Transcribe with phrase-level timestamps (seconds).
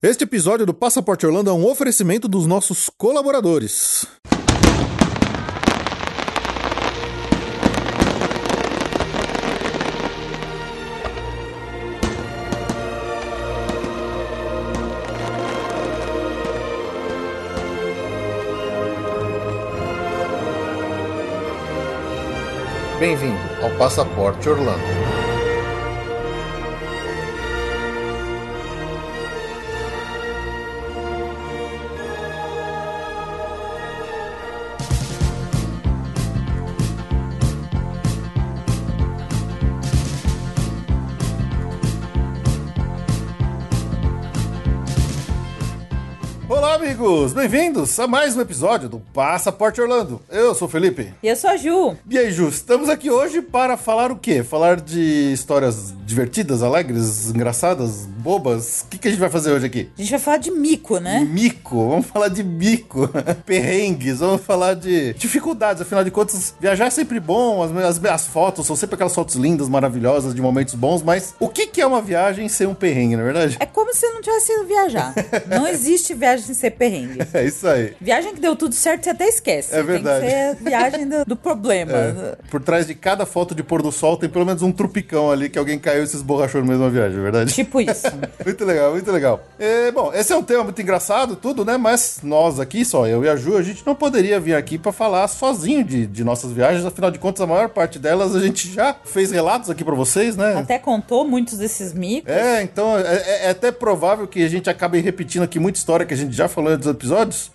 [0.00, 4.06] Este episódio do Passaporte Orlando é um oferecimento dos nossos colaboradores.
[23.00, 25.07] Bem-vindo ao Passaporte Orlando.
[47.28, 50.20] Amigos, bem-vindos a mais um episódio do Passaporte Orlando.
[50.30, 51.12] Eu sou o Felipe.
[51.22, 51.96] E eu sou a Ju.
[52.08, 54.42] E aí, Ju, estamos aqui hoje para falar o quê?
[54.42, 58.82] Falar de histórias divertidas, alegres, engraçadas, bobas.
[58.82, 59.90] O que, que a gente vai fazer hoje aqui?
[59.96, 61.20] A gente vai falar de mico, né?
[61.20, 63.08] Mico, vamos falar de mico.
[63.44, 65.82] Perrengues, vamos falar de dificuldades.
[65.82, 69.34] Afinal de contas, viajar é sempre bom, as, as, as fotos são sempre aquelas fotos
[69.34, 73.16] lindas, maravilhosas, de momentos bons, mas o que, que é uma viagem sem um perrengue,
[73.16, 73.56] na é verdade?
[73.60, 75.14] É como se não tivesse ido viajar.
[75.46, 77.17] não existe viagem sem ser perrengue.
[77.32, 77.94] É isso aí.
[78.00, 79.74] Viagem que deu tudo certo, você até esquece.
[79.74, 80.26] É verdade.
[80.26, 81.92] Tem que ser viagem do, do problema.
[81.92, 82.36] É.
[82.50, 85.48] Por trás de cada foto de pôr do sol tem pelo menos um trupicão ali
[85.48, 87.52] que alguém caiu e se esborrachou no mesmo viagem, é verdade?
[87.52, 88.06] Tipo isso.
[88.44, 89.44] muito legal, muito legal.
[89.58, 91.76] É, bom, esse é um tema muito engraçado, tudo, né?
[91.76, 94.92] Mas nós aqui, só eu e a Ju, a gente não poderia vir aqui para
[94.92, 96.84] falar sozinho de, de nossas viagens.
[96.84, 100.36] Afinal de contas, a maior parte delas a gente já fez relatos aqui para vocês,
[100.36, 100.56] né?
[100.56, 102.32] Até contou muitos desses micos.
[102.32, 106.06] É, então é, é, é até provável que a gente acabe repetindo aqui muita história
[106.06, 107.07] que a gente já falou nos episódios.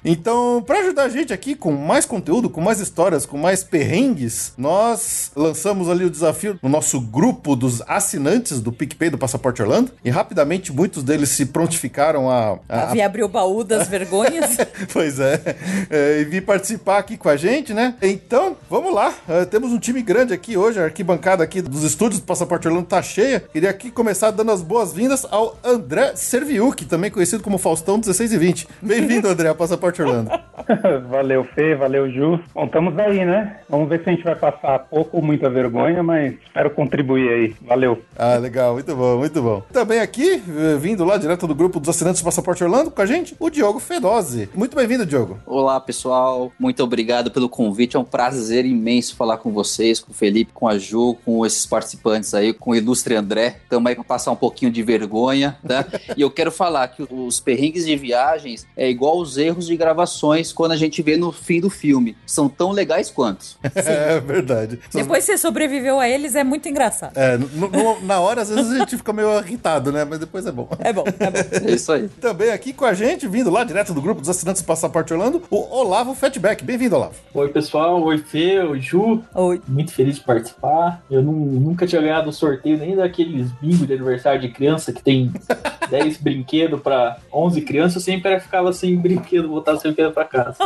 [0.03, 4.53] Então, para ajudar a gente aqui com mais conteúdo, com mais histórias, com mais perrengues,
[4.57, 9.91] nós lançamos ali o desafio no nosso grupo dos assinantes do PicPay do Passaporte Orlando.
[10.03, 12.59] E rapidamente muitos deles se prontificaram a.
[12.67, 13.05] A, a...
[13.05, 14.57] abrir o baú das vergonhas.
[14.91, 15.55] pois é.
[15.89, 16.21] é.
[16.21, 17.95] E vir participar aqui com a gente, né?
[18.01, 19.13] Então, vamos lá.
[19.27, 20.80] Uh, temos um time grande aqui hoje.
[20.80, 23.39] A arquibancada aqui dos estúdios do Passaporte Orlando tá cheia.
[23.39, 28.37] Queria aqui começar dando as boas-vindas ao André Serviuc, também conhecido como Faustão 16 e
[28.37, 28.67] 20.
[28.81, 30.32] Bem-vindo, André, Passaporte Orlando.
[31.10, 32.39] valeu, Fê, valeu, Ju.
[32.54, 33.58] Bom, estamos aí, né?
[33.67, 37.55] Vamos ver se a gente vai passar pouco ou muita vergonha, mas espero contribuir aí.
[37.61, 38.02] Valeu.
[38.16, 39.64] Ah, legal, muito bom, muito bom.
[39.73, 43.05] Também aqui, eh, vindo lá direto do grupo dos assinantes do Passaporte Orlando com a
[43.05, 44.49] gente, o Diogo Fedose.
[44.54, 45.39] Muito bem-vindo, Diogo.
[45.45, 46.52] Olá, pessoal.
[46.60, 47.95] Muito obrigado pelo convite.
[47.95, 51.66] É um prazer imenso falar com vocês, com o Felipe, com a Ju, com esses
[51.66, 53.58] participantes aí, com o ilustre André.
[53.64, 55.86] Estamos aí para passar um pouquinho de vergonha, tá?
[56.16, 60.52] e eu quero falar que os perrengues de viagens é igual os erros de gravações
[60.54, 62.16] quando a gente vê no fim do filme.
[62.26, 63.45] São tão legais quanto.
[63.76, 64.80] é verdade.
[64.94, 67.17] Depois você sobreviveu a eles, é muito engraçado.
[67.17, 70.06] É, no, no, na hora, às vezes a gente fica meio irritado, né?
[70.06, 70.67] Mas depois é bom.
[70.80, 71.44] É bom, é bom.
[71.64, 72.10] É isso aí.
[72.20, 75.42] Também aqui com a gente, vindo lá direto do grupo dos assinantes do Passaporte Orlando,
[75.50, 76.64] o Olavo Fatback.
[76.64, 77.16] Bem-vindo, Olavo.
[77.34, 78.02] Oi, pessoal.
[78.04, 78.60] Oi, Fê.
[78.60, 79.23] Oi, Ju.
[79.34, 79.61] Oi.
[79.67, 81.04] Muito feliz de participar.
[81.10, 85.02] Eu não, nunca tinha ganhado um sorteio nem daqueles bingo de aniversário de criança que
[85.02, 85.32] tem
[85.90, 87.95] 10 brinquedos para 11 crianças.
[87.95, 90.57] Eu sempre ficava sem brinquedo, voltar sem brinquedo para casa.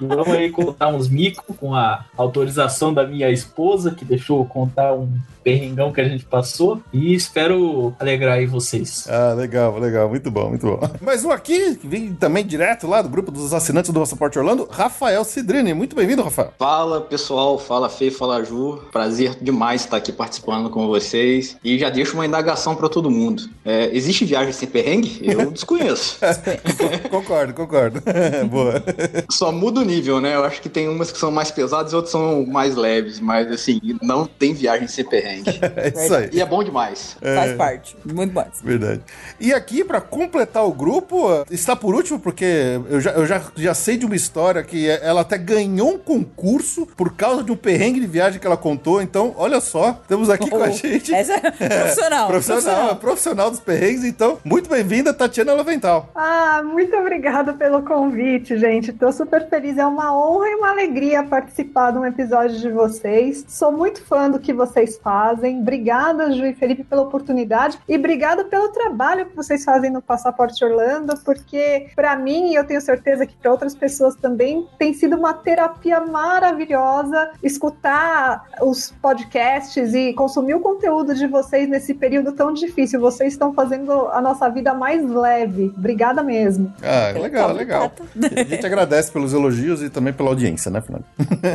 [0.00, 5.08] Vamos aí contar uns micos com a autorização da minha esposa, que deixou contar um
[5.42, 9.06] perrengão que a gente passou e espero alegrar aí vocês.
[9.08, 10.78] Ah, legal, legal, muito bom, muito bom.
[11.00, 14.68] Mais um aqui, que vem também direto lá do grupo dos assinantes do Passaporte Orlando,
[14.70, 15.74] Rafael Cidrini.
[15.74, 16.52] Muito bem-vindo, Rafael.
[16.58, 18.82] Fala, pessoal, fala Fê, fala Ju.
[18.92, 21.56] Prazer demais estar aqui participando com vocês.
[21.64, 23.42] E já deixo uma indagação para todo mundo.
[23.64, 25.20] É, existe viagem sem perrengue?
[25.22, 26.18] Eu desconheço.
[27.10, 27.69] concordo, concordo.
[28.50, 28.82] Boa.
[29.30, 30.34] Só muda o nível, né?
[30.34, 33.50] Eu acho que tem umas que são mais pesadas e outras são mais leves, mas
[33.50, 35.60] assim, não tem viagem sem perrengue perrengue.
[35.76, 36.30] é isso aí.
[36.32, 37.16] E é bom demais.
[37.20, 37.34] É...
[37.34, 37.96] Faz parte.
[38.04, 38.60] Muito mais.
[38.62, 39.00] Verdade.
[39.38, 43.74] E aqui, para completar o grupo, está por último, porque eu já, eu já, já
[43.74, 48.00] sei de uma história que ela até ganhou um concurso por causa de um perrengue
[48.00, 49.00] de viagem que ela contou.
[49.00, 51.14] Então, olha só, temos aqui oh, com a oh, gente.
[51.14, 52.24] Essa é profissional.
[52.24, 54.04] É, profissional, profissional dos perrengues.
[54.04, 56.10] Então, muito bem-vinda, Tatiana Lovental.
[56.14, 58.90] Ah, muito obrigada pelo convite, gente.
[58.90, 59.76] Tô super feliz.
[59.76, 63.44] É uma honra e uma alegria participar de um episódio de vocês.
[63.46, 65.60] Sou muito fã do que vocês fazem fazem.
[65.60, 70.64] Obrigada, Ju e Felipe, pela oportunidade e obrigada pelo trabalho que vocês fazem no Passaporte
[70.64, 75.16] Orlando, porque para mim, e eu tenho certeza que para outras pessoas também, tem sido
[75.16, 82.52] uma terapia maravilhosa escutar os podcasts e consumir o conteúdo de vocês nesse período tão
[82.52, 83.00] difícil.
[83.00, 85.72] Vocês estão fazendo a nossa vida mais leve.
[85.76, 86.72] Obrigada mesmo.
[86.82, 87.92] Ah, legal, legal.
[88.36, 89.82] A gente agradece pelos elogios.
[89.82, 91.04] e também pela audiência, né, Fernando?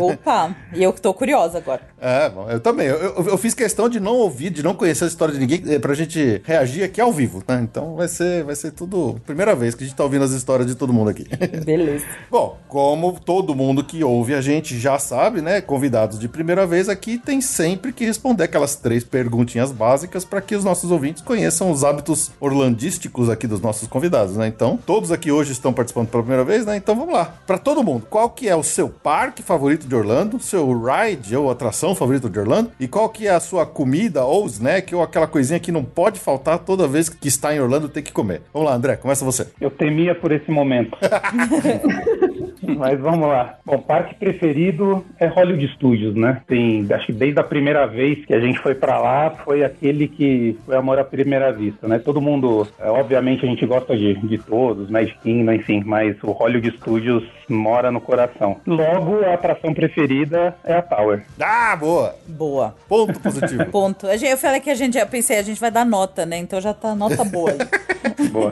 [0.01, 1.81] Opa, e eu que tô curiosa agora.
[1.99, 2.87] É, bom, eu também.
[2.87, 5.61] Eu, eu- eu fiz questão de não ouvir, de não conhecer a história de ninguém,
[5.67, 7.59] eh, pra gente reagir aqui ao vivo, né?
[7.61, 9.19] Então vai ser, vai ser tudo.
[9.25, 11.25] Primeira vez que a gente tá ouvindo as histórias de todo mundo aqui.
[11.65, 12.05] Beleza.
[12.29, 15.61] Bom, como todo mundo que ouve a gente já sabe, né?
[15.61, 20.55] Convidados de primeira vez aqui tem sempre que responder aquelas três perguntinhas básicas para que
[20.55, 24.47] os nossos ouvintes conheçam os hábitos orlandísticos aqui dos nossos convidados, né?
[24.47, 26.77] Então, todos aqui hoje estão participando pela primeira vez, né?
[26.77, 27.35] Então vamos lá.
[27.45, 31.49] Para todo mundo, qual que é o seu parque favorito de Orlando, seu ride ou
[31.49, 35.27] atração favorito de Orlando e qual que é a sua comida ou snack ou aquela
[35.27, 38.41] coisinha que não pode faltar toda vez que está em Orlando tem que comer.
[38.53, 39.47] Vamos lá, André, começa você.
[39.59, 40.97] Eu temia por esse momento.
[42.73, 43.57] Mas vamos lá.
[43.65, 46.41] Bom, parque preferido é Hollywood Studios, né?
[46.47, 50.07] Tem, acho que desde a primeira vez que a gente foi pra lá, foi aquele
[50.07, 51.99] que foi amor à primeira vista, né?
[51.99, 56.31] Todo mundo, é, obviamente a gente gosta de, de todos, Magic Kingdom, enfim, mas o
[56.31, 58.57] Hollywood Studios mora no coração.
[58.65, 61.23] Logo, a atração preferida é a Tower.
[61.39, 62.15] Ah, boa.
[62.27, 62.75] Boa.
[62.87, 63.65] Ponto positivo.
[63.71, 64.07] Ponto.
[64.07, 66.37] A gente- Eu falei que a gente, eu pensei, a gente vai dar nota, né?
[66.37, 67.57] Então já tá nota boa aí.
[68.31, 68.51] Boa.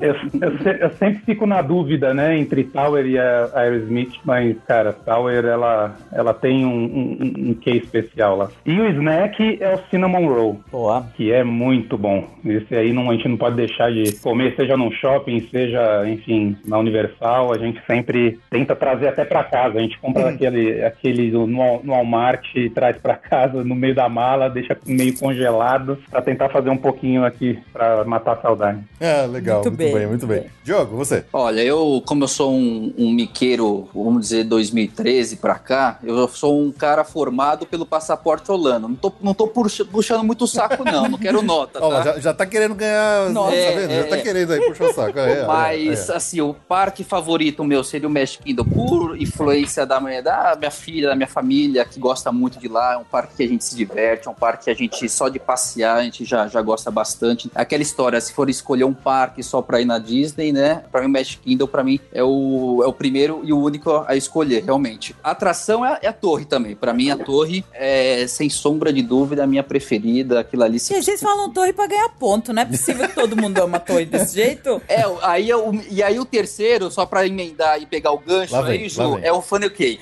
[0.00, 4.92] Eu, eu eu sempre fico na dúvida, né, entre Tower e a Aerosmith, mas, cara,
[4.92, 8.48] Tower, ela, ela tem um, um, um quê especial lá.
[8.64, 11.06] E o snack é o Cinnamon Roll, Boa.
[11.16, 12.24] que é muito bom.
[12.44, 16.56] Esse aí não, a gente não pode deixar de comer, seja num shopping, seja, enfim,
[16.64, 18.15] na Universal, a gente sempre
[18.50, 19.78] tenta trazer até pra casa.
[19.78, 24.08] A gente compra aquele, aquele no, no Walmart e traz pra casa no meio da
[24.08, 28.80] mala, deixa meio congelado, pra tentar fazer um pouquinho aqui pra matar a saudade.
[29.00, 29.56] É, legal.
[29.62, 30.44] Muito Muito, bem, bem, muito bem.
[30.64, 31.24] Diogo, você.
[31.32, 36.60] Olha, eu, como eu sou um, um miqueiro, vamos dizer, 2013 pra cá, eu sou
[36.60, 38.88] um cara formado pelo passaporte holando.
[38.88, 41.08] Não tô, não tô puxa- puxando muito o saco, não.
[41.08, 42.02] Não quero nota, Ó, tá?
[42.02, 43.32] já, já tá querendo ganhar.
[43.32, 43.90] Tá É, vendo?
[43.92, 44.20] é, já tá é.
[44.22, 45.18] querendo aí puxar o saco.
[45.18, 46.16] É, é, Mas, é, é.
[46.16, 50.70] assim, o parque favorito meu seria o Magic Kingdom, por influência da minha, da minha
[50.70, 52.94] filha, da minha família, que gosta muito de lá.
[52.94, 55.28] É um parque que a gente se diverte, é um parque que a gente, só
[55.28, 57.50] de passear, a gente já, já gosta bastante.
[57.54, 60.84] Aquela história, se for escolher um parque só pra ir na Disney, né?
[60.90, 64.04] Pra mim, o Magic Kingdom, pra mim, é o, é o primeiro e o único
[64.06, 65.14] a escolher, realmente.
[65.22, 66.74] A atração é, é a torre também.
[66.74, 70.40] Pra mim, a torre é, sem sombra de dúvida, a minha preferida.
[70.40, 72.52] Aquilo ali se E a gente falam torre pra ganhar ponto.
[72.52, 74.80] Não é possível que todo mundo ama torre desse jeito.
[74.88, 78.60] É, aí eu, e aí o terceiro, só pra emendar e pegar o gancho Lá
[78.60, 80.00] vem, aí, Ju, é o Funnel Cake.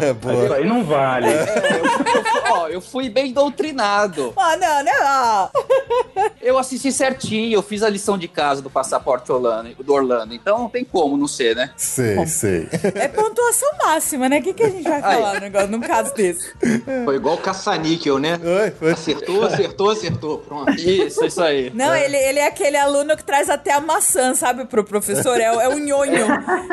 [0.00, 0.56] É, Isso boa.
[0.56, 1.26] aí não vale.
[1.28, 4.32] É, eu, eu fui- ó, eu fui bem doutrinado.
[4.36, 4.92] Ah, não, né?
[5.02, 5.50] Ah.
[6.40, 10.34] Eu assisti certinho, eu fiz a lição de casa do passaporte Orlando, do Orlando.
[10.34, 11.70] Então não tem como não ser, né?
[11.76, 12.68] Sei, sei.
[12.94, 14.38] É pontuação máxima, né?
[14.38, 16.52] O que, que a gente vai falar no negócio, num caso desse?
[17.04, 18.38] Foi igual o caça-níquel, né?
[18.42, 18.92] Oi, oi.
[18.92, 20.38] Acertou, acertou, acertou.
[20.38, 20.70] Pronto.
[20.72, 21.70] Isso, isso aí.
[21.74, 25.07] Não, ele, ele é aquele aluno que traz até a maçã, sabe, pro professor?
[25.12, 26.26] É, o- é o nhonho.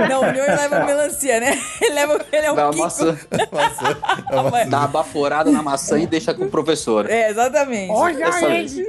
[0.10, 1.58] Não, o nhonho leva a melancia, né?
[1.82, 2.84] Ele, leva, ele é um Dá uma Kiko.
[2.84, 3.18] maçã,
[3.52, 3.98] Maçã.
[4.32, 7.10] É uma- Mas- dá uma baforada na maçã e deixa com o professor.
[7.10, 7.92] É, exatamente.
[8.16, 8.76] Dessa vez.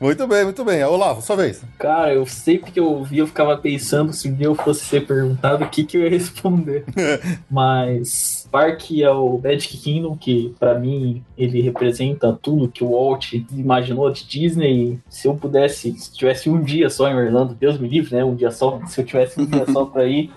[0.00, 0.82] Muito bem, muito bem.
[0.84, 1.62] Olavo, sua vez.
[1.78, 5.06] Cara, eu sempre que eu ouvia, eu ficava pensando se um dia eu fosse ser
[5.06, 6.84] perguntado o que, que eu ia responder.
[7.48, 13.32] Mas parque é o Magic Kingdom, que pra mim ele representa tudo que o Walt
[13.50, 15.00] imaginou de Disney.
[15.08, 18.22] Se eu pudesse, se tivesse um dia só em Orlando, Deus me livre, né?
[18.22, 20.30] Um dia só, se eu tivesse um dia só pra ir,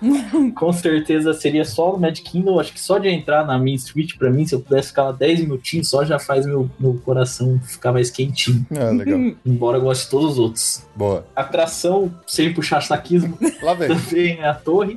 [0.54, 2.58] com certeza seria só no Magic Kingdom.
[2.58, 5.12] Acho que só de entrar na Main Street, pra mim, se eu pudesse ficar lá
[5.12, 8.64] 10 minutinhos, só já faz meu, meu coração ficar mais quentinho.
[8.74, 9.18] Ah, legal.
[9.44, 10.86] Embora eu goste de todos os outros.
[10.94, 11.26] Boa.
[11.36, 13.88] Atração, sem puxar saquismo, Lá vem.
[13.94, 14.96] também é a torre.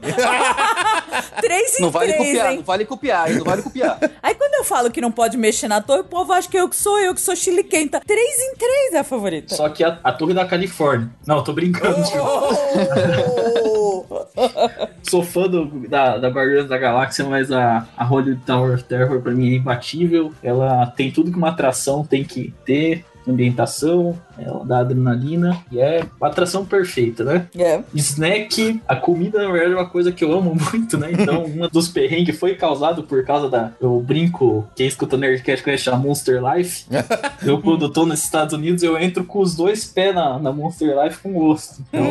[1.42, 2.58] Três em Não vale três, copiar, hein?
[2.58, 3.38] não vale copiar, hein?
[3.38, 3.98] Não vale copiar.
[4.22, 6.68] Aí quando eu falo que não pode mexer na torre, o povo acha que eu
[6.70, 8.01] que sou eu, que sou chiliquenta.
[8.06, 9.56] Três em três é a favorita.
[9.56, 11.10] Só que a, a torre da Califórnia.
[11.25, 12.04] Não, tô brincando.
[12.04, 12.22] tio.
[12.24, 14.06] Oh!
[15.04, 19.22] Sou fã do, da, da Guardiões da Galáxia, mas a, a Hollywood Tower of Terror
[19.22, 20.34] pra mim é imbatível.
[20.44, 23.06] Ela tem tudo que uma atração tem que ter.
[23.28, 27.48] Ambientação, ela dá adrenalina e é atração perfeita, né?
[27.56, 27.82] É.
[27.94, 31.10] Snack, a comida na verdade é uma coisa que eu amo muito, né?
[31.12, 33.72] Então, um dos perrengues foi causado por causa da.
[33.80, 36.86] Eu brinco, quem escuta Nerdcast conhece a Monster Life.
[37.46, 40.96] eu, quando tô nos Estados Unidos, eu entro com os dois pés na, na Monster
[41.04, 41.82] Life com gosto.
[41.90, 42.04] Então,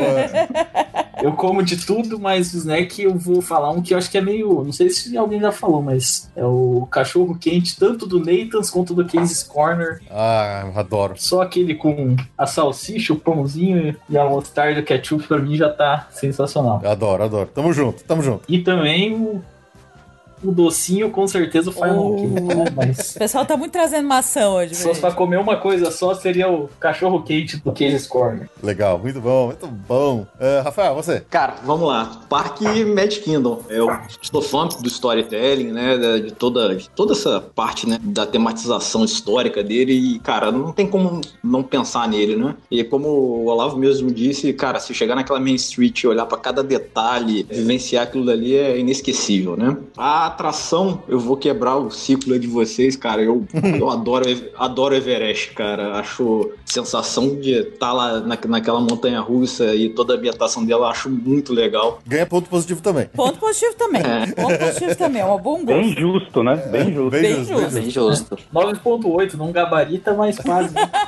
[1.22, 4.18] eu como de tudo, mas o snack eu vou falar um que eu acho que
[4.18, 4.64] é meio.
[4.64, 8.94] Não sei se alguém já falou, mas é o cachorro quente, tanto do Nathan's quanto
[8.94, 10.00] do Casey's Corner.
[10.10, 11.14] Ah, adoro.
[11.16, 15.68] Só aquele com a salsicha, o pãozinho e a mostarda, o ketchup, pra mim já
[15.68, 16.80] tá sensacional.
[16.84, 17.50] Adoro, adoro.
[17.54, 18.44] Tamo junto, tamo junto.
[18.48, 19.42] E também o
[20.42, 22.16] o docinho com certeza o Final Oh.
[22.16, 22.64] King, né?
[22.76, 26.14] Mas O pessoal tá muito trazendo maçã hoje, se fosse pra comer uma coisa só,
[26.14, 28.49] seria o cachorro quente do Case Corner.
[28.62, 30.26] Legal, muito bom, muito bom.
[30.40, 31.21] Ah, Rafael, você?
[31.28, 32.21] Cara, vamos lá.
[32.28, 33.62] Parque Magic Kingdom.
[33.68, 33.88] Eu
[34.23, 35.97] sou fã do storytelling, né?
[36.21, 37.99] De toda, de toda essa parte, né?
[38.02, 39.92] Da tematização histórica dele.
[39.92, 42.54] E, cara, não tem como não pensar nele, né?
[42.71, 46.38] E como o Olavo mesmo disse, cara, se chegar naquela Main Street e olhar pra
[46.38, 49.76] cada detalhe, vivenciar aquilo dali é inesquecível, né?
[49.97, 53.23] A atração, eu vou quebrar o ciclo de vocês, cara.
[53.23, 53.44] Eu,
[53.78, 54.25] eu adoro,
[54.56, 55.99] adoro Everest, cara.
[55.99, 60.90] Acho sensação de estar lá na, naquela montanha russa e toda a ambientação dela, eu
[60.90, 61.99] acho muito legal.
[62.06, 63.06] Ganha ponto positivo também.
[63.14, 64.02] Ponto positivo também.
[64.37, 65.23] Ponto positivo também.
[65.23, 66.00] É um bom Bem gosto.
[66.00, 66.56] justo, né?
[66.70, 67.11] Bem justo.
[67.11, 67.70] Bem, Bem justo, justo.
[67.75, 68.37] bem Bem justo.
[68.37, 68.49] justo.
[68.54, 70.75] 9.8, não gabarita, mas quase.
[70.75, 70.88] né?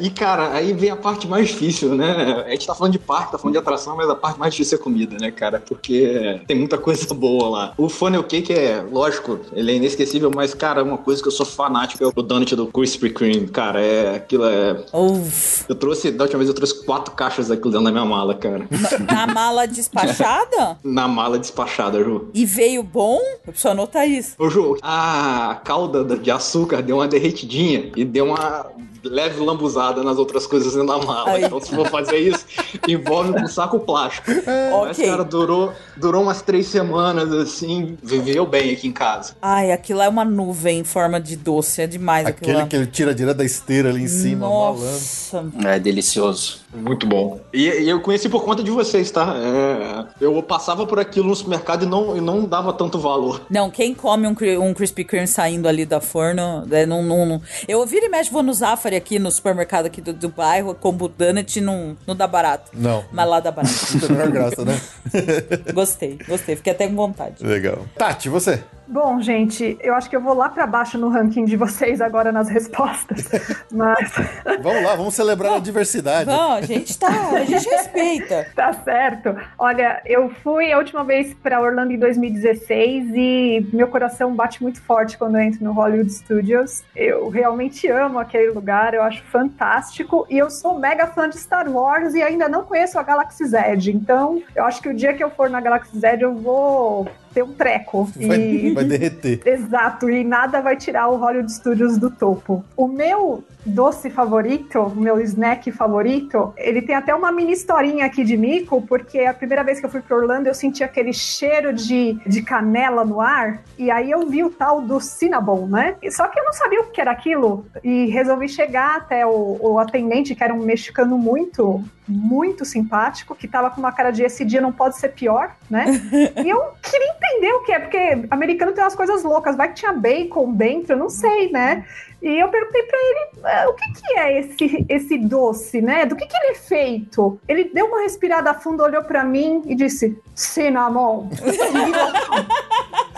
[0.00, 2.44] E, cara, aí vem a parte mais difícil, né?
[2.46, 4.78] A gente tá falando de parque, tá falando de atração, mas a parte mais difícil
[4.78, 5.60] é comida, né, cara?
[5.66, 7.72] Porque tem muita coisa boa lá.
[7.76, 11.46] O funnel cake é, lógico, ele é inesquecível, mas, cara, uma coisa que eu sou
[11.46, 13.80] fanático é o donut do Krispy Kreme, cara.
[13.80, 14.84] É, aquilo é...
[14.92, 15.64] Uf.
[15.68, 18.66] Eu trouxe, da última vez eu trouxe quatro caixas daquilo dentro da minha mala, cara.
[19.10, 20.76] Na mala despachada?
[20.82, 22.28] Na mala despachada, Ju.
[22.34, 23.18] E veio bom?
[23.46, 24.34] Eu preciso anotar isso.
[24.38, 28.66] Ô, Ju, a calda de açúcar deu uma derretidinha e deu uma
[29.04, 31.30] leve lambuzada nas outras coisas dentro da mala.
[31.30, 31.44] Aí.
[31.44, 32.44] Então, se for fazer isso,
[32.86, 34.30] envolve com saco plástico.
[34.30, 35.06] Mas, Ok.
[35.06, 39.34] cara, durou, durou umas três semanas, assim, viveu bem aqui em casa.
[39.40, 41.82] Ai, aquilo é uma nuvem em forma de doce.
[41.82, 42.66] É demais aquilo Aquele lá.
[42.68, 44.82] que ele tira direto da esteira ali em cima, malandro.
[44.82, 45.44] Nossa.
[45.64, 46.60] É delicioso.
[46.74, 47.38] Muito bom.
[47.52, 49.34] E, e eu conheci por conta de vocês, tá?
[49.36, 53.42] É, eu passava por aquilo no supermercado e não, e não dava tanto valor.
[53.50, 57.42] Não, quem come um, um Krispy Kreme saindo ali da forno, é, não, não, não-
[57.68, 61.08] Eu vira e mexe, vou no Zafari aqui, no supermercado aqui do, do bairro, combo
[61.08, 62.70] donut, não, não dá barato.
[62.74, 63.04] Não.
[63.12, 63.74] Mas lá dá barato.
[63.92, 64.80] Não tem a menor graça, né?
[65.74, 66.56] gostei, gostei.
[66.56, 67.21] Fiquei até com vontade.
[67.40, 67.86] Legal.
[67.96, 68.62] Tati, você?
[68.92, 72.30] Bom, gente, eu acho que eu vou lá pra baixo no ranking de vocês agora
[72.30, 73.26] nas respostas.
[73.72, 74.12] Mas
[74.60, 76.26] Vamos lá, vamos celebrar a diversidade.
[76.26, 77.08] Não, a gente tá.
[77.08, 78.48] A gente respeita.
[78.54, 79.34] tá certo.
[79.58, 84.82] Olha, eu fui a última vez pra Orlando em 2016 e meu coração bate muito
[84.82, 86.84] forte quando eu entro no Hollywood Studios.
[86.94, 91.66] Eu realmente amo aquele lugar, eu acho fantástico e eu sou mega fã de Star
[91.66, 93.58] Wars e ainda não conheço a Galaxy Z.
[93.86, 97.42] Então, eu acho que o dia que eu for na Galaxy Z eu vou ter
[97.42, 98.04] um treco.
[98.16, 98.72] Vai, e...
[98.72, 99.40] vai derreter.
[99.46, 102.64] Exato, e nada vai tirar o Hollywood Studios do topo.
[102.76, 108.24] O meu doce favorito, o meu snack favorito, ele tem até uma mini historinha aqui
[108.24, 111.72] de mico, porque a primeira vez que eu fui para Orlando eu senti aquele cheiro
[111.72, 115.94] de, de canela no ar, e aí eu vi o tal do Cinnabon, né?
[116.02, 119.58] E Só que eu não sabia o que era aquilo, e resolvi chegar até o,
[119.60, 124.22] o atendente, que era um mexicano muito, muito simpático, que tava com uma cara de
[124.22, 125.84] esse dia não pode ser pior, né?
[126.44, 129.74] E eu queria entender o que é, porque americano tem umas coisas loucas, vai que
[129.74, 131.84] tinha bacon dentro, eu não sei, né?
[132.20, 136.06] E eu perguntei pra ele "Ah, o que, que é esse, esse doce, né?
[136.06, 137.40] Do que, que ele é feito?
[137.48, 141.28] Ele deu uma respirada fundo, olhou pra mim e disse: cinnamon.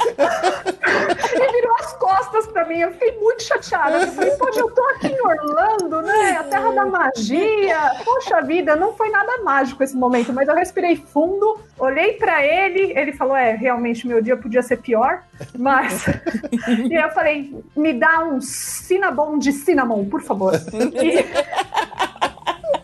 [1.35, 3.99] Ele virou as costas pra mim, eu fiquei muito chateada.
[3.99, 6.37] Eu falei, poxa, eu tô aqui em Orlando, né?
[6.39, 7.93] A terra da magia.
[8.05, 12.93] Poxa vida, não foi nada mágico esse momento, mas eu respirei fundo, olhei pra ele,
[12.97, 15.25] ele falou: é, realmente meu dia podia ser pior,
[15.59, 16.07] mas.
[16.89, 20.55] e aí eu falei: me dá um cinnamon de cinnamon, por favor.
[20.55, 22.04] E...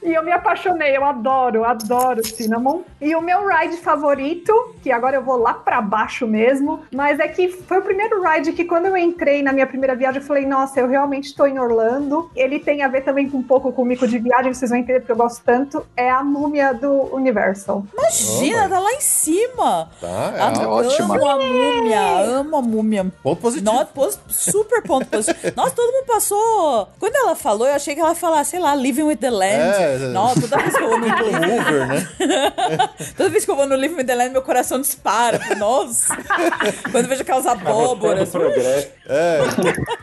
[0.03, 2.81] E eu me apaixonei, eu adoro, adoro Cinnamon.
[3.01, 4.53] E o meu ride favorito,
[4.83, 8.53] que agora eu vou lá pra baixo mesmo, mas é que foi o primeiro ride
[8.53, 11.59] que quando eu entrei na minha primeira viagem, eu falei, nossa, eu realmente tô em
[11.59, 12.31] Orlando.
[12.35, 14.79] Ele tem a ver também com um pouco com o mico de viagem, vocês vão
[14.81, 15.85] entender porque eu gosto tanto.
[15.97, 17.85] É a múmia do Universal.
[17.93, 19.91] Imagina, tá lá em cima.
[20.01, 20.61] Tá, é alto.
[20.69, 21.15] ótima.
[21.17, 22.01] Amo a múmia,
[22.39, 23.07] amo a múmia.
[23.23, 23.71] ponto positivo.
[23.73, 25.53] Nossa, pos- super ponto positivo.
[25.57, 26.89] Nossa, todo mundo passou.
[26.99, 29.83] Quando ela falou, eu achei que ela ia falar, sei lá, Living with the Land.
[29.83, 32.09] É, Nossa, toda vez que eu vou no Uber, né?
[33.17, 35.41] Toda vez que eu vou no the Land, meu coração dispara.
[35.57, 36.17] Nossa.
[36.91, 38.29] Quando eu vejo aquelas abóboras.
[38.31, 38.89] progresso.
[39.07, 39.39] É.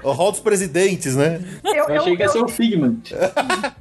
[0.03, 1.41] O hall dos presidentes, né?
[1.63, 2.98] Eu, Eu achei que ia ser o Figment.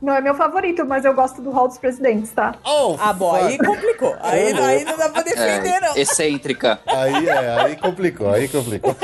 [0.00, 2.54] Não é meu favorito, mas eu gosto do Hall dos Presidentes, tá?
[2.64, 4.16] Oh, Ah, bom, aí complicou.
[4.20, 5.94] Aí, aí não dá pra defender, não.
[5.96, 6.78] É, excêntrica.
[6.86, 8.94] Aí, é, aí complicou, aí complicou.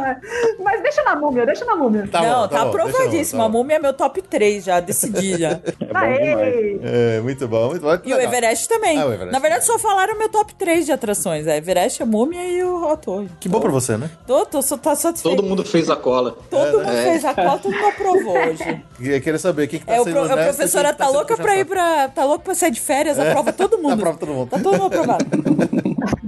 [0.62, 2.08] Mas deixa na múmia, deixa na múmia.
[2.10, 3.42] Tá não, bom, tá, bom, deixa aprovadíssimo.
[3.42, 5.60] eu- A múmia é meu top 3 já, decidi já.
[6.02, 7.16] É.
[7.16, 7.98] É, muito bom, muito bom.
[8.04, 8.98] E o Everest também.
[8.98, 11.46] Ah, o Everest Na verdade, só falaram meu top 3 de atrações.
[11.46, 13.26] É Everest, a múmia e o Hot Tour.
[13.38, 14.10] Que bom pra você, né?
[14.26, 15.36] Tô, tô, só- tá satisfeito.
[15.36, 16.36] Todo mundo fez a cola.
[16.48, 18.82] Todo mundo fez a cola, todo mundo aprovou hoje.
[19.00, 20.92] Eu queria saber o que, que tá É, o, sendo pro- a honesto e professora
[20.94, 21.94] tá sendo louca pra ir puxa-saco.
[22.04, 22.08] pra.
[22.08, 23.92] Tá louca pra sair de férias, aprova todo mundo.
[23.94, 24.48] Aprova todo mundo.
[24.50, 25.24] Tá todo mundo aprovado.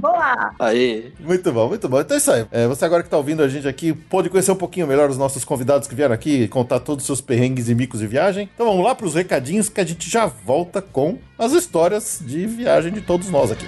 [0.02, 0.52] Boa!
[0.58, 1.12] Aí.
[1.20, 2.00] Muito bom, muito bom.
[2.00, 2.44] Então é isso aí.
[2.50, 5.16] É, você agora que tá ouvindo a gente aqui, pode conhecer um pouquinho melhor os
[5.16, 8.50] nossos convidados que vieram aqui, contar todos os seus perrengues e micos de viagem.
[8.52, 12.92] Então vamos lá pros recadinhos que a gente já volta com as histórias de viagem
[12.92, 13.66] de todos nós aqui.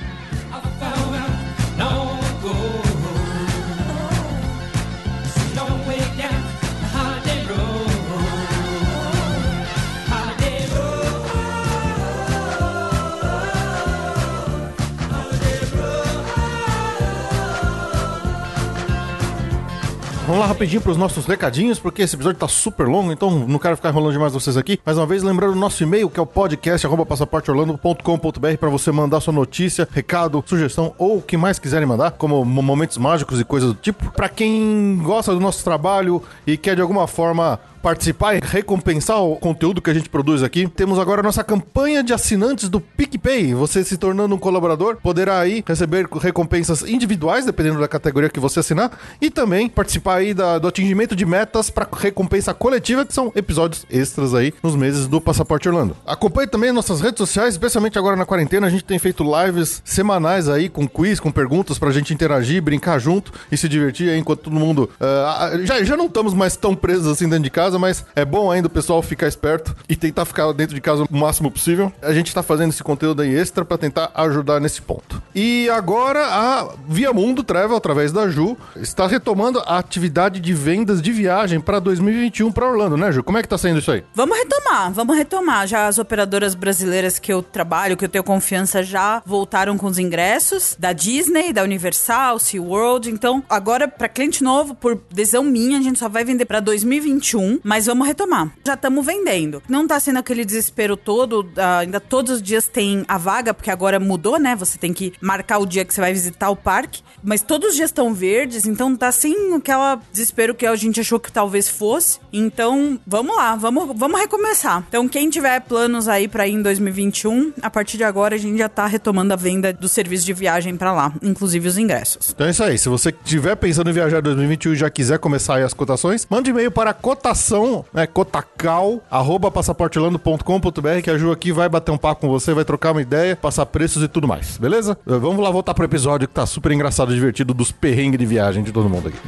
[20.27, 23.77] Vamos lá rapidinho pros nossos recadinhos, porque esse episódio tá super longo, então não quero
[23.77, 24.81] ficar enrolando demais vocês aqui.
[24.83, 29.21] Mais uma vez, lembrando o nosso e-mail, que é o podcast passaporteorlando.com.br para você mandar
[29.21, 33.75] sua notícia, recado, sugestão ou o que mais quiserem mandar, como momentos mágicos e coisas
[33.75, 34.11] do tipo.
[34.13, 39.37] Para quem gosta do nosso trabalho e quer de alguma forma participar e recompensar o
[39.37, 43.53] conteúdo que a gente produz aqui, temos agora a nossa campanha de assinantes do PicPay.
[43.53, 48.61] Você se tornando um colaborador, poderá aí receber recompensas individuais, dependendo da categoria que você
[48.61, 53.31] assinar, e também participar aí da- do atingimento de metas para recompensa coletiva, que são
[53.37, 55.95] episódios extras aí nos meses do Passaporte Orlando.
[56.07, 60.49] Acompanhe também nossas redes sociais, especialmente agora na quarentena, a gente tem feito lives semanais
[60.49, 64.41] aí com quiz, com perguntas pra gente interagir, brincar junto e se divertir aí enquanto
[64.45, 64.89] todo mundo.
[64.99, 68.51] ah, já, já não estamos mais tão presos assim dentro de casa, mas é bom
[68.51, 71.93] ainda o pessoal ficar esperto e tentar ficar dentro de casa o máximo possível.
[72.03, 75.23] A gente tá fazendo esse conteúdo aí extra pra tentar ajudar nesse ponto.
[75.35, 81.01] E agora a Via Mundo Travel, através da Ju, está retomando a atividade de vendas
[81.01, 83.23] de viagem pra 2021 pra Orlando, né, Ju?
[83.23, 84.05] Como é que tá sendo isso aí?
[84.15, 85.67] Vamos retomar, vamos retomar.
[85.67, 89.99] Já as operadoras brasileiras que eu trabalho, que eu tenho confiança, já voltaram com os
[89.99, 93.11] ingressos da Disney, da Universal, SeaWorld.
[93.11, 97.61] Então, agora, pra cliente novo, por decisão minha, a gente só vai vender pra 2021,
[97.65, 98.53] mas vamos retomar.
[98.65, 99.63] Já estamos vendendo.
[99.69, 103.71] Não tá sendo aquele desespero todo, ah, ainda todos os dias tem a vaga, porque
[103.71, 104.55] agora mudou, né?
[104.55, 107.77] Você tem que marcar o dia que você vai visitar o parque, mas todos os
[107.77, 112.19] dias estão verdes, então tá sem aquela desespero que a gente achou que talvez fosse.
[112.33, 114.85] Então, vamos lá, vamos, vamos recomeçar.
[114.89, 118.59] Então, quem tiver planos aí pra ir em 2021, a partir de agora a gente
[118.59, 122.31] já tá retomando a venda do serviço de viagem pra lá, inclusive os ingressos.
[122.31, 122.77] Então é isso aí.
[122.77, 126.27] Se você estiver pensando em viajar em 2021 e já quiser começar aí as cotações,
[126.29, 127.54] mande e-mail para cotação,
[127.93, 132.65] né, cotacal, arroba passaportelando.com.br que a Ju aqui vai bater um papo com você, vai
[132.65, 134.97] trocar uma ideia, passar preços e tudo mais, beleza?
[135.07, 138.27] Eh, Vamos lá voltar pro episódio que tá super engraçado e divertido dos perrengues de
[138.27, 139.19] viagem de todo mundo aqui.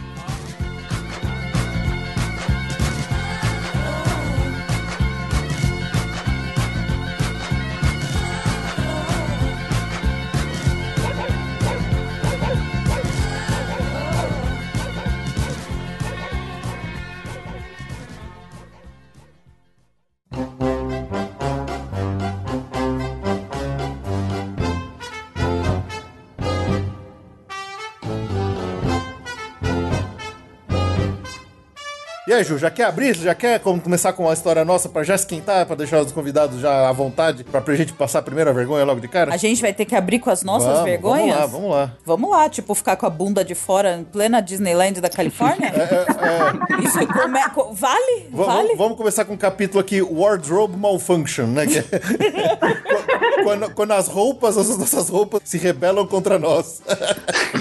[32.45, 33.17] Ju, já quer abrir?
[33.17, 36.89] Já quer começar com uma história nossa pra já esquentar, pra deixar os convidados já
[36.89, 39.33] à vontade, pra gente passar a primeira vergonha logo de cara?
[39.33, 41.37] A gente vai ter que abrir com as nossas Vamos, vergonhas?
[41.37, 41.93] Vamos lá, vamos lá.
[42.05, 45.73] Vamos lá, tipo, ficar com a bunda de fora em plena Disneyland da Califórnia?
[46.83, 48.29] Isso come- co- vale?
[48.33, 48.75] Va- vale?
[48.77, 51.65] Vamos, começar com um capítulo aqui, Wardrobe Malfunction, né?
[51.65, 56.83] É- quando, quando as roupas, as nossas roupas se rebelam contra nós.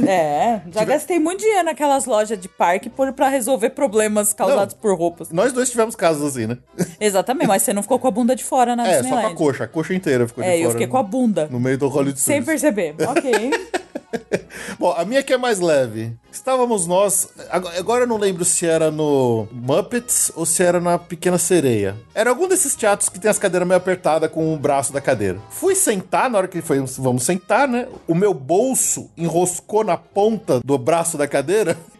[0.08, 4.98] É, já gastei muito dinheiro naquelas lojas de parque por, pra resolver problemas causados por
[4.98, 5.30] roupas.
[5.30, 6.58] Nós dois tivemos casos assim, né?
[7.00, 9.34] Exatamente, mas você não ficou com a bunda de fora na É, só com Disneyland.
[9.34, 10.64] a coxa, a coxa inteira ficou de É, fora.
[10.64, 11.48] eu fiquei com a bunda.
[11.52, 12.62] No meio do Hollywood Sem Studios.
[12.62, 12.96] perceber.
[13.08, 13.52] Ok.
[14.80, 16.14] Bom, a minha que é mais leve.
[16.32, 17.28] Estávamos nós.
[17.50, 21.96] Agora agora eu não lembro se era no Muppets ou se era na Pequena Sereia.
[22.14, 25.40] Era algum desses teatros que tem as cadeiras meio apertadas com o braço da cadeira.
[25.50, 27.88] Fui sentar, na hora que foi, vamos sentar, né?
[28.08, 31.78] O meu bolso enroscou na ponta do braço da cadeira.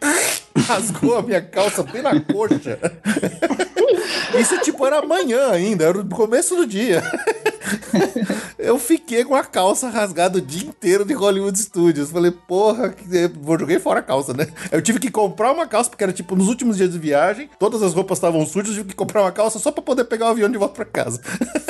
[0.66, 2.78] Rasgou a minha calça bem na coxa.
[4.38, 7.02] Isso, tipo, era amanhã ainda, era o começo do dia.
[8.58, 12.10] Eu fiquei com a calça rasgada o dia inteiro de Hollywood Studios.
[12.10, 14.46] Falei, porra, que- vou joguei fora a calça, né?
[14.72, 17.82] Eu tive que comprar uma calça, porque era tipo nos últimos dias de viagem, todas
[17.82, 20.30] as roupas estavam sujas, eu tive que comprar uma calça só pra poder pegar o
[20.30, 21.20] avião de volta pra casa.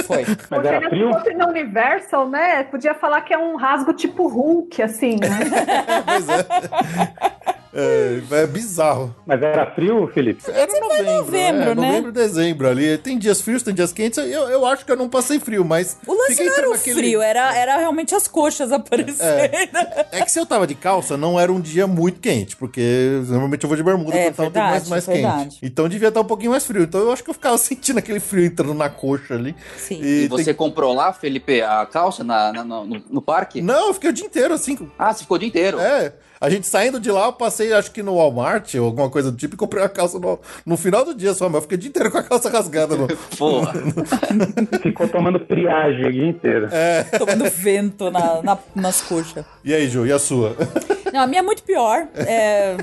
[0.06, 0.24] Foi.
[0.26, 1.12] Mas Porque era se frio?
[1.12, 2.62] fosse na Universal, né?
[2.64, 5.28] Podia falar que é um rasgo tipo Hulk, assim, né?
[6.06, 7.35] pois é.
[7.78, 9.14] É, é bizarro.
[9.26, 10.42] Mas era frio, Felipe?
[10.50, 11.74] Era novembro, novembro, é, né?
[11.74, 12.96] Novembro, dezembro ali.
[12.96, 14.16] Tem dias frios, tem dias quentes.
[14.18, 15.98] Eu, eu acho que eu não passei frio, mas.
[16.06, 19.50] O lance não era o naquele- frio, era, era realmente as coxas aparecendo.
[20.10, 23.62] É que se eu tava de calça, não era um dia muito quente, porque normalmente
[23.64, 25.42] eu vou de bermuda É, quando um mais, verdade, mais verdade.
[25.44, 25.58] quente.
[25.62, 26.82] Então devia estar um pouquinho mais frio.
[26.84, 29.54] Então eu acho que eu ficava sentindo aquele frio entrando na coxa ali.
[29.76, 30.00] Sim.
[30.02, 33.60] E E você tem- comprou lá, Felipe, a calça na, na- no, no parque?
[33.60, 34.78] Não, eu fiquei o dia inteiro assim.
[34.98, 35.78] Ah, você ficou o dia inteiro.
[35.78, 36.12] É.
[36.40, 39.36] A gente saindo de lá, eu passei, acho que no Walmart ou alguma coisa do
[39.36, 41.80] tipo, e comprei uma calça no, no final do dia só, mas eu fiquei o
[41.80, 42.94] dia inteiro com a calça rasgada.
[42.96, 43.06] No...
[43.38, 43.72] Porra.
[44.82, 46.68] Ficou tomando friagem o dia inteiro.
[47.18, 49.44] Tomando vento na, na- nas coxas.
[49.64, 50.56] E aí, Ju, e a sua?
[51.12, 52.08] Não, a minha é muito pior.
[52.16, 52.76] É,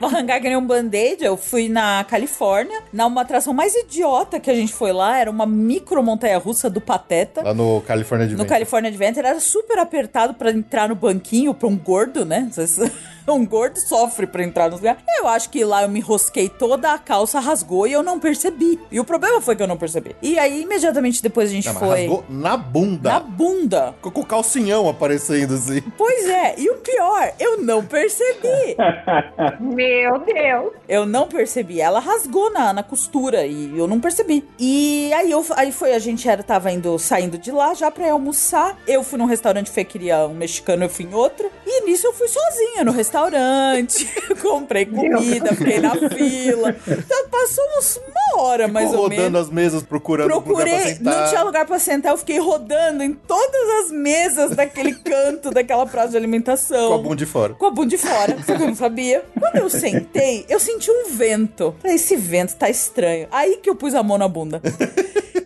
[0.00, 1.22] vou arrancar que nem um band-aid.
[1.22, 5.18] Eu fui na Califórnia, na uma atração mais idiota que a gente foi lá.
[5.18, 7.42] Era uma micro montanha-russa do Pateta.
[7.42, 8.48] Lá no California No Adventure.
[8.48, 12.31] California Adventure era super apertado pra entrar no banquinho pra um gordo, né?
[12.50, 12.80] 就是。
[13.32, 15.02] Um gordo sofre pra entrar nos lugares.
[15.18, 18.78] Eu acho que lá eu me enrosquei toda, a calça rasgou e eu não percebi.
[18.90, 20.14] E o problema foi que eu não percebi.
[20.20, 23.10] E aí, imediatamente depois a gente Não, foi rasgou na bunda.
[23.10, 23.92] na bunda.
[23.96, 25.80] Ficou com o calcinhão aparecendo assim.
[25.96, 28.76] Pois é, e o pior, eu não percebi.
[29.60, 30.72] Meu Deus!
[30.88, 31.80] Eu não percebi.
[31.80, 34.44] Ela rasgou na, na costura e eu não percebi.
[34.58, 38.06] E aí, eu, aí foi, a gente era, tava indo, saindo de lá já pra
[38.06, 38.76] ir almoçar.
[38.86, 41.50] Eu fui num restaurante, Fê queria um mexicano, eu fui em outro.
[41.66, 43.11] E nisso eu fui sozinha no restaurante.
[44.42, 46.74] Comprei comida, fiquei na fila.
[46.86, 49.40] Então passou uns uma hora mais Ficou ou rodando menos.
[49.48, 51.14] as mesas, procurando lugar pra Procurei, sentar.
[51.22, 55.86] não tinha lugar pra sentar, eu fiquei rodando em todas as mesas daquele canto, daquela
[55.86, 56.88] praça de alimentação.
[56.88, 57.54] Com a bunda de fora.
[57.54, 59.24] Com a bunda de fora, só que eu não sabia.
[59.38, 61.74] Quando eu sentei, eu senti um vento.
[61.80, 63.28] Falei, esse vento tá estranho.
[63.30, 64.60] Aí que eu pus a mão na bunda.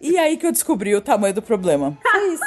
[0.00, 1.96] E aí que eu descobri o tamanho do problema.
[2.02, 2.42] Foi isso.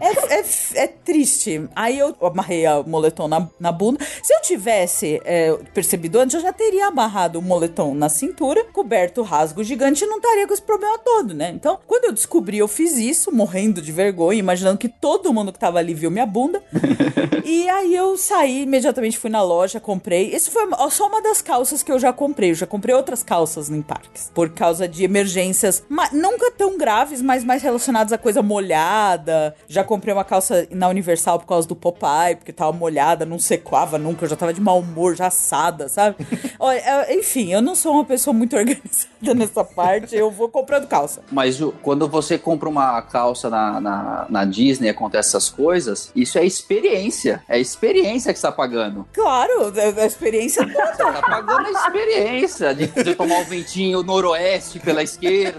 [0.00, 0.44] É, é,
[0.84, 1.68] é triste.
[1.74, 4.04] Aí eu amarrei a moletom na, na bunda.
[4.22, 9.20] Se eu tivesse é, percebido antes, eu já teria amarrado o moletom na cintura, coberto
[9.20, 11.50] o rasgo gigante e não estaria com esse problema todo, né?
[11.54, 15.58] Então, quando eu descobri, eu fiz isso, morrendo de vergonha, imaginando que todo mundo que
[15.58, 16.62] tava ali viu minha bunda.
[17.44, 20.34] E aí eu saí, imediatamente fui na loja, comprei.
[20.34, 22.50] Isso foi só uma das calças que eu já comprei.
[22.50, 24.30] Eu já comprei outras calças em parques.
[24.34, 29.54] Por causa de emergências, ma- nunca tão graves, mas mais relacionadas a coisa molhada.
[29.66, 33.98] Já comprei uma calça na Universal por causa do Popeye, porque tava molhada, não secava
[33.98, 34.24] nunca.
[34.24, 36.16] Eu já tava de mau humor, já assada, sabe?
[36.60, 40.14] Olha, é, enfim, eu não sou uma pessoa muito organizada nessa parte.
[40.14, 41.22] Eu vou comprando calça.
[41.32, 46.12] Mas Ju, quando você compra uma calça na, na, na Disney e acontece essas coisas,
[46.14, 47.42] isso é experiência.
[47.48, 49.06] É experiência que você tá pagando.
[49.12, 50.88] Claro, a a experiência toda.
[50.98, 55.58] Você tá pagando a experiência de, de tomar o ventinho noroeste pela esquerda.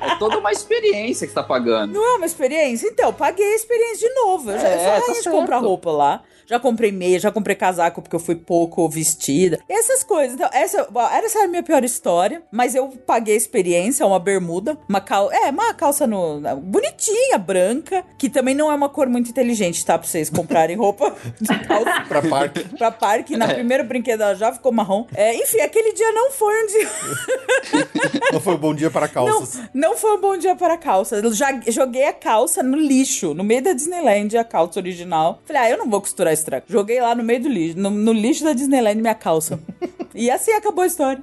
[0.00, 1.92] É toda uma experiência que você tá pagando.
[1.92, 2.88] Não é uma experiência?
[2.88, 4.50] Então, eu paguei a experiência de novo.
[4.50, 6.22] Eu já É, eu sou tá comprar roupa lá.
[6.46, 9.58] Já comprei meia, já comprei casaco porque eu fui pouco vestida.
[9.68, 10.34] Essas coisas.
[10.34, 10.86] Então, essa,
[11.24, 12.42] essa era a minha pior história.
[12.52, 14.78] Mas eu paguei a experiência, uma bermuda.
[14.88, 15.34] Uma calça.
[15.36, 18.04] É, uma calça no, bonitinha, branca.
[18.18, 19.98] Que também não é uma cor muito inteligente, tá?
[19.98, 22.76] Pra vocês comprarem roupa de calça Pra parque.
[22.76, 23.36] pra parque.
[23.36, 25.06] Na primeira brinquedo ela já ficou marrom.
[25.14, 26.88] É, enfim, aquele dia não foi um dia.
[28.32, 29.60] Não foi um bom dia para Não, calças.
[29.72, 31.16] não foi um bom dia para a calça.
[31.16, 35.40] Eu já joguei a calça no lixo, no meio da Disneyland, a calça original.
[35.44, 36.32] Falei, ah, eu não vou costurar
[36.68, 39.58] Joguei lá no meio do lixo, no, no lixo da Disneyland, minha calça.
[40.14, 41.22] e assim acabou a história.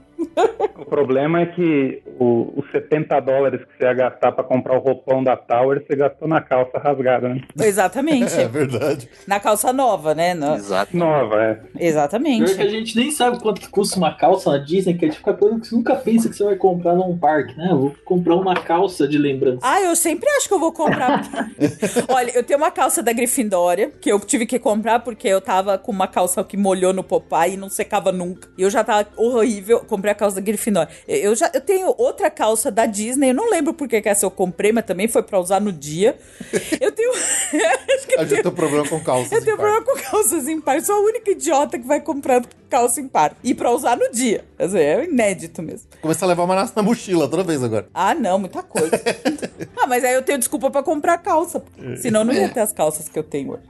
[0.78, 4.80] O problema é que o- os 70 dólares que você ia gastar pra comprar o
[4.80, 7.42] roupão da Tower, você gastou na calça rasgada, né?
[7.62, 8.34] Exatamente.
[8.40, 9.10] É verdade.
[9.28, 10.34] Na calça nova, né?
[10.34, 10.96] Na- Exato.
[10.96, 11.54] Nova, é.
[11.56, 12.70] Pior que a Exatamente.
[12.70, 15.60] gente nem sabe quanto que custa uma calça na Disney, que é tipo a coisa
[15.60, 17.70] que você nunca pensa que você vai comprar num parque, né?
[17.72, 19.60] Eu vou comprar uma calça de lembrança.
[19.62, 21.22] Ah, eu sempre acho que eu vou comprar.
[22.10, 25.78] Olha, eu tenho uma calça da Grifindória, que eu tive que comprar porque eu tava
[25.78, 28.50] com uma calça que molhou no Popeye e não secava nunca.
[28.58, 29.80] E eu já tava horrível.
[29.82, 30.92] Comprei a calça da Grifinória.
[31.08, 34.26] Eu já eu tenho outra calça da Disney, eu não lembro por que que essa
[34.26, 36.18] eu comprei, mas também foi pra usar no dia.
[36.80, 37.12] Eu tenho.
[37.14, 39.32] acho que eu tenho, problema com calças.
[39.32, 39.84] eu tenho parque.
[39.84, 40.82] problema com calças em par.
[40.82, 43.36] Sou a única idiota que vai comprando calça em par.
[43.44, 44.46] E pra usar no dia.
[44.58, 45.88] Quer dizer, é inédito mesmo.
[46.02, 47.88] Começar a levar uma na- na mochila toda vez agora.
[47.94, 48.90] Ah, não, muita coisa.
[49.78, 51.62] ah, mas aí eu tenho desculpa pra comprar calça.
[51.98, 53.64] Senão eu não ia ter as calças que eu tenho hoje.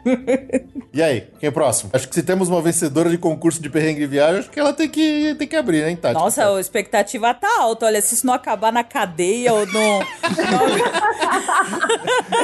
[0.93, 1.89] E aí, quem é o próximo?
[1.93, 4.73] Acho que se temos uma vencedora de concurso de perrengue de viagem, acho que ela
[4.73, 6.13] tem que, tem que abrir, né, Tati?
[6.13, 7.85] Nossa, a expectativa tá alta.
[7.87, 10.01] Olha, se isso não acabar na cadeia ou no.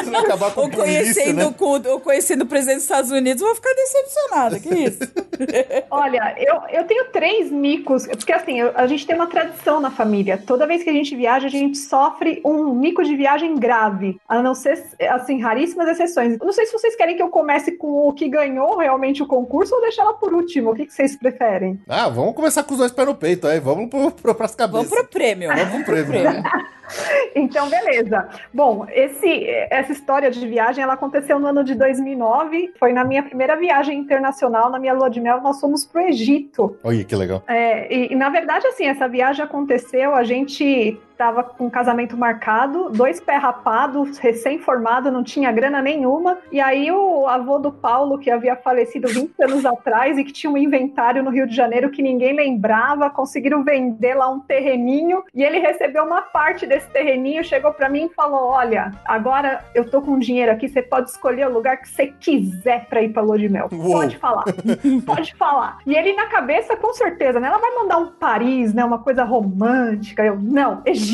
[0.04, 1.54] Se não acabar com ou, polícia, conhecendo, né?
[1.58, 4.60] com, ou conhecendo o presidente dos Estados Unidos, eu vou ficar decepcionada.
[4.60, 5.00] Que isso?
[5.92, 9.92] Olha, eu, eu tenho três micos, porque assim, eu- a gente tem uma tradição na
[9.92, 10.42] família.
[10.46, 14.20] Toda vez que a gente viaja, a gente sofre um mico de viagem grave.
[14.28, 16.38] A não ser, assim, raríssimas exceções.
[16.40, 19.76] Não sei se vocês querem que eu comece com o que ganhou realmente o concurso
[19.76, 20.72] ou deixar ela por último.
[20.72, 21.80] O que, que vocês preferem?
[21.88, 23.60] Ah, vamos começar com os dois pés no peito aí.
[23.60, 24.90] Vamos pro, pro, pras cabeças.
[24.90, 25.50] Vamos pro prêmio.
[25.54, 26.44] Vamos pro prêmio.
[27.36, 28.30] Então, beleza.
[28.54, 32.74] Bom, esse, essa história de viagem, ela aconteceu no ano de 2009.
[32.80, 36.37] Foi na minha primeira viagem internacional, na minha lua de mel, nós fomos pro Egito.
[36.84, 37.44] Olha que legal.
[37.48, 42.16] É, e, e, na verdade, assim, essa viagem aconteceu, a gente tava com um casamento
[42.16, 46.38] marcado, dois pés rapados, recém-formado, não tinha grana nenhuma.
[46.52, 50.52] E aí o avô do Paulo, que havia falecido 20 anos atrás e que tinha
[50.52, 55.44] um inventário no Rio de Janeiro que ninguém lembrava, conseguiram vender lá um terreninho e
[55.44, 60.02] ele recebeu uma parte desse terreninho, chegou para mim e falou: "Olha, agora eu tô
[60.02, 63.38] com dinheiro aqui, você pode escolher o lugar que você quiser para ir para lua
[63.38, 63.70] de mel.
[63.72, 63.94] Uou.
[63.94, 64.44] Pode falar.
[65.06, 65.80] pode falar".
[65.86, 67.48] E ele na cabeça, com certeza, né?
[67.48, 70.24] Ela vai mandar um Paris, né, uma coisa romântica.
[70.24, 71.07] Eu: "Não, Egito".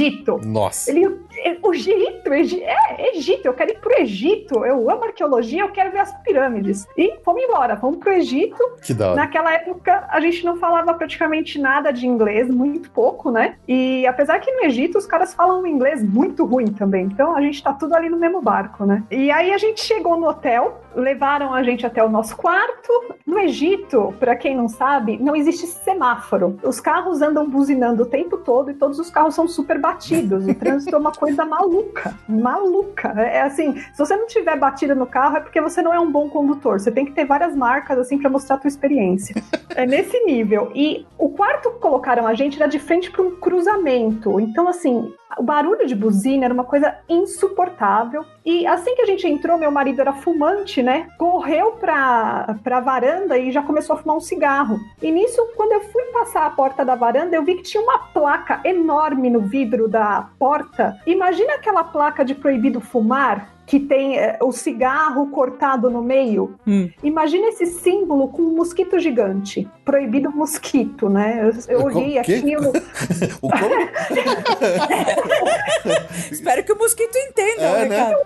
[0.44, 0.92] Nossa.
[0.92, 1.20] Ele,
[1.62, 5.92] o Egito, Egi- é, Egito, eu quero ir pro Egito, eu amo arqueologia, eu quero
[5.92, 6.88] ver as pirâmides.
[6.98, 8.58] E fomos embora, fomos pro Egito.
[8.82, 9.16] Que da hora.
[9.16, 13.56] Naquela época a gente não falava praticamente nada de inglês, muito pouco, né?
[13.68, 17.62] E apesar que no Egito os caras falam inglês muito ruim também, então a gente
[17.64, 19.04] tá tudo ali no mesmo barco, né?
[19.10, 23.16] E aí a gente chegou no hotel, levaram a gente até o nosso quarto.
[23.26, 26.58] No Egito, pra quem não sabe, não existe semáforo.
[26.64, 30.46] Os carros andam buzinando o tempo todo e todos os carros são super batidos.
[30.48, 33.10] O trânsito é uma coisa maluca, maluca.
[33.22, 36.12] É assim, se você não tiver batida no carro é porque você não é um
[36.12, 36.82] bom condutor.
[36.82, 39.36] Você tem que ter várias marcas assim para mostrar a tua experiência.
[39.76, 40.72] É nesse nível.
[40.76, 44.40] E o quarto que colocaram a gente era de frente para um cruzamento.
[44.40, 48.26] Então assim, o barulho de buzina era uma coisa insuportável.
[48.46, 51.08] E assim que a gente entrou, meu marido era fumante, né?
[51.18, 54.80] Correu pra, pra varanda e já começou a fumar um cigarro.
[55.02, 58.00] E nisso, quando eu fui passar a porta da varanda, eu vi que tinha uma
[58.00, 61.00] placa enorme no vidro da porta.
[61.06, 63.53] Imagina aquela placa de proibido fumar.
[63.66, 66.56] Que tem eh, o cigarro cortado no meio.
[66.68, 66.90] Hum.
[67.02, 69.68] Imagina esse símbolo com um mosquito gigante.
[69.86, 71.50] Proibido mosquito, né?
[71.68, 72.74] Eu, eu olhei aquilo.
[73.42, 73.50] O?
[76.32, 77.98] Espero que o mosquito entenda É, o né?
[77.98, 78.22] recado.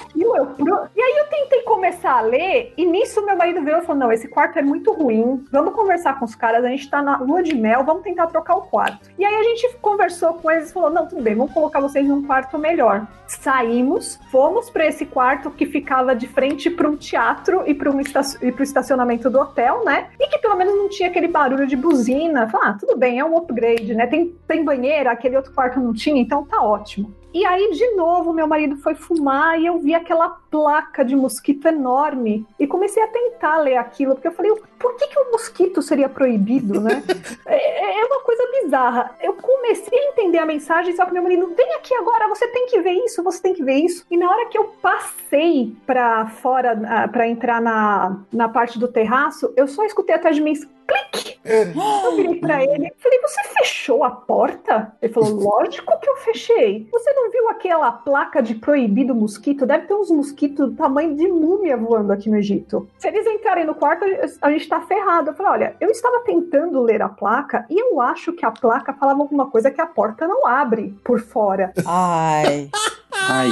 [0.00, 3.78] aquilo, eu pro- E aí eu tentei começar a ler, e nisso meu marido veio
[3.78, 5.44] e falou: não, esse quarto é muito ruim.
[5.50, 8.56] Vamos conversar com os caras, a gente tá na lua de mel, vamos tentar trocar
[8.56, 9.10] o quarto.
[9.18, 12.06] E aí a gente conversou com eles e falou: não, tudo bem, vamos colocar vocês
[12.06, 13.06] num quarto melhor.
[13.26, 18.00] Saímos, fomos para esse quarto que ficava de frente para um teatro e para um
[18.00, 20.08] estacionamento do hotel, né?
[20.18, 22.50] E que pelo menos não tinha aquele barulho de buzina.
[22.52, 24.08] Ah, tudo bem, é um upgrade, né?
[24.08, 27.14] Tem, tem banheira, aquele outro quarto não tinha, então tá ótimo.
[27.34, 31.66] E aí, de novo, meu marido foi fumar e eu vi aquela placa de mosquito
[31.66, 32.46] enorme.
[32.58, 36.08] E comecei a tentar ler aquilo, porque eu falei, por que, que o mosquito seria
[36.08, 37.02] proibido, né?
[37.46, 39.16] é, é uma coisa bizarra.
[39.22, 42.66] Eu comecei a entender a mensagem, só que meu marido, vem aqui agora, você tem
[42.66, 44.04] que ver isso, você tem que ver isso.
[44.10, 48.88] E na hora que eu passei pra fora, ah, pra entrar na, na parte do
[48.88, 50.54] terraço, eu só escutei atrás de mim,
[51.10, 51.38] clique!
[51.44, 54.94] Eu virei pra ele, falei, você fechou a porta?
[55.02, 56.88] Ele falou, lógico que eu fechei.
[56.90, 59.66] Você não viu aquela placa de proibido mosquito?
[59.66, 62.88] Deve ter uns mosquitos do tamanho de múmia voando aqui no Egito.
[62.98, 64.04] Se eles entrarem no quarto,
[64.40, 65.30] a gente tá ferrado.
[65.30, 68.92] Eu falei, olha, eu estava tentando ler a placa e eu acho que a placa
[68.92, 71.72] falava alguma coisa que a porta não abre por fora.
[71.86, 72.70] Ai.
[73.28, 73.50] Ai,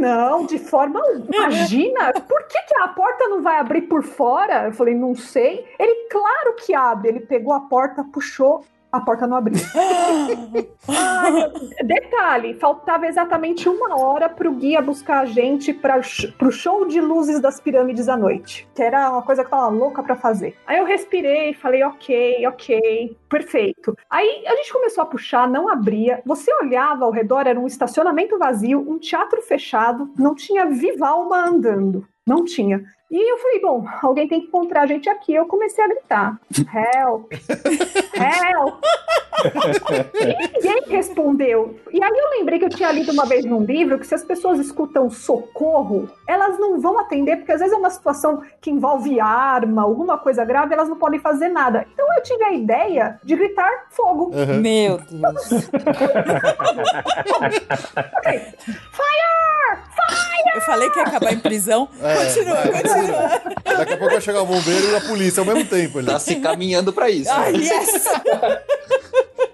[0.00, 1.00] Não, de forma.
[1.32, 4.64] Imagina, por que, que a porta não vai abrir por fora?
[4.64, 5.66] Eu falei, não sei.
[5.78, 7.08] Ele, claro que abre.
[7.08, 9.58] Ele pegou a porta, puxou, a porta não abriu.
[11.84, 16.00] Detalhe, faltava exatamente uma hora pro guia buscar a gente para
[16.36, 19.68] pro show de luzes das pirâmides à noite, que era uma coisa que eu tava
[19.68, 20.56] louca pra fazer.
[20.66, 23.96] Aí eu respirei, falei, ok, ok, perfeito.
[24.08, 26.22] Aí a gente começou a puxar, não abria.
[26.26, 31.46] Você olhava ao redor, era um estacionamento vazio, um teatro fechado, não tinha viva alma
[31.46, 32.06] andando.
[32.26, 32.84] Não tinha.
[33.10, 35.34] E eu falei, bom, alguém tem que encontrar a gente aqui.
[35.34, 37.32] Eu comecei a gritar: Help!
[38.14, 38.84] Help!
[40.14, 41.74] E ninguém respondeu.
[41.90, 44.22] E aí eu lembrei que eu tinha lido uma vez num livro que se as
[44.22, 49.18] pessoas escutam socorro, elas não vão atender, porque às vezes é uma situação que envolve
[49.18, 51.84] arma, alguma coisa grave, elas não podem fazer nada.
[51.92, 54.30] Então eu tive a ideia de gritar fogo.
[54.34, 54.60] Aham.
[54.60, 55.70] Meu Deus.
[60.54, 61.88] Eu falei que ia acabar em prisão.
[62.02, 62.82] É, continua, vai,
[63.64, 66.06] Daqui a pouco vai chegar o bombeiro e a polícia ao mesmo tempo ali.
[66.08, 67.30] tá se caminhando pra isso.
[67.30, 68.04] Ai, yes!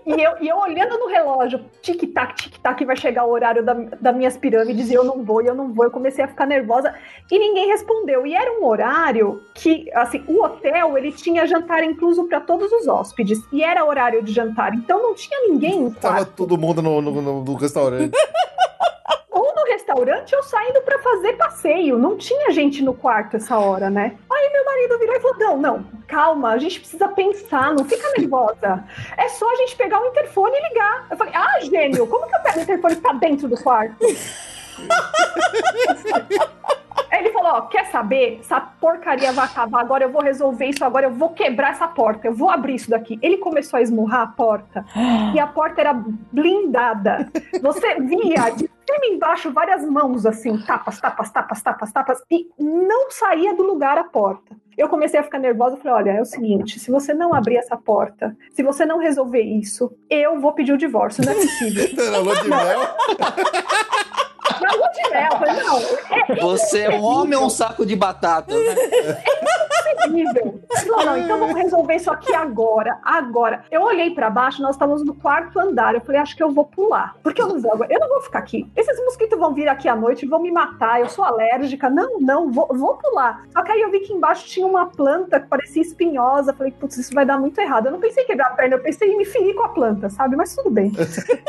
[0.06, 4.14] E eu, e eu olhando no relógio, tic-tac, tic-tac, vai chegar o horário da, das
[4.16, 5.84] minhas pirâmides e eu não vou, e eu não vou.
[5.84, 6.94] Eu comecei a ficar nervosa
[7.28, 8.24] e ninguém respondeu.
[8.24, 12.86] E era um horário que, assim, o hotel, ele tinha jantar incluso para todos os
[12.86, 13.40] hóspedes.
[13.52, 17.44] E era horário de jantar, então não tinha ninguém Tava todo mundo no, no, no-
[17.44, 18.12] no restaurante.
[19.30, 21.98] Ou no restaurante ou saindo pra fazer passeio.
[21.98, 24.16] Não tinha gente no quarto essa hora, né?
[24.30, 28.10] Aí meu marido virou e falou: Não, não, calma, a gente precisa pensar, não fica
[28.16, 28.84] nervosa.
[29.16, 31.06] É só a gente pegar o interfone e ligar.
[31.10, 33.96] Eu falei: Ah, gênio, como que eu pego o interfone que tá dentro do quarto?
[37.10, 38.38] Aí Ele falou: Ó, quer saber?
[38.40, 39.80] Essa porcaria vai acabar.
[39.80, 40.84] Agora eu vou resolver isso.
[40.84, 42.26] Agora eu vou quebrar essa porta.
[42.26, 43.18] Eu vou abrir isso daqui.
[43.22, 44.84] Ele começou a esmurrar a porta
[45.34, 45.94] e a porta era
[46.32, 47.30] blindada.
[47.62, 53.10] Você via de cima embaixo várias mãos assim, tapas, tapas, tapas, tapas, tapas, e não
[53.10, 54.56] saía do lugar a porta.
[54.76, 57.56] Eu comecei a ficar nervosa e falei: olha, é o seguinte, se você não abrir
[57.56, 61.86] essa porta, se você não resolver isso, eu vou pedir o divórcio, não é possível.
[64.46, 68.74] Eu falei, não, é Você é um homem ou um saco de batata, né?
[70.06, 70.60] terrível.
[70.86, 73.64] Não, não, então vamos resolver isso aqui agora, agora.
[73.70, 75.94] Eu olhei pra baixo, nós estávamos no quarto andar.
[75.94, 77.16] Eu falei, acho que eu vou pular.
[77.22, 78.70] Porque eu não vou, eu não vou ficar aqui.
[78.76, 81.00] Esses mosquitos vão vir aqui à noite e vão me matar.
[81.00, 81.90] Eu sou alérgica.
[81.90, 83.42] Não, não, vou, vou pular.
[83.52, 86.52] Só que aí eu vi que embaixo tinha uma planta que parecia espinhosa.
[86.52, 87.86] Eu Falei, putz, isso vai dar muito errado.
[87.86, 90.08] Eu não pensei em quebrar a perna, eu pensei em me ferir com a planta,
[90.10, 90.36] sabe?
[90.36, 90.92] Mas tudo bem.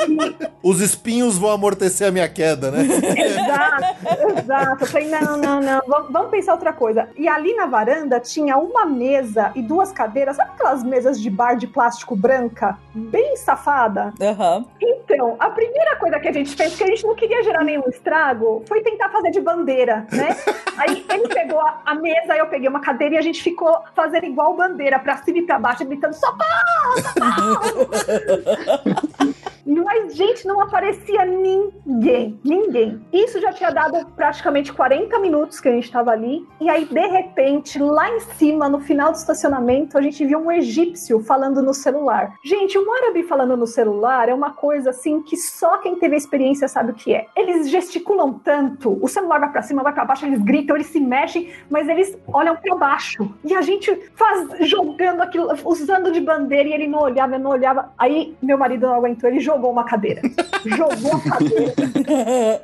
[0.64, 2.87] Os espinhos vão amortecer a minha queda, né?
[2.88, 4.84] Exato, exato.
[4.84, 7.10] Eu falei, não, não, não, vamos, vamos pensar outra coisa.
[7.16, 11.56] E ali na varanda tinha uma mesa e duas cadeiras, sabe aquelas mesas de bar
[11.56, 12.78] de plástico branca?
[12.94, 14.14] Bem safada.
[14.22, 14.66] Aham.
[14.82, 17.88] Então, a primeira coisa que a gente fez, que a gente não queria gerar nenhum
[17.90, 20.36] estrago, foi tentar fazer de bandeira, né?
[20.78, 24.26] Aí ele pegou a, a mesa, eu peguei uma cadeira e a gente ficou fazendo
[24.26, 26.48] igual bandeira, pra cima e pra baixo, gritando socorro,
[27.02, 27.90] socorro!
[29.68, 32.40] Mas, gente, não aparecia ninguém.
[32.44, 33.02] Ninguém.
[33.12, 36.48] Isso já tinha dado praticamente 40 minutos que a gente tava ali.
[36.62, 40.52] E aí, de repente, lá em cima, no final do estacionamento, a gente viu um
[40.52, 42.34] egípcio falando no celular.
[42.44, 46.68] Gente, um árabe falando no celular é uma coisa assim que só quem teve experiência
[46.68, 47.28] sabe o que é.
[47.36, 51.00] Eles gesticulam tanto, o celular vai pra cima, vai pra baixo, eles gritam, eles se
[51.00, 53.30] mexem, mas eles olham pra baixo.
[53.44, 57.92] E a gente faz jogando aquilo, usando de bandeira, e ele não olhava, não olhava.
[57.98, 60.22] Aí meu marido não aguentou, ele jogou uma cadeira.
[60.66, 61.74] jogou a cadeira.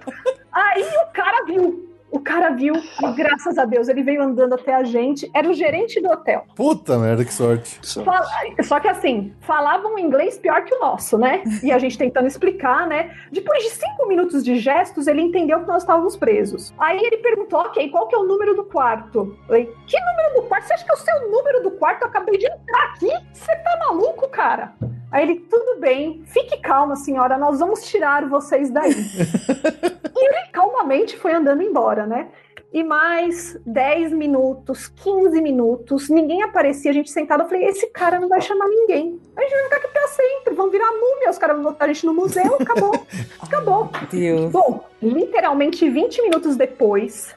[0.52, 1.90] Aí o cara viu.
[2.12, 5.28] O cara viu e graças a Deus ele veio andando até a gente.
[5.34, 6.46] Era o gerente do hotel.
[6.56, 7.80] Puta merda, que sorte.
[8.06, 8.28] Fala-
[8.62, 11.42] Só que assim, falavam inglês pior que o nosso, né?
[11.64, 13.10] E a gente tentando explicar, né?
[13.32, 16.72] Depois de cinco minutos de gestos, ele entendeu que nós estávamos presos.
[16.78, 19.36] Aí ele perguntou, ok, qual que é o número do quarto?
[19.42, 20.68] Eu falei, que número do quarto?
[20.68, 22.04] Você acha que é o seu número do quarto?
[22.04, 23.10] Eu acabei de entrar aqui.
[23.34, 24.72] Você tá maluco, cara?
[25.13, 28.89] Aí ele, tudo bem, fique calma, senhora, nós vamos tirar vocês daí.
[30.15, 32.30] e ele calmamente foi andando embora, né?
[32.74, 38.20] E mais 10 minutos, 15 minutos, ninguém aparecia, a gente sentado, eu falei, esse cara
[38.20, 39.22] não vai chamar ninguém.
[39.38, 41.88] A gente vai ficar aqui pra sempre, vão virar múmia, os caras vão botar a
[41.90, 43.06] gente no museu, acabou,
[43.40, 43.92] acabou.
[44.10, 44.52] Deus.
[44.52, 47.36] Bom, literalmente 20 minutos depois,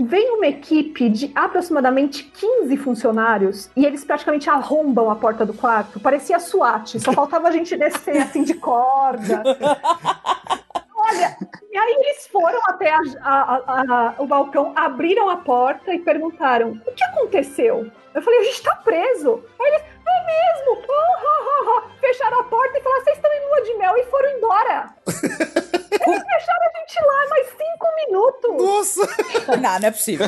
[0.00, 6.00] vem uma equipe de aproximadamente 15 funcionários e eles praticamente arrombam a porta do quarto.
[6.00, 9.44] Parecia SWAT, só faltava a gente descer assim de corda.
[11.08, 11.36] Olha,
[11.70, 16.80] e aí eles foram até a- a- a- o balcão, abriram a porta e perguntaram:
[16.86, 17.90] o que aconteceu?
[18.14, 19.44] Eu falei, a gente tá preso.
[19.60, 20.82] Aí eles, é mesmo?
[20.88, 23.96] Oh, oh, oh, oh." Fecharam a porta e falaram, vocês estão em lua de mel
[23.96, 24.94] e foram embora.
[26.10, 28.62] eles deixaram a gente lá mais cinco minutos.
[28.62, 29.56] Nossa!
[29.60, 30.26] Não, não é possível.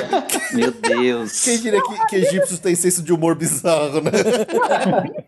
[0.55, 1.45] Meu Deus.
[1.45, 4.11] Quem diria que, que egípcios têm senso de humor bizarro, né?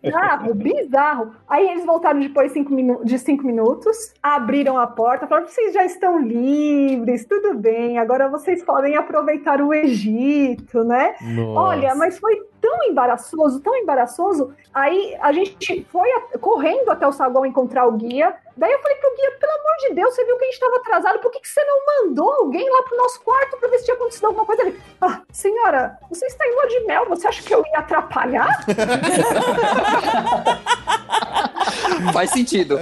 [0.01, 1.31] Bizarro, bizarro.
[1.47, 5.83] Aí eles voltaram depois cinco minu- de cinco minutos, abriram a porta, falaram: vocês já
[5.85, 11.15] estão livres, tudo bem, agora vocês podem aproveitar o Egito, né?
[11.21, 11.59] Nossa.
[11.59, 14.53] Olha, mas foi tão embaraçoso, tão embaraçoso.
[14.73, 18.35] Aí a gente foi a- correndo até o saguão encontrar o guia.
[18.55, 20.75] Daí eu falei pro guia, pelo amor de Deus, você viu que a gente estava
[20.77, 23.85] atrasado, por que, que você não mandou alguém lá pro nosso quarto pra ver se
[23.85, 24.61] tinha acontecido alguma coisa?
[24.61, 28.63] Ele, ah, senhora, você está em lua de mel, você acha que eu ia atrapalhar?
[32.13, 32.79] Faz sentido.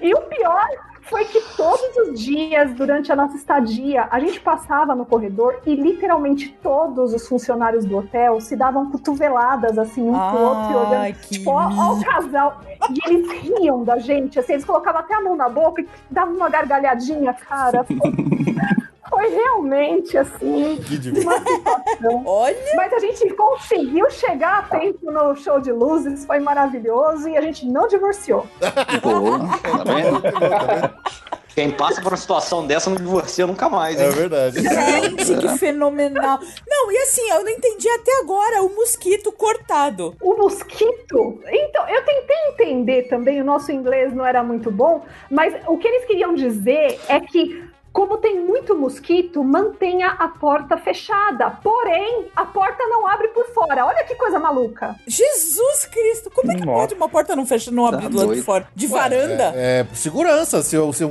[0.00, 0.66] E o pior
[1.04, 5.74] foi que todos os dias, durante a nossa estadia, a gente passava no corredor e
[5.74, 11.14] literalmente todos os funcionários do hotel se davam cotoveladas assim um pro outro e olhando.
[11.28, 12.60] Tipo, ó, ó o casal.
[12.90, 16.34] E eles riam da gente, assim, eles colocavam até a mão na boca e davam
[16.34, 17.84] uma gargalhadinha, cara.
[19.14, 20.76] Foi, realmente assim.
[20.84, 21.30] Que divertido.
[21.30, 22.22] Uma situação.
[22.26, 27.36] Olha, Mas a gente conseguiu chegar a tempo no show de luzes, foi maravilhoso e
[27.36, 28.46] a gente não divorciou.
[29.02, 30.22] Pô, tá vendo?
[31.54, 34.10] Quem passa por uma situação dessa não divorcia nunca mais, É hein?
[34.10, 34.60] verdade.
[34.60, 36.40] gente, que fenomenal.
[36.68, 40.16] Não, e assim, eu não entendi até agora o mosquito cortado.
[40.20, 41.40] O mosquito.
[41.48, 45.86] Então, eu tentei entender também, o nosso inglês não era muito bom, mas o que
[45.86, 47.72] eles queriam dizer é que.
[47.94, 51.48] Como tem muito mosquito, mantenha a porta fechada.
[51.62, 53.86] Porém, a porta não abre por fora.
[53.86, 54.96] Olha que coisa maluca.
[55.06, 56.80] Jesus Cristo, como é que Nossa.
[56.80, 58.66] pode uma porta não fecha, não abrir do lado de fora?
[58.74, 59.52] De varanda?
[59.54, 60.60] É, é, segurança.
[60.64, 61.04] Se, se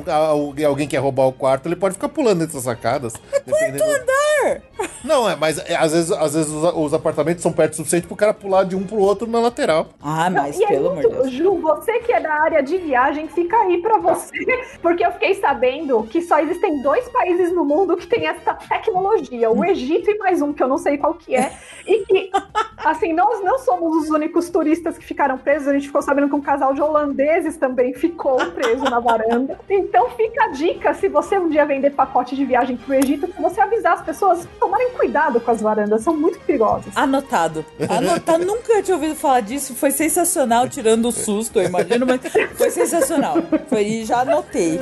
[0.65, 3.13] alguém quer roubar o quarto, ele pode ficar pulando entre as sacadas.
[3.45, 4.61] dependendo- andar.
[5.05, 8.07] Não, é, mas é, às vezes, às vezes os, os apartamentos são perto o suficiente
[8.07, 9.87] pro cara pular de um pro outro na lateral.
[10.01, 11.31] Ah, mas e é pelo amor de Deus.
[11.31, 14.33] Ju, você que é da área de viagem, fica aí pra você,
[14.81, 19.49] porque eu fiquei sabendo que só existem dois países no mundo que tem essa tecnologia,
[19.49, 21.53] o Egito e mais um que eu não sei qual que é,
[21.85, 22.31] e que
[22.77, 26.35] assim, nós não somos os únicos turistas que ficaram presos, a gente ficou sabendo que
[26.35, 29.59] um casal de holandeses também ficou preso na varanda.
[29.69, 33.41] Então fica a dica, se você um dia vender pacote de viagem pro Egito, pra
[33.41, 36.95] você avisar as pessoas tomarem cuidado com as varandas, são muito perigosas.
[36.95, 37.65] Anotado.
[37.89, 38.45] Anotado.
[38.45, 39.75] Nunca tinha ouvido falar disso.
[39.75, 42.21] Foi sensacional, tirando o susto, eu imagino, mas
[42.55, 43.35] foi sensacional.
[43.67, 44.79] Foi, e já anotei.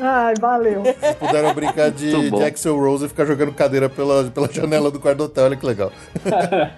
[0.00, 0.82] Ai, valeu.
[1.26, 5.18] Puderam brincar de, de Axel Rose e ficar jogando cadeira pela, pela janela do quarto
[5.18, 5.44] do hotel.
[5.44, 5.92] Olha que legal.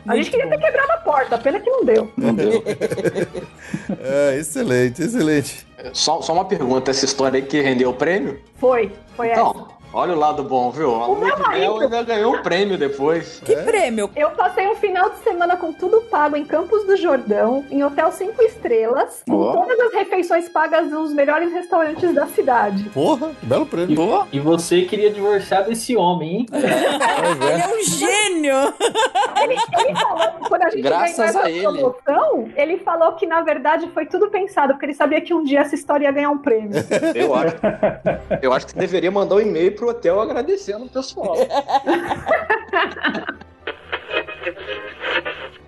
[0.07, 2.11] A gente queria ter quebrado a porta, pena que não deu.
[2.17, 2.63] Não deu.
[4.01, 5.67] É, excelente, excelente.
[5.93, 8.41] Só, só uma pergunta, essa história aí que rendeu o prêmio?
[8.59, 9.55] Foi, foi essa.
[9.99, 10.95] Olha o lado bom, viu?
[10.95, 13.41] A lua meu marido- ainda ganhou um prêmio depois.
[13.43, 14.11] Que prêmio?
[14.15, 18.13] Eu passei um final de semana com tudo pago em Campos do Jordão, em hotel
[18.13, 19.53] cinco estrelas, com Ó.
[19.57, 22.83] todas as refeições pagas nos melhores restaurantes da cidade.
[22.91, 23.97] Porra, que belo prêmio.
[23.97, 24.29] Boa.
[24.31, 26.47] E você queria divorciar desse homem, hein?
[26.53, 28.75] Ele é um gênio!
[29.43, 31.63] Ele, ele falou que quando a gente Graças ganhou essa a ele.
[31.63, 35.61] promoção, ele falou que na verdade foi tudo pensado, porque ele sabia que um dia
[35.61, 36.73] essa história ia ganhar um prêmio.
[37.15, 37.57] Eu acho,
[38.43, 41.37] eu acho que você deveria mandar um e-mail pro hotel agradecendo o pessoal.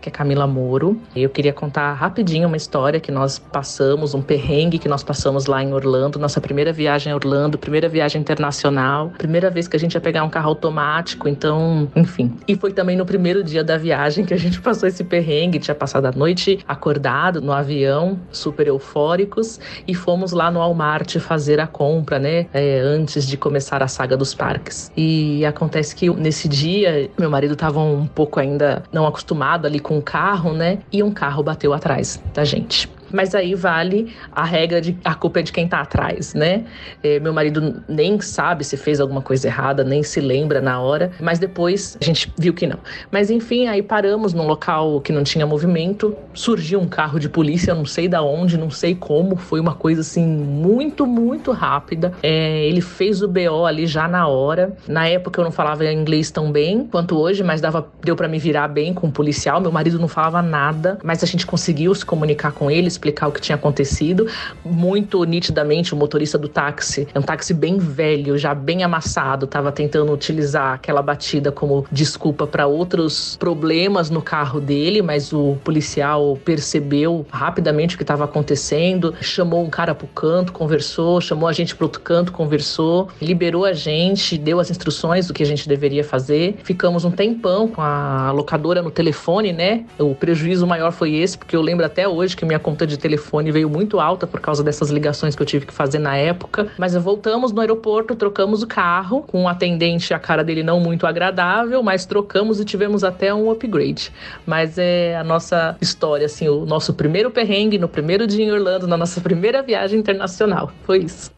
[0.01, 1.01] que é Camila Moro.
[1.15, 5.63] Eu queria contar rapidinho uma história que nós passamos, um perrengue que nós passamos lá
[5.63, 9.95] em Orlando, nossa primeira viagem a Orlando, primeira viagem internacional, primeira vez que a gente
[9.95, 12.35] ia pegar um carro automático, então, enfim.
[12.47, 15.75] E foi também no primeiro dia da viagem que a gente passou esse perrengue, tinha
[15.75, 21.67] passado a noite acordado no avião, super eufóricos, e fomos lá no Walmart fazer a
[21.67, 24.91] compra, né, é, antes de começar a saga dos parques.
[24.97, 29.97] E acontece que nesse dia, meu marido estava um pouco ainda não acostumado ali com
[29.97, 30.81] o carro, né?
[30.93, 32.98] E um carro bateu atrás da gente.
[33.13, 36.65] Mas aí vale a regra de a culpa é de quem tá atrás, né?
[37.03, 41.13] É, meu marido nem sabe se fez alguma coisa errada, nem se lembra na hora,
[41.21, 42.79] mas depois a gente viu que não.
[43.11, 47.75] Mas enfim, aí paramos num local que não tinha movimento, surgiu um carro de polícia,
[47.75, 52.13] não sei da onde, não sei como, foi uma coisa assim muito, muito rápida.
[52.23, 54.77] É, ele fez o BO ali já na hora.
[54.87, 58.39] Na época eu não falava inglês tão bem quanto hoje, mas dava, deu para me
[58.39, 59.61] virar bem com o policial.
[59.61, 63.33] Meu marido não falava nada, mas a gente conseguiu se comunicar com ele, explicar o
[63.33, 64.27] que tinha acontecido.
[64.65, 69.71] Muito nitidamente, o motorista do táxi, é um táxi bem velho, já bem amassado, estava
[69.71, 76.37] tentando utilizar aquela batida como desculpa para outros problemas no carro dele, mas o policial
[76.45, 81.75] percebeu rapidamente o que estava acontecendo, chamou um cara pro canto, conversou, chamou a gente
[81.75, 86.03] pro outro canto, conversou, liberou a gente, deu as instruções do que a gente deveria
[86.03, 86.57] fazer.
[86.65, 89.85] Ficamos um tempão com a locadora no telefone, né?
[89.99, 93.53] O prejuízo maior foi esse, porque eu lembro até hoje que minha conta de telefone
[93.53, 96.69] veio muito alta por causa dessas ligações que eu tive que fazer na época.
[96.79, 101.07] Mas voltamos no aeroporto, trocamos o carro com um atendente, a cara dele não muito
[101.07, 104.13] agradável, mas trocamos e tivemos até um upgrade.
[104.47, 108.87] Mas é a nossa história, assim, o nosso primeiro perrengue no primeiro dia em Orlando,
[108.87, 110.73] na nossa primeira viagem internacional.
[110.85, 111.31] Foi isso.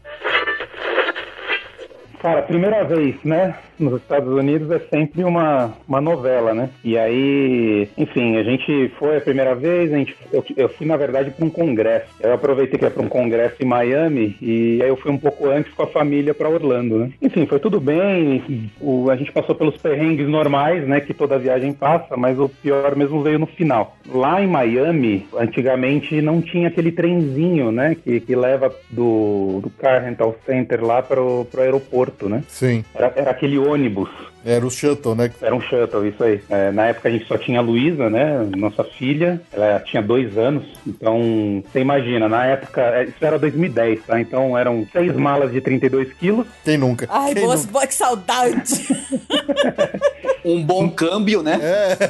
[2.21, 3.55] Cara, primeira vez, né?
[3.79, 6.69] Nos Estados Unidos é sempre uma, uma novela, né?
[6.83, 10.95] E aí, enfim, a gente foi a primeira vez, a gente, eu, eu fui, na
[10.95, 12.05] verdade, para um congresso.
[12.19, 15.49] Eu aproveitei que ia para um congresso em Miami e aí eu fui um pouco
[15.49, 17.11] antes com a família para Orlando, né?
[17.19, 21.01] Enfim, foi tudo bem, o, a gente passou pelos perrengues normais, né?
[21.01, 23.97] Que toda viagem passa, mas o pior mesmo veio no final.
[24.07, 27.95] Lá em Miami, antigamente não tinha aquele trenzinho, né?
[27.95, 31.45] Que, que leva do, do Car Rental Center lá para o
[32.11, 32.43] aeroporto, né?
[32.47, 32.83] Sim.
[32.93, 34.09] Era, era aquele ônibus.
[34.45, 35.31] Era o shuttle, né?
[35.41, 36.41] Era um shuttle, isso aí.
[36.49, 38.47] É, na época a gente só tinha a Luísa, né?
[38.57, 39.41] Nossa filha.
[39.51, 40.63] Ela tinha dois anos.
[40.85, 44.19] Então, você imagina, na época, é, isso era 2010, tá?
[44.19, 46.47] Então eram seis malas de 32 quilos.
[46.63, 47.07] Quem nunca?
[47.09, 47.73] Ai, Quem boas, nunca?
[47.73, 48.87] boa, que saudade.
[50.43, 51.59] Um bom câmbio, né?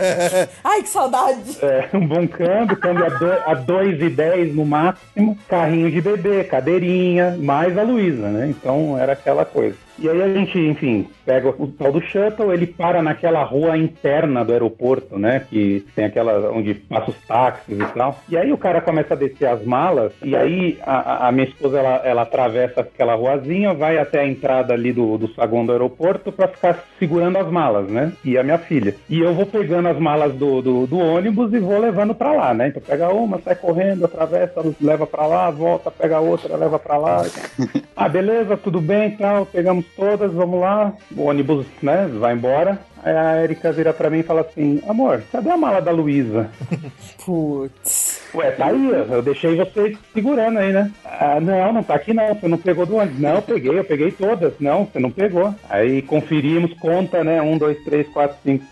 [0.63, 1.57] Ai, que saudade.
[1.61, 7.83] É, um bom câmbio, câmbio a 2,10 no máximo, carrinho de bebê, cadeirinha, mais a
[7.83, 8.47] Luísa, né?
[8.49, 9.75] Então era aquela coisa.
[9.99, 12.20] E aí a gente, enfim, pega o tal do shuttle,
[12.53, 15.41] ele para naquela rua interna do aeroporto, né?
[15.49, 18.19] Que tem aquela onde passa os táxis e tal.
[18.29, 21.79] E aí o cara começa a descer as malas, e aí a, a- minha esposa
[21.79, 26.31] ela, ela atravessa aquela ruazinha, vai até a entrada ali do, do saguão do aeroporto
[26.31, 28.11] para ficar segurando as malas, né?
[28.23, 28.95] E a minha filha.
[29.09, 32.53] E eu vou pegando as malas do, do, do ônibus e vou levando para lá,
[32.53, 32.67] né?
[32.67, 37.23] Então pega uma, sai correndo, atravessa, leva para lá, volta, pega outra, leva para lá.
[37.93, 40.91] Ah, beleza, tudo bem e tal, pegamos todas, vamos lá.
[41.15, 42.79] O ônibus, né, vai embora.
[43.03, 46.49] Aí a Erika vira pra mim e fala assim: Amor, cadê a mala da Luísa?
[47.25, 48.21] Putz.
[48.33, 50.89] Ué, tá aí, eu deixei você segurando aí, né?
[51.03, 53.19] Ah, não, não tá aqui não, você não pegou do ônibus.
[53.19, 54.53] Não, eu peguei, eu peguei todas.
[54.59, 55.53] Não, você não pegou.
[55.69, 57.41] Aí conferimos, conta, né?
[57.41, 58.65] Um, dois, três, quatro, cinco,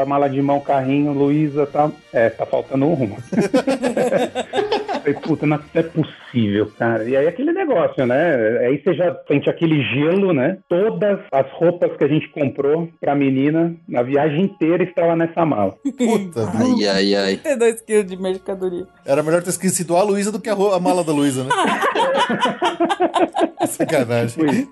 [0.00, 1.90] a mala de mão, carrinho, Luísa, tá.
[2.12, 3.16] É, tá faltando uma.
[5.04, 7.04] Falei, puta, não é possível, cara.
[7.04, 8.58] E aí aquele negócio, né?
[8.66, 10.56] Aí você já sente aquele gelo, né?
[10.66, 15.72] Todas as roupas que a gente comprou pra menina na viagem inteira estava nessa mala.
[15.82, 17.36] Puta, Ai, ai, ai.
[17.36, 18.86] 32 quilos de mercadoria.
[19.04, 21.50] era melhor ter esquecido a Luísa do que a, a mala da Luísa, né?
[23.68, 24.66] Sacanagem.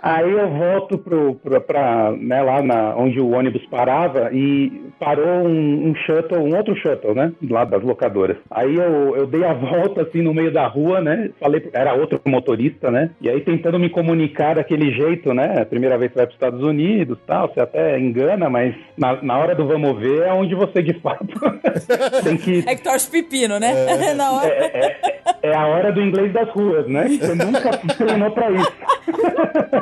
[0.00, 5.46] Aí eu volto pro, pro, pra, né, lá na, onde o ônibus parava e parou
[5.46, 7.32] um, um shuttle, um outro shuttle, né?
[7.50, 8.36] Lá das locadoras.
[8.50, 11.30] Aí eu, eu dei a volta assim no meio da rua, né?
[11.40, 13.10] Falei, era outro motorista, né?
[13.20, 15.62] E aí tentando me comunicar daquele jeito, né?
[15.62, 19.20] A primeira vez que vai para os Estados Unidos tal, você até engana, mas na,
[19.22, 21.26] na hora do vamos ver é onde você de fato
[22.22, 22.64] tem que.
[22.66, 23.74] É que torce pepino, né?
[24.14, 24.48] Na hora.
[25.42, 27.08] É a hora do inglês das ruas, né?
[27.08, 28.72] Você nunca treinou pra isso.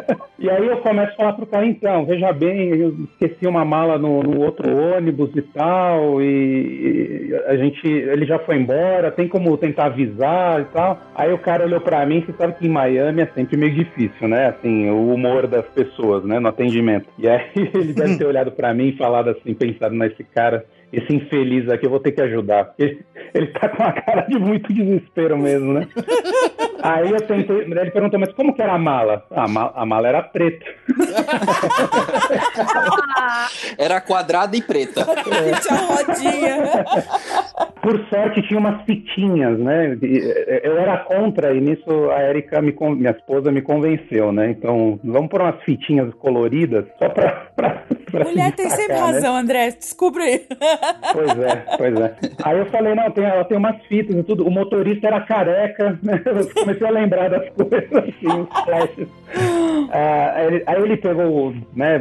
[0.38, 3.96] E aí eu começo a falar pro cara, então, veja bem, eu esqueci uma mala
[3.98, 9.26] no, no outro ônibus e tal, e, e a gente, ele já foi embora, tem
[9.28, 11.00] como tentar avisar e tal.
[11.14, 14.28] Aí o cara olhou pra mim, você sabe que em Miami é sempre meio difícil,
[14.28, 14.48] né?
[14.48, 17.09] Assim, o humor das pessoas, né, no atendimento.
[17.18, 20.66] E aí ele deve ter olhado pra mim e falado assim, pensado, mas esse cara
[20.92, 22.72] esse infeliz aqui eu vou ter que ajudar.
[22.78, 23.04] Ele,
[23.34, 25.88] ele tá com uma cara de muito desespero mesmo, né?
[26.83, 29.24] Aí eu tentei, ele perguntou, mas como que era a mala?
[29.31, 30.64] Ah, a, ma- a mala era preta.
[33.79, 35.05] Era quadrada e preta.
[35.05, 36.85] Tinha rodinha.
[37.83, 39.97] Por sorte tinha umas fitinhas, né?
[40.62, 44.51] Eu era contra e nisso a Erika, me, minha esposa, me convenceu, né?
[44.51, 49.12] Então vamos por umas fitinhas coloridas só pra, pra, pra Mulher tem sempre destacar, né?
[49.14, 49.70] razão, André.
[49.70, 50.47] Descubra aí.
[51.12, 52.14] Pois é, pois é.
[52.45, 54.47] Aí eu falei, não, tem, ela tem umas fitas e tudo.
[54.47, 56.20] O motorista era careca, né?
[56.66, 59.08] Comecei a lembrar das coisas, assim, os flashes.
[59.92, 61.98] Ah, aí, aí ele pegou, né,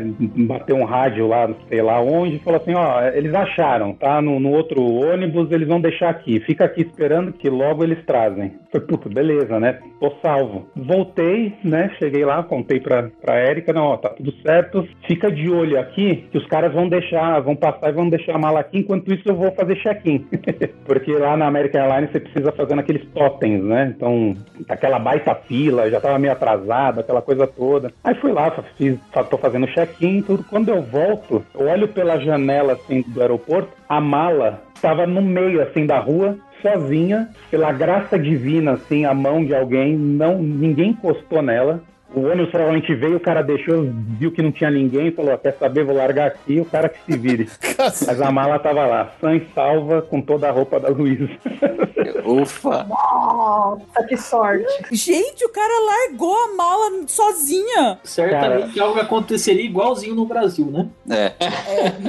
[0.48, 4.20] bateu um rádio lá, sei lá onde, e falou assim, ó, eles acharam, tá?
[4.22, 6.40] No, no outro ônibus, eles vão deixar aqui.
[6.40, 8.54] Fica aqui esperando que logo eles trazem.
[8.72, 9.80] Falei, puta, beleza, né?
[10.00, 10.68] Tô salvo.
[10.76, 11.92] Voltei, né?
[12.00, 14.88] Cheguei lá, contei pra, pra Érica, não, ó, tá tudo certo.
[15.08, 18.40] Fica de olho aqui, que os caras vão deixar, vão passar e vão deixar a
[18.40, 20.26] mala aqui, enquanto isso eu vou fazer check-in.
[20.86, 23.94] Porque lá na American Airlines você precisa fazer naqueles totens, né?
[23.96, 24.34] Então,
[24.68, 27.92] aquela baita fila, já tava meio atrasado, aquela coisa toda.
[28.04, 28.98] Aí fui lá, fiz,
[29.30, 30.44] tô fazendo check-in tudo.
[30.44, 35.62] Quando eu volto, eu olho pela janela, assim, do aeroporto, a mala tava no meio,
[35.62, 41.42] assim, da rua, sozinha, pela graça divina, assim, a mão de alguém, não, ninguém encostou
[41.42, 41.82] nela.
[42.16, 45.58] O ônibus provavelmente veio, o cara deixou, viu que não tinha ninguém, falou, "Ah, quer
[45.60, 47.50] saber, vou largar aqui, o cara que se vire.
[47.78, 51.28] Mas a mala tava lá, sã e salva, com toda a roupa da Luísa.
[52.24, 52.86] Ufa.
[52.86, 54.66] Nossa, que sorte.
[54.92, 58.00] Gente, o cara largou a mala sozinha.
[58.04, 60.88] Certamente algo aconteceria igualzinho no Brasil, né?
[61.10, 61.34] É.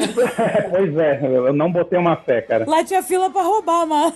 [0.71, 2.65] pois é, eu não botei uma fé, cara.
[2.69, 4.13] Lá tinha fila pra roubar a mala.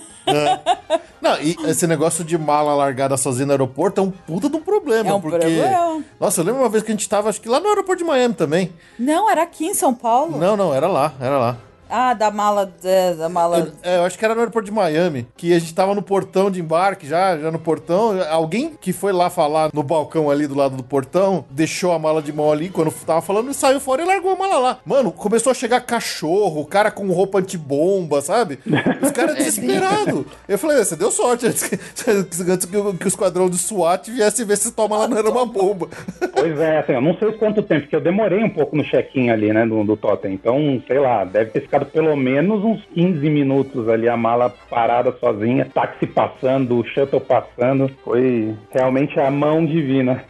[1.21, 4.61] Não, e esse negócio de mala largada sozinha no aeroporto é um puta de um
[4.61, 5.09] problema.
[5.09, 5.37] É um porque...
[5.37, 5.80] problema.
[6.19, 8.07] Nossa, eu lembro uma vez que a gente tava, acho que lá no aeroporto de
[8.07, 8.71] Miami também.
[8.97, 10.37] Não, era aqui em São Paulo.
[10.37, 11.57] Não, não, era lá, era lá.
[11.93, 12.73] Ah, da mala.
[12.83, 13.73] é, Da mala.
[13.83, 16.49] É, eu acho que era no aeroporto de Miami, que a gente tava no portão
[16.49, 18.17] de embarque já, já no portão.
[18.29, 22.21] Alguém que foi lá falar no balcão ali do lado do portão, deixou a mala
[22.21, 24.77] de mão ali quando tava falando e saiu fora e largou a mala lá.
[24.85, 28.59] Mano, começou a chegar cachorro, cara com roupa antibomba, sabe?
[29.01, 30.25] Os caras desesperados.
[30.47, 31.75] Eu falei, você deu sorte antes que,
[32.09, 35.29] antes que o, que o esquadrão do SWAT viesse ver se tua mala não era
[35.29, 35.89] uma bomba.
[36.33, 39.29] Pois é, assim, eu não sei quanto tempo, porque eu demorei um pouco no check-in
[39.29, 40.33] ali, né, do, do Totem.
[40.33, 45.13] Então, sei lá, deve ter ficado pelo menos uns 15 minutos ali, a mala parada
[45.19, 47.89] sozinha, táxi passando, shuttle passando.
[48.03, 50.23] Foi realmente a mão divina.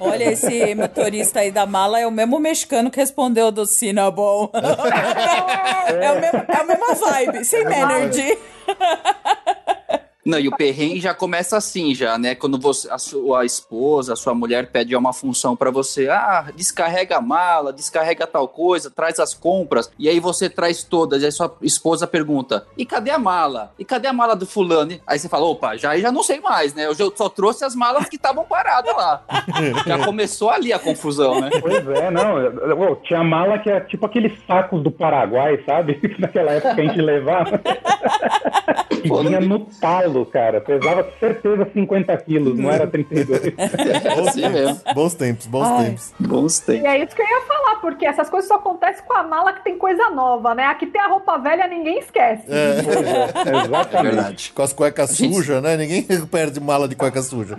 [0.00, 4.50] Olha, esse motorista aí da mala é o mesmo mexicano que respondeu do Cinnabon.
[4.54, 8.38] é, o mesmo, é a mesma vibe, same energy.
[10.26, 12.34] Não, e o perrengue já começa assim, já, né?
[12.34, 17.18] Quando você, a sua esposa, a sua mulher pede uma função pra você, ah, descarrega
[17.18, 21.30] a mala, descarrega tal coisa, traz as compras, e aí você traz todas, e aí
[21.30, 23.72] sua esposa pergunta, e cadê a mala?
[23.78, 24.98] E cadê a mala do fulano?
[25.06, 26.86] Aí você fala, opa, já já não sei mais, né?
[26.86, 29.22] Eu só trouxe as malas que estavam paradas lá.
[29.86, 31.50] já começou ali a confusão, né?
[31.60, 32.96] Pois é, não.
[32.96, 36.00] tinha mala que é tipo aqueles sacos do Paraguai, sabe?
[36.18, 37.60] Naquela época que a gente levava.
[39.08, 40.60] Vinha no talo, cara.
[40.60, 43.26] Pesava com certeza 50 quilos, não era 32.
[43.56, 44.80] É assim mesmo.
[44.94, 45.84] Bons tempos, bons Ai.
[45.86, 46.12] tempos.
[46.18, 46.82] Bons tempos.
[46.84, 49.52] E é isso que eu ia falar, porque essas coisas só acontecem com a mala
[49.52, 50.64] que tem coisa nova, né?
[50.64, 52.42] Aqui tem a roupa velha, ninguém esquece.
[52.48, 52.76] É,
[53.60, 54.14] É Exatamente.
[54.14, 54.52] verdade.
[54.54, 55.76] com as cuecas Gente- sujas, né?
[55.76, 57.56] Ninguém perde mala de cueca suja.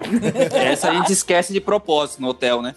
[0.54, 2.74] Essa a gente esquece de propósito no hotel, né?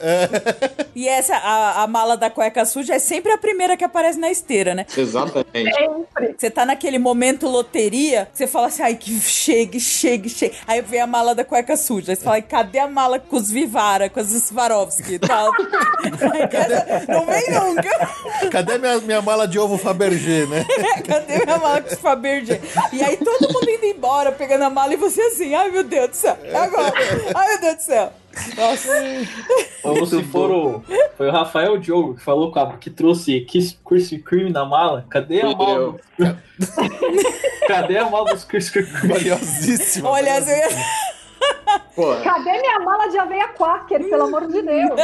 [0.94, 4.30] E essa, a, a mala da cueca suja é sempre a primeira que aparece na
[4.30, 4.86] esteira, né?
[4.96, 5.72] Exatamente.
[5.74, 6.34] Sempre.
[6.36, 10.54] Você tá naquele momento loteria, você fala assim, ai, que chegue, chegue, chegue.
[10.66, 12.12] Aí vem a mala da cueca suja.
[12.12, 15.50] Aí você fala, "Ai, cadê a mala com os Vivara, com os Swarovski e tal?
[17.08, 18.50] Não vem nunca.
[18.50, 20.64] Cadê minha, minha mala de ovo Fabergé, né?
[21.06, 22.61] Cadê minha mala com os Fabergé?
[22.92, 26.11] E aí todo mundo indo embora, pegando a mala e você assim, ai meu Deus
[26.11, 26.92] do céu, é agora.
[27.34, 28.12] Ai meu Deus do céu.
[28.56, 28.88] Nossa.
[29.82, 30.84] Ou se for o.
[31.16, 35.06] Foi o Rafael Diogo que falou com a, que trouxe Kiss Krispy Kreme na mala.
[35.10, 35.96] Cadê a mala?
[37.66, 39.14] Cadê a mala dos Krispy Kreme?
[39.14, 40.08] Valiosíssima.
[40.08, 40.34] Olha,
[41.94, 45.00] Pô, Cadê minha mala de aveia quaker, pelo amor de Deus?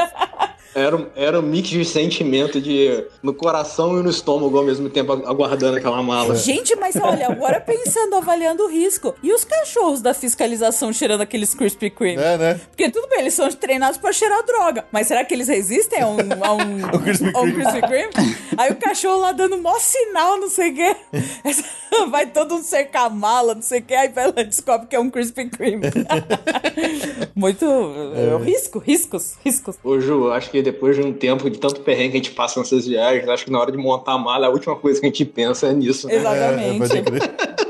[0.76, 4.90] Era, um- era um mix de sentimento de no coração e no estômago ao mesmo
[4.90, 6.34] tempo aguardando aquela mala.
[6.36, 9.14] Gente, mas olha, agora pensando, avaliando o risco.
[9.22, 12.22] E os cachorros da fiscalização cheirando aqueles Krispy Kreme?
[12.22, 12.60] É, né?
[12.68, 14.84] Porque tudo bem, eles são treinados pra cheirar droga.
[14.92, 17.54] Mas será que eles resistem a um, a um, O Krispy a um Kreme.
[17.54, 18.12] Krispy Kreme?
[18.58, 20.96] Aí o cachorro lá dando mó sinal, não sei o quê.
[22.10, 23.94] Vai todo mundo cercar a mala, não sei o quê.
[23.94, 25.86] Aí vai lá e descobre que é um Krispy Kreme.
[27.34, 27.64] Muito.
[28.14, 28.44] É.
[28.44, 29.76] Risco, riscos, riscos.
[29.82, 32.60] Ô Ju, acho que depois de um tempo de tanto perrengue que a gente passa
[32.60, 35.08] nessas viagens, acho que na hora de montar a mala, a última coisa que a
[35.08, 36.06] gente pensa é nisso.
[36.06, 36.14] né?
[36.14, 36.78] É, Exatamente.
[36.78, 37.65] pode crer.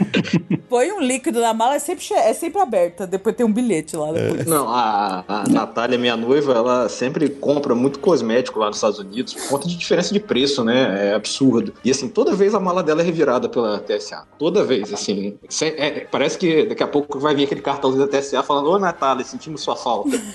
[0.68, 3.06] Põe um líquido na mala, é sempre, é sempre aberta.
[3.06, 4.12] Depois tem um bilhete lá.
[4.12, 4.46] Depois.
[4.46, 9.34] Não, a, a Natália, minha noiva, ela sempre compra muito cosmético lá nos Estados Unidos
[9.34, 11.10] por conta de diferença de preço, né?
[11.10, 11.72] É absurdo.
[11.84, 14.24] E assim, toda vez a mala dela é revirada pela TSA.
[14.38, 15.38] Toda vez, assim.
[15.48, 18.78] Sem- é, parece que daqui a pouco vai vir aquele cartãozinho da TSA falando: Ô
[18.78, 20.10] Natália, sentimos sua falta.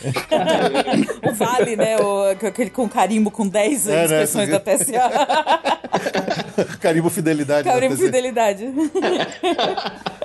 [1.27, 1.97] O Vale, né?
[1.99, 4.03] O, aquele com carimbo com 10 É, né?
[4.23, 5.01] inscrições da TSA.
[6.79, 7.67] Carimbo Fidelidade.
[7.67, 7.97] né, Carimbo.
[7.97, 8.65] Fidelidade.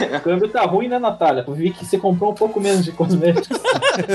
[0.00, 1.44] O câmbio tá ruim, né, Natália?
[1.46, 3.60] Eu vi que você comprou um pouco menos de cosméticos.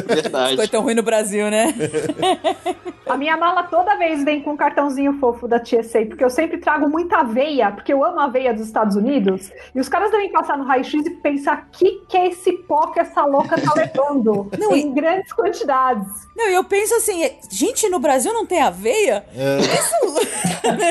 [0.05, 0.51] Verdade.
[0.51, 1.73] Ficou tão ruim no Brasil, né?
[3.07, 6.57] A minha mala toda vez vem com um cartãozinho fofo da TSA, porque eu sempre
[6.57, 9.51] trago muita aveia, porque eu amo a aveia dos Estados Unidos.
[9.75, 12.99] E os caras devem passar no raio-x e pensar: que que é esse pó que
[12.99, 14.49] essa louca tá levando?
[14.57, 16.07] Não, em grandes quantidades.
[16.35, 19.23] Não, e eu penso assim, gente, no Brasil não tem aveia?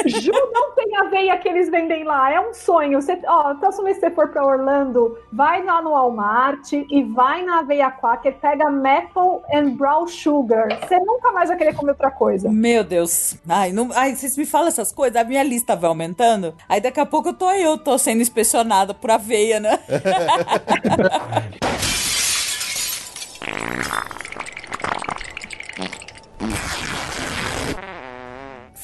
[0.06, 2.32] Ju, não tem aveia que eles vendem lá.
[2.32, 3.00] É um sonho.
[3.00, 7.42] Você, ó, próxima vez que você for pra Orlando, vai lá no Walmart e vai
[7.42, 10.68] na aveia quaker, pega maple and brown sugar.
[10.80, 12.50] Você nunca mais vai querer comer outra coisa.
[12.50, 13.38] Meu Deus.
[13.48, 16.54] Ai, não, ai, vocês me falam essas coisas, a minha lista vai aumentando.
[16.68, 19.78] Aí daqui a pouco eu tô eu, tô sendo inspecionada por aveia, né?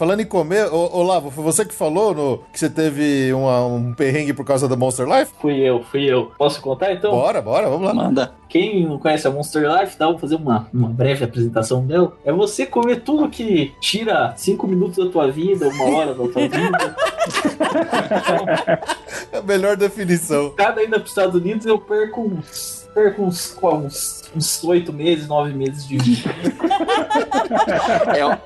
[0.00, 3.92] Falando em comer, ô, Olavo, foi você que falou no, que você teve uma- um
[3.92, 5.30] perrengue por causa da Monster Life?
[5.38, 6.32] Fui eu, fui eu.
[6.38, 7.10] Posso contar então?
[7.10, 7.92] Bora, bora, vamos lá.
[7.92, 8.32] Manda.
[8.48, 12.16] Quem não conhece a Monster Life, dá pra fazer uma, uma breve apresentação dela.
[12.24, 16.48] É você comer tudo que tira 5 minutos da tua vida, uma hora da tua
[16.48, 16.96] vida.
[19.32, 20.50] É a melhor definição.
[20.56, 22.79] Cada ida pros Estados Unidos eu perco uns.
[22.94, 26.30] Perco uns, uns, uns 8 meses, 9 meses de vida.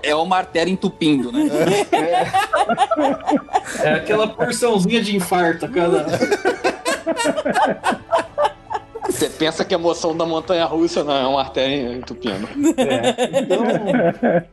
[0.03, 1.42] É, é uma artéria entupindo, né?
[3.82, 6.07] É aquela porçãozinha de infarto a cada.
[9.15, 12.49] Você pensa que a emoção da montanha russa não é uma artéria entupindo.
[12.77, 13.41] É.
[13.41, 13.65] Então,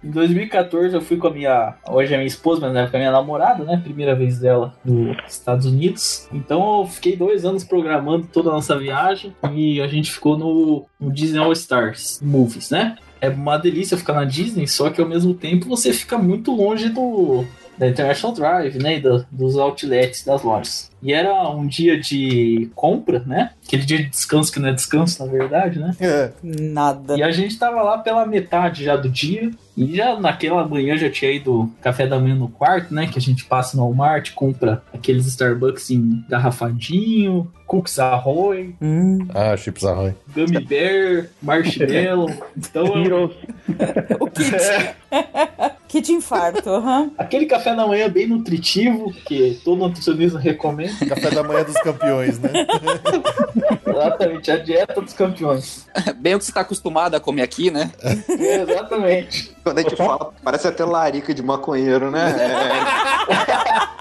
[0.04, 1.76] em 2014 eu fui com a minha.
[1.90, 3.80] Hoje é minha esposa, mas na época a minha namorada, né?
[3.84, 6.28] Primeira vez dela nos Estados Unidos.
[6.32, 10.86] Então eu fiquei dois anos programando toda a nossa viagem e a gente ficou no,
[11.00, 12.96] no Disney All Stars Movies, né?
[13.20, 16.90] É uma delícia ficar na Disney, só que ao mesmo tempo você fica muito longe
[16.90, 17.46] do,
[17.78, 18.98] da International Drive, né?
[18.98, 20.91] E do- dos outlets das lojas.
[21.04, 23.52] E era um dia de compra, né?
[23.66, 25.96] Aquele dia de descanso que não é descanso, na verdade, né?
[26.00, 26.32] É.
[26.44, 27.16] Nada.
[27.18, 29.50] E a gente tava lá pela metade já do dia.
[29.76, 33.08] E já naquela manhã já tinha ido café da manhã no quarto, né?
[33.08, 39.56] Que a gente passa no Walmart, compra aqueles Starbucks em garrafadinho, Cooks Ahoy, Hum, Ah,
[39.56, 40.16] chips arranha.
[40.36, 42.30] Gummy Bear, Marshmallow.
[42.58, 43.36] Então, eu- Heroes.
[44.20, 44.52] o kit.
[45.88, 46.70] kit infarto.
[46.70, 47.12] aham.
[47.18, 50.91] aquele café da manhã bem nutritivo, que todo nutricionista recomenda.
[51.08, 52.52] Café da manhã dos campeões, né?
[53.86, 55.88] Exatamente, a dieta dos campeões.
[56.18, 57.92] Bem o que você tá acostumado a comer aqui, né?
[58.28, 59.56] Exatamente.
[59.64, 62.36] Quando a gente fala, parece até larica de maconheiro, né?
[63.28, 63.92] É...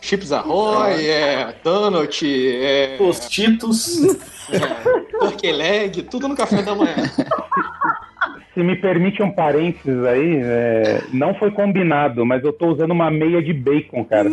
[0.00, 2.96] Chips Ahoy, é Donut, é...
[2.96, 3.98] Tostitos.
[4.50, 6.94] é Turkey Leg, tudo no café da manhã.
[8.56, 13.10] Se me permite um parênteses aí, é, não foi combinado, mas eu tô usando uma
[13.10, 14.30] meia de bacon, cara.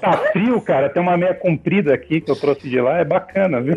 [0.00, 0.90] tá frio, cara.
[0.90, 3.76] Tem uma meia comprida aqui que eu trouxe de lá, é bacana, viu?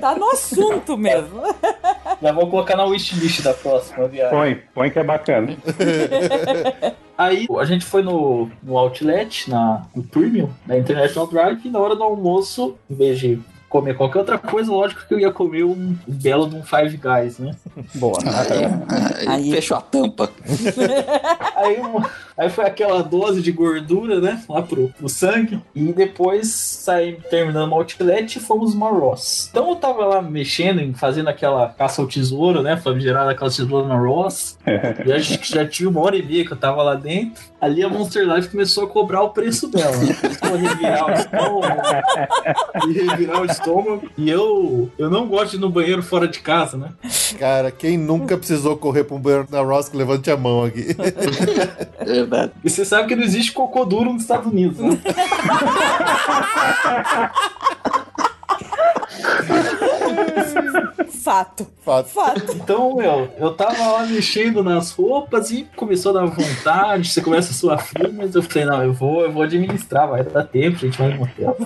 [0.00, 1.42] Tá no assunto mesmo.
[2.22, 4.30] Já vou colocar na wishlist da próxima viagem.
[4.34, 5.54] Põe, põe que é bacana.
[7.18, 11.78] Aí a gente foi no, no outlet, na, no Premium, na International Drive, e na
[11.78, 13.38] hora do almoço, em vez de
[13.76, 16.96] comer qualquer outra coisa, lógico que eu ia comer um, um belo de um Five
[16.96, 17.54] Guys, né?
[17.94, 18.18] Boa.
[18.24, 20.30] Aí, Aí- fechou a tampa.
[21.56, 24.42] Aí, uma- aí foi aquela dose de gordura, né?
[24.48, 25.60] Lá pro, pro sangue.
[25.74, 29.48] E depois saímos, terminando o outlet e fomos numa Ross.
[29.50, 32.76] Então eu tava lá mexendo, fazendo aquela caça ao tesouro, né?
[32.76, 34.58] Famigerada aquela tesoura na Ross.
[35.04, 37.42] E a gente já tinha uma hora e meia que eu tava lá dentro.
[37.60, 39.96] Ali a Monster Life começou a cobrar o preço dela.
[39.96, 40.14] Né?
[40.20, 41.82] Começou a revirar o estômago.
[42.88, 44.08] e revirar o estômago.
[44.16, 46.90] E eu, eu não gosto de ir no banheiro fora de casa, né?
[47.38, 50.96] Cara, quem nunca precisou correr pra um banheiro da Ross, que levante a mão aqui.
[52.04, 52.52] Verdade.
[52.64, 54.98] E você sabe que não existe cocô duro nos Estados Unidos, né?
[61.22, 61.66] Fato.
[61.82, 62.08] Fato.
[62.08, 62.52] Fato.
[62.54, 67.50] Então, meu, eu tava lá mexendo nas roupas e começou a dar vontade, você começa
[67.50, 70.76] a suar frio, mas eu falei, não, eu vou, eu vou administrar, vai dar tempo,
[70.76, 71.56] a gente vai no motel.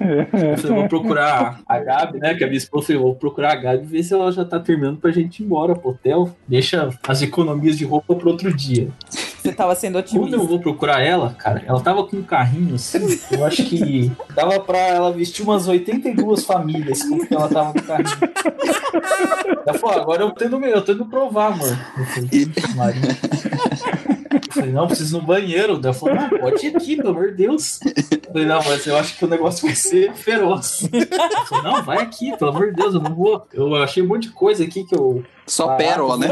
[0.00, 2.34] Eu falei, vou procurar a Gabi, né?
[2.34, 4.60] Que a minha esposa falou, vou procurar a Gabi e ver se ela já tá
[4.60, 6.36] terminando pra gente ir embora pro hotel.
[6.46, 8.88] Deixa as economias de roupa pro outro dia.
[9.44, 10.38] Você tava sendo Quando eu otimista.
[10.38, 14.78] vou procurar ela, cara, ela tava com um carrinho assim, eu acho que dava pra
[14.78, 18.16] ela vestir umas 82 famílias com que ela tava no carrinho.
[19.66, 21.78] Ela falou, agora eu tô indo, eu tô indo provar, amor.
[21.98, 22.06] Eu
[24.54, 25.80] falei, falei, não, preciso ir no banheiro.
[25.82, 27.80] Ela falou, não, pode ir aqui, pelo amor de Deus.
[27.82, 30.88] Eu falei, não, mas eu acho que o negócio vai ser feroz.
[30.92, 33.46] Ela falou, não, vai aqui, pelo amor de Deus, eu não vou.
[33.52, 36.28] Eu achei um monte de coisa aqui que eu Só ah, pérola, né?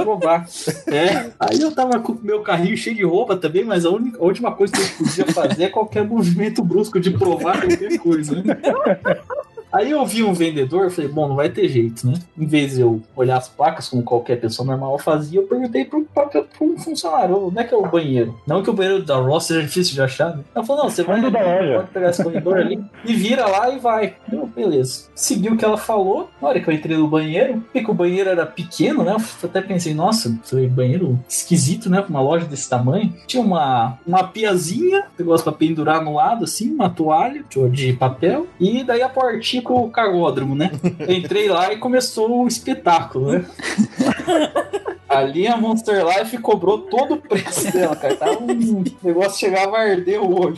[0.87, 1.31] É.
[1.39, 4.25] Aí eu tava com o meu carrinho cheio de roupa também, mas a, única, a
[4.25, 8.57] última coisa que eu podia fazer é qualquer movimento brusco de provar qualquer coisa, né?
[9.73, 12.15] Aí eu vi um vendedor, falei, bom, não vai ter jeito, né?
[12.37, 16.07] Em vez de eu olhar as placas como qualquer pessoa normal fazia, eu perguntei pro
[16.61, 18.39] um funcionário, onde é que é o banheiro?
[18.47, 20.45] Não que o banheiro da Ross seja difícil de achar, né?
[20.55, 21.77] Ela falou, não, você vai loja.
[21.77, 24.15] pode pegar esse corredor ali e vira lá e vai.
[24.31, 25.09] Eu, beleza.
[25.15, 26.31] Segui o que ela falou.
[26.41, 29.17] Na hora que eu entrei no banheiro, vi que o banheiro era pequeno, né?
[29.17, 32.01] Eu até pensei, nossa, foi banheiro esquisito, né?
[32.01, 33.13] Pra uma loja desse tamanho.
[33.27, 38.47] Tinha uma, uma piazinha, negócio pra pendurar no lado, assim, uma toalha de papel.
[38.61, 40.71] E daí a portinha pro cargódromo, né?
[40.99, 43.45] Eu entrei lá e começou o espetáculo, né?
[45.09, 48.17] Ali a Monster Life cobrou todo o preço dela, cara.
[48.17, 50.57] Tava um negócio chegava a arder o olho.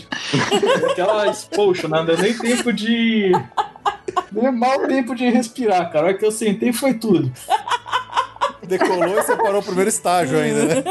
[0.91, 3.33] Aquela expulsion, não deu nem tempo de.
[4.31, 6.07] Deu mal tempo de respirar, cara.
[6.07, 7.33] A hora que eu sentei foi tudo.
[8.63, 10.85] Decolou e você parou o primeiro estágio ainda, né?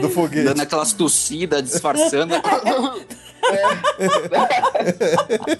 [0.00, 0.44] Do foguete.
[0.44, 2.34] Dando aquelas tossidas, disfarçando.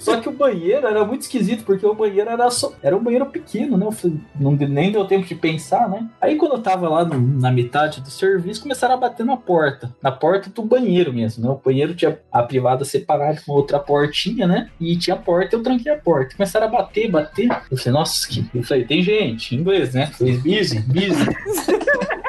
[0.00, 2.72] Só que o banheiro era muito esquisito, porque o banheiro era só.
[2.82, 3.86] Era um banheiro pequeno, né?
[3.86, 6.06] Eu falei, não, deu- nem deu tempo de pensar, né?
[6.20, 9.94] Aí quando eu tava lá no- na metade do serviço, começaram a bater na porta.
[10.02, 11.50] Na porta do banheiro mesmo, né?
[11.50, 14.70] O banheiro tinha a privada separada com outra portinha, né?
[14.80, 16.34] E tinha a porta, eu tranquei a porta.
[16.36, 17.48] Começaram a bater, bater.
[17.70, 18.44] Eu falei, nossa, que.
[18.54, 20.06] Eu falei, tem gente, em inglês, né?
[20.06, 21.10] Falei, busy, busy.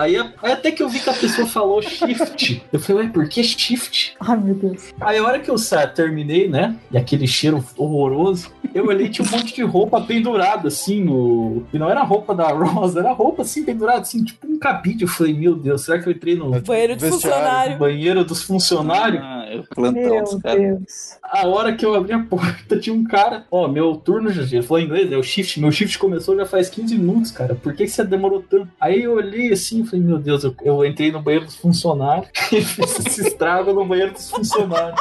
[0.00, 2.62] Aí, aí até que eu vi que a pessoa falou shift.
[2.72, 4.14] Eu falei, ué, por que shift?
[4.20, 4.94] Ai, meu Deus.
[5.00, 6.74] Aí a hora que eu sa- terminei, né?
[6.90, 11.64] E aquele cheiro horroroso, eu olhei tinha um monte de roupa pendurada, assim, no.
[11.72, 15.02] E não era roupa da Rosa, era roupa assim, pendurada, assim, tipo um cabide.
[15.02, 17.10] Eu falei, meu Deus, será que eu entrei no Banheiro de Vestiário.
[17.10, 17.78] funcionário.
[17.78, 19.22] banheiro dos funcionários?
[19.22, 20.58] Ah, eu plantão Meu dos caras.
[20.60, 21.18] Deus.
[21.22, 23.44] A hora que eu abri a porta, tinha um cara.
[23.50, 24.40] Ó, meu turno já.
[24.42, 25.60] Ele falou em inglês, é o shift.
[25.60, 27.54] Meu shift começou já faz 15 minutos, cara.
[27.54, 28.68] Por que, que você demorou tanto?
[28.80, 32.28] Aí eu olhei assim e falei, meu Deus, eu, eu entrei no banheiro dos funcionários
[32.52, 35.00] e fiz esse estrago no banheiro dos funcionários.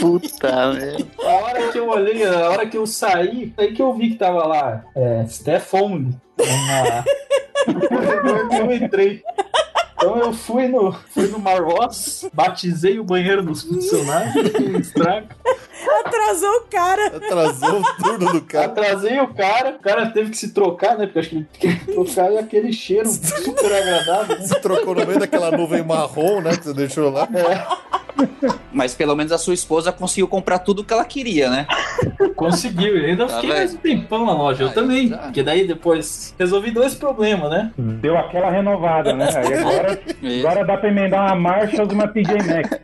[0.00, 1.06] Puta merda.
[1.22, 4.16] A hora que eu olhei, a hora que eu saí, aí que eu vi que
[4.16, 7.04] tava lá, é, Stefan, na...
[8.58, 9.22] eu entrei.
[10.04, 15.28] Então eu fui no, fui no Marroz, batizei o banheiro dos funcionários, um estrago.
[16.04, 17.06] Atrasou o cara.
[17.06, 18.66] Atrasou o turno do cara.
[18.66, 21.06] Atrasei o cara, o cara teve que se trocar, né?
[21.06, 24.38] Porque acho que ele queria trocar e aquele cheiro super agradável.
[24.38, 24.46] né?
[24.46, 26.54] Se trocou no meio daquela nuvem marrom, né?
[26.54, 27.26] Que você deixou lá.
[28.72, 31.66] Mas pelo menos a sua esposa conseguiu comprar tudo que ela queria, né?
[32.36, 34.64] Conseguiu, e ainda Tá fiquei mais um tempão na loja.
[34.64, 35.08] Eu Aí, também.
[35.08, 35.18] já.
[35.18, 37.70] Porque daí depois resolvi dois problemas, né?
[37.78, 39.28] Deu aquela renovada, né?
[39.34, 40.46] Aí agora, Isso.
[40.46, 42.80] agora dá pra emendar uma Marshalls e uma TJ Maxx.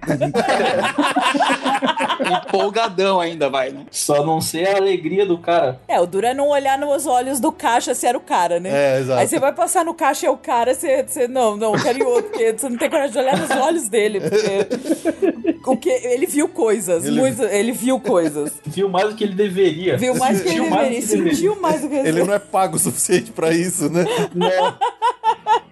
[2.46, 3.84] Empolgadão ainda, vai, né?
[3.90, 5.80] Só não sei a alegria do cara.
[5.88, 8.70] É, o duro é não olhar nos olhos do caixa se era o cara, né?
[8.72, 9.20] É, exato.
[9.20, 11.82] Aí você vai passar no caixa e é o cara, você, você não, não, eu
[11.82, 15.19] quero ir outro, porque você não tem coragem de olhar nos olhos dele, porque
[15.66, 19.34] o que ele viu coisas, Ele- muito, ele viu coisas, Viu mais do que ele
[19.34, 19.96] deveria.
[19.96, 22.78] viu mais do que ele deveria, sentiu mais do que Ele não é pago o
[22.78, 24.04] suficiente pra isso, né?
[24.34, 24.74] Não.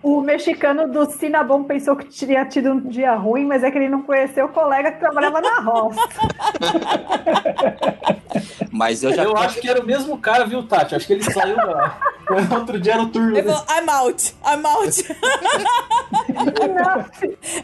[0.03, 3.89] O mexicano do Sinabom pensou que tinha tido um dia ruim, mas é que ele
[3.89, 6.01] não conheceu o colega que trabalhava na roça.
[8.71, 9.25] Mas eu já.
[9.25, 10.95] Eu acho que era o mesmo cara, viu, Tati?
[10.95, 11.99] Acho que ele saiu da.
[12.55, 15.01] Outro dia era o turno Ele falou, I'm out, I'm out.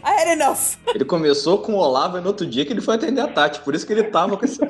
[0.03, 0.75] I had enough.
[0.87, 3.59] Ele começou com o Olavo e no outro dia que ele foi atender a Tati.
[3.59, 4.57] Por isso que ele tava com esse.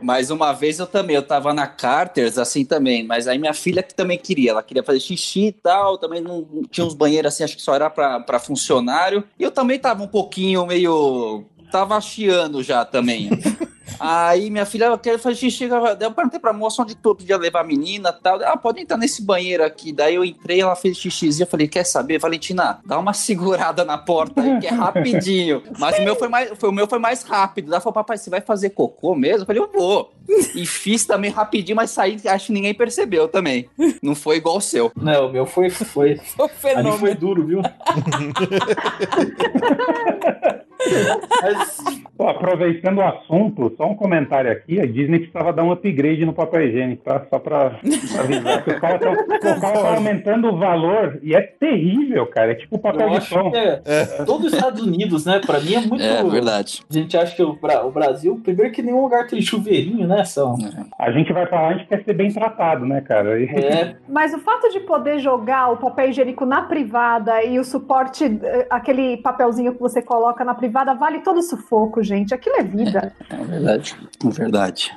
[0.00, 3.82] Mas uma vez eu também, eu tava na Carters, assim também, mas aí minha filha
[3.82, 7.32] que também queria, ela queria fazer xixi e tal, também não não tinha uns banheiros
[7.32, 9.24] assim, acho que só era pra, pra funcionário.
[9.38, 11.44] E eu também tava um pouquinho meio.
[11.70, 13.30] Tava chiando já também.
[13.98, 17.60] Aí minha filha ela queria fazer xixi, eu perguntei pra moça onde tu podia levar
[17.60, 18.42] a menina e tal.
[18.42, 19.92] Ah, pode entrar nesse banheiro aqui.
[19.92, 21.44] Daí eu entrei, ela fez xixizinho.
[21.44, 25.62] Eu falei, quer saber, Valentina, dá uma segurada na porta aí, que é rapidinho.
[25.78, 27.72] Mas o meu foi mais, foi, o meu foi mais rápido.
[27.72, 29.42] Ela falou, papai, você vai fazer cocô mesmo?
[29.42, 30.12] Eu falei, eu vou.
[30.54, 33.68] E fiz também rapidinho, mas saí, acho que ninguém percebeu também.
[34.02, 34.90] Não foi igual o seu.
[34.96, 35.70] Não, o meu foi.
[35.70, 36.16] foi.
[36.16, 36.98] Foi um Ali fenômeno.
[36.98, 37.60] foi duro, viu?
[41.42, 41.84] Mas,
[42.16, 44.80] Pô, aproveitando o assunto, só um comentário aqui.
[44.80, 47.26] A Disney precisava dar um upgrade no papel higiênico, tá?
[47.28, 47.78] Só pra
[48.18, 48.64] avisar.
[48.64, 49.02] que Os caras
[49.56, 52.52] estão aumentando o valor e é terrível, cara.
[52.52, 53.52] É tipo papel eu de pão.
[53.54, 55.40] é, todo os Estados Unidos, né?
[55.44, 56.02] Pra mim é muito.
[56.02, 56.82] É verdade.
[56.88, 57.50] A gente acha que o,
[57.84, 60.15] o Brasil, primeiro que nenhum lugar tem chuveirinho, né?
[60.24, 60.56] São.
[60.98, 63.38] A gente vai pra lá, a gente quer ser bem tratado, né, cara?
[63.40, 67.64] E- É, Mas o fato de poder jogar o papel higiênico na privada e o
[67.64, 72.34] suporte, eh, aquele papelzinho que você coloca na privada, vale todo o sufoco, gente.
[72.34, 73.12] Aquilo é vida.
[73.30, 73.96] É verdade.
[74.24, 74.96] É verdade.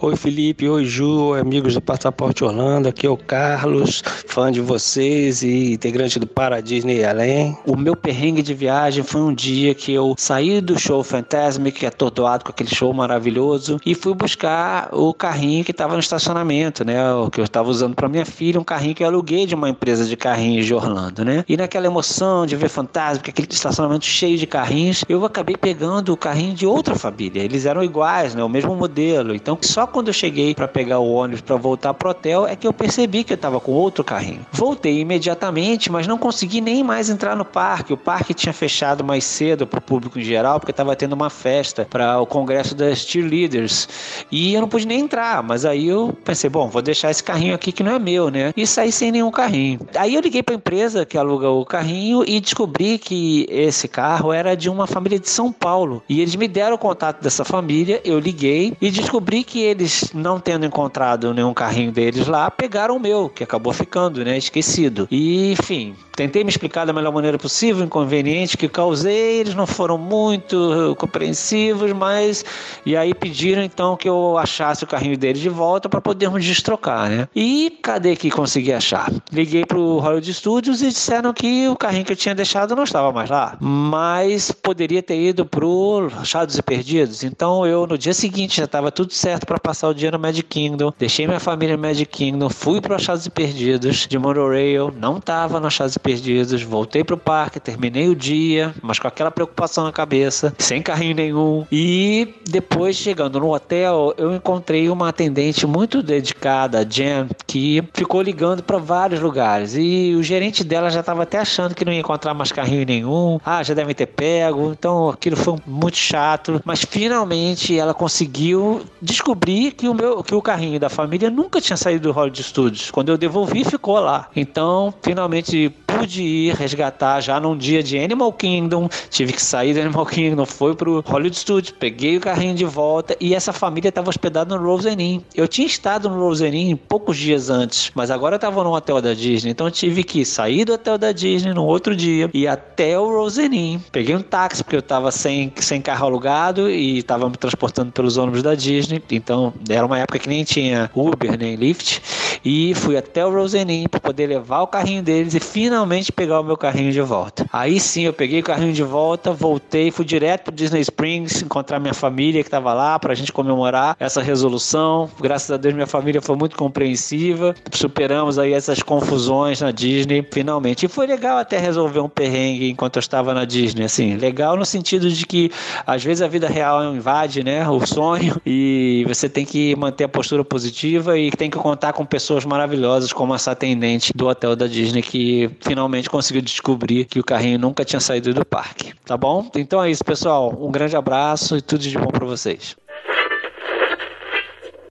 [0.00, 5.42] Oi Felipe, oi Ju, amigos do Passaporte Orlando, aqui é o Carlos, fã de vocês
[5.42, 7.58] e integrante do Para Disney Além.
[7.66, 12.44] O meu perrengue de viagem foi um dia que eu saí do show Fantasmic, atordoado
[12.44, 17.12] com aquele show maravilhoso, e fui buscar o carrinho que estava no estacionamento, né?
[17.14, 19.68] O que eu estava usando para minha filha, um carrinho que eu aluguei de uma
[19.68, 21.44] empresa de carrinhos de Orlando, né?
[21.48, 26.16] E naquela emoção de ver Fantasmic, aquele estacionamento cheio de carrinhos, eu acabei pegando o
[26.16, 27.42] carrinho de outra família.
[27.42, 28.44] Eles eram iguais, né?
[28.44, 29.34] O mesmo modelo.
[29.34, 32.66] Então, só quando eu cheguei para pegar o ônibus para voltar pro hotel é que
[32.66, 34.46] eu percebi que eu estava com outro carrinho.
[34.52, 37.92] Voltei imediatamente, mas não consegui nem mais entrar no parque.
[37.92, 41.30] O parque tinha fechado mais cedo para o público em geral, porque estava tendo uma
[41.30, 43.88] festa para o congresso das cheerleaders.
[44.30, 47.54] E eu não pude nem entrar, mas aí eu pensei, bom, vou deixar esse carrinho
[47.54, 48.52] aqui que não é meu, né?
[48.56, 49.80] E saí sem nenhum carrinho.
[49.96, 54.32] Aí eu liguei para a empresa que aluga o carrinho e descobri que esse carro
[54.32, 56.02] era de uma família de São Paulo.
[56.08, 60.40] E eles me deram o contato dessa família, eu liguei e descobri que eles, não
[60.40, 64.36] tendo encontrado nenhum carrinho deles lá, pegaram o meu, que acabou ficando, né?
[64.36, 65.06] Esquecido.
[65.10, 69.66] E, enfim, tentei me explicar da melhor maneira possível, o inconveniente que causei, eles não
[69.66, 72.44] foram muito compreensivos, mas.
[72.84, 77.08] E aí pediram então que eu achasse o carrinho deles de volta para podermos destrocar,
[77.08, 77.28] né?
[77.34, 79.10] E cadê que consegui achar?
[79.32, 83.12] Liguei pro Hollywood Studios e disseram que o carrinho que eu tinha deixado não estava
[83.12, 87.22] mais lá, mas poderia ter ido pro Achados e Perdidos.
[87.22, 90.48] Então eu no dia seguinte já estava tudo certo para passar o dia no Magic
[90.48, 95.20] Kingdom, deixei minha família no Magic Kingdom, fui para Achados e Perdidos de monorail, não
[95.20, 99.84] tava no Achados e Perdidos, voltei pro parque, terminei o dia, mas com aquela preocupação
[99.84, 101.66] na cabeça, sem carrinho nenhum.
[101.70, 108.22] E depois, chegando no hotel, eu encontrei uma atendente muito dedicada, a Jen, que ficou
[108.22, 109.74] ligando para vários lugares.
[109.76, 113.38] E o gerente dela já estava até achando que não ia encontrar mais carrinho nenhum.
[113.44, 114.72] Ah, já devem ter pego.
[114.72, 116.62] Então aquilo foi muito chato.
[116.64, 121.76] Mas finalmente ela conseguiu descobrir que o meu que o carrinho da família nunca tinha
[121.76, 122.90] saído do Hollywood Studios.
[122.90, 124.28] Quando eu devolvi, ficou lá.
[124.34, 128.88] Então, finalmente pude ir resgatar já num dia de Animal Kingdom.
[129.08, 133.16] Tive que sair do Animal Kingdom, foi pro Hollywood Studios, peguei o carrinho de volta
[133.18, 135.20] e essa família estava hospedada no Rosen Inn.
[135.34, 139.00] Eu tinha estado no Rosen Inn poucos dias antes, mas agora eu tava no hotel
[139.00, 142.98] da Disney, então tive que sair do hotel da Disney no outro dia e até
[142.98, 143.80] o Rosen Inn.
[143.90, 148.16] Peguei um táxi porque eu tava sem, sem carro alugado e tava me transportando pelos
[148.18, 152.02] ônibus da Disney, então era uma época que nem tinha Uber nem Lyft
[152.44, 155.77] e fui até o Rosen Inn para poder levar o carrinho deles e finalmente
[156.14, 157.46] pegar o meu carrinho de volta.
[157.52, 161.78] Aí sim, eu peguei o carrinho de volta, voltei, fui direto pro Disney Springs encontrar
[161.78, 165.10] minha família que tava lá pra gente comemorar essa resolução.
[165.20, 167.54] Graças a Deus minha família foi muito compreensiva.
[167.72, 170.86] Superamos aí essas confusões na Disney finalmente.
[170.86, 174.64] E foi legal até resolver um perrengue enquanto eu estava na Disney, assim, legal no
[174.64, 175.50] sentido de que
[175.86, 180.08] às vezes a vida real invade, né, o sonho e você tem que manter a
[180.08, 184.66] postura positiva e tem que contar com pessoas maravilhosas como essa atendente do hotel da
[184.66, 188.94] Disney que finalmente conseguiu descobrir que o carrinho nunca tinha saído do parque.
[189.04, 189.50] Tá bom?
[189.54, 190.56] Então é isso, pessoal.
[190.58, 192.74] Um grande abraço e tudo de bom para vocês.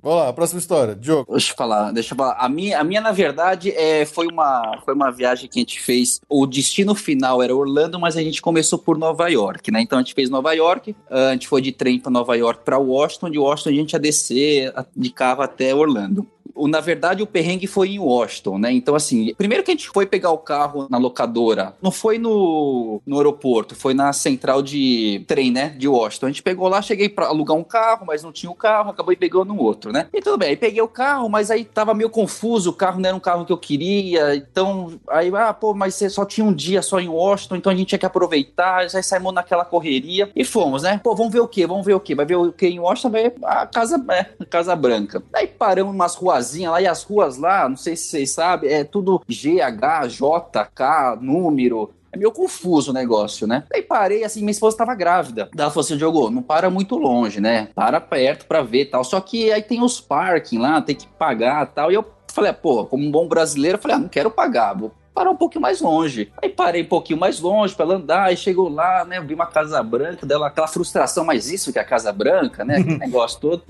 [0.01, 0.95] Vamos lá, próxima história.
[0.95, 1.30] Diogo.
[1.32, 2.38] Deixa eu falar, deixa eu falar.
[2.39, 5.82] A minha, a minha na verdade, é, foi, uma, foi uma viagem que a gente
[5.82, 6.21] fez.
[6.30, 9.82] O destino final era Orlando, mas a gente começou por Nova York, né?
[9.82, 12.78] Então a gente fez Nova York, a gente foi de trem para Nova York para
[12.78, 16.25] Washington, de Washington a gente ia descer de carro até Orlando
[16.66, 18.72] na verdade, o perrengue foi em Washington, né?
[18.72, 23.01] Então, assim, primeiro que a gente foi pegar o carro na locadora, não foi no,
[23.05, 25.70] no aeroporto, foi na central de trem, né?
[25.70, 26.28] De Washington.
[26.28, 29.16] A gente pegou lá, cheguei para alugar um carro, mas não tinha o carro, acabei
[29.16, 30.08] pegando um outro, né?
[30.14, 33.08] E tudo bem, aí peguei o carro, mas aí tava meio confuso, o carro não
[33.08, 36.53] era um carro que eu queria, então, aí, ah, pô, mas você só tinha um
[36.53, 40.43] dia só em Washington, então a gente tinha que aproveitar, já saímos naquela correria e
[40.43, 40.99] fomos, né?
[41.03, 41.66] Pô, vamos ver o que?
[41.66, 42.16] Vamos ver o que?
[42.16, 43.10] Vai ver o que em Washington?
[43.10, 45.24] Vai a Casa, é, Casa Branca.
[45.34, 48.71] Aí paramos umas ruas ruazinha lá e as ruas lá, não sei se vocês sabem,
[48.71, 51.91] é tudo GH, JK, número.
[52.11, 53.65] É meio confuso o negócio, né?
[53.73, 55.49] Aí parei, assim, minha esposa tava grávida.
[55.57, 57.67] Ela falou assim, Diogo, não para muito longe, né?
[57.75, 59.03] Para perto pra ver tal.
[59.03, 61.91] Só que aí tem os parking lá, tem que pagar tal.
[61.91, 64.91] E eu falei, pô, como um bom brasileiro, eu falei, ah, não quero pagar, vou
[65.18, 66.32] parar um pouquinho mais longe.
[66.39, 69.47] Aí parei um pouquinho mais longe para ela andar, e chegou lá, né, vi uma
[69.47, 73.39] Casa Branca, dela aquela frustração, mas isso que é a Casa Branca, né, aquele negócio
[73.39, 73.63] todo.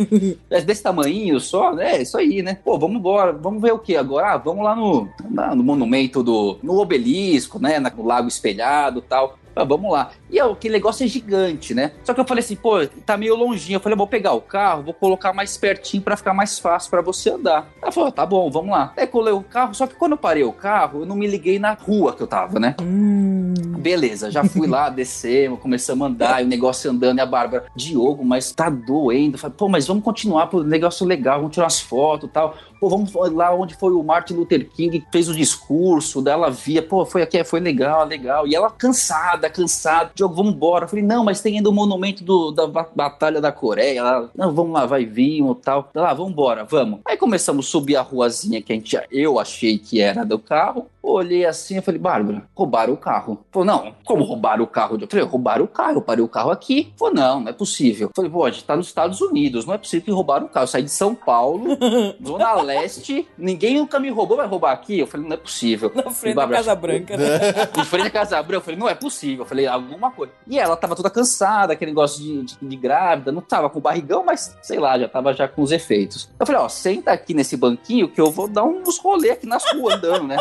[0.49, 2.57] É desse tamanho só, né, isso aí, né.
[2.65, 4.33] Pô, vamos embora, vamos ver o que agora?
[4.33, 5.07] Ah, vamos lá no,
[5.55, 9.37] no monumento do, no obelisco, né, no lago espelhado tal.
[9.55, 10.11] Ah, vamos lá.
[10.29, 11.91] E aquele negócio é gigante, né?
[12.03, 13.77] Só que eu falei assim, pô, tá meio longinho.
[13.77, 17.01] Eu falei, vou pegar o carro, vou colocar mais pertinho para ficar mais fácil para
[17.01, 17.69] você andar.
[17.81, 18.93] Ela falou, tá bom, vamos lá.
[18.97, 21.59] Aí colei o carro, só que quando eu parei o carro, eu não me liguei
[21.59, 22.75] na rua que eu tava, né?
[22.81, 23.53] Hum.
[23.77, 27.65] Beleza, já fui lá, descemos, começamos a andar, e o negócio andando, e a Bárbara,
[27.75, 29.35] Diogo, mas tá doendo.
[29.35, 32.55] Eu falei, pô, mas vamos continuar, pro negócio legal, vamos tirar umas fotos e tal
[32.79, 36.81] pô, vamos lá onde foi o Martin Luther King que fez o discurso, dela via,
[36.81, 38.47] pô, foi aqui, foi legal, legal.
[38.47, 40.85] E ela cansada, cansada, Diogo, vamos embora.
[40.85, 43.99] Eu falei, não, mas tem ainda o monumento do, da Batalha da Coreia.
[43.99, 45.89] Ela, não, vamos lá, vai vir e tal.
[45.93, 46.99] Lá, vamos embora, vamos.
[47.05, 50.87] Aí começamos a subir a ruazinha que a gente, eu achei que era do carro.
[51.07, 53.45] Olhei assim, eu falei, Bárbara, roubaram o carro.
[53.49, 54.97] Falou, não, como roubaram o carro?
[54.99, 56.93] Eu falei, roubaram o carro, eu parei o carro aqui.
[56.97, 58.07] Falou, não, não é possível.
[58.07, 60.49] Eu falei, pô, a gente tá nos Estados Unidos, não é possível que roubaram o
[60.49, 60.65] carro.
[60.65, 61.77] Eu saí de São Paulo,
[62.25, 64.99] Zona Leste, ninguém nunca me roubou, vai roubar aqui?
[64.99, 65.91] Eu falei, não é possível.
[65.95, 67.37] Na frente da Casa Branca, né?
[67.79, 69.43] em frente da Casa Branca, eu falei, não é possível.
[69.43, 70.33] Eu falei, alguma coisa.
[70.45, 74.25] E ela tava toda cansada, aquele negócio de, de, de grávida, não tava com barrigão,
[74.25, 76.29] mas sei lá, já tava já com os efeitos.
[76.37, 79.63] Eu falei, ó, senta aqui nesse banquinho que eu vou dar uns rolê aqui nas
[79.71, 80.37] ruas andando, né?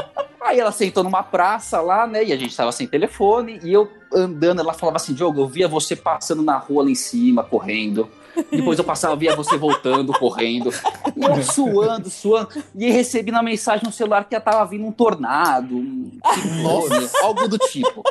[0.46, 2.24] Aí ela sentou numa praça lá, né?
[2.24, 3.60] E a gente tava sem telefone.
[3.62, 6.94] E eu andando, ela falava assim: Diogo, eu via você passando na rua lá em
[6.94, 8.08] cima, correndo.
[8.50, 10.70] Depois eu passava, via você voltando, correndo.
[11.16, 12.48] E eu suando, suando.
[12.74, 17.48] E recebi na mensagem no celular que já tava vindo um tornado, um ciclone, algo
[17.48, 18.02] do tipo.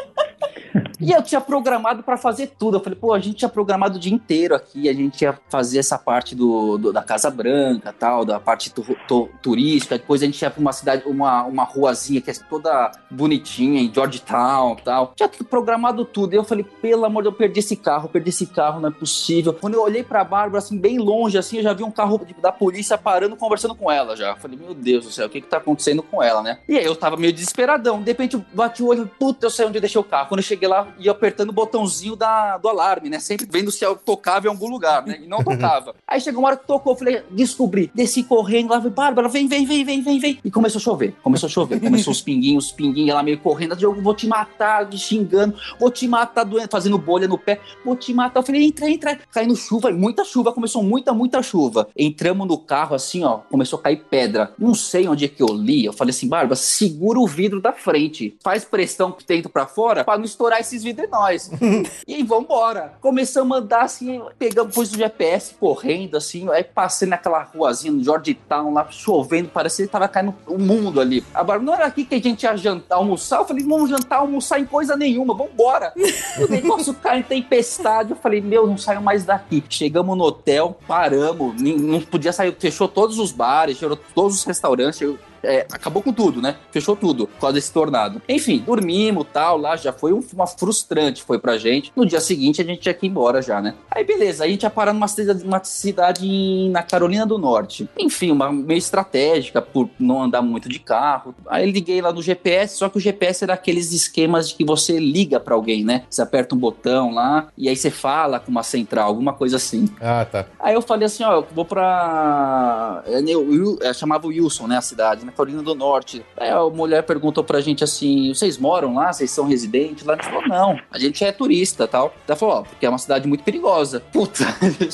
[0.99, 2.77] E eu tinha programado pra fazer tudo.
[2.77, 5.79] Eu falei, pô, a gente tinha programado o dia inteiro aqui, a gente ia fazer
[5.79, 9.97] essa parte do, do- da Casa Branca, tal, da parte tu- tu- turística.
[9.97, 13.93] Depois a gente ia pra uma cidade, uma, uma ruazinha que é toda bonitinha, em
[13.93, 15.13] Georgetown, tal.
[15.15, 16.33] Tinha programado tudo.
[16.33, 18.89] E eu falei, pelo amor de Deus, eu perdi esse carro, perdi esse carro, não
[18.89, 19.53] é possível.
[19.53, 22.33] Quando eu olhei pra Bárbara, assim, bem longe, assim, eu já vi um carro de-
[22.41, 24.33] da polícia parando, conversando com ela já.
[24.37, 26.59] Falei, meu Deus do céu, o que que tá acontecendo com ela, né?
[26.69, 27.99] E aí eu tava meio desesperadão.
[28.01, 30.29] De repente eu bati o olho, puta, eu sei onde eu deixei o carro.
[30.29, 33.19] Quando eu cheguei lá, ia apertando o botãozinho da, do alarme, né?
[33.19, 35.19] Sempre vendo se eu tocava em algum lugar, né?
[35.21, 35.93] E não tocava.
[36.07, 37.91] aí chegou uma hora que tocou, eu falei, descobri.
[37.93, 40.39] Desci correndo lá, falei, Bárbara, vem, vem, vem, vem, vem, vem.
[40.45, 41.13] E começou a chover.
[41.21, 41.81] Começou a chover.
[41.81, 43.75] Começou os pinguinhos, os pinguinhos, ela meio correndo.
[43.81, 45.57] Eu vou te matar, xingando.
[45.77, 47.59] Vou te matar, doendo, fazendo bolha no pé.
[47.83, 48.39] Vou te matar.
[48.39, 49.19] Eu falei, entra, entra.
[49.31, 50.53] Caindo chuva, muita chuva.
[50.53, 51.87] Começou muita, muita chuva.
[51.97, 53.39] Entramos no carro, assim, ó.
[53.49, 54.53] Começou a cair pedra.
[54.57, 55.83] Não sei onde é que eu li.
[55.83, 58.37] Eu falei assim, Bárbara, segura o vidro da frente.
[58.43, 61.49] Faz pressão que dentro pra fora pra não estourar esses vidros em nós.
[62.07, 62.93] e aí, vambora.
[63.01, 66.47] Começamos a andar assim, pegamos, pus o GPS correndo, assim.
[66.51, 69.49] Aí passei naquela ruazinha no Georgetown, lá chovendo.
[69.49, 71.23] Parecia que tava caindo o mundo ali.
[71.33, 73.39] A Bárbara, não era aqui que a gente ia jantar, almoçar?
[73.39, 75.93] Eu falei, vamos jantar, almoçar em coisa nenhuma, vambora.
[76.37, 78.11] o negócio cai em tempestade.
[78.11, 79.63] Eu falei, meu, não saio mais daqui.
[79.95, 84.99] Chegamos no hotel, paramos, não podia sair, fechou todos os bares, fechou todos os restaurantes.
[85.45, 86.55] Eu- é, acabou com tudo, né?
[86.71, 88.21] Fechou tudo por causa desse tornado.
[88.27, 91.91] Enfim, dormimos tal, lá já foi um- uma frustrante, foi pra gente.
[91.95, 93.75] No dia seguinte a gente tinha que ir embora já, né?
[93.89, 97.89] Aí beleza, aí a gente ia parar numa cidade, uma cidade na Carolina do Norte.
[97.97, 101.33] Enfim, uma meio estratégica por não andar muito de carro.
[101.47, 104.99] Aí liguei lá no GPS, só que o GPS era aqueles esquemas de que você
[104.99, 106.03] liga pra alguém, né?
[106.09, 109.87] Você aperta um botão lá e aí você fala com uma central, alguma coisa assim.
[110.01, 110.45] Ah, tá.
[110.59, 113.03] Aí eu falei assim, ó, eu vou pra...
[113.23, 116.25] Né, o Wil- é, chamava Wilson, né, a cidade, na Carolina do Norte.
[116.37, 119.11] Aí a mulher perguntou pra gente assim, vocês moram lá?
[119.11, 120.13] Vocês são residentes lá?
[120.13, 122.13] A gente falou, não, a gente é turista tal.
[122.27, 124.01] Ela falou, ó, porque é uma cidade muito perigosa.
[124.11, 124.45] Puta,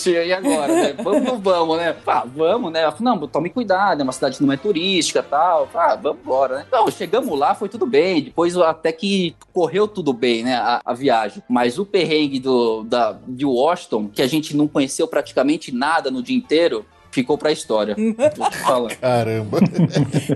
[0.07, 0.93] e agora, né?
[0.93, 1.95] Vamos vamos, né?
[2.05, 2.81] Ah, vamos, né?
[2.81, 5.69] Ela falou, não, tome cuidado, é uma cidade que não é turística tal.
[5.73, 6.65] Ah, vamos embora, né?
[6.67, 8.23] Então, chegamos lá, foi tudo bem.
[8.23, 11.43] Depois até que correu tudo bem, né, a, a viagem.
[11.49, 16.21] Mas o perrengue do, da, de Washington, que a gente não conheceu praticamente nada no
[16.21, 17.95] dia inteiro, ficou pra história.
[18.99, 19.59] Caramba.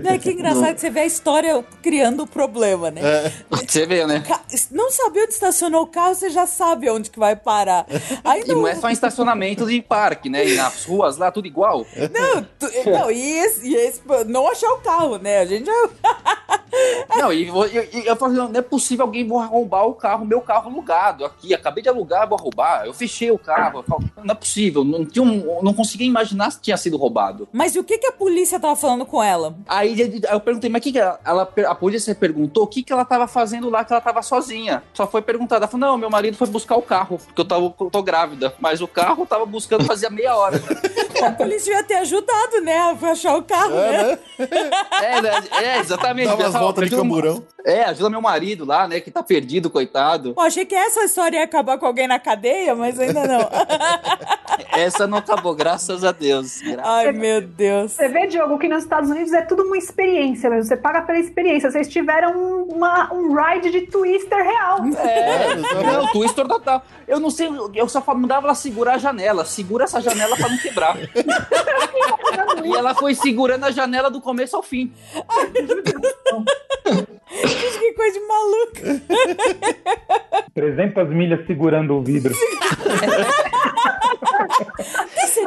[0.02, 3.00] Não, é que engraçado que você vê a história criando o problema, né?
[3.02, 4.22] É, Você vê, né?
[4.70, 7.86] Não saber onde estacionou o carro, você já sabe onde que vai parar.
[8.24, 10.46] Aí E não é só em estacionamento de parque, né?
[10.46, 11.86] E nas ruas lá, tudo igual.
[12.12, 15.38] Não, tu- não, e esse, e esse- não achar o carro, né?
[15.38, 15.88] A gente já.
[17.16, 20.24] Não, e eu, eu, eu falei, não, não é possível alguém vou roubar o carro,
[20.24, 21.54] meu carro alugado aqui.
[21.54, 22.84] Acabei de alugar, vou roubar.
[22.86, 23.82] Eu fechei o carro.
[23.82, 24.84] Falo, Não é possível.
[24.84, 27.48] Não, tinha um- não conseguia imaginar se tinha sido roubado.
[27.52, 29.54] Mas e o que, que a polícia tava falando com ela?
[29.66, 32.82] Aí aí eu perguntei, mas o que, que ela, ela- A polícia perguntou o que,
[32.82, 34.82] que ela tava fazendo lá, que ela tava sozinha.
[34.92, 35.64] Só foi perguntada.
[35.64, 38.54] Ela falou: não, meu marido foi buscar o carro, porque eu, tava, eu tô grávida.
[38.60, 40.60] Mas o carro eu tava buscando fazia meia hora.
[41.24, 42.76] A polícia devia ter ajudado, né?
[42.76, 44.18] A achar o carro, né?
[45.02, 45.30] É, né?
[45.62, 46.28] é exatamente.
[46.36, 47.42] Dá voltas de camburão.
[47.64, 49.00] É, ajuda meu marido lá, né?
[49.00, 50.34] Que tá perdido, coitado.
[50.34, 53.40] Pô, achei que essa história ia acabar com alguém na cadeia, mas ainda não.
[54.72, 56.60] Essa não acabou, graças a Deus.
[56.60, 57.92] Gra- Ai, meu Deus.
[57.92, 60.64] Você vê, Diogo, que nos Estados Unidos é tudo uma experiência mesmo.
[60.64, 61.70] Você paga pela experiência.
[61.70, 64.78] Vocês tiveram um, uma- um ride de twister real.
[64.98, 65.84] É, exatamente.
[65.92, 66.82] não, twister total.
[67.08, 69.44] Eu não sei, eu só mandava ela segurar a janela.
[69.44, 70.96] Segura essa janela pra não quebrar.
[72.64, 74.92] e ela foi segurando a janela do começo ao fim.
[75.54, 76.45] Gente,
[77.78, 79.02] que coisa de maluca.
[80.54, 82.34] 300 milhas segurando o vidro.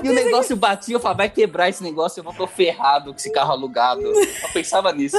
[0.03, 3.17] E o negócio batia, eu falava, vai quebrar esse negócio, eu não tô ferrado com
[3.17, 4.01] esse carro alugado.
[4.01, 4.13] Eu
[4.53, 5.17] pensava nisso.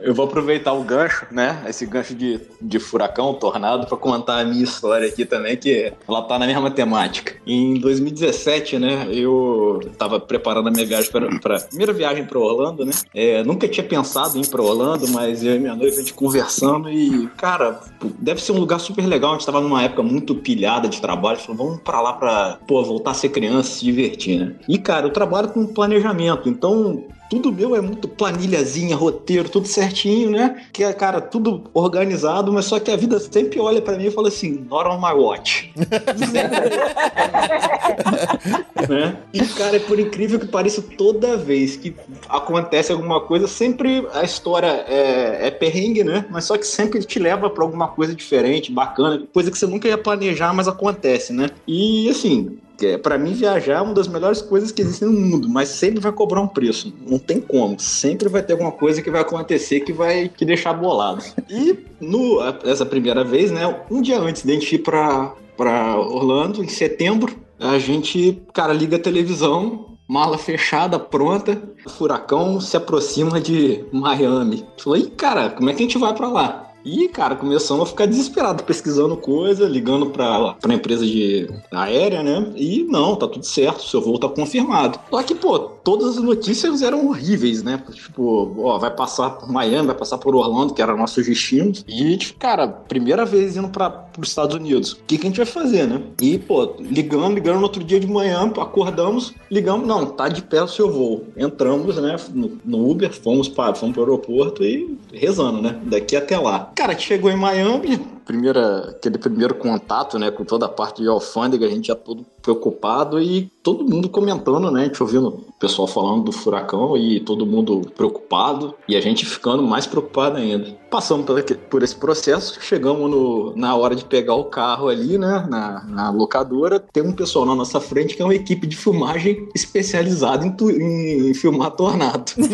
[0.00, 1.64] Eu vou aproveitar o gancho, né?
[1.68, 6.22] Esse gancho de, de furacão, tornado, pra contar a minha história aqui também, que ela
[6.22, 7.34] tá na mesma temática.
[7.46, 9.08] Em 2017, né?
[9.10, 12.92] Eu tava preparando a minha viagem para primeira viagem pra Orlando, né?
[13.14, 16.14] É, nunca tinha pensado em ir pra Orlando, mas eu e minha noiva a gente
[16.14, 17.80] conversando e, cara,
[18.18, 19.30] deve ser um lugar super legal.
[19.30, 22.82] A gente tava numa época muito pilhada de trabalho, falou, vamos pra lá pra, pô,
[22.82, 24.54] voltar a ser criança, se divertir, né?
[24.68, 30.30] E, cara, eu trabalho com planejamento, então tudo meu é muito planilhazinha, roteiro, tudo certinho,
[30.30, 30.62] né?
[30.72, 34.10] Que é, cara, tudo organizado, mas só que a vida sempre olha pra mim e
[34.10, 35.72] fala assim, not on my watch.
[38.88, 39.16] né?
[39.32, 41.94] E, cara, por incrível que pareça, toda vez que
[42.28, 46.24] acontece alguma coisa, sempre a história é, é perrengue, né?
[46.30, 49.88] Mas só que sempre te leva pra alguma coisa diferente, bacana, coisa que você nunca
[49.88, 51.50] ia planejar, mas acontece, né?
[51.66, 55.48] E, assim, é, para mim, viajar é uma das melhores coisas que existem no mundo,
[55.48, 56.92] mas sempre vai cobrar um preço.
[57.06, 57.78] Não tem como.
[57.78, 61.24] Sempre vai ter alguma coisa que vai acontecer que vai te deixar bolado.
[61.48, 63.62] E no, essa primeira vez, né?
[63.90, 68.72] Um dia antes de a gente ir pra, pra Orlando, em setembro, a gente, cara,
[68.72, 71.60] liga a televisão, mala fechada, pronta.
[71.88, 74.64] Furacão se aproxima de Miami.
[74.76, 76.65] Falei, cara, como é que a gente vai para lá?
[76.86, 82.52] E, cara, começamos a ficar desesperado, pesquisando coisa, ligando pra, pra empresa de aérea, né?
[82.54, 85.00] E não, tá tudo certo, seu voo tá confirmado.
[85.10, 87.82] Só que, pô, todas as notícias eram horríveis, né?
[87.92, 91.84] Tipo, ó, vai passar por Miami, vai passar por Orlando, que era nossos destinos.
[91.88, 94.92] E, tipo, cara, primeira vez indo pra, pros Estados Unidos.
[94.92, 96.02] O que, que a gente vai fazer, né?
[96.20, 100.62] E, pô, ligando, ligando no outro dia de manhã, acordamos, ligamos, não, tá de pé
[100.62, 101.26] o seu voo.
[101.36, 105.80] Entramos, né, no, no Uber, fomos para fomos pro aeroporto e rezando, né?
[105.84, 106.72] Daqui até lá.
[106.74, 111.00] Cara, a gente chegou em Miami, primeira, aquele primeiro contato, né, com toda a parte
[111.00, 115.26] de alfândega, a gente já todo preocupado e todo mundo comentando, né, a gente ouvindo
[115.28, 120.36] o pessoal falando do furacão e todo mundo preocupado e a gente ficando mais preocupado
[120.36, 120.76] ainda.
[120.88, 121.26] Passamos
[121.68, 126.10] por, esse processo, chegamos no, na hora de pegar o carro ali, né, na, na
[126.10, 130.52] locadora, tem um pessoal na nossa frente que é uma equipe de filmagem especializada em,
[130.52, 132.30] tu- em filmar tornado.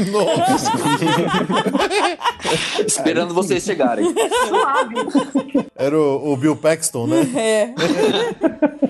[2.86, 4.12] Esperando vocês chegarem.
[5.77, 7.20] Era o, o Bill Paxton, né?
[7.36, 7.74] É.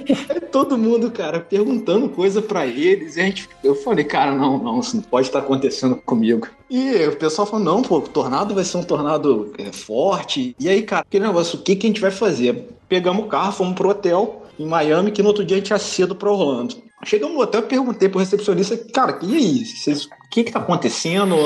[0.51, 3.17] todo mundo, cara, perguntando coisa pra eles.
[3.17, 6.49] E a gente, eu falei, cara, não, não, isso não pode estar acontecendo comigo.
[6.71, 10.55] E o pessoal falou, não, pô, o tornado vai ser um tornado é, forte.
[10.59, 12.69] E aí, cara, aquele negócio, o que, que a gente vai fazer?
[12.89, 15.79] Pegamos o carro, fomos pro hotel em Miami, que no outro dia a gente ia
[15.79, 16.77] cedo pra Orlando.
[17.05, 19.65] Chegamos no hotel, perguntei pro recepcionista, cara, e aí?
[19.65, 21.37] Vocês, o que que tá acontecendo?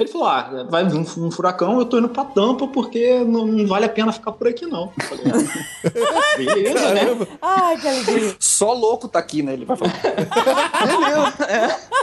[0.00, 3.66] Ele falou, ah, vai vir um furacão, eu tô indo pra Tampa porque não, não
[3.66, 4.90] vale a pena ficar por aqui, não.
[4.98, 7.26] Eu falei, ah, beleza, né?
[7.42, 8.34] Ai, que alegria.
[8.38, 9.52] Só louco tá aqui, né?
[9.52, 9.92] Ele vai falar.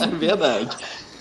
[0.00, 0.76] É verdade.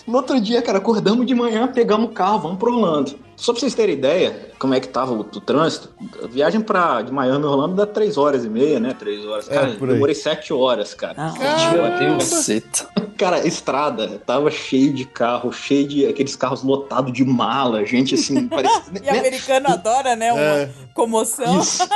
[0.06, 3.16] No outro dia, cara, acordamos de manhã, pegamos o carro, vamos pro Orlando.
[3.36, 5.90] Só pra vocês terem ideia como é que tava o, o trânsito,
[6.24, 8.96] a viagem pra, de Miami a Orlando dá 3 horas e meia, né?
[8.98, 9.50] 3 horas.
[9.50, 9.78] É, Cara, aí.
[9.78, 11.16] demorei 7 horas, cara.
[11.18, 11.34] Ah,
[11.74, 12.30] Meu Deus.
[12.30, 12.88] Caceta.
[13.18, 18.48] Cara, estrada, tava cheio de carro, cheio de aqueles carros lotados de mala, gente assim,
[18.50, 18.82] parecia.
[19.04, 20.32] E americano adora, né?
[20.34, 20.70] Uma É.
[20.94, 21.60] comoção.
[21.60, 21.88] Isso.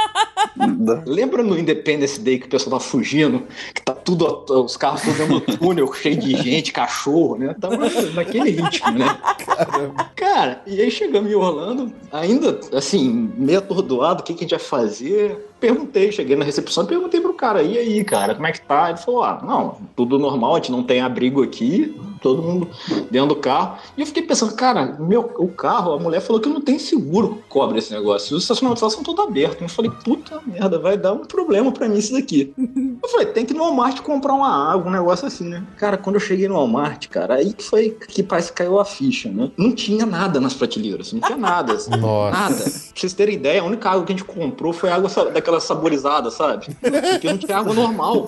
[1.06, 3.44] Lembra no Independence Day que o pessoal tá fugindo?
[3.74, 7.56] Que tá tudo, os carros todos dentro do túnel, cheio de gente, cachorro, né?
[7.60, 7.78] Tava
[8.14, 9.18] naquele ritmo, né?
[10.16, 14.52] Cara, e aí chegamos em Orlando, ainda assim, meio atordoado, o que, que a gente
[14.52, 15.47] vai fazer?
[15.60, 18.90] Perguntei, cheguei na recepção e perguntei pro cara, e aí, cara, como é que tá?
[18.90, 22.68] Ele falou, ah, não, tudo normal, a gente não tem abrigo aqui, todo mundo
[23.12, 23.78] dentro do carro.
[23.96, 27.36] E eu fiquei pensando, cara, meu, o carro, a mulher falou que não tem seguro
[27.36, 28.36] que cobre esse negócio.
[28.36, 29.62] Os estacionamentos lá são todos abertos.
[29.62, 32.54] Eu falei, puta merda, vai dar um problema pra mim isso daqui.
[32.58, 35.64] Eu falei, tem que ir no Walmart comprar uma água, um negócio assim, né?
[35.78, 38.86] Cara, quando eu cheguei no Walmart, cara, aí que foi que parece que caiu a
[38.86, 39.52] ficha, né?
[39.58, 41.74] Não tinha nada nas prateleiras, não tinha nada.
[41.74, 42.38] assim, Nossa.
[42.40, 42.56] Nada.
[42.56, 45.60] Pra vocês terem ideia, a única água que a gente comprou foi água sa- daquela
[45.62, 46.68] saborizada, sabe?
[46.82, 48.26] Porque não tinha água normal.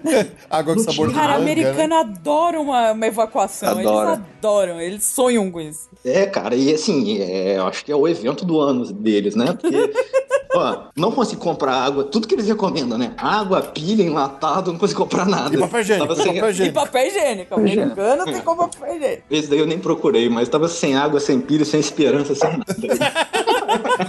[0.50, 1.96] Água com Não sabor de Cara, americano né?
[2.00, 3.78] adora uma, uma evacuação.
[3.78, 4.12] Adora.
[4.14, 5.88] Eles adoram, eles sonham com isso.
[6.04, 9.56] É, cara, e assim, é, eu acho que é o evento do ano deles, né?
[9.60, 9.92] Porque,
[10.54, 13.12] ó, não consegui comprar água, tudo que eles recomendam, né?
[13.16, 15.54] Água, pilha, enlatado, não consegui comprar nada.
[15.54, 16.74] E papel higiênico, Tava e sem- papel E higiênico.
[16.80, 17.54] papel higiênico.
[17.54, 19.22] Americano tem como papel higiênico.
[19.30, 22.64] Esse daí eu nem procurei, mas tava sem água, sem pilha, sem esperança, sem nada.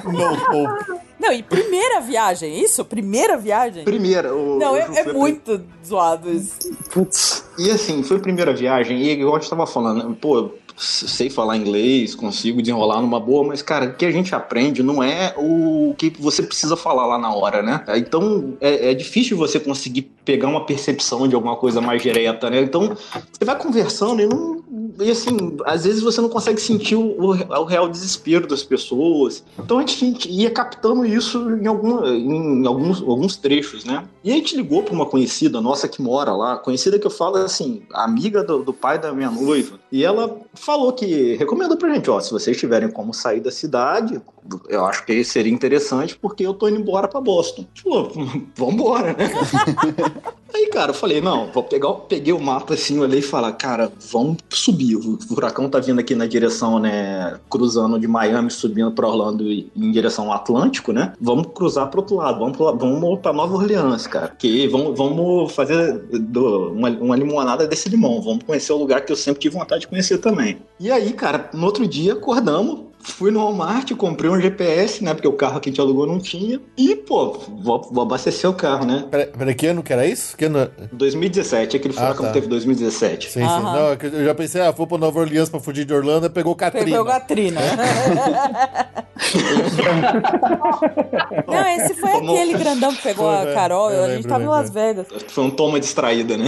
[0.03, 1.02] No hope.
[1.23, 2.83] Não, e primeira viagem, isso?
[2.83, 3.85] Primeira viagem?
[3.85, 4.59] Primeira, o.
[4.59, 6.69] Não, o é, é muito zoado isso.
[6.91, 7.45] Putz.
[7.57, 11.57] E assim, foi a primeira viagem, e igual a gente tava falando, pô, sei falar
[11.57, 15.93] inglês, consigo desenrolar numa boa, mas, cara, o que a gente aprende não é o
[15.97, 17.83] que você precisa falar lá na hora, né?
[17.95, 22.61] Então, é, é difícil você conseguir pegar uma percepção de alguma coisa mais direta, né?
[22.61, 22.95] Então,
[23.31, 24.63] você vai conversando e não.
[24.99, 29.43] E assim, às vezes você não consegue sentir o, o- real desespero das pessoas.
[29.57, 34.03] Então a gente ia captando isso em, algum, em alguns, alguns trechos, né?
[34.23, 37.35] E a gente ligou para uma conhecida nossa que mora lá, conhecida que eu falo
[37.37, 39.77] assim, amiga do, do pai da minha noiva.
[39.91, 44.21] E ela falou que recomendou pra gente, ó, se vocês tiverem como sair da cidade,
[44.69, 47.65] eu acho que seria interessante porque eu tô indo embora para Boston.
[47.73, 48.11] Tipo,
[48.57, 49.29] vambora, né?
[50.53, 53.51] Aí, cara, eu falei, não, vou pegar, o- peguei o mapa assim, olhei e falar,
[53.53, 54.95] cara, vamos subir.
[54.95, 59.91] O furacão tá vindo aqui na direção, né, cruzando de Miami, subindo pra Orlando em
[59.91, 61.13] direção ao Atlântico, né?
[61.19, 64.27] Vamos cruzar pro outro lado, vamos, pro, vamos pra Nova Orleans, cara.
[64.27, 69.11] Que vamos, vamos fazer do- uma, uma limonada desse limão, vamos conhecer o lugar que
[69.11, 70.59] eu sempre tive vontade de conhecer também.
[70.79, 75.13] E aí, cara, no outro dia acordamos, fui no Walmart, comprei um GPS, né?
[75.13, 76.59] Porque o carro que a gente alugou não tinha.
[76.77, 77.31] E, pô,
[77.61, 79.05] vou, vou abastecer o carro, né?
[79.11, 80.35] Peraí, peraí, que ano que era isso?
[80.37, 80.69] Que ano...
[80.91, 82.31] 2017, aquele furacão tá.
[82.31, 83.27] teve 2017.
[83.27, 83.45] Sim, sim.
[83.45, 86.29] Não, é que eu já pensei, ah, vou pra Nova Orleans pra fugir de Orlando,
[86.29, 86.85] pegou Katrina.
[86.85, 87.61] Pegou Katrina.
[91.47, 93.53] Não, esse foi Tomou- aquele grandão que pegou Foi, a né?
[93.53, 93.91] Carol.
[93.91, 94.47] Eu a gente lembro, tava em.
[94.47, 95.07] Las Vegas.
[95.27, 96.45] Foi um toma distraída, né?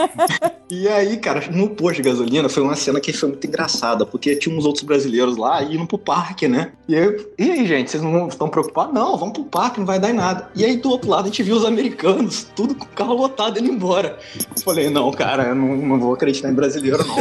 [0.70, 4.36] e aí, cara, no posto de gasolina foi uma cena que foi muito engraçada, porque
[4.36, 6.72] tinha uns outros brasileiros lá indo pro parque, né?
[6.88, 8.94] E, eu, e aí, gente, vocês não estão preocupados?
[8.94, 10.48] Não, vamos pro parque, não vai dar em nada.
[10.54, 13.58] E aí, do outro lado, a gente viu os americanos, tudo com o carro lotado
[13.58, 14.18] indo embora.
[14.54, 17.14] Eu falei, não, cara, eu não, não vou acreditar em brasileiro, não.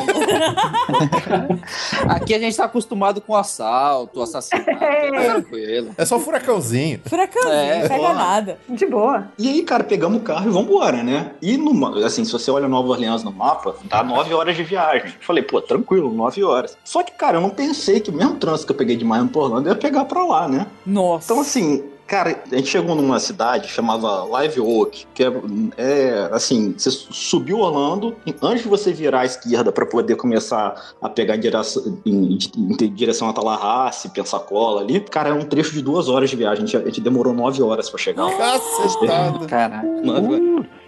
[2.10, 4.64] Aqui a gente tá acostumado com assalto, assassinato.
[5.14, 5.92] Tá tranquilo.
[5.98, 7.00] É só um furacãozinho.
[7.06, 8.58] Furacãozinho, É, não pega nada.
[8.68, 9.28] De boa.
[9.38, 11.32] E aí, cara, pegamos o carro e vamos embora, né?
[11.42, 15.14] E, no, assim, se você olha Nova Orleans no mapa, dá nove horas de viagem.
[15.22, 16.78] Falei, pô, tranquilo, nove horas.
[16.84, 19.30] Só que, cara, eu não pensei que o mesmo trânsito que eu peguei de Miami
[19.30, 20.68] pra Orlando eu ia pegar pra lá, né?
[20.86, 21.32] Nossa.
[21.32, 25.32] Então, assim, cara, a gente chegou numa cidade chamava Live Oak, que é,
[25.78, 30.94] é, assim, você subiu Orlando, e antes de você virar à esquerda pra poder começar
[31.02, 35.74] a pegar em direção, em, em direção a Tallahassee, Pensacola ali, cara, é um trecho
[35.74, 36.64] de duas horas de viagem.
[36.64, 38.30] A gente, a gente demorou nove horas pra chegar.
[38.38, 39.48] Cacetado.
[39.48, 39.88] Caraca.
[39.88, 40.83] Nove- E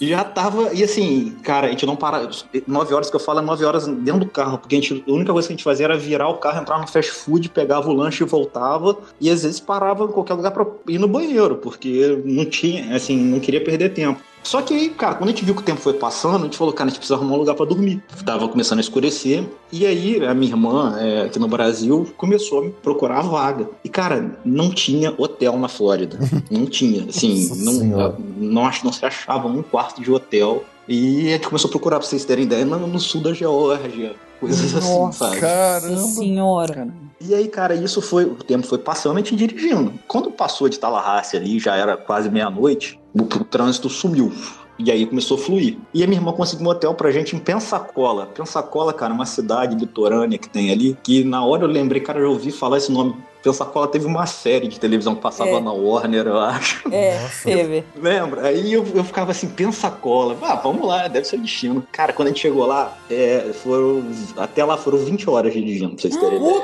[0.00, 2.28] já tava, e assim, cara, a gente não para.
[2.66, 5.12] Nove horas que eu falo é nove horas dentro do carro, porque a, gente, a
[5.12, 7.88] única coisa que a gente fazia era virar o carro, entrar no fast food, pegava
[7.88, 11.56] o lanche e voltava, e às vezes parava em qualquer lugar pra ir no banheiro,
[11.56, 14.20] porque não tinha, assim, não queria perder tempo.
[14.46, 16.56] Só que aí, cara, quando a gente viu que o tempo foi passando, a gente
[16.56, 18.00] falou, cara, a gente precisa arrumar um lugar pra dormir.
[18.24, 19.44] Tava começando a escurecer.
[19.72, 23.68] E aí, a minha irmã, é, aqui no Brasil, começou a me procurar a vaga.
[23.82, 26.16] E, cara, não tinha hotel na Flórida.
[26.48, 27.08] Não tinha.
[27.08, 30.62] Assim, não, não, não se achava um quarto de hotel.
[30.86, 34.14] E a gente começou a procurar, pra vocês terem ideia, no, sul da Geórgia.
[34.38, 35.26] Coisas assim, Nossa.
[35.26, 35.40] sabe?
[35.40, 35.96] Caramba.
[35.96, 36.88] Senhora.
[37.20, 38.24] E aí, cara, isso foi.
[38.24, 39.92] O tempo foi passando, a gente dirigindo.
[40.06, 44.32] Quando passou de Tallahassee ali, já era quase meia-noite, o, o trânsito sumiu.
[44.78, 45.78] E aí começou a fluir.
[45.94, 48.26] E a minha irmã conseguiu um hotel pra gente em Pensacola.
[48.26, 50.96] Pensacola, cara, uma cidade litorânea que tem ali.
[51.02, 53.16] Que na hora eu lembrei, cara, eu ouvi falar esse nome.
[53.50, 55.60] Pensacola teve uma série de televisão que passava É.
[55.60, 56.82] na Warner, eu acho.
[56.92, 57.84] É, teve.
[57.96, 58.48] Lembra?
[58.48, 60.36] Aí eu, eu ficava assim, Pensacola.
[60.42, 61.86] Ah, vamos lá, deve ser o destino.
[61.92, 64.02] Cara, quando a gente chegou lá, é, foram.
[64.36, 66.60] Até lá foram 20 horas dirigindo, pra vocês terem ideia.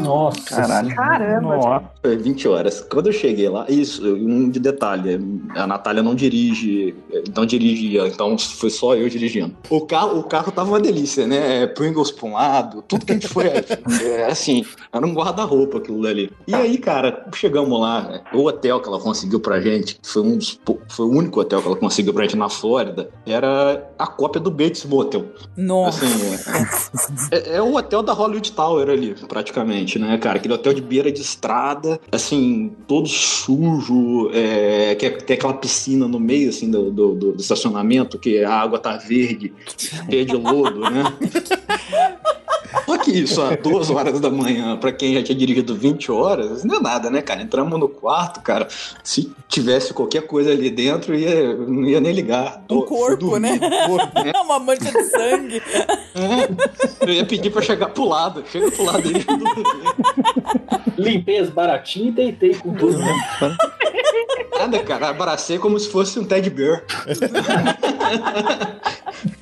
[0.00, 0.40] Nossa.
[0.44, 0.94] Caralho.
[0.94, 1.56] Caramba.
[1.56, 1.84] Nossa.
[2.00, 2.80] Foi 20 horas.
[2.80, 5.20] Quando eu cheguei lá, isso, um de detalhe,
[5.56, 6.94] a Natália não dirige,
[7.34, 9.56] não dirigia, então foi só eu dirigindo.
[9.68, 11.66] O carro, o carro tava uma delícia, né?
[11.66, 13.46] Pringles pra um lado, tudo que a gente foi,
[14.04, 16.19] é, assim, era um guarda-roupa aquilo dali.
[16.46, 18.20] E aí, cara, chegamos lá, né?
[18.32, 21.60] o hotel que ela conseguiu pra gente, que foi um dos foi o único hotel
[21.62, 25.26] que ela conseguiu pra gente na Flórida, era a cópia do Bates Motel.
[25.56, 26.04] Nossa.
[26.04, 30.38] Assim, é, é o hotel da Hollywood Tower ali, praticamente, né, cara?
[30.38, 36.06] Aquele hotel de beira de estrada, assim, todo sujo, é, que é- tem aquela piscina
[36.08, 40.34] no meio, assim, do, do- do- do estacionamento, que a água tá verde, cheia de
[40.36, 41.04] lodo, né?
[42.86, 46.64] Só que isso, às duas horas da manhã, pra quem já tinha dirigido 20 horas,
[46.64, 47.42] não é nada, né, cara?
[47.42, 48.68] Entramos no quarto, cara,
[49.02, 52.62] se tivesse qualquer coisa ali dentro, ia, não ia nem ligar.
[52.70, 53.58] Um Fui corpo, dormir.
[53.60, 54.32] né?
[54.44, 55.62] Uma mancha de sangue.
[56.14, 58.44] É, eu ia pedir pra chegar pro lado.
[58.50, 59.24] Chega pro lado dele.
[60.98, 62.98] Limpei as baratinhas e deitei com tudo.
[62.98, 63.56] né?
[64.58, 65.08] Nada, cara.
[65.08, 66.82] Abracei como se fosse um Ted Bear.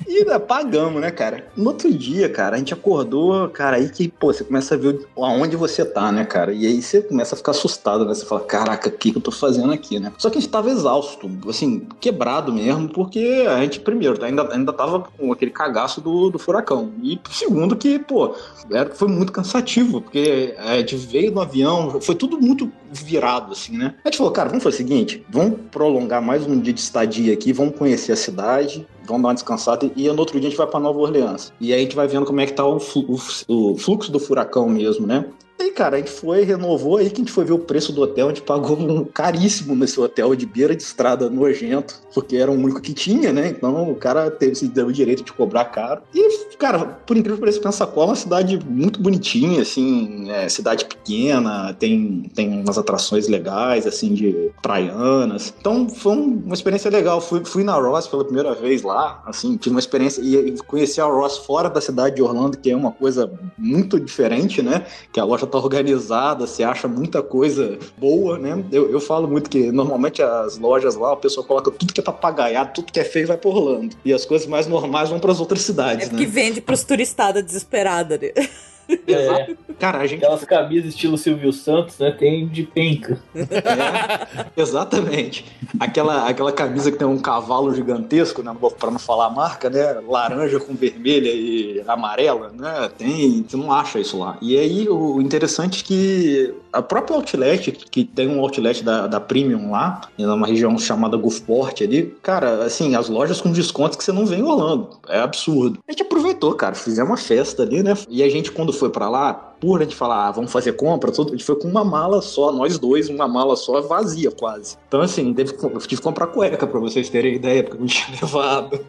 [0.09, 1.45] E ainda pagamos, né, cara?
[1.55, 5.07] No outro dia, cara, a gente acordou, cara, aí que, pô, você começa a ver
[5.15, 6.51] aonde você tá, né, cara?
[6.51, 8.15] E aí você começa a ficar assustado, né?
[8.15, 10.11] Você fala, caraca, o que, que eu tô fazendo aqui, né?
[10.17, 14.73] Só que a gente tava exausto, assim, quebrado mesmo, porque a gente, primeiro, ainda, ainda
[14.73, 16.91] tava com aquele cagaço do, do furacão.
[17.03, 18.33] E segundo que, pô,
[18.71, 23.77] era, foi muito cansativo, porque a gente veio no avião, foi tudo muito virado, assim,
[23.77, 23.95] né?
[24.03, 27.33] A gente falou, cara, vamos fazer o seguinte, vamos prolongar mais um dia de estadia
[27.33, 30.57] aqui, vamos conhecer a cidade, vamos dar uma descansada e no outro dia a gente
[30.57, 31.53] vai pra Nova Orleans.
[31.59, 33.05] E aí a gente vai vendo como é que tá o, flu-
[33.47, 35.25] o- o fluxo do furacão mesmo, né?
[35.61, 38.01] Aí, cara, a gente foi, renovou, aí que a gente foi ver o preço do
[38.01, 42.49] hotel, a gente pagou um caríssimo nesse hotel de beira de estrada nojento, porque era
[42.49, 43.49] o único que tinha, né?
[43.49, 46.01] Então o cara teve, se deu o direito de cobrar caro.
[46.15, 50.85] E, cara, por incrível que pareça, Pensacola é uma cidade muito bonitinha, assim, é, cidade
[50.85, 55.53] pequena, tem, tem umas atrações legais, assim, de praianas.
[55.59, 57.19] Então foi um- uma experiência legal.
[57.19, 61.05] Fui, fui na Ross pela primeira vez lá, assim, tive uma experiência e, conheci a
[61.05, 64.85] Ross fora da cidade de Orlando, que é uma coisa muito diferente, né?
[65.11, 68.63] Que a loja tá organizada, você acha muita coisa boa, né?
[68.71, 72.03] Eu, eu falo muito que normalmente as lojas lá, a pessoa coloca tudo que é
[72.03, 73.95] papagaiado, tudo que é feio vai por Orlando.
[74.05, 76.31] E as coisas mais normais vão para as outras É cidades, porque né?
[76.31, 78.17] vende pros turistada desesperada.
[78.17, 78.31] Né?
[79.07, 82.11] É, Cara, a gente aquelas camisas estilo Silvio Santos, né?
[82.11, 83.17] Tem de penca.
[83.33, 85.45] É, exatamente.
[85.79, 88.55] Aquela, aquela camisa que tem um cavalo gigantesco, né?
[88.77, 90.01] Pra não falar a marca, né?
[90.07, 92.89] Laranja com vermelha e amarela, né?
[92.97, 93.45] Tem.
[93.47, 94.37] Você não acha isso lá.
[94.41, 99.19] E aí, o interessante é que a própria Outlet, que tem um outlet da, da
[99.19, 104.11] Premium lá, numa região chamada Gulfport ali, cara, assim, as lojas com descontos que você
[104.11, 104.89] não vê em Orlando.
[105.07, 105.79] É absurdo.
[105.87, 106.75] A gente aproveitou, cara.
[106.75, 107.93] Fizemos uma festa ali, né?
[108.09, 111.11] E a gente, quando foi pra lá, por a gente falar, ah, vamos fazer compra,
[111.11, 114.77] tudo, a gente foi com uma mala só, nós dois, uma mala só, vazia quase.
[114.87, 118.07] Então, assim, teve, tive que comprar cueca pra vocês terem ideia, porque eu não tinha
[118.21, 118.79] levado.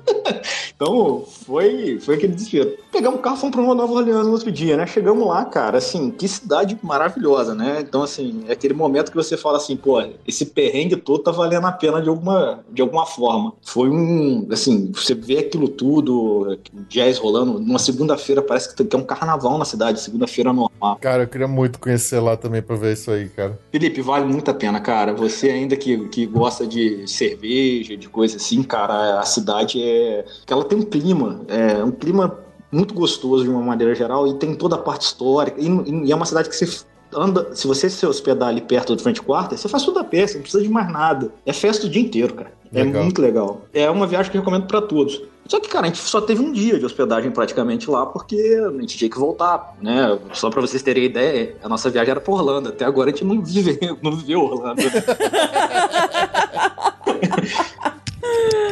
[0.75, 2.77] então, foi, foi aquele desespero.
[2.93, 4.87] Pegamos o carro, fomos pra Nova Orleans no outro dia, né?
[4.87, 7.79] Chegamos lá, cara, assim, que cidade maravilhosa, né?
[7.81, 11.67] Então, assim, é aquele momento que você fala assim, pô, esse perrengue todo tá valendo
[11.67, 13.53] a pena de alguma, de alguma forma.
[13.63, 19.05] Foi um, assim, você vê aquilo tudo, jazz rolando, numa segunda-feira parece que é um
[19.05, 20.99] carnaval na cidade, segunda-feira normal.
[21.01, 23.59] Cara, eu queria muito conhecer lá também pra ver isso aí, cara.
[23.70, 25.15] Felipe, vale muito a pena, cara.
[25.15, 30.24] Você ainda que, que gosta de cerveja, de coisa assim, cara, a cidade é.
[30.47, 32.39] que ela tem um clima, é um clima
[32.73, 35.61] muito gostoso de uma maneira geral e tem toda a parte histórica.
[35.61, 35.66] E,
[36.07, 36.66] e é uma cidade que você
[37.15, 40.27] anda, se você se hospedar ali perto do frente quarter, você faz tudo a pé,
[40.27, 41.32] você não precisa de mais nada.
[41.45, 42.53] É festa o dia inteiro, cara.
[42.73, 43.03] É Legal.
[43.03, 43.62] muito legal.
[43.74, 45.20] É uma viagem que eu recomendo pra todos.
[45.47, 48.70] Só que, cara, a gente só teve um dia de hospedagem praticamente lá, porque a
[48.81, 50.16] gente tinha que voltar, né?
[50.32, 52.69] Só pra vocês terem ideia, a nossa viagem era pra Orlando.
[52.69, 54.81] Até agora a gente não viveu, não viveu Orlando.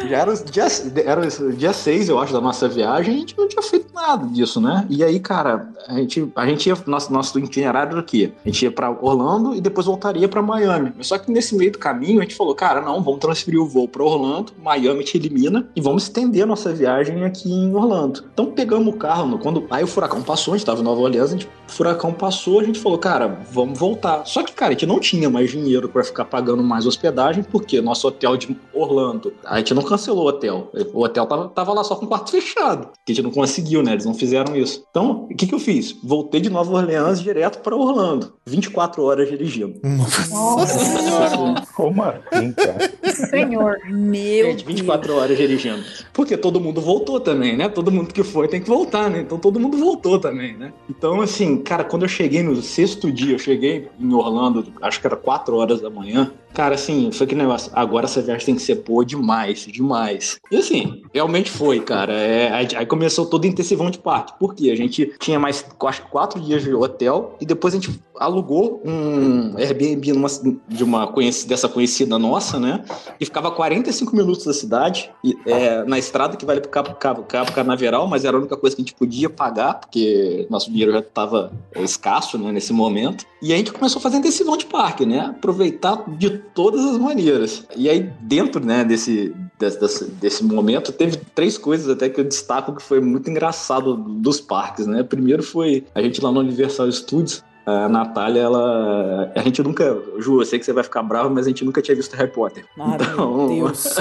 [0.09, 0.65] Já era, dia,
[1.05, 4.59] era dia 6, eu acho, da nossa viagem, a gente não tinha feito nada disso,
[4.59, 4.87] né?
[4.89, 6.77] E aí, cara, a gente, a gente ia.
[6.87, 8.33] Nosso, nosso itinerário era o quê?
[8.45, 10.93] A gente ia pra Orlando e depois voltaria pra Miami.
[11.03, 13.87] Só que nesse meio do caminho a gente falou, cara, não, vamos transferir o voo
[13.87, 18.25] pra Orlando, Miami te elimina e vamos estender a nossa viagem aqui em Orlando.
[18.33, 21.01] Então pegamos o carro, no- quando aí o furacão passou, a gente tava em Nova
[21.03, 24.25] Orleans, a gente, o furacão passou, a gente falou, cara, vamos voltar.
[24.25, 27.81] Só que, cara, a gente não tinha mais dinheiro pra ficar pagando mais hospedagem, porque
[27.83, 30.71] nosso hotel de Orlando, a gente não cancelou o hotel.
[30.93, 33.83] O hotel tava, tava lá só com o quarto fechado, que a gente não conseguiu,
[33.83, 33.93] né?
[33.93, 34.85] Eles não fizeram isso.
[34.91, 35.97] Então, o que que eu fiz?
[36.03, 38.35] Voltei de Nova Orleans direto pra Orlando.
[38.47, 39.81] 24 horas dirigindo.
[39.85, 41.67] Nossa senhora.
[41.75, 42.93] Como assim, cara?
[43.13, 43.79] Senhor.
[43.89, 45.83] Meu Gente, 24 horas dirigindo.
[46.13, 47.69] Porque todo mundo voltou também, né?
[47.69, 49.21] Todo mundo que foi tem que voltar, né?
[49.21, 50.73] Então todo mundo voltou também, né?
[50.89, 55.07] Então, assim, cara, quando eu cheguei no sexto dia, eu cheguei em Orlando, acho que
[55.07, 56.33] era 4 horas da manhã.
[56.55, 57.71] Cara, assim, foi aquele negócio.
[57.75, 60.41] Agora essa viagem tem que ser boa demais, demais.
[60.51, 62.13] E assim, realmente foi, cara.
[62.13, 64.33] É, aí, começou todo intensivão de parte.
[64.39, 64.71] Por quê?
[64.71, 68.83] A gente tinha mais, acho que quatro dias de hotel e depois a gente alugou
[68.85, 70.29] um Airbnb numa,
[70.69, 71.13] de uma
[71.47, 72.85] dessa conhecida nossa, né?
[73.21, 76.95] E ficava a 45 minutos da cidade, e, é, na estrada que vale pro Cabo,
[76.95, 80.71] Cabo, Cabo Canaveral, mas era a única coisa que a gente podia pagar, porque nosso
[80.71, 83.25] dinheiro já estava escasso né, nesse momento.
[83.41, 85.21] E a gente começou a fazer intensivão de parque, né?
[85.21, 87.65] Aproveitar de todas as maneiras.
[87.77, 92.75] E aí, dentro né, desse, desse, desse, momento, teve três coisas até que eu destaco
[92.75, 95.03] que foi muito engraçado dos parques, né?
[95.03, 99.31] Primeiro foi a gente lá no Universal Studios, a Natália, ela.
[99.35, 99.97] A gente nunca.
[100.19, 102.33] Ju, eu sei que você vai ficar bravo, mas a gente nunca tinha visto Harry
[102.33, 102.65] Potter.
[102.79, 103.97] Ai, Então- meu Deus.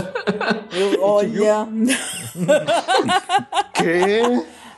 [0.71, 1.67] Eu, olha.
[3.73, 4.21] Que?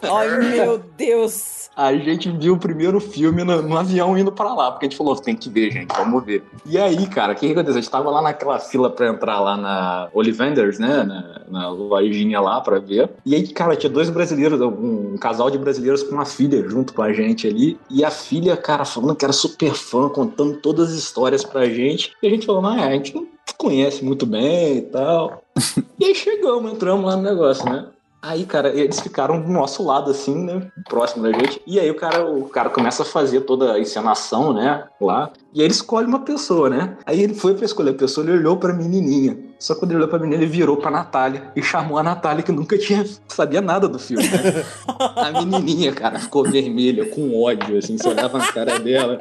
[0.01, 1.58] Ai, meu Deus.
[1.79, 4.97] A gente viu o primeiro filme no, no avião indo pra lá, porque a gente
[4.97, 6.43] falou, tem que ver, gente, vamos ver.
[6.65, 7.77] E aí, cara, o que, que aconteceu?
[7.77, 12.41] A gente tava lá naquela fila pra entrar lá na Ollivanders, né, na, na lojinha
[12.41, 13.09] lá pra ver.
[13.25, 17.01] E aí, cara, tinha dois brasileiros, um, casal de brasileiros com uma filha junto com
[17.01, 17.79] a gente ali.
[17.89, 22.11] E a filha, cara, falando que era super fã, contando todas as histórias pra gente.
[22.21, 23.25] E a gente falou, ah, a gente não
[23.57, 25.45] conhece muito bem e tal.
[25.97, 27.87] e aí chegamos, entramos lá no negócio, né?
[28.21, 30.69] Aí, cara, eles ficaram do nosso lado, assim, né?
[30.89, 31.61] Próximo da gente.
[31.65, 34.83] E aí o cara, o cara começa a fazer toda a encenação, né?
[34.99, 35.31] Lá.
[35.53, 36.97] E aí ele escolhe uma pessoa, né?
[37.05, 39.37] Aí ele foi pra escolher a pessoa, ele olhou pra menininha.
[39.57, 42.43] Só que quando ele olhou pra menina, ele virou pra Natália e chamou a Natália,
[42.43, 44.65] que nunca tinha, sabia nada do filme, né?
[45.15, 49.19] A menininha, cara, ficou vermelha, com ódio, assim, você olhava na cara dela.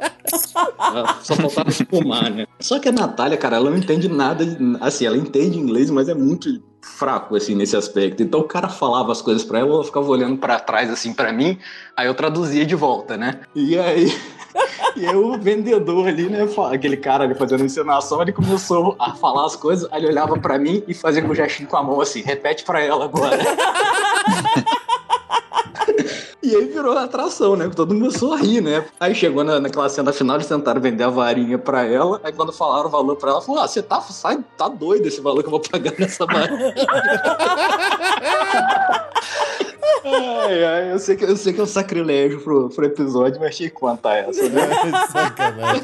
[0.79, 2.47] ela Só faltava espumar, né?
[2.59, 4.45] Só que a Natália, cara, ela não entende nada,
[4.79, 8.23] assim, ela entende inglês, mas é muito fraco, assim, nesse aspecto.
[8.23, 11.31] Então o cara falava as coisas pra ela, ela ficava olhando pra trás, assim, pra
[11.31, 11.57] mim,
[11.95, 13.41] aí eu traduzia de volta, né?
[13.55, 14.13] E aí...
[14.95, 19.45] E aí o vendedor ali, né, aquele cara ali fazendo encenação, ele começou a falar
[19.45, 22.21] as coisas, aí ele olhava pra mim e fazia o gestinho com a mão assim,
[22.21, 23.37] repete pra ela agora.
[26.49, 27.69] E aí virou atração, né?
[27.75, 28.83] Todo mundo começou a rir, né?
[28.99, 32.19] Aí chegou na, naquela cena final, eles tentaram vender a varinha pra ela.
[32.23, 35.21] Aí quando falaram o valor pra ela, falou: Ah, você tá, sai, tá doido esse
[35.21, 36.73] valor que eu vou pagar nessa varinha.
[40.01, 43.55] Ai, ai, eu, sei que, eu sei que é um sacrilégio pro, pro episódio, mas
[43.55, 44.47] tinha que contar essa.
[44.49, 44.61] Né?
[45.11, 45.83] Sacanagem.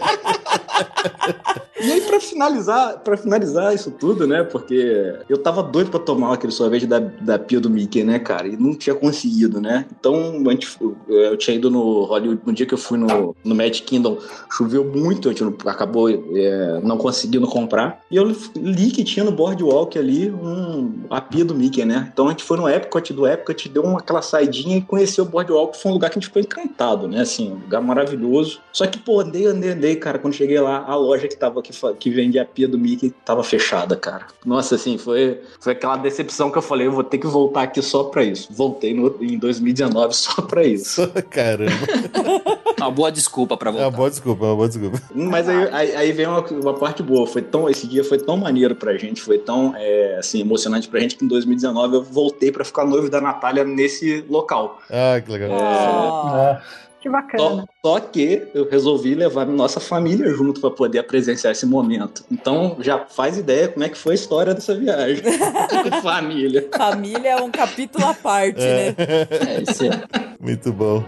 [1.78, 4.44] E aí, pra finalizar, pra finalizar isso tudo, né?
[4.44, 8.48] Porque eu tava doido pra tomar aquele sorvete da, da pia do Mickey, né, cara?
[8.48, 9.86] E não tinha conseguido, né?
[10.00, 10.68] Então, a gente,
[11.08, 14.18] eu tinha ido no Hollywood, no dia que eu fui no, no Magic Kingdom,
[14.50, 18.00] choveu muito, a gente acabou é, não conseguindo comprar.
[18.10, 22.10] E eu li que tinha no Boardwalk ali um, a pia do Mickey, né?
[22.12, 25.28] Então a gente foi no Epcot, do Epcot, deu uma, aquela saidinha e conheceu o
[25.28, 25.78] Boardwalk.
[25.78, 27.20] Foi um lugar que a gente ficou encantado, né?
[27.20, 28.62] Assim, um lugar maravilhoso.
[28.72, 30.18] Só que, pô, andei, andei, andei, cara.
[30.18, 33.44] Quando cheguei lá, a loja que tava que, que vendia a pia do Mickey tava
[33.44, 34.28] fechada, cara.
[34.46, 37.82] Nossa, assim, foi, foi aquela decepção que eu falei, eu vou ter que voltar aqui
[37.82, 38.48] só pra isso.
[38.52, 41.08] Voltei no- em 2019 só pra isso.
[41.30, 41.72] Caramba.
[42.78, 43.98] Uma boa desculpa pra É uma voltar.
[43.98, 45.02] boa desculpa, é uma boa desculpa.
[45.16, 47.26] Mas aí, aí, aí vem uma, uma parte boa.
[47.26, 51.00] Foi tão, esse dia foi tão maneiro pra gente, foi tão é, assim, emocionante pra
[51.00, 54.80] gente que em 2019 eu voltei pra ficar noivo da Natália nesse local.
[54.92, 55.52] Ah, que legal.
[55.60, 56.62] Ah.
[57.06, 57.68] Que bacana.
[57.84, 62.26] Só, só que eu resolvi levar nossa família junto pra poder presenciar esse momento.
[62.32, 65.22] Então já faz ideia como é que foi a história dessa viagem.
[66.02, 66.68] Família.
[66.76, 68.96] Família é um capítulo à parte, né?
[68.98, 69.92] É, isso é.
[70.40, 71.04] Muito bom.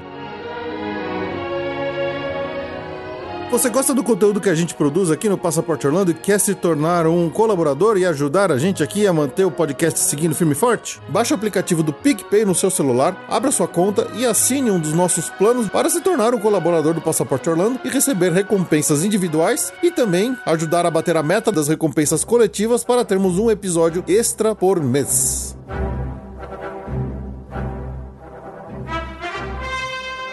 [3.49, 6.53] Você gosta do conteúdo que a gente produz aqui no Passaporte Orlando e quer se
[6.53, 10.56] tornar um colaborador e ajudar a gente aqui a manter o podcast seguindo firme e
[10.56, 10.99] forte?
[11.07, 14.91] Baixe o aplicativo do PicPay no seu celular, abra sua conta e assine um dos
[14.91, 19.91] nossos planos para se tornar um colaborador do Passaporte Orlando e receber recompensas individuais e
[19.91, 24.84] também ajudar a bater a meta das recompensas coletivas para termos um episódio extra por
[24.84, 25.57] mês.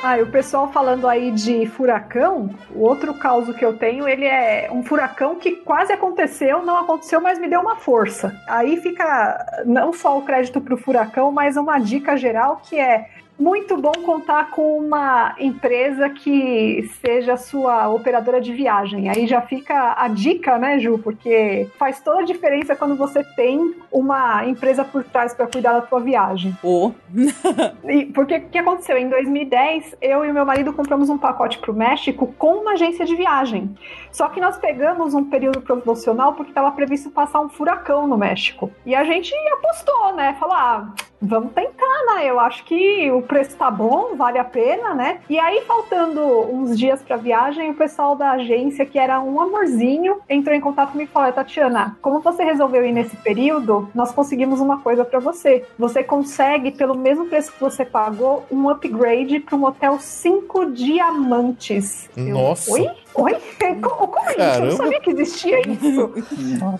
[0.06, 4.26] Ah, e o pessoal falando aí de furacão, o outro caso que eu tenho, ele
[4.26, 8.38] é um furacão que quase aconteceu, não aconteceu, mas me deu uma força.
[8.46, 13.08] Aí fica não só o crédito pro furacão, mas uma dica geral que é
[13.38, 19.08] muito bom contar com uma empresa que seja sua operadora de viagem.
[19.08, 20.98] Aí já fica a dica, né, Ju?
[20.98, 25.80] Porque faz toda a diferença quando você tem uma empresa por trás para cuidar da
[25.82, 26.56] tua viagem.
[26.62, 26.92] Ô,
[27.84, 28.96] E- porque o que aconteceu?
[28.96, 32.72] Em 2010, eu e o meu marido compramos um pacote para o México com uma
[32.72, 33.76] agência de viagem.
[34.12, 38.70] Só que nós pegamos um período promocional porque estava previsto passar um furacão no México.
[38.86, 40.36] E a gente apostou, né?
[40.38, 40.92] Falou, ah,
[41.24, 42.28] vamos tentar, né?
[42.28, 45.20] Eu acho que o preço tá bom, vale a pena, né?
[45.28, 50.20] E aí, faltando uns dias para viagem, o pessoal da agência, que era um amorzinho,
[50.28, 54.60] entrou em contato comigo e falou: Tatiana, como você resolveu ir nesse período, nós conseguimos
[54.60, 55.64] uma coisa para você.
[55.78, 62.08] Você consegue, pelo mesmo preço que você pagou, um upgrade para um hotel 5 diamantes.
[62.16, 62.72] Eu, Nossa.
[62.72, 62.90] Oi?
[63.14, 63.36] Oi?
[63.80, 64.40] Como, como é isso?
[64.40, 66.12] Eu não sabia que existia isso.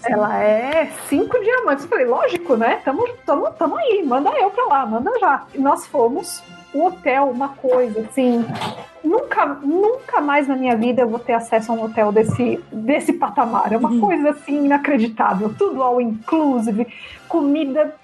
[0.05, 1.85] Ela é cinco diamantes.
[1.85, 2.81] Eu falei, lógico, né?
[2.85, 5.45] Tamo, tamo, tamo aí, manda eu pra lá, manda já.
[5.55, 6.43] E nós fomos.
[6.73, 8.45] O hotel, uma coisa assim.
[9.35, 13.13] Nunca, nunca mais na minha vida eu vou ter acesso a um hotel desse, desse
[13.13, 13.73] patamar.
[13.73, 15.53] É uma coisa assim inacreditável.
[15.59, 16.87] Tudo all inclusive,
[17.29, 17.97] comida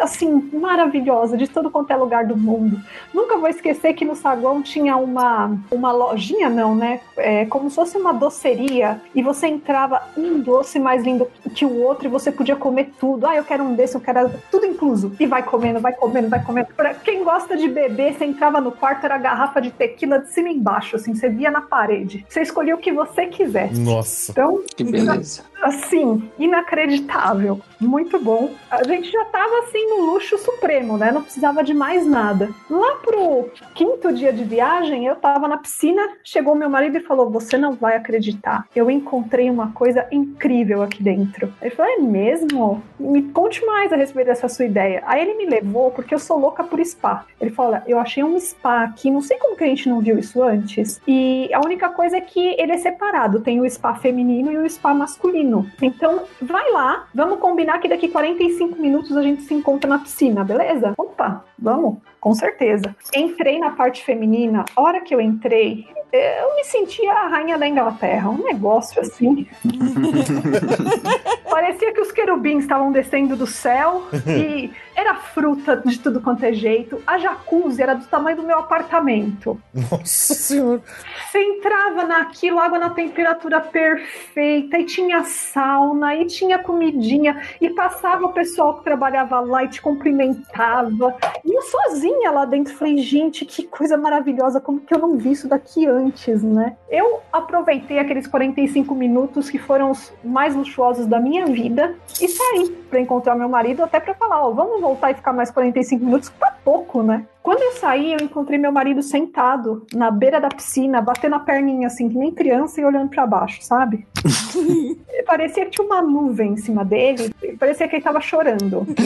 [0.00, 2.80] assim maravilhosa de todo quanto é lugar do mundo.
[3.14, 7.00] Nunca vou esquecer que no saguão tinha uma, uma lojinha, não, né?
[7.16, 11.80] É, como se fosse uma doceria e você entrava um doce mais lindo que o
[11.80, 13.26] outro e você podia comer tudo.
[13.26, 15.12] Ah, eu quero um desse, eu quero tudo incluso.
[15.20, 16.68] E vai comendo, vai comendo, vai comendo.
[16.76, 20.50] Pra quem gosta de beber, você entrava no quarto, era garrafa de tequila de cima
[20.50, 22.24] e embaixo, assim, você via na parede.
[22.28, 23.78] Você escolhia o que você quisesse.
[23.78, 24.32] Nossa.
[24.32, 25.44] Então, Que beleza.
[25.62, 27.60] Assim, inacreditável.
[27.80, 28.50] Muito bom.
[28.70, 31.10] A gente já tava assim no luxo supremo, né?
[31.10, 32.50] Não precisava de mais nada.
[32.68, 37.30] Lá pro quinto dia de viagem, eu tava na piscina, chegou meu marido e falou:
[37.30, 38.66] Você não vai acreditar.
[38.74, 41.52] Eu encontrei uma coisa incrível aqui dentro.
[41.60, 42.82] Ele falou: É mesmo?
[42.98, 45.02] Me conte mais a respeito dessa sua ideia.
[45.06, 47.24] Aí ele me levou, porque eu sou louca por spa.
[47.40, 50.18] Ele falou: eu achei um spa aqui, não sei como que a gente não viu
[50.18, 51.00] isso antes.
[51.06, 54.68] E a única coisa é que ele é separado: tem o spa feminino e o
[54.68, 55.51] spa masculino.
[55.80, 60.44] Então, vai lá, vamos combinar que daqui 45 minutos a gente se encontra na piscina,
[60.44, 60.94] beleza?
[60.96, 62.94] Opa, vamos, com certeza.
[63.12, 67.66] Entrei na parte feminina, a hora que eu entrei, eu me sentia a rainha da
[67.66, 69.44] Inglaterra, um negócio assim.
[71.50, 76.52] Parecia que os querubins estavam descendo do céu e era fruta de tudo quanto é
[76.52, 77.02] jeito.
[77.06, 79.60] A jacuzzi era do tamanho do meu apartamento.
[79.74, 80.82] Nossa senhora.
[81.30, 88.26] Você entrava naquilo, água na temperatura perfeita, e tinha sauna, e tinha comidinha, e passava
[88.26, 91.16] o pessoal que trabalhava lá e te cumprimentava.
[91.44, 95.32] E eu sozinha lá dentro, falei, gente, que coisa maravilhosa, como que eu não vi
[95.32, 96.76] isso daqui antes, né?
[96.90, 102.70] Eu aproveitei aqueles 45 minutos que foram os mais luxuosos da minha vida e saí
[102.90, 106.28] para encontrar meu marido, até para falar, ó, vamos voltar e ficar mais 45 minutos,
[106.38, 107.24] tá pouco, né?
[107.42, 111.88] Quando eu saí, eu encontrei meu marido sentado na beira da piscina, batendo a perninha
[111.88, 114.06] assim, que nem criança e olhando para baixo, sabe?
[115.26, 118.86] parecia que tinha uma nuvem em cima dele, parecia que ele tava chorando.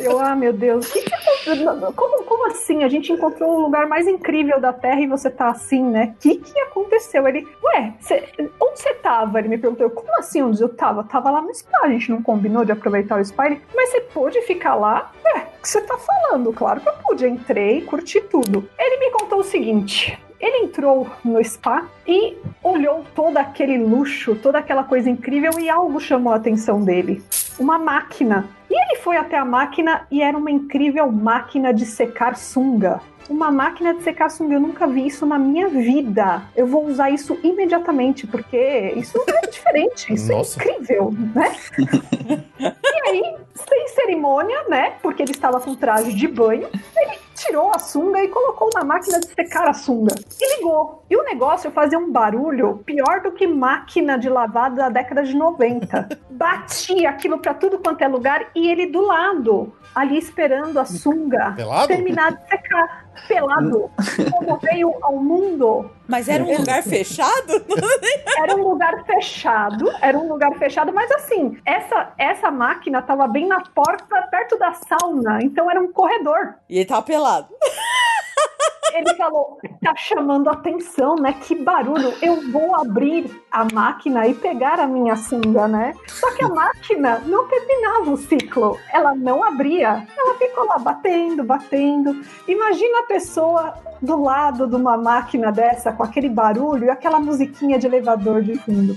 [0.00, 1.92] Eu, ah, meu Deus, que que aconteceu?
[1.94, 2.84] como, como assim?
[2.84, 6.14] A gente encontrou o lugar mais incrível da Terra e você tá assim, né?
[6.16, 7.26] O que, que aconteceu?
[7.26, 8.28] Ele, ué, cê,
[8.60, 9.38] onde você tava?
[9.38, 11.04] Ele me perguntou, como assim onde eu tava?
[11.04, 13.46] Tava lá no spa, a gente não combinou de aproveitar o spa?
[13.46, 15.10] Ele, mas você pôde ficar lá?
[15.24, 16.52] É, o que você tá falando?
[16.52, 18.68] Claro que eu pude, entrei, curti tudo.
[18.78, 24.58] Ele me contou o seguinte, ele entrou no spa e olhou todo aquele luxo, toda
[24.58, 27.22] aquela coisa incrível e algo chamou a atenção dele.
[27.58, 28.48] Uma máquina.
[28.70, 33.00] E ele foi até a máquina e era uma incrível máquina de secar sunga.
[33.28, 36.42] Uma máquina de secar sunga, eu nunca vi isso na minha vida.
[36.56, 40.62] Eu vou usar isso imediatamente, porque isso é diferente, isso Nossa.
[40.62, 41.54] é incrível, né?
[42.58, 44.94] e aí, sem cerimônia, né?
[45.02, 49.20] Porque ele estava com traje de banho, ele tirou a sunga e colocou na máquina
[49.20, 50.14] de secar a sunga.
[50.40, 51.04] E ligou.
[51.08, 55.34] E o negócio fazia um barulho pior do que máquina de lavar da década de
[55.34, 56.08] 90.
[56.30, 61.52] Batia aquilo pra tudo quanto é lugar e ele do lado, ali esperando a sunga
[61.56, 61.88] Pelado?
[61.88, 63.08] terminar de secar.
[63.26, 63.90] Pelado.
[64.30, 65.90] Como veio ao mundo.
[66.06, 67.64] Mas era um lugar fechado?
[68.38, 73.48] Era um lugar fechado, era um lugar fechado, mas assim, essa, essa máquina tava bem
[73.48, 76.54] na porta, perto da sauna, então era um corredor.
[76.68, 77.48] E ele tava pelado.
[78.94, 81.32] Ele falou, tá chamando atenção, né?
[81.32, 82.12] Que barulho.
[82.22, 85.94] Eu vou abrir a máquina e pegar a minha sunga, né?
[86.06, 88.78] Só que a máquina não terminava o ciclo.
[88.92, 90.06] Ela não abria.
[90.16, 92.20] Ela ficou lá batendo, batendo.
[92.46, 97.78] Imagina a pessoa do lado de uma máquina dessa, com aquele barulho e aquela musiquinha
[97.78, 98.94] de elevador de fundo.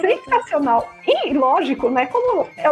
[0.00, 0.88] Sensacional.
[1.06, 2.06] E lógico, né?
[2.06, 2.64] Como é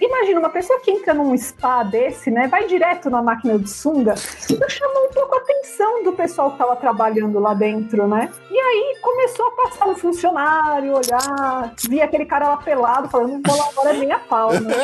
[0.00, 2.48] imagina uma pessoa que entra num spa desse, né?
[2.48, 6.54] Vai direto na máquina de sunga, isso chamou um pouco a atenção do pessoal que
[6.56, 8.30] estava trabalhando lá dentro, né?
[8.50, 13.62] E aí começou a passar um funcionário, olhar, via aquele cara lá pelado, falando, vou
[13.62, 14.74] agora nem a pau, né?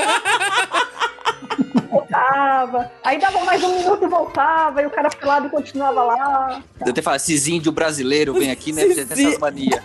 [1.90, 6.62] Voltava, aí dava mais um minuto e voltava, e o cara pelado continuava lá.
[6.78, 8.84] Deve ter falado, esses índio brasileiro vem aqui, né?
[8.84, 9.80] Tem essas manias.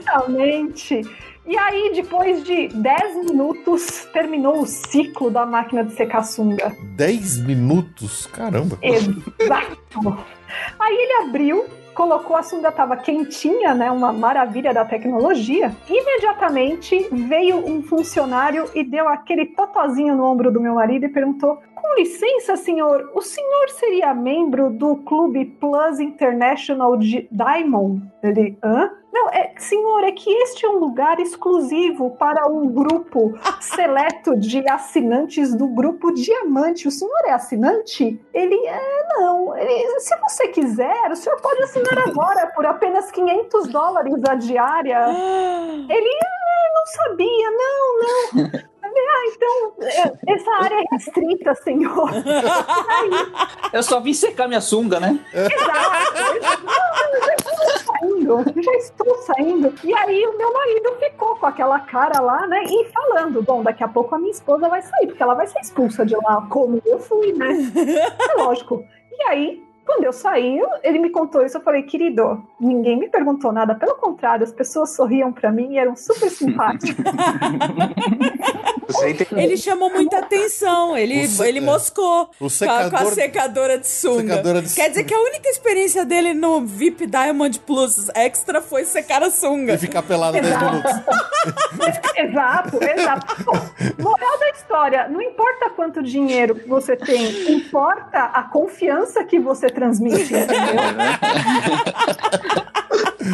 [0.00, 1.02] Exatamente.
[1.46, 6.76] E aí, depois de 10 minutos, terminou o ciclo da máquina de secar sunga.
[6.94, 8.26] 10 minutos?
[8.26, 8.78] Caramba.
[8.82, 10.18] Exato.
[10.78, 11.64] Aí ele abriu,
[11.98, 13.90] colocou a sunga, tava quentinha, né?
[13.90, 15.74] Uma maravilha da tecnologia.
[15.88, 21.58] Imediatamente veio um funcionário e deu aquele totozinho no ombro do meu marido e perguntou:
[21.74, 28.00] Com licença, senhor, o senhor seria membro do Clube Plus International de Diamond?
[28.22, 28.88] Ele, hã?
[29.18, 34.66] Não, é, senhor, é que este é um lugar exclusivo para um grupo seleto de
[34.70, 36.86] assinantes do grupo Diamante.
[36.86, 38.20] O senhor é assinante?
[38.32, 39.56] Ele é, não.
[39.56, 45.08] Ele, se você quiser, o senhor pode assinar agora por apenas 500 dólares a diária.
[45.90, 48.68] Ele, ah, não sabia, não, não.
[48.96, 52.10] Ah, então, é, essa área é restrita, senhor.
[53.72, 55.18] Eu só vim secar minha sunga, né?
[55.32, 56.58] Exato.
[56.64, 59.74] Não, já estou saindo, já estou saindo.
[59.84, 62.64] E aí o meu marido ficou com aquela cara lá, né?
[62.64, 65.60] E falando, bom, daqui a pouco a minha esposa vai sair, porque ela vai ser
[65.60, 67.48] expulsa de lá, como eu fui, né?
[68.30, 68.84] É lógico.
[69.10, 73.50] E aí, quando eu saí, ele me contou isso, eu falei, querido, ninguém me perguntou
[73.50, 76.94] nada, pelo contrário, as pessoas sorriam pra mim e eram super simpáticas.
[79.36, 83.78] Ele chamou muita atenção, ele, se- ele moscou O com, a, com a secador, secadora
[83.78, 84.30] de sunga.
[84.36, 88.84] secadora de Quer dizer que a única experiência dele no VIP Diamond Plus Extra foi
[88.84, 89.74] secar a sunga.
[89.74, 90.90] e ficar pelado 10 minutos.
[92.16, 93.44] exato, exato.
[93.44, 93.60] Bom,
[94.02, 99.66] moral da história, não importa quanto dinheiro que você tem, importa a confiança que você
[99.78, 100.82] transmite, entendeu?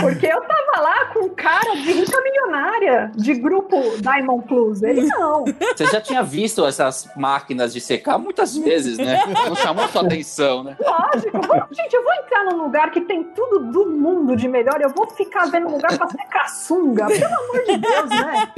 [0.01, 4.83] Porque eu tava lá com um cara de rica milionária, de grupo Diamond Plus.
[4.83, 5.45] Ele não.
[5.45, 9.21] Você já tinha visto essas máquinas de secar muitas vezes, né?
[9.47, 10.77] Não chamou sua atenção, né?
[10.81, 11.41] Lógico.
[11.47, 14.81] Vamos- Gente, eu vou entrar num lugar que tem tudo do mundo de melhor.
[14.81, 17.07] Eu vou ficar vendo um lugar pra secar sunga.
[17.07, 18.49] Pelo amor de Deus, né?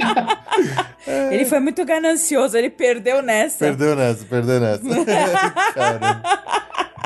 [1.31, 3.59] Ele foi muito ganancioso, ele perdeu nessa.
[3.65, 4.83] Perdeu nessa, perdeu nessa.
[5.73, 6.21] Caramba.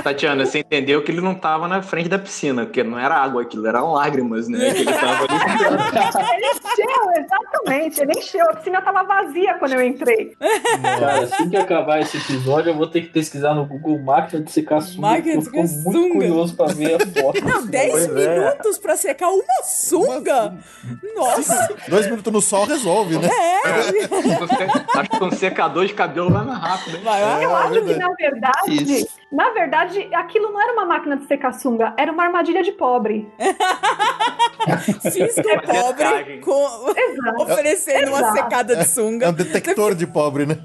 [0.03, 3.41] Tatiana, você entendeu que ele não tava na frente da piscina, porque não era água
[3.41, 4.71] aquilo, eram lágrimas, né?
[4.73, 5.31] Que ele tava ali.
[6.31, 8.01] Ele encheu, exatamente.
[8.01, 8.45] Ele encheu.
[8.49, 10.35] A piscina tava vazia quando eu entrei.
[10.81, 14.51] Cara, assim que acabar esse episódio, eu vou ter que pesquisar no Google máquina de
[14.51, 15.01] secar sunga.
[15.07, 16.13] Máquina de secar fico muito sunga.
[16.13, 17.41] curioso pra ver a foto.
[17.45, 18.39] Não, 10 Pois é.
[18.39, 20.55] minutos pra secar uma sunga?
[21.15, 21.69] Nossa!
[21.87, 23.29] Dois minutos no sol resolve, né?
[24.95, 27.01] Acho que um secador de cabelo vai mais rápido?
[27.03, 27.41] Vai lá.
[27.43, 27.99] Eu acho que, verdade.
[27.99, 29.07] na verdade, Isso.
[29.31, 33.31] na verdade, aquilo não era uma máquina de secar sunga, era uma armadilha de pobre.
[35.01, 36.93] Cisco Fazia pobre com...
[36.95, 37.41] Exato.
[37.43, 38.38] oferecendo uma Exato.
[38.38, 39.30] secada de É sunga.
[39.30, 40.57] um detector de pobre, né?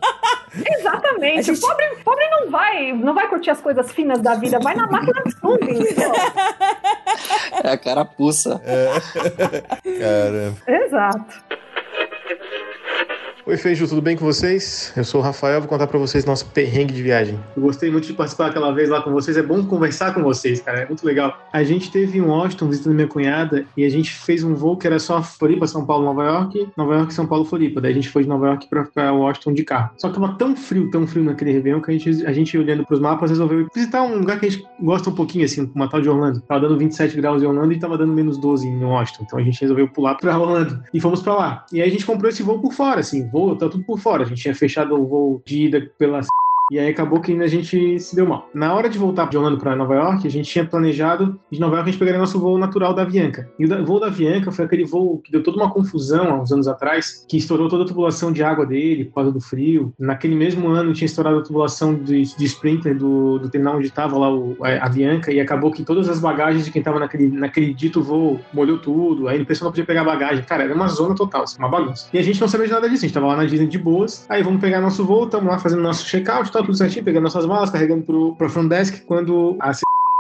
[0.79, 1.39] Exatamente.
[1.39, 4.59] A gente- O pobre, pobre não vai, não vai curtir as coisas finas da vida,
[4.61, 6.13] vai na máquina de sunga, entendeu?
[7.65, 8.61] É a carapuça.
[9.99, 10.57] Caramba.
[10.67, 11.35] Exato.
[13.49, 14.93] Oi, Feijo, tudo bem com vocês?
[14.97, 17.39] Eu sou o Rafael, vou contar pra vocês nosso perrengue de viagem.
[17.57, 20.61] Eu gostei muito de participar aquela vez lá com vocês, é bom conversar com vocês,
[20.61, 21.39] cara, é muito legal.
[21.53, 24.85] A gente teve em Washington visitando minha cunhada e a gente fez um voo que
[24.85, 27.81] era só Floripa, São Paulo, Nova York, Nova York, São Paulo, Floripa.
[27.81, 29.91] Daí a gente foi de Nova York pra Washington de carro.
[29.97, 32.85] Só que tava tão frio, tão frio naquele Réveillon que a gente, a gente olhando
[32.85, 36.01] pros mapas resolveu visitar um lugar que a gente gosta um pouquinho, assim, uma tal
[36.01, 36.41] de Orlando.
[36.41, 39.23] Tava dando 27 graus em Orlando e tava dando menos 12 em Washington.
[39.25, 41.65] Então a gente resolveu pular pra Orlando e fomos pra lá.
[41.73, 44.25] E aí a gente comprou esse voo por fora, assim, voo, tá tudo por fora.
[44.25, 46.21] A gente tinha fechado o voo de ida pela
[46.71, 48.51] e aí acabou que a gente se deu mal.
[48.53, 51.77] Na hora de voltar de Orlando para Nova York, a gente tinha planejado de Nova
[51.77, 53.49] York a gente pegaria nosso voo natural da Avianca.
[53.59, 56.51] E o voo da Avianca foi aquele voo que deu toda uma confusão há uns
[56.51, 59.93] anos atrás, que estourou toda a tubulação de água dele por causa do frio.
[59.99, 64.19] Naquele mesmo ano tinha estourado a tubulação de, de Sprinter do, do terminal onde estava
[64.19, 67.73] lá o, a Avianca e acabou que todas as bagagens de quem estava naquele, naquele
[67.73, 69.29] dito voo molhou tudo.
[69.29, 70.45] Aí o pessoal não podia pegar bagagem.
[70.45, 72.09] Cara, era uma zona total, assim, uma bagunça.
[72.13, 73.05] E a gente não sabia de nada disso.
[73.05, 74.27] A gente tava lá na Disney de boas.
[74.29, 76.51] Aí vamos pegar nosso voo, estamos lá fazendo nosso check-out,
[77.03, 79.73] pegando nossas malas, carregando pro, pro front desk, quando a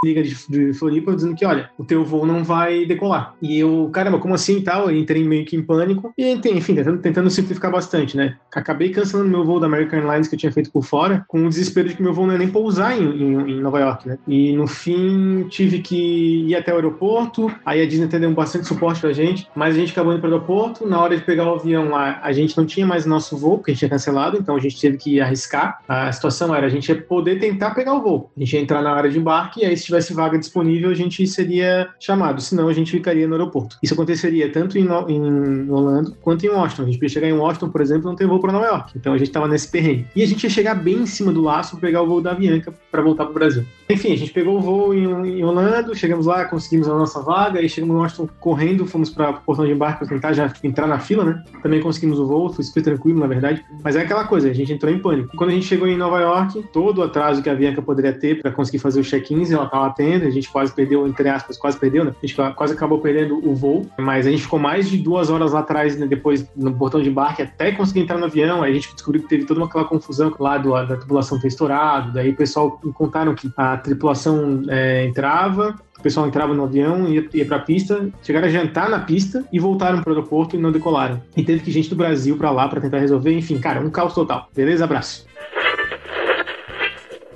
[0.05, 3.35] liga de, de Floripa dizendo que, olha, o teu voo não vai decolar.
[3.40, 4.90] E eu, caramba, como assim tal?
[4.90, 6.12] Eu entrei meio que em pânico.
[6.16, 8.36] E, enfim, tentando, tentando simplificar bastante, né?
[8.55, 11.48] Acabei cancelando meu voo da American Airlines que eu tinha feito por fora, com o
[11.48, 14.18] desespero de que meu voo não ia nem pousar em, em, em Nova York, né?
[14.27, 17.52] E, no fim, tive que ir até o aeroporto.
[17.64, 20.86] Aí a Disney deu bastante suporte pra gente, mas a gente acabou indo pro aeroporto.
[20.86, 23.70] Na hora de pegar o avião lá, a gente não tinha mais nosso voo, porque
[23.70, 25.81] a gente tinha cancelado, então a gente teve que arriscar.
[25.89, 28.31] A situação era, a gente poder tentar pegar o voo.
[28.36, 30.95] A gente ia entrar na área de embarque, e aí se tivesse vaga disponível, a
[30.95, 33.79] gente seria chamado, senão a gente ficaria no aeroporto.
[33.83, 36.83] Isso aconteceria tanto em, no, em Orlando quanto em Washington.
[36.83, 38.93] A gente podia chegar em Washington, por exemplo, e não ter voo para Nova York.
[38.97, 40.07] Então a gente estava nesse perrengue.
[40.15, 42.33] E a gente ia chegar bem em cima do laço para pegar o voo da
[42.33, 43.65] Avianca para voltar para o Brasil.
[43.89, 47.61] Enfim, a gente pegou o voo em, em Orlando, chegamos lá, conseguimos a nossa vaga,
[47.61, 50.87] aí chegamos em Washington correndo, fomos para o portão de embarque para tentar já entrar
[50.87, 51.45] na fila, né?
[51.63, 53.65] Também conseguimos o voo, foi super tranquilo, na verdade.
[53.83, 55.37] Mas é aquela coisa, a gente entrou em pânico.
[55.37, 58.41] Quando a gente chegou em Nova York, todo o atraso que a Avianca poderia ter
[58.41, 61.78] para conseguir fazer os check-ins, ela estava tendo, a gente quase perdeu, entre aspas, quase
[61.78, 62.15] perdeu, né?
[62.23, 65.53] A gente quase acabou perdendo o voo, mas a gente ficou mais de duas horas
[65.53, 68.62] lá atrás, né, depois no portão de embarque, até conseguir entrar no avião.
[68.62, 72.12] Aí a gente descobriu que teve toda aquela confusão lá do, da tripulação ter estourado.
[72.12, 77.27] Daí o pessoal contaram que a tripulação é, entrava, o pessoal entrava no avião, ia,
[77.32, 81.20] ia pra pista, chegaram a jantar na pista e voltaram pro aeroporto e não decolaram.
[81.36, 83.32] E teve que gente do Brasil pra lá pra tentar resolver.
[83.32, 84.48] Enfim, cara, um caos total.
[84.55, 84.85] Beleza?
[84.85, 85.27] Abraço.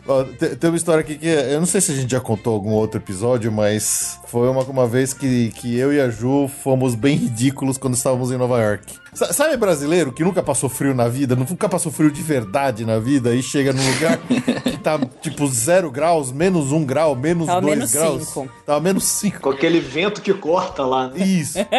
[0.07, 2.55] Ó, te- tem uma história aqui que eu não sei se a gente já contou
[2.55, 6.95] algum outro episódio, mas foi uma, uma vez que, que eu e a Ju fomos
[6.95, 8.95] bem ridículos quando estávamos em Nova York.
[9.15, 12.99] Sa- sabe brasileiro que nunca passou frio na vida, nunca passou frio de verdade na
[12.99, 14.19] vida e chega num lugar
[14.65, 18.27] que tá tipo zero graus, menos um grau, menos Tava dois menos graus.
[18.29, 18.49] cinco.
[18.65, 19.41] Tava menos cinco.
[19.41, 21.19] Com aquele vento que corta lá, né?
[21.25, 21.59] Isso.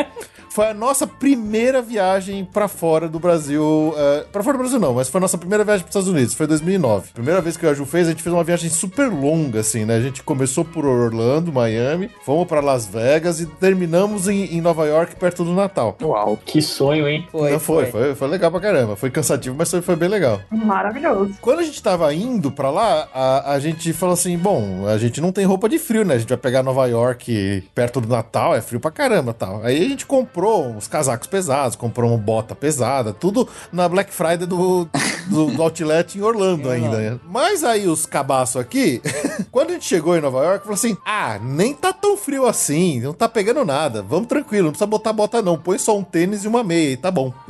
[0.52, 3.64] Foi a nossa primeira viagem pra fora do Brasil.
[3.64, 6.34] Uh, pra fora do Brasil não, mas foi a nossa primeira viagem pros Estados Unidos.
[6.34, 7.14] Foi em 2009.
[7.14, 9.96] Primeira vez que o Aju fez, a gente fez uma viagem super longa, assim, né?
[9.96, 14.86] A gente começou por Orlando, Miami, fomos pra Las Vegas e terminamos em, em Nova
[14.86, 15.96] York perto do Natal.
[16.02, 17.26] Uau, que sonho, hein?
[17.32, 18.98] Foi, Não, foi, foi, foi legal pra caramba.
[18.98, 20.42] Foi cansativo, mas foi, foi bem legal.
[20.52, 21.34] Maravilhoso.
[21.40, 25.22] Quando a gente tava indo pra lá, a, a gente falou assim: bom, a gente
[25.22, 26.16] não tem roupa de frio, né?
[26.16, 29.64] A gente vai pegar Nova York perto do Natal, é frio pra caramba tal.
[29.64, 34.48] Aí a gente comprou uns casacos pesados, comprou uma bota pesada, tudo na Black Friday
[34.48, 34.88] do,
[35.28, 36.98] do, do Outlet em Orlando ainda.
[36.98, 37.20] né?
[37.28, 39.02] Mas aí os cabaços aqui,
[39.52, 43.00] quando a gente chegou em Nova York, falou assim: ah, nem tá tão frio assim,
[43.00, 46.44] não tá pegando nada, vamos tranquilo, não precisa botar bota não, põe só um tênis
[46.44, 47.34] e uma meia e tá bom.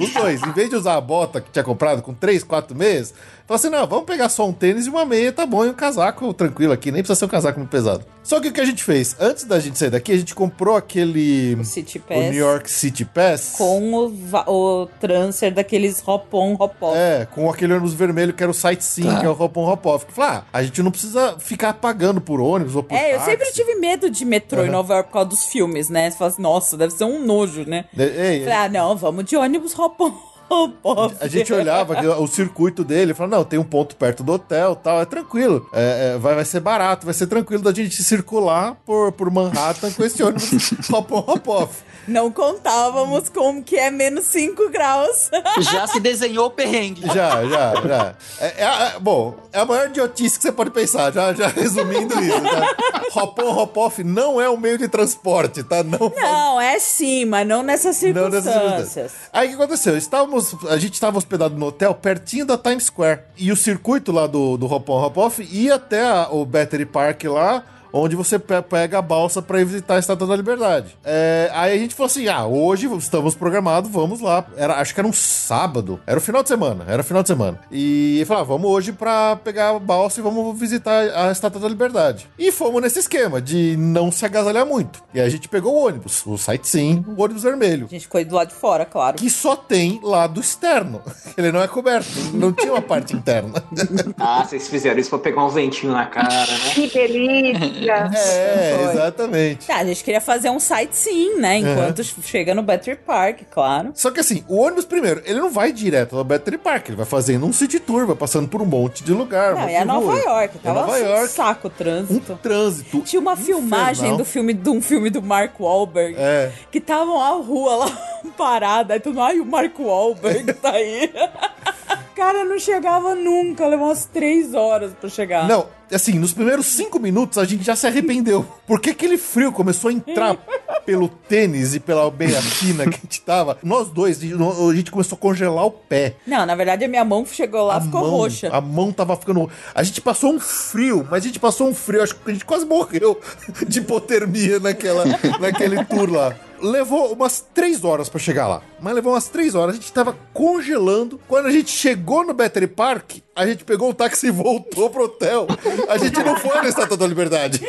[0.00, 3.14] Os dois, em vez de usar a bota que tinha comprado com 3, 4 meses,
[3.50, 5.74] falou assim: não, vamos pegar só um tênis e uma meia, tá bom, e um
[5.74, 8.04] casaco tranquilo aqui, nem precisa ser um casaco muito pesado.
[8.22, 9.16] Só que o que a gente fez?
[9.18, 11.54] Antes da gente sair daqui, a gente comprou aquele.
[11.58, 12.18] O City O Pass.
[12.18, 13.54] New York City Pass.
[13.56, 16.96] Com o, va- o transfer daqueles hop-on, hop-off.
[16.96, 19.20] É, com aquele ônibus vermelho que era o sightseeing, Tá.
[19.20, 20.06] que é o hop on hop off.
[20.10, 23.30] Falei, ah, a gente não precisa ficar pagando por ônibus ou por É, eu táxi.
[23.30, 24.72] sempre tive medo de metrô em Aham.
[24.72, 26.10] Nova York por causa dos filmes, né?
[26.10, 27.86] Você fala assim, nossa, deve ser um nojo, né?
[27.92, 30.12] De- ei, Falei, ah, não, vamos de ônibus hop-on,
[30.54, 31.16] hop-off.
[31.20, 34.74] A gente olhava o circuito dele e falava, não, tem um ponto perto do hotel
[34.74, 35.68] tal, é tranquilo.
[35.72, 39.90] É, é, vai, vai ser barato, vai ser tranquilo da gente circular por, por Manhattan
[39.92, 41.82] com esse ônibus hop on, hop off.
[42.08, 45.30] Não contávamos com que é menos 5 graus.
[45.60, 47.02] Já se desenhou o perrengue.
[47.06, 48.14] Já, já, já.
[48.40, 52.18] É, é é- bom, é a maior idiotice que você pode pensar, já, já resumindo
[52.20, 52.40] isso.
[52.40, 53.00] Tá?
[53.14, 55.82] Hop on, hop off não é um meio de transporte, tá?
[55.82, 58.52] Não, Não, é sim, mas não nessas Não nessas circunstâncias.
[58.54, 59.12] circunstâncias.
[59.32, 59.96] Aí o que aconteceu?
[59.96, 63.20] Estávamos, a gente estava hospedado no hotel pertinho da Times Square.
[63.36, 66.86] E o circuito lá do, do Hop On Hop Off ia até a- o Battery
[66.86, 67.64] Park lá.
[67.92, 70.96] Onde você pe- pega a balsa para ir visitar a Estátua da Liberdade.
[71.04, 74.44] É, aí a gente falou assim: ah, hoje estamos programados, vamos lá.
[74.56, 76.00] Era, acho que era um sábado.
[76.06, 76.84] Era o final de semana.
[76.86, 77.60] Era o final de semana.
[77.70, 81.68] E falou: ah, vamos hoje para pegar a balsa e vamos visitar a Estátua da
[81.68, 82.28] Liberdade.
[82.38, 85.02] E fomos nesse esquema de não se agasalhar muito.
[85.12, 88.24] E aí a gente pegou o ônibus, o sightseeing, o ônibus vermelho A gente ficou
[88.24, 89.16] do lado de fora, claro.
[89.16, 91.02] que só tem lado externo.
[91.36, 92.08] Ele não é coberto.
[92.34, 93.62] Não tinha uma parte interna.
[94.18, 96.70] Ah, vocês fizeram isso pra pegar um ventinho na cara, né?
[96.74, 97.79] Que delícia!
[97.88, 98.90] É, Foi.
[98.92, 99.66] exatamente.
[99.66, 101.58] Tá, a gente queria fazer um sightseeing, né?
[101.58, 103.92] Enquanto chega no Battery Park, claro.
[103.94, 106.88] Só que assim, o ônibus, primeiro, ele não vai direto ao Battery Park.
[106.88, 109.54] Ele vai fazendo um city tour, vai passando por um monte de lugar.
[109.54, 110.18] Não, é Nova rua.
[110.20, 110.56] York.
[110.56, 111.28] É Tava Nova assim, um York.
[111.28, 112.38] saco o Um trânsito.
[112.42, 113.00] trânsito.
[113.00, 114.18] Tinha uma filmagem infernal.
[114.18, 116.14] do filme, de um filme do Mark Wahlberg.
[116.18, 116.50] É.
[116.70, 117.98] Que tava a rua lá
[118.36, 118.94] parada.
[118.94, 121.10] Aí todo mundo, ai, o Mark Wahlberg tá aí.
[122.20, 123.66] Cara, não chegava nunca.
[123.66, 125.48] Levou umas três horas pra chegar.
[125.48, 128.46] Não, assim, nos primeiros cinco minutos a gente já se arrependeu.
[128.66, 130.36] Porque aquele frio começou a entrar
[130.84, 133.56] pelo tênis e pela meia fina que a gente tava.
[133.62, 136.16] Nós dois, a gente começou a congelar o pé.
[136.26, 138.50] Não, na verdade a minha mão chegou lá a e ficou mão, roxa.
[138.52, 139.50] A mão tava ficando.
[139.74, 142.02] A gente passou um frio, mas a gente passou um frio.
[142.02, 143.18] Acho que a gente quase morreu
[143.66, 145.06] de hipotermia naquela,
[145.40, 146.36] naquele tour lá.
[146.60, 148.62] Levou umas três horas pra chegar lá.
[148.80, 149.74] Mas levou umas três horas.
[149.74, 151.20] A gente tava congelando.
[151.26, 155.04] Quando a gente chegou no Battery Park, a gente pegou o táxi e voltou pro
[155.04, 155.46] hotel.
[155.88, 157.60] A gente não foi na Estátua da Liberdade.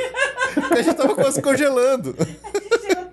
[0.54, 2.16] Porque a gente tava quase congelando.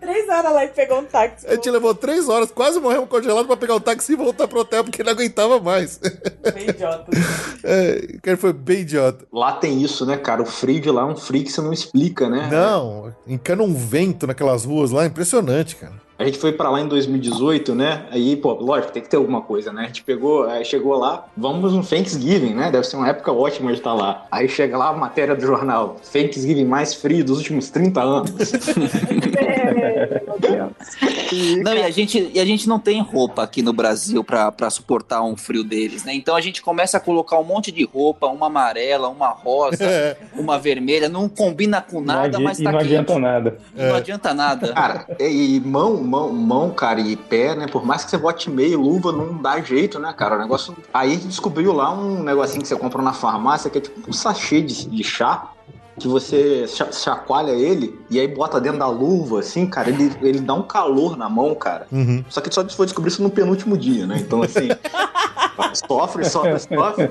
[0.09, 1.47] Três horas lá e pegou um táxi.
[1.47, 4.60] A gente levou três horas, quase morremos congelados pra pegar o táxi e voltar pro
[4.60, 6.01] hotel porque não aguentava mais.
[6.55, 7.10] Bem idiota.
[7.62, 9.26] É, o cara foi bem idiota.
[9.30, 10.40] Lá tem isso, né, cara?
[10.40, 12.48] O frio de lá é um frio que você não explica, né?
[12.51, 16.07] Não, encana um vento naquelas ruas lá, impressionante, cara.
[16.19, 18.07] A gente foi pra lá em 2018, né?
[18.11, 19.82] Aí, pô, lógico, tem que ter alguma coisa, né?
[19.85, 22.70] A gente pegou, aí chegou lá, vamos no Thanksgiving, né?
[22.73, 24.27] Deve ser uma época ótima de estar lá.
[24.31, 28.32] Aí chega lá a matéria do jornal, Thanksgiving mais frio dos últimos 30 anos.
[30.49, 30.69] É.
[31.62, 34.70] Não, e a gente, e a gente não tem roupa aqui no Brasil pra, pra
[34.70, 36.15] suportar um frio deles, né?
[36.15, 40.16] Então a gente começa a colocar um monte de roupa, uma amarela, uma rosa, É.
[40.35, 42.85] uma vermelha, não combina com nada, mas tá não quente.
[42.93, 43.59] adianta nada.
[43.74, 44.73] Não adianta nada.
[44.73, 47.66] Cara, e mão, mão, mão, cara, e pé, né?
[47.66, 50.36] Por mais que você bote meio, luva, não dá jeito, né, cara?
[50.36, 50.76] O negócio.
[50.93, 54.62] Aí descobriu lá um negocinho que você compra na farmácia, que é tipo um sachê
[54.62, 55.51] de, de chá.
[55.99, 60.41] Que você cha- chacoalha ele e aí bota dentro da luva, assim, cara, ele, ele
[60.41, 61.87] dá um calor na mão, cara.
[61.91, 62.25] Uhum.
[62.29, 64.16] Só que só foi descobrir isso no penúltimo dia, né?
[64.20, 64.69] Então, assim,
[65.75, 67.11] sofre, sofre, sofre.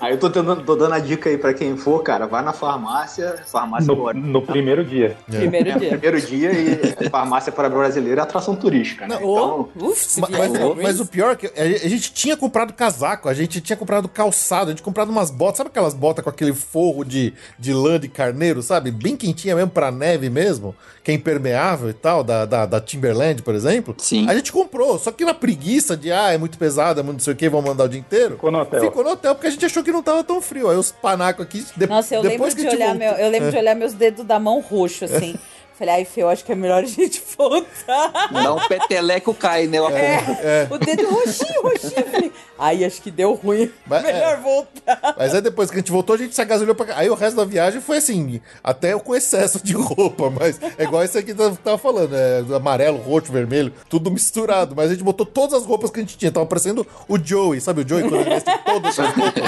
[0.00, 2.52] Aí eu tô, dando- tô dando a dica aí pra quem for, cara, vai na
[2.52, 4.18] farmácia, farmácia No, agora.
[4.18, 5.16] no primeiro dia.
[5.28, 5.88] Primeiro É, dia.
[5.90, 9.16] primeiro dia e farmácia para brasileiro é atração turística, né?
[9.22, 12.72] Ô, Então, uf, Mas, viajou, mas o pior é que a a gente tinha comprado
[12.72, 16.22] casaco, a gente tinha comprado calçado, a gente tinha comprado umas botas, sabe aquelas botas
[16.24, 18.90] com aquele forro de, de lã de carneiro, sabe?
[18.90, 23.42] Bem quentinha mesmo pra neve mesmo, que é impermeável e tal, da, da, da Timberland,
[23.42, 23.94] por exemplo.
[23.98, 24.28] Sim.
[24.28, 27.24] A gente comprou, só que na preguiça de, ah, é muito pesado, é muito não
[27.24, 28.34] sei o que, vamos mandar o dia inteiro.
[28.34, 28.80] Ficou no hotel.
[28.80, 30.68] Ficou no hotel porque a gente achou que não tava tão frio.
[30.70, 33.08] Aí os panacos aqui, de- Nossa, eu depois lembro que de a gente olhar voltou-
[33.18, 35.34] meu, eu lembro de olhar meus dedos da mão roxo assim.
[35.78, 38.28] Falei, ai, Fê, eu acho que é melhor a gente voltar.
[38.30, 39.78] Dá um peteleco cai, né?
[39.78, 42.06] É, o dedo roxinho, roxinho.
[42.10, 42.32] Falei,
[42.62, 43.70] ai, acho que deu ruim.
[43.86, 44.36] Mas, melhor é.
[44.36, 45.14] voltar.
[45.18, 46.94] Mas aí depois que a gente voltou, a gente se agasalhou pra cá.
[46.96, 51.02] Aí o resto da viagem foi assim, até com excesso de roupa, mas é igual
[51.02, 54.74] esse aqui que eu tava falando, é amarelo, roxo, vermelho, tudo misturado.
[54.76, 56.30] Mas a gente botou todas as roupas que a gente tinha.
[56.30, 59.42] Tava parecendo o Joey, sabe o Joey quando ele veste todas as roupas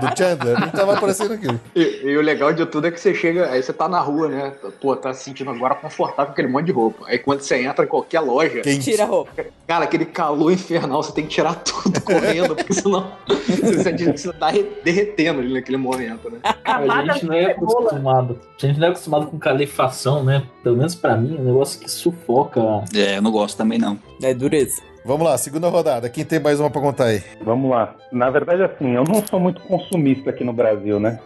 [0.00, 0.60] do Chandler?
[0.60, 1.60] Gente tava parecendo aquilo.
[1.74, 4.28] e, e o legal de tudo é que você chega, aí você tá na rua,
[4.28, 4.52] né?
[4.80, 7.04] Pô, tá se sentindo agora confortável com aquele monte de roupa.
[7.06, 8.90] Aí quando você entra em qualquer loja, Quente.
[8.90, 9.30] Tira a roupa.
[9.66, 14.32] cara, aquele calor infernal, você tem que tirar tudo correndo mano, porque senão você você
[14.32, 16.38] tá re- derretendo ali naquele momento, né?
[16.64, 18.38] A gente não é acostumado.
[18.62, 20.44] A gente não é acostumado com calefação, né?
[20.62, 22.60] Pelo menos pra mim, é um negócio que sufoca.
[22.94, 23.98] É, eu não gosto também não.
[24.22, 24.82] É dureza.
[25.06, 26.08] Vamos lá, segunda rodada.
[26.08, 27.22] Quem tem mais uma pra contar aí?
[27.42, 27.94] Vamos lá.
[28.10, 31.18] Na verdade, assim, eu não sou muito consumista aqui no Brasil, né?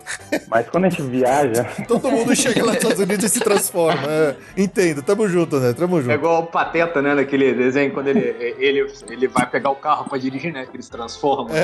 [0.49, 4.03] Mas quando a gente viaja, Todo mundo chega lá nos Estados Unidos e se transforma.
[4.11, 5.73] É, entendo, tamo junto, né?
[5.79, 6.13] Tamo É junto.
[6.15, 10.19] igual o Pateta, né, naquele desenho, quando ele, ele, ele vai pegar o carro pra
[10.19, 11.51] dirigir, né, que ele se transforma.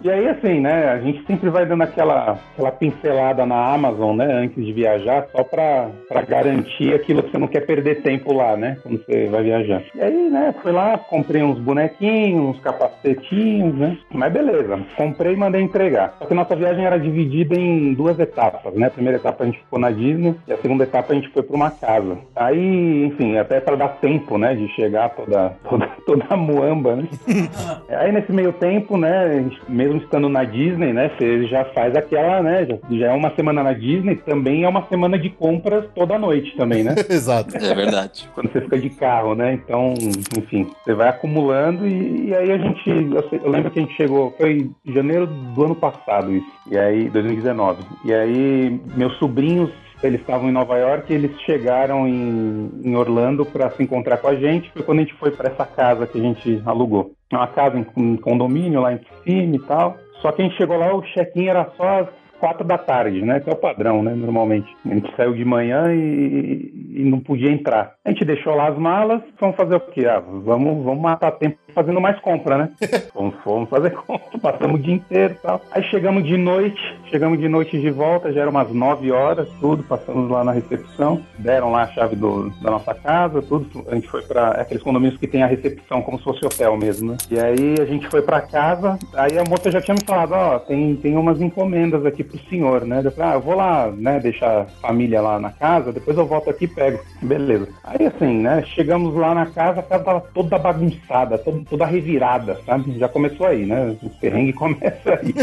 [0.00, 4.32] E aí, assim, né, a gente sempre vai dando aquela, aquela pincelada na Amazon, né,
[4.32, 8.56] antes de viajar, só pra, pra garantir aquilo que você não quer perder tempo lá,
[8.56, 9.82] né, quando você vai viajar.
[9.94, 15.36] E aí, né, fui lá, comprei uns bonequinhos, uns capacetinhos, né, mas beleza, comprei e
[15.36, 16.14] mandei entregar.
[16.18, 19.58] Só que nossa viagem era dividida em duas etapas, né, a primeira etapa a gente
[19.58, 22.18] ficou na Disney e a segunda etapa a gente foi pra uma casa.
[22.36, 27.08] Aí, enfim, até para dar tempo, né, de chegar toda, toda, toda a muamba, né.
[27.88, 32.66] Aí nesse meio tempo, né, mesmo estando na Disney, né, você já faz aquela, né,
[32.66, 36.56] já, já é uma semana na Disney, também é uma semana de compras toda noite
[36.56, 36.94] também, né?
[37.08, 37.56] Exato.
[37.56, 38.28] É verdade.
[38.34, 39.54] Quando você fica de carro, né?
[39.54, 39.94] Então,
[40.36, 43.96] enfim, você vai acumulando e, e aí a gente, eu, eu lembro que a gente
[43.96, 49.70] chegou, foi em janeiro do ano passado isso, e aí, 2019, e aí meus sobrinhos
[50.02, 54.28] eles estavam em Nova York e eles chegaram em, em Orlando para se encontrar com
[54.28, 54.70] a gente.
[54.70, 57.10] Foi quando a gente foi para essa casa que a gente alugou.
[57.32, 59.96] É uma casa em, em condomínio lá em cima e tal.
[60.22, 62.08] Só que a gente chegou lá, o check-in era só às
[62.38, 63.40] quatro da tarde, né?
[63.40, 64.14] Que é o padrão, né?
[64.14, 64.68] Normalmente.
[64.84, 67.94] A gente saiu de manhã e, e não podia entrar.
[68.04, 70.06] A gente deixou lá as malas, vamos fazer o quê?
[70.06, 72.70] Ah, vamos, vamos matar tempo fazendo mais compra, né?
[73.12, 75.60] fomos, fomos fazer compra, passamos o dia inteiro e tal.
[75.70, 76.80] Aí chegamos de noite,
[77.10, 81.22] chegamos de noite de volta, já eram umas nove horas, tudo, passamos lá na recepção,
[81.38, 83.84] deram lá a chave do, da nossa casa, tudo.
[83.88, 87.12] A gente foi para aqueles condomínios que tem a recepção como se fosse hotel mesmo,
[87.12, 87.16] né?
[87.30, 90.58] E aí a gente foi para casa, aí a moça já tinha me falado, ó,
[90.58, 93.02] tem, tem umas encomendas aqui pro senhor, né?
[93.04, 96.26] Eu falei, ah, eu vou lá, né, deixar a família lá na casa, depois eu
[96.26, 97.00] volto aqui e pego.
[97.22, 97.68] Beleza.
[97.84, 102.60] Aí assim, né, chegamos lá na casa, a casa tava toda bagunçada, toda, toda revirada,
[102.66, 102.98] sabe?
[102.98, 103.96] Já começou aí, né?
[104.02, 105.34] O perrengue começa aí.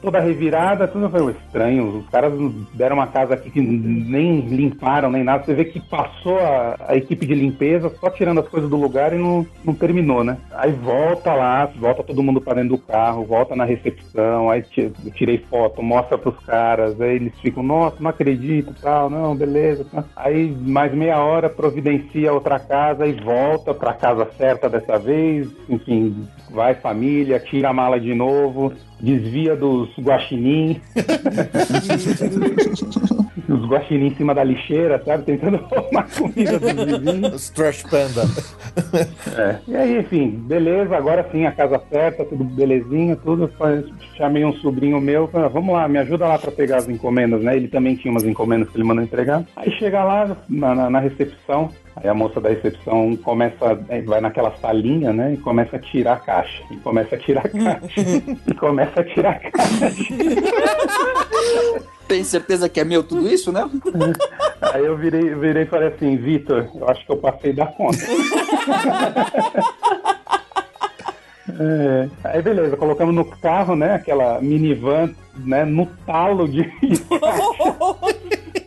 [0.00, 1.98] toda revirada, tudo foi estranho.
[1.98, 2.32] Os caras
[2.74, 5.44] deram uma casa aqui que nem limparam, nem nada.
[5.44, 9.12] Você vê que passou a, a equipe de limpeza só tirando as coisas do lugar
[9.12, 10.36] e não, não terminou, né?
[10.52, 14.62] Aí volta lá, volta todo mundo para dentro do carro, volta na recepção, aí
[15.14, 19.86] tirei foto, mostra pros caras, aí eles ficam, nossa, não acredito, tal, não, beleza.
[20.14, 26.26] Aí mais meia hora providencia outra casa e volta pra casa certa dessa vez, enfim,
[26.50, 30.80] vai família, tira a mala de novo, desvia dos guaxinim.
[33.48, 35.22] Os guaxinim em cima da lixeira, sabe?
[35.24, 37.34] Tentando roubar comida dos vizinhos.
[37.34, 38.22] Os Trash Panda.
[39.38, 39.56] É.
[39.68, 43.48] E aí, enfim, beleza, agora sim, a casa certa, tudo belezinha, tudo.
[44.16, 47.40] Chamei um sobrinho meu, falei, "Ah, vamos lá, me ajuda lá pra pegar as encomendas,
[47.42, 47.56] né?
[47.56, 49.44] Ele também tinha umas encomendas que ele mandou entregar.
[49.54, 54.20] Aí chega lá na, na- na recepção, aí a moça da recepção começa, eh, vai
[54.20, 55.34] naquela salinha, né?
[55.34, 56.62] E começa a tirar a caixa.
[56.70, 58.00] E começa a tirar a caixa.
[58.46, 59.86] e começa a tirar a caixa.
[62.06, 63.68] Tem certeza que é meu tudo isso, né?
[64.60, 67.98] Aí eu virei, virei e falei assim, Vitor, eu acho que eu passei da conta.
[71.58, 73.94] É, aí beleza, colocamos no carro, né?
[73.94, 75.64] Aquela minivan, né?
[75.64, 76.70] No talo de.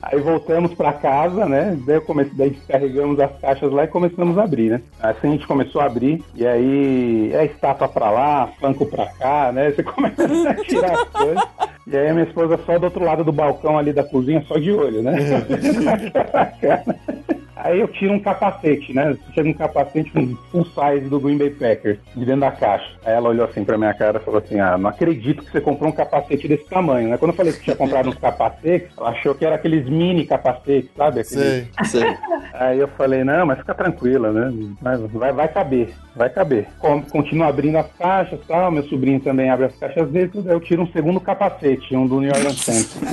[0.02, 1.78] Aí voltamos pra casa, né?
[1.86, 4.82] Daí, comecei, daí descarregamos as caixas lá e começamos a abrir, né?
[5.00, 9.52] Assim a gente começou a abrir, e aí é estátua pra lá, banco pra cá,
[9.52, 9.72] né?
[9.72, 11.44] Você começa a tirar as coisas.
[11.88, 14.58] E aí a minha esposa só do outro lado do balcão ali da cozinha, só
[14.58, 15.16] de olho, né?
[17.62, 19.18] Aí eu tiro um capacete, né?
[19.34, 22.90] Chega um capacete com full size do Green Bay Packers de dentro da caixa.
[23.06, 25.60] Aí ela olhou assim pra minha cara e falou assim: Ah, não acredito que você
[25.60, 27.18] comprou um capacete desse tamanho, né?
[27.18, 30.90] Quando eu falei que tinha comprado uns capacetes, ela achou que era aqueles mini capacetes,
[30.96, 31.22] sabe?
[31.22, 31.68] Aqueles...
[31.86, 32.18] Sei.
[32.54, 34.52] Aí eu falei, não, mas fica tranquila, né?
[35.12, 36.68] Vai, vai, caber, vai caber.
[37.12, 40.50] Continuo abrindo as caixas e tal, meu sobrinho também abre as caixas dele, tudo.
[40.50, 43.00] Eu tiro um segundo capacete, um do New Orleans Saints.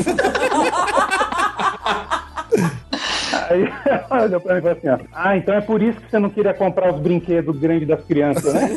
[3.49, 3.73] Aí
[4.11, 6.19] ela olhou pra mim e falou assim, ó, ah, então é por isso que você
[6.19, 8.69] não queria comprar os brinquedos grandes das crianças, né?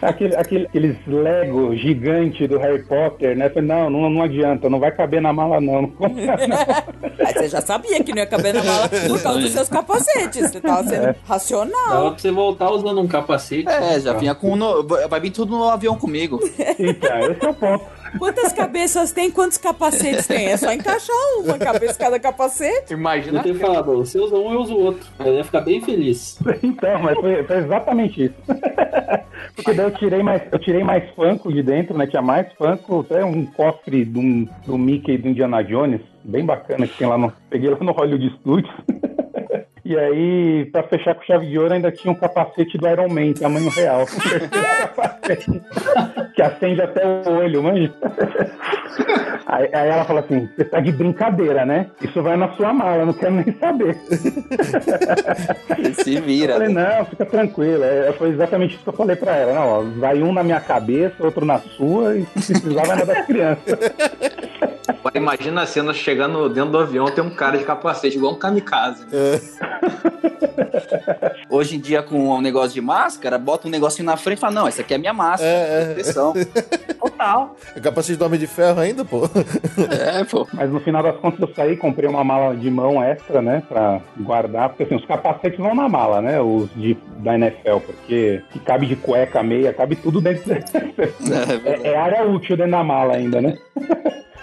[0.00, 3.48] Aquele, aquele- aqueles Lego gigante do Harry Potter, né?
[3.50, 7.26] Falei, não, não, não adianta, não vai caber na mala não, não.
[7.26, 10.50] Aí você já sabia que não ia caber na mala por causa dos seus capacetes.
[10.50, 12.10] Você tava sendo Dava racional.
[12.12, 13.68] pra você voltar usando um capacete.
[13.68, 14.54] É, já vinha com.
[14.56, 16.38] no- Vai vir tudo no avião comigo.
[16.78, 17.84] Então, esse é o ponto.
[18.18, 19.30] Quantas cabeças tem?
[19.30, 20.46] Quantos capacetes tem?
[20.46, 22.94] É só encaixar uma cabeça cada capacete.
[23.38, 25.06] Eu tenho falado, você usa um, eu uso o outro.
[25.18, 26.38] Eu ia ficar bem feliz.
[26.62, 28.34] Então, mas foi, foi exatamente isso.
[29.54, 32.06] Porque daí eu tirei mais, eu tirei mais Funko de dentro, né?
[32.06, 34.20] Tinha mais Funko, até um cofre do,
[34.66, 37.32] do Mickey e do Indiana Jones, bem bacana, que tem lá no.
[37.50, 38.72] Peguei lá no Hollywood Studios.
[39.88, 43.32] E aí, pra fechar com chave de ouro, ainda tinha um capacete do Iron Man,
[43.32, 44.04] tamanho real.
[46.34, 47.92] Que acende até o olho, manja.
[49.46, 51.86] Aí, aí ela fala assim: você tá de brincadeira, né?
[52.00, 53.94] Isso vai na sua mala, não quero nem saber.
[56.02, 56.52] Se Eu vira.
[56.54, 56.96] falei, né?
[56.98, 57.84] não, fica tranquila.
[57.84, 59.52] É, Foi exatamente isso que eu falei pra ela.
[59.54, 63.04] Não, ó, vai um na minha cabeça, outro na sua, e se precisar, vai na
[63.04, 63.78] das crianças.
[65.14, 69.04] Imagina a cena chegando dentro do avião, tem um cara de capacete, igual um kamikaze.
[71.50, 74.54] Hoje em dia, com o negócio de máscara, bota um negocinho na frente e fala:
[74.54, 75.50] Não, essa aqui é a minha máscara.
[75.50, 76.94] É, é.
[76.94, 77.56] Total.
[77.74, 79.22] É capacete do Homem de Ferro ainda, pô.
[79.90, 80.46] É, pô.
[80.52, 84.00] Mas no final das contas eu saí, comprei uma mala de mão extra, né, pra
[84.18, 88.58] guardar, porque assim, os capacetes vão na mala, né, os de, da NFL, porque que
[88.60, 90.52] cabe de cueca, meia, cabe tudo dentro.
[90.52, 93.56] é, é área útil dentro da mala ainda, né?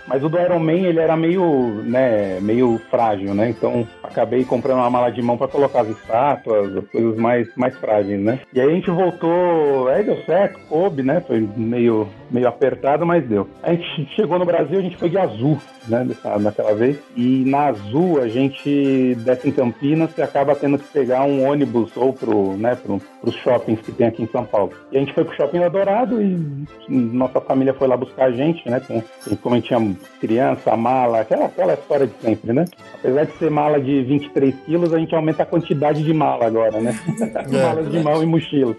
[0.08, 3.50] Mas o do Iron Man, ele era meio, né, meio frágil, né?
[3.50, 7.78] Então, acabei comprando uma mala de mão para colocar as estátuas, as coisas mais, mais
[7.78, 8.40] frágeis, né?
[8.54, 11.22] E aí a gente voltou, aí deu certo, coube, né?
[11.28, 13.48] Foi meio, meio apertado, mas deu.
[13.62, 16.08] A gente chegou no Brasil, a gente foi de azul, né,
[16.40, 16.98] naquela vez.
[17.16, 21.92] E na azul, a gente desce em Campinas e acaba tendo que pegar um ônibus
[21.98, 24.72] ou pro, né, pro, pros shoppings que tem aqui em São Paulo.
[24.92, 28.68] E a gente foi pro Shopping Eldorado e nossa família foi lá buscar a gente,
[28.70, 28.80] né?
[28.80, 29.04] com-
[29.38, 29.96] como a gente tinha
[30.26, 32.66] criança, mala, aquela, aquela história de sempre, né?
[32.96, 36.80] Apesar de ser mala de 23 quilos, a gente aumenta a quantidade de mala agora,
[36.80, 36.98] né?
[37.52, 38.76] Malas de mão e mochila.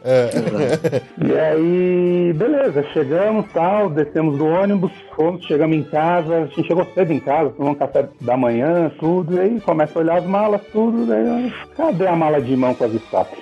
[1.24, 6.86] E aí, beleza, chegamos, tal, descemos do ônibus, fomos, chegamos em casa, a gente chegou
[6.94, 10.26] cedo em casa, tomamos um café da manhã, tudo, e aí começa a olhar as
[10.26, 13.40] malas, tudo, daí, eu, cadê a mala de mão com as estátuas?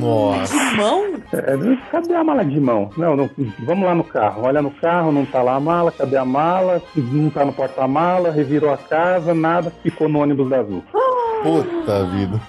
[0.00, 0.54] Nossa.
[0.76, 1.14] Mão?
[1.32, 2.90] É, cadê a mala de mão?
[2.96, 3.30] Não, não,
[3.60, 4.42] vamos lá no carro.
[4.44, 6.82] Olha no carro, não tá lá a mala, cadê a mala?
[6.94, 10.82] Não tá no porta-mala, revirou a casa, nada, ficou no ônibus da Azul.
[11.42, 12.40] Puta vida.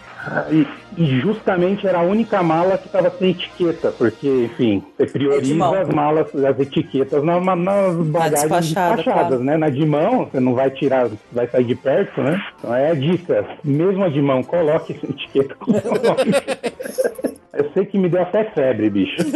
[0.51, 0.67] E,
[0.97, 5.73] e justamente era a única mala que estava sem etiqueta, porque, enfim, você prioriza mão.
[5.73, 9.43] as malas, as etiquetas na- na- nas bagagens despachada, despachadas, claro.
[9.43, 9.57] né?
[9.57, 12.41] Na de mão, você não vai tirar, vai sair de perto, né?
[12.59, 13.45] Então é a dica.
[13.63, 15.55] Mesmo a de mão, coloque essa etiqueta.
[17.57, 19.15] Eu sei que me deu até febre, bicho.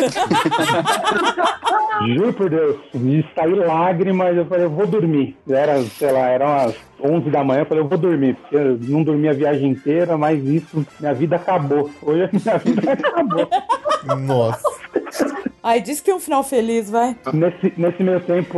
[2.15, 5.35] Juro por Deus, me saí lágrimas, eu falei, eu vou dormir.
[5.49, 8.77] Era, sei lá, eram as 11 da manhã, eu falei, eu vou dormir, porque eu
[8.81, 11.89] não dormi a viagem inteira, mas isso, minha vida acabou.
[12.01, 13.47] Hoje a minha vida acabou.
[14.25, 14.81] Nossa.
[15.63, 17.15] Ai, diz que tem um final feliz, vai.
[17.31, 18.57] Nesse, nesse meio tempo,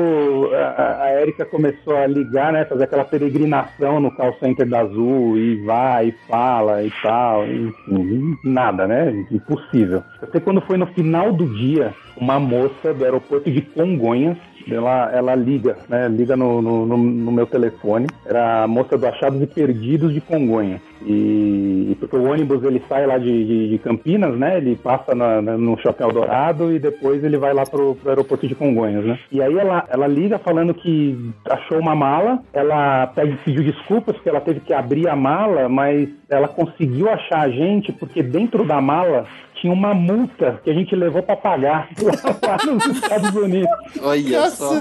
[0.53, 2.63] a, a Érica começou a ligar, né?
[2.63, 8.37] Fazer aquela peregrinação no call center da Azul, e vai, e fala e tal, enfim,
[8.45, 9.25] nada, né?
[9.29, 10.01] Impossível.
[10.21, 14.37] Até quando foi no final do dia, uma moça do aeroporto de Congonhas,
[14.69, 16.07] ela, ela liga, né?
[16.07, 18.07] Liga no, no, no- meu telefone.
[18.25, 20.79] Era a moça do Achados e Perdidos de Congonhas.
[21.05, 24.57] E porque o ônibus ele sai lá de, de- de Campinas, né?
[24.57, 28.47] Ele passa na- na- no Shopping Eldorado e depois ele vai lá pro, pro aeroporto
[28.47, 29.19] de Congonhas, né?
[29.31, 34.29] E aí ela, ela liga falando que achou uma mala, ela pede, pediu desculpas porque
[34.29, 38.79] ela teve que abrir a mala, mas ela conseguiu achar a gente porque dentro da
[38.81, 39.25] mala
[39.63, 43.69] tinha uma multa que a gente levou para pagar lá, lá nos Estados Unidos.
[44.01, 44.73] Olha só.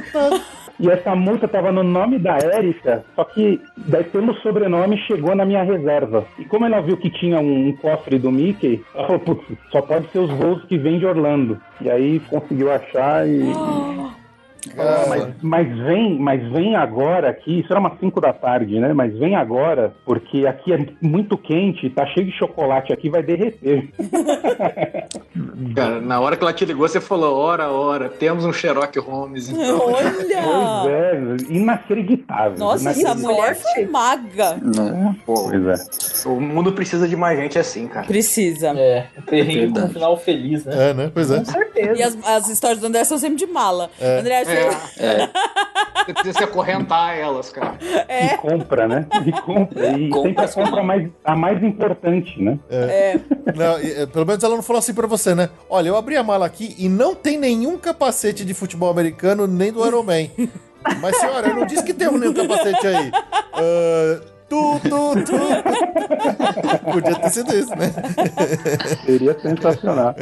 [0.80, 5.44] E essa multa tava no nome da Érica, só que daí pelo sobrenome chegou na
[5.44, 6.26] minha reserva.
[6.36, 9.80] E como ela viu que tinha um, um cofre do Mickey, ela falou, putz, só
[9.80, 11.60] pode ser os voos que vêm de Orlando.
[11.80, 13.42] E aí conseguiu achar e.
[14.78, 18.92] Ah, mas, mas vem, mas vem agora aqui, isso era umas 5 da tarde, né?
[18.92, 23.88] Mas vem agora, porque aqui é muito quente, tá cheio de chocolate aqui, vai derreter.
[25.74, 29.48] Cara, na hora que ela te ligou, você falou: ora, ora, temos um Sherlock Holmes.
[29.48, 29.80] Então.
[29.92, 30.12] Olha!
[30.12, 32.58] Pois é, inacreditável.
[32.58, 33.36] Nossa, essa inacreditável.
[33.36, 34.56] mulher foi maga.
[35.24, 36.28] Pois é.
[36.28, 38.06] O mundo precisa de mais gente assim, cara.
[38.06, 38.68] Precisa.
[38.76, 40.90] É, um com um final feliz, né?
[40.90, 41.10] É, né?
[41.12, 41.38] Pois é.
[41.38, 41.94] Com certeza.
[41.94, 43.90] E as, as histórias do André são sempre de mala.
[44.00, 45.02] André, você...
[45.04, 45.30] É.
[46.04, 47.76] Você precisa se acorrentar a elas, cara.
[47.80, 49.06] E compra, né?
[49.24, 49.98] E compra.
[49.98, 52.58] E Compra sempre a compra mais, a mais importante, né?
[52.68, 53.20] É.
[53.54, 55.48] Não, e, eh, pelo menos ela não falou assim pra você, né?
[55.70, 59.72] Olha, eu abri a mala aqui e não tem nenhum capacete de futebol americano nem
[59.72, 60.28] do Iron Man.
[61.00, 63.12] Mas, senhora, eu não disse que tem nenhum capacete aí.
[63.52, 64.20] Ah,
[64.52, 66.92] tu, tu, tu.
[66.92, 67.92] Podia ter sido isso, né?
[69.04, 70.14] Seria sensacional.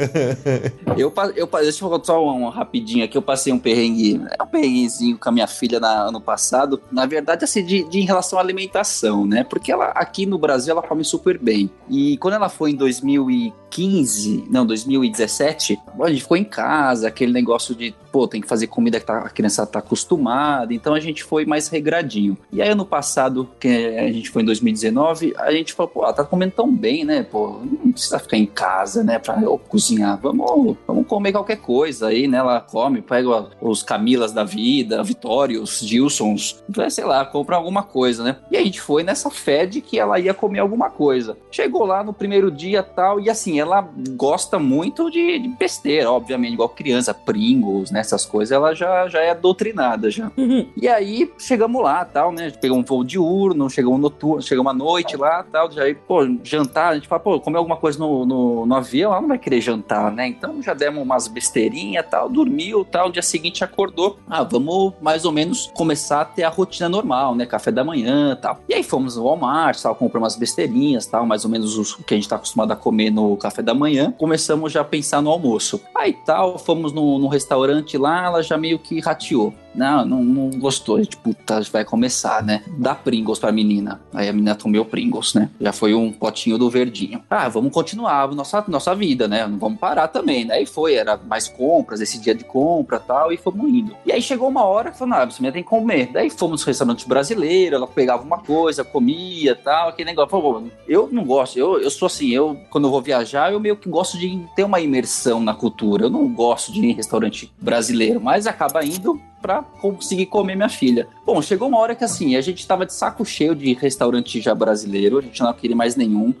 [0.97, 3.17] Eu, eu, deixa eu contar só um, um rapidinho aqui.
[3.17, 6.81] Eu passei um perrengue, é um perrenguezinho com a minha filha na- ano passado.
[6.91, 9.43] Na verdade, assim, de, de em relação à alimentação, né?
[9.43, 11.69] Porque ela aqui no Brasil ela come super bem.
[11.89, 17.31] E quando ela foi em 2015, não, 2017, bom, a gente ficou em casa, aquele
[17.31, 20.73] negócio de, pô, tem que fazer comida que tá- a criança tá acostumada.
[20.73, 22.37] Então a gente foi mais regradinho.
[22.51, 26.13] E aí, ano passado, que a gente foi em 2019, a gente falou, pô, ela
[26.13, 27.23] tá comendo tão bem, né?
[27.23, 29.19] Pô, não precisa ficar em casa, né?
[29.19, 30.19] Pra eu cozinhar.
[30.21, 32.37] Vamos, vamos comer qualquer coisa aí, né?
[32.37, 38.37] Ela come, pega os Camilas da vida, Vitórios, Gilsons, sei lá, compra alguma coisa, né?
[38.51, 41.37] E a gente foi nessa fé de que ela ia comer alguma coisa.
[41.51, 46.53] Chegou lá no primeiro dia tal, e assim, ela gosta muito de, de besteira, obviamente,
[46.53, 47.99] igual criança, Pringles, né?
[47.99, 50.31] Essas coisas, ela já, já é doutrinada já.
[50.75, 52.51] E aí chegamos lá, tal, né?
[52.51, 55.71] Pegamos um voo diurno, chegamos noturno, chegamos à noite lá, tal.
[55.71, 59.21] Já pô, jantar, a gente fala, pô, comer alguma coisa no, no, no avião, ela
[59.21, 60.27] não vai querer jantar, né?
[60.27, 63.07] Então já demos umas besteirinhas, tal, dormiu, tal.
[63.07, 64.19] No dia seguinte acordou.
[64.29, 67.45] Ah, vamos mais ou menos começar a ter a rotina normal, né?
[67.45, 68.59] Café da manhã, tal.
[68.69, 72.03] E aí fomos no Walmart, tal, compramos umas besteirinhas, tal, mais ou menos os- o
[72.03, 74.13] que a gente tá acostumado a comer no café da manhã.
[74.17, 75.81] Começamos já a pensar no almoço.
[75.95, 79.53] Aí tal, fomos no, restaurante lá, ela já meio que rateou.
[79.73, 80.97] Não, não, não gostou.
[80.97, 82.61] A gente, puta, vai começar, né?
[82.77, 83.90] Dá Pringles pra menina.
[84.13, 85.49] Aí a menina comeu Pringles, né?
[85.59, 87.23] Já foi um potinho do verdinho.
[87.29, 89.47] Ah, vamos continuar a nossa, nossa vida, né?
[89.47, 90.61] Não vamos parar também, né?
[90.61, 93.95] E foi, era mais compras, esse dia de compra tal, e fomos indo.
[94.05, 96.09] E aí chegou uma hora que falou, não, você tem que comer.
[96.11, 100.31] Daí fomos no restaurante brasileiro, ela pegava uma coisa, comia tal, aquele negócio.
[100.31, 103.75] Falou, eu não gosto, eu, eu sou assim, eu, quando eu vou viajar, eu meio
[103.75, 106.05] que gosto de ter uma imersão na cultura.
[106.05, 110.69] Eu não gosto de ir em restaurante brasileiro, mas acaba indo pra conseguir comer minha
[110.69, 111.07] filha.
[111.25, 114.53] Bom, chegou uma hora que assim, a gente tava de saco cheio de restaurante já
[114.53, 116.33] brasileiro, a gente não queria mais nenhum.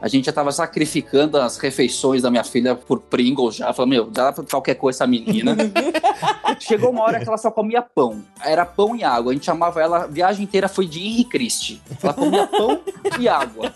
[0.00, 3.72] A gente já tava sacrificando as refeições da minha filha por Pringles já.
[3.72, 5.56] Falando, meu, dá pra qualquer coisa essa menina.
[6.60, 8.22] Chegou uma hora que ela só comia pão.
[8.44, 9.32] Era pão e água.
[9.32, 11.82] A gente chamava ela, a viagem inteira foi de Henri Christie.
[12.00, 12.80] Ela comia pão
[13.18, 13.72] e água.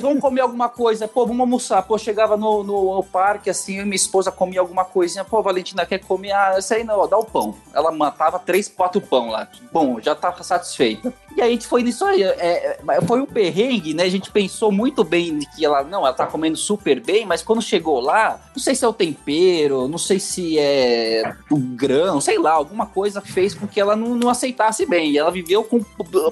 [0.00, 1.82] Vamos comer alguma coisa, pô, vamos almoçar.
[1.82, 5.24] Pô, chegava no, no, no parque, assim, e minha esposa comia alguma coisinha.
[5.24, 6.32] Pô, Valentina quer comer?
[6.32, 7.54] Ah, isso aí não, ó, dá o pão.
[7.74, 9.48] Ela matava três, quatro pão lá.
[9.72, 11.12] Bom, já tava satisfeita.
[11.36, 12.22] E aí a gente foi nisso aí.
[12.22, 14.02] É, é, foi um perrengue, né?
[14.04, 17.42] A gente pensou muito bem de que ela, não, ela tá comendo super bem, mas
[17.42, 22.20] quando chegou lá, não sei se é o tempero, não sei se é o grão,
[22.20, 25.12] sei lá, alguma coisa fez com que ela não, não aceitasse bem.
[25.12, 25.80] E ela viveu com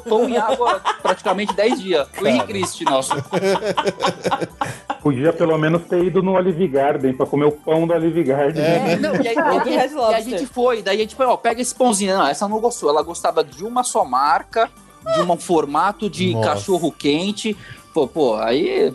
[0.00, 2.08] pão e água praticamente 10 dias.
[2.20, 3.12] O Henrique nosso.
[5.02, 8.62] Podia pelo menos ter ido no Olive Garden pra comer o pão do Olive Garden.
[8.62, 11.36] É, não, e, aí, e aí- e a gente foi, daí a gente foi, ó,
[11.36, 12.14] pega esse pãozinho.
[12.16, 12.90] Não, essa não gostou.
[12.90, 14.70] Ela gostava de uma só marca,
[15.14, 16.48] de um formato de Nossa.
[16.50, 17.56] cachorro quente.
[17.94, 18.92] Pô, pô, aí.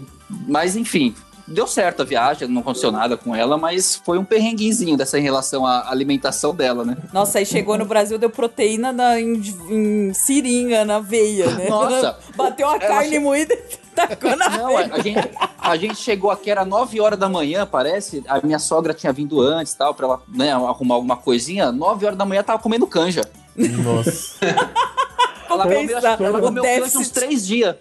[0.48, 1.14] Mas enfim.
[1.48, 5.22] Deu certo a viagem, não aconteceu nada com ela, mas foi um perrenguezinho dessa em
[5.22, 6.98] relação à alimentação dela, né?
[7.14, 9.36] Nossa, aí chegou no Brasil, deu proteína na, em,
[9.70, 11.70] em seringa, na veia, né?
[11.70, 12.18] Nossa.
[12.36, 13.58] Bateu uma Ela carne che- moída e
[13.96, 14.90] tacou na Não, veia.
[14.92, 15.30] a gente,
[15.60, 18.24] a gente chegou aqui, era 9 horas da manhã, parece.
[18.28, 21.72] A minha sogra tinha vindo antes, tal, pra ela né, arrumar alguma coisinha.
[21.72, 23.22] 9 horas da manhã tava comendo canja.
[23.56, 24.36] Nossa.
[25.50, 26.98] Ela comeu, ela o comeu déficit.
[26.98, 27.76] uns 3 dias.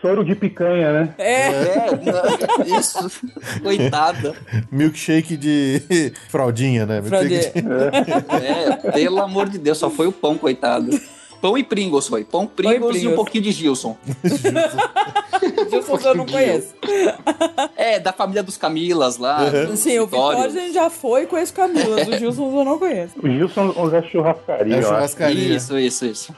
[0.00, 1.14] Soro de picanha, né?
[1.16, 3.10] É, É, não, isso.
[3.62, 4.34] Coitada.
[4.70, 5.80] Milkshake de
[6.28, 7.00] fraldinha, né?
[7.00, 8.84] Milkshake Fraldinha.
[8.86, 10.90] É, pelo amor de Deus, só foi o pão, coitado.
[11.44, 12.24] Pão e Pringles foi.
[12.24, 13.16] Pão, Pringles, e um Pringles.
[13.16, 13.98] pouquinho de Gilson.
[15.70, 16.74] Gilson eu não conheço.
[17.76, 19.44] É, da família dos Camilas lá.
[19.50, 20.06] dos Sim, o.
[20.06, 21.96] Vitória a gente já foi com esse Camila.
[22.00, 23.12] O Gilson eu não conheço.
[23.22, 25.54] O Gilson usa churrascaria, É churrascaria.
[25.54, 26.34] Isso, isso, isso.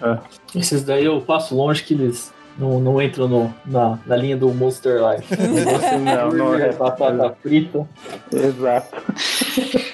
[0.52, 4.52] Esses daí eu passo longe que eles não, não entram no, na, na linha do
[4.52, 5.28] Monster Life.
[6.02, 6.72] Não, não é.
[6.72, 7.86] batata frita.
[8.32, 8.96] Exato.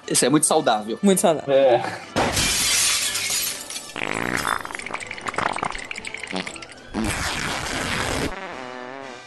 [0.08, 0.98] Esse é muito saudável.
[1.02, 1.52] Muito saudável.
[1.52, 1.82] É.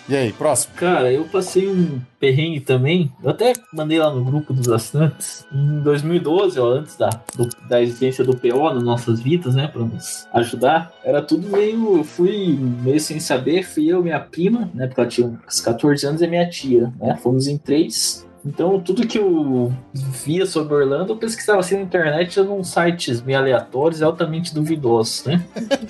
[0.07, 0.75] E aí, próximo?
[0.75, 3.11] Cara, eu passei um perrengue também.
[3.23, 5.43] Eu até mandei lá no grupo dos assinantes.
[5.51, 9.67] Em 2012, ó, antes da, do- da existência do PO nas nossas vidas, né?
[9.67, 10.93] Pra nos ajudar.
[11.03, 12.03] Era tudo meio.
[12.03, 13.63] Fui meio sem saber.
[13.63, 14.85] Fui eu, minha prima, né?
[14.85, 17.15] Porque ela tinha uns 14 anos, e minha tia, né?
[17.15, 18.27] Fomos em três.
[18.45, 23.39] Então, tudo que eu via sobre Orlando, eu pesquisava assim na internet num sites meio
[23.39, 25.43] aleatórios e altamente duvidosos, né?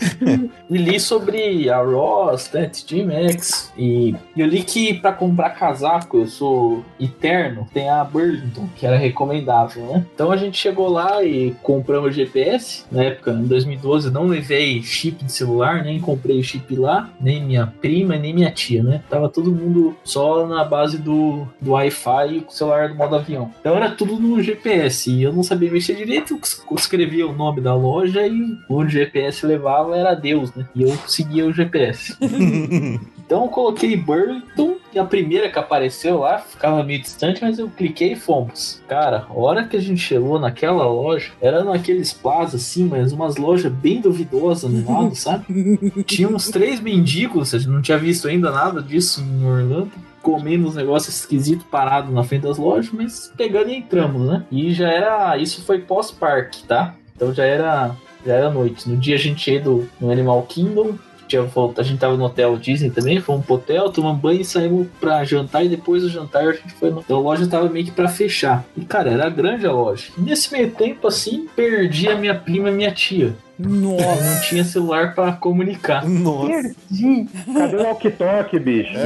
[0.70, 6.18] e li sobre a Ross, né, TJ Maxx, e eu li que para comprar casaco,
[6.18, 10.06] eu sou eterno, tem a Burlington, que era recomendável, né?
[10.14, 14.82] Então a gente chegou lá e compramos o GPS, na época, em 2012, não levei
[14.82, 19.02] chip de celular, nem comprei chip lá, nem minha prima, nem minha tia, né?
[19.10, 23.52] Tava todo mundo só na base do, do Wi-Fi com o celular do modo avião.
[23.60, 27.62] Então era tudo no GPS, e eu não sabia mexer direito, eu escrevia o nome
[27.62, 30.68] da loja e onde o GPS levava era Deus, né?
[30.76, 32.16] E eu seguia o GPS.
[33.26, 37.68] Então eu coloquei Burlington e a primeira que apareceu lá ficava meio distante, mas eu
[37.70, 38.82] cliquei e fomos.
[38.88, 43.36] Cara, a hora que a gente chegou naquela loja, era naqueles plazas assim, mas umas
[43.36, 45.44] lojas bem duvidosas no lado, sabe?
[46.06, 49.92] Tinha uns três mendigos, a gente não tinha visto ainda nada disso em Orlando
[50.26, 54.44] comendo uns negócios esquisitos parados na frente das lojas, mas pegando e entramos, né?
[54.52, 55.38] E já era.
[55.38, 56.96] Isso foi pós-parque, tá?
[57.16, 57.96] Então já era.
[58.26, 58.90] Já era noite.
[58.90, 60.96] No dia a gente ia do, no Animal Kingdom,
[61.28, 64.88] tinha a gente tava no hotel Disney também, fomos pro hotel, tomamos banho e saímos
[65.00, 67.02] pra jantar e depois do jantar a gente foi no...
[67.02, 68.66] Então a loja tava meio que pra fechar.
[68.76, 70.06] E cara, era grande a loja.
[70.18, 73.36] E nesse meio tempo, assim, perdi a minha prima e minha tia.
[73.58, 74.24] Nossa.
[74.24, 76.08] Não tinha celular pra comunicar.
[76.08, 76.48] Nossa.
[76.48, 77.28] Perdi.
[77.54, 78.98] Cadê o walkie-talkie, bicho?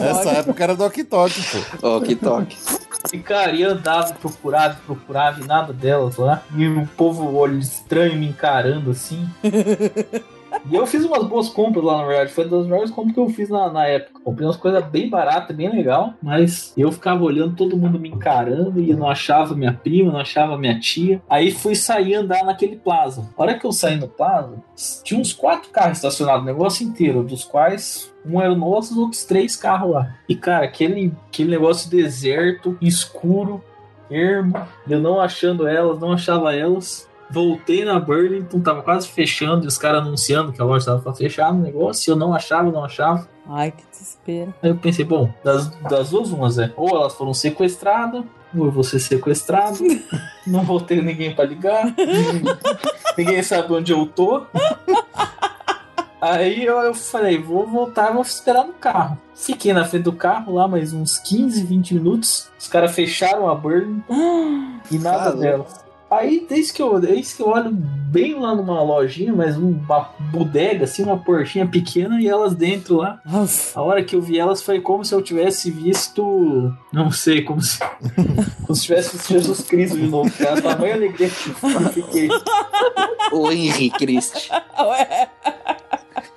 [0.00, 1.40] Essa época era do Ok Tok,
[1.80, 2.00] pô.
[2.16, 2.56] Toque.
[3.12, 6.42] E cara, e andava, procurava, procurava e nada delas lá.
[6.56, 9.28] E o povo olho estranho me encarando assim.
[10.68, 12.32] E eu fiz umas boas compras lá, na verdade.
[12.32, 14.20] Foi das melhores compras que eu fiz na, na época.
[14.24, 16.14] Comprei umas coisas bem baratas, bem legal.
[16.20, 20.20] Mas eu ficava olhando todo mundo me encarando e eu não achava minha prima, não
[20.20, 21.22] achava minha tia.
[21.28, 23.28] Aí fui sair andar naquele plaza.
[23.36, 24.54] A hora que eu saí no plaza,
[25.04, 29.24] tinha uns quatro carros estacionados, o negócio inteiro, dos quais um era nosso, os outros
[29.24, 30.16] três carros lá.
[30.28, 33.62] E cara, aquele, aquele negócio deserto, escuro,
[34.10, 34.54] ermo,
[34.88, 37.08] eu não achando elas, não achava elas.
[37.30, 41.12] Voltei na Burlington, tava quase fechando e os caras anunciando que a loja tava pra
[41.12, 42.08] fechar no negócio.
[42.08, 43.28] E eu não achava, não achava.
[43.48, 44.54] Ai, que desespero.
[44.62, 46.72] Aí eu pensei, bom, das, das duas umas, é.
[46.76, 48.24] Ou elas foram sequestradas,
[48.56, 49.78] ou eu vou ser sequestrado.
[50.46, 51.94] não vou ter ninguém pra ligar.
[53.16, 54.42] ninguém sabe onde eu tô.
[56.20, 59.18] Aí eu, eu falei, vou voltar, vou esperar no carro.
[59.34, 62.50] Fiquei na frente do carro lá mais uns 15, 20 minutos.
[62.58, 64.02] Os caras fecharam a Burlington
[64.90, 65.40] e nada Falou.
[65.40, 65.85] delas.
[66.16, 70.84] Aí, desde que, eu, desde que eu olho bem lá numa lojinha, mas uma bodega,
[70.84, 73.20] assim, uma portinha pequena, e elas dentro lá.
[73.74, 76.72] A hora que eu vi elas foi como se eu tivesse visto.
[76.92, 77.78] Não sei, como se.
[78.64, 80.62] como se tivesse visto Jesus Cristo de novo, cara.
[80.62, 82.28] Tamanha alegria que eu fiquei.
[83.32, 84.50] O Henrique Cristi.
[84.78, 85.28] Ué.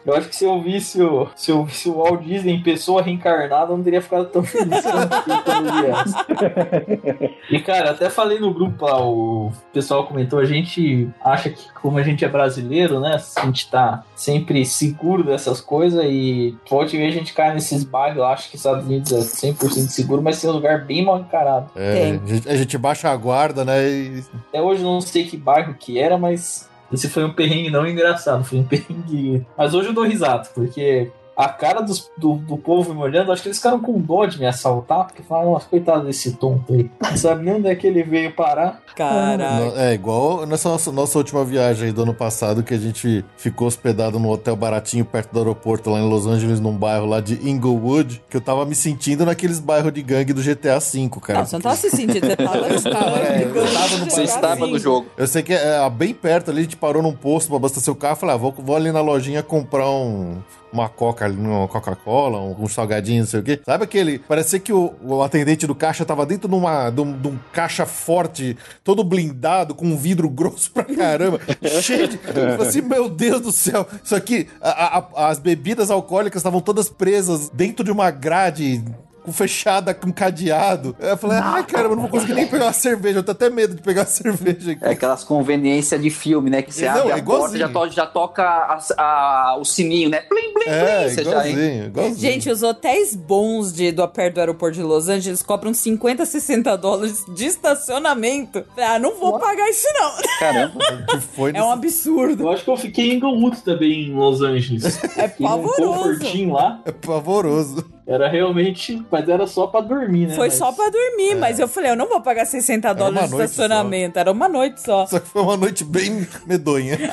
[0.09, 3.01] Eu acho que se eu visse o, se eu visse o Walt Disney em pessoa
[3.01, 5.09] reencarnada, eu não teria ficado tão feliz quanto.
[7.49, 11.97] E cara, até falei no grupo lá, o pessoal comentou, a gente acha que como
[11.97, 17.07] a gente é brasileiro, né, a gente tá sempre seguro dessas coisas e pode ver
[17.07, 20.49] a gente cai nesses bairros, eu acho que Estados Unidos é 100% seguro, mas tem
[20.49, 21.71] um lugar bem mal encarado.
[21.75, 23.89] É, a gente, a gente baixa a guarda, né?
[23.89, 24.23] E...
[24.49, 27.87] Até hoje eu não sei que bairro que era, mas esse foi um perrengue não
[27.87, 29.45] engraçado, foi um perrengue.
[29.57, 31.11] Mas hoje eu dou risada, porque
[31.41, 34.37] a cara dos- do, do povo me olhando, acho que eles ficaram com dó de
[34.37, 36.91] me assaltar, porque falaram, nossa, coitado desse tonto aí.
[37.01, 38.81] Não sabe nem onde é que ele veio parar.
[38.93, 39.53] Caraca.
[39.65, 43.23] No- É igual nessa nossa, nossa última viagem aí do ano passado, que a gente
[43.37, 47.21] ficou hospedado num hotel baratinho perto do aeroporto lá em Los Angeles, num bairro lá
[47.21, 51.39] de Inglewood, que eu tava me sentindo naqueles bairros de gangue do GTA V, cara.
[51.39, 54.77] Não, você não tava se sentindo, você tava, estava É, eu no Você estava no
[54.77, 55.07] jogo.
[55.17, 57.95] Eu sei que é, bem perto ali, a gente parou num posto pra abastecer o
[57.95, 58.17] carro.
[58.17, 60.37] Falei, ah, vou, vou ali na lojinha comprar um.
[60.71, 63.59] Uma coca uma Coca-Cola, um, um salgadinho, não sei o quê.
[63.65, 64.19] Sabe aquele.
[64.19, 67.39] Parecia que o, o atendente do caixa tava dentro de, uma, de, um, de um
[67.51, 71.39] caixa forte, todo blindado, com um vidro grosso pra caramba,
[71.81, 72.19] cheio de.
[72.35, 73.87] Eu assim, meu Deus do céu.
[74.03, 78.83] Isso aqui, a- a- as bebidas alcoólicas estavam todas presas dentro de uma grade
[79.23, 80.95] com fechada, com cadeado.
[80.99, 83.19] Eu falei, ai, caramba, eu não vou conseguir nem pegar uma cerveja.
[83.19, 84.83] Eu tenho até medo de pegar uma cerveja aqui.
[84.85, 86.61] É aquelas conveniências de filme, né?
[86.61, 90.09] Que você Não, abre é a porta já, to- já toca a- a- o sininho,
[90.09, 90.21] né?
[90.21, 91.27] Plim, plim, É, já, hein?
[91.53, 92.17] igualzinho, igualzinho.
[92.19, 96.75] Gente, os hotéis bons de, do perto do aeroporto de Los Angeles cobram 50, 60
[96.77, 98.63] dólares de estacionamento.
[98.77, 100.11] Ah, não vou pagar isso não.
[100.39, 100.79] Caramba.
[101.09, 102.43] que foi É um absurdo.
[102.43, 104.99] Eu acho que eu fiquei em Inglewood também, em Los Angeles.
[105.17, 105.81] É pavoroso.
[105.83, 106.79] confortinho lá.
[106.85, 107.85] É pavoroso.
[108.09, 110.33] Era realmente, mas era só pra dormir, né?
[110.35, 113.35] Foi Mas- só pra dormir, mas eu falei, eu não vou pagar 60 dólares de
[113.35, 114.17] estacionamento.
[114.17, 115.05] Era uma noite só.
[115.05, 116.97] Só que foi uma noite bem medonha.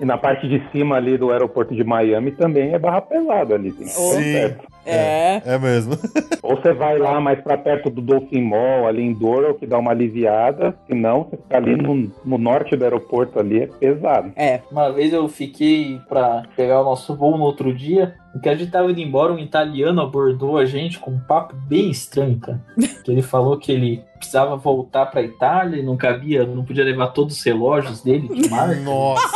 [0.00, 3.70] E na parte de cima ali do aeroporto de Miami também é barra pesada ali.
[3.70, 4.32] Tem Sim.
[4.32, 4.66] perto.
[4.86, 5.42] É.
[5.44, 5.92] É mesmo.
[6.42, 9.78] Ou você vai lá mais pra perto do Dolphin Mall, ali em Doral, que dá
[9.78, 10.74] uma aliviada.
[10.86, 14.32] Se não, você fica ali no, no norte do aeroporto ali, é pesado.
[14.36, 14.62] É.
[14.72, 18.14] Uma vez eu fiquei pra pegar o nosso voo no outro dia.
[18.38, 21.90] Que a gente tava indo embora, um italiano abordou a gente com um papo bem
[21.90, 22.60] estranho, cara.
[23.02, 27.08] Que ele falou que ele precisava voltar pra Itália e não cabia, não podia levar
[27.08, 28.76] todos os relógios dele de marca.
[28.80, 29.30] Nossa.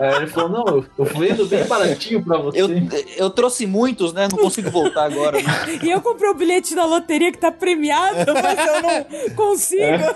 [0.16, 2.60] Ele falou, não, eu tô vendo bem baratinho pra você.
[2.60, 2.68] Eu,
[3.16, 4.28] eu trouxe muitos, né?
[4.30, 5.40] Não consigo voltar agora.
[5.40, 5.78] Né?
[5.82, 10.14] E eu comprei o bilhete da loteria que tá premiado, mas eu não consigo.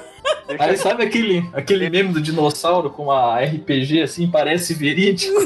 [0.58, 5.34] Aí sabe aquele, aquele meme do dinossauro com a RPG assim, parece verídico?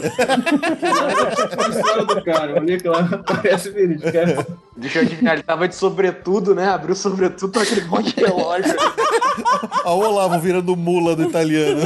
[1.59, 4.12] A história do cara, eu olhei aquilo lá, parece verídico.
[4.12, 4.46] Cara.
[4.76, 6.68] Deixa eu adivinhar, ele tava de sobretudo, né?
[6.68, 8.74] Abriu o sobretudo com aquele monte de relógio.
[9.84, 11.84] Ó, o Olavo virando mula do italiano.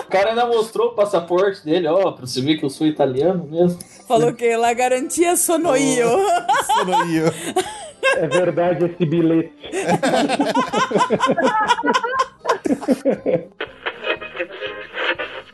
[0.00, 3.46] O cara ainda mostrou o passaporte dele, ó, pra você ver que eu sou italiano
[3.50, 3.78] mesmo.
[4.06, 6.08] Falou que la garantia sono io.
[6.66, 7.32] Sonoio.
[8.16, 9.52] É verdade esse bilhete.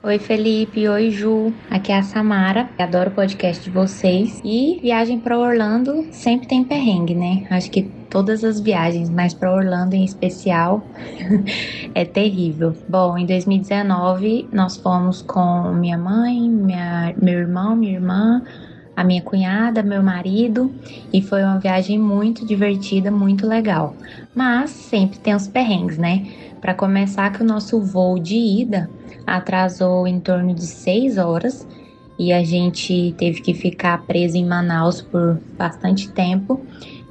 [0.02, 0.88] Oi, Felipe.
[0.88, 1.52] Oi, Ju.
[1.70, 2.68] Aqui é a Samara.
[2.78, 4.40] Adoro o podcast de vocês.
[4.44, 7.46] E viagem pra Orlando sempre tem perrengue, né?
[7.50, 10.82] Acho que todas as viagens, mas pra Orlando em especial
[11.94, 12.74] é terrível.
[12.88, 18.42] Bom, em 2019 nós fomos com minha mãe, minha, meu irmão, minha irmã,
[18.98, 20.74] a minha cunhada, meu marido,
[21.12, 23.94] e foi uma viagem muito divertida, muito legal.
[24.34, 26.26] Mas sempre tem os perrengues, né?
[26.60, 28.90] Para começar, que o nosso voo de ida
[29.24, 31.64] atrasou em torno de seis horas
[32.18, 36.60] e a gente teve que ficar preso em Manaus por bastante tempo.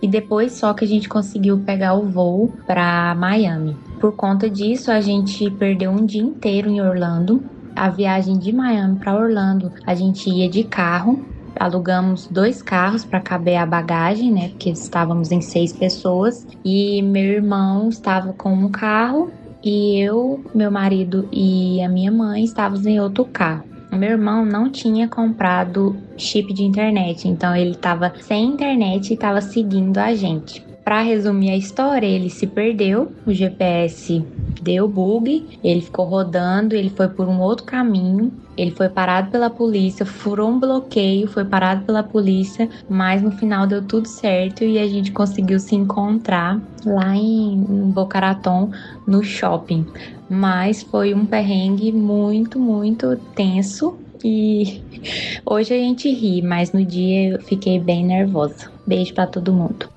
[0.01, 3.77] E depois só que a gente conseguiu pegar o voo para Miami.
[3.97, 7.41] Por conta disso, a gente perdeu um dia inteiro em Orlando.
[7.73, 11.36] A viagem de Miami para Orlando, a gente ia de carro.
[11.59, 14.49] Alugamos dois carros para caber a bagagem, né?
[14.49, 16.47] Porque estávamos em seis pessoas.
[16.63, 19.31] E meu irmão estava com um carro
[19.63, 23.63] e eu, meu marido e a minha mãe estávamos em outro carro.
[23.91, 29.41] Meu irmão não tinha comprado chip de internet, então ele estava sem internet e estava
[29.41, 30.63] seguindo a gente.
[30.84, 34.23] Para resumir a história, ele se perdeu, o GPS
[34.61, 39.49] deu bug, ele ficou rodando, ele foi por um outro caminho, ele foi parado pela
[39.49, 44.79] polícia, furou um bloqueio, foi parado pela polícia, mas no final deu tudo certo e
[44.79, 47.55] a gente conseguiu se encontrar lá em
[47.93, 48.71] Boca Raton,
[49.05, 49.85] no shopping.
[50.29, 54.81] Mas foi um perrengue muito, muito tenso e
[55.45, 58.71] hoje a gente ri, mas no dia eu fiquei bem nervosa.
[58.85, 59.97] Beijo para todo mundo.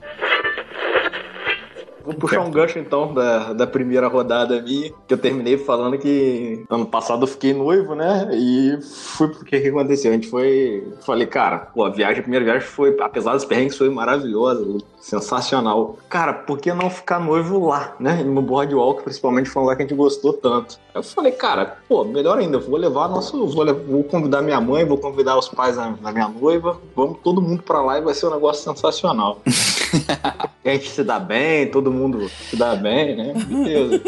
[2.11, 6.65] Vou puxar um gancho então da, da primeira rodada minha, que eu terminei falando que
[6.69, 8.29] ano passado eu fiquei noivo, né?
[8.33, 10.11] E fui porque o que aconteceu?
[10.11, 10.87] A gente foi.
[11.07, 14.67] Falei, cara, pô, a viagem, a primeira viagem foi, apesar dos perrengues, foi maravilhosa,
[15.01, 15.99] sensacional.
[16.09, 18.23] Cara, por que não ficar noivo lá, né?
[18.25, 20.79] No boardwalk, principalmente foi um lugar que a gente gostou tanto.
[20.95, 23.47] Eu falei, cara, pô, melhor ainda, vou levar nosso.
[23.47, 27.19] Vou, levar- vou convidar minha mãe, vou convidar os pais da, da minha noiva, vamos
[27.23, 29.41] todo mundo pra lá e vai ser um negócio sensacional.
[30.65, 33.35] a gente se dá bem, todo mundo se dá bem, né?
[33.47, 34.03] Beleza.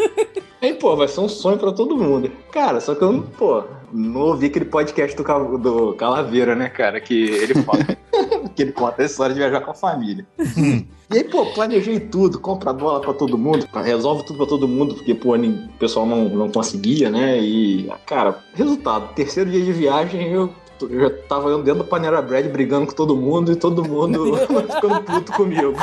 [0.61, 2.31] Aí, pô, vai ser um sonho pra todo mundo.
[2.51, 7.01] Cara, só que eu, pô, não ouvi aquele podcast do, do Calaveira, né, cara?
[7.01, 7.85] Que ele fala.
[8.55, 10.25] que ele conta a história de viajar com a família.
[10.39, 14.95] e aí, pô, planejei tudo, compra bola pra todo mundo, resolve tudo pra todo mundo,
[14.95, 17.39] porque, pô, o pessoal não, não conseguia, né?
[17.39, 20.49] E, cara, resultado, terceiro dia de viagem, eu.
[20.89, 24.35] Eu já tava eu dentro do Panera Bread brigando com todo mundo e todo mundo
[24.73, 25.73] ficando puto comigo.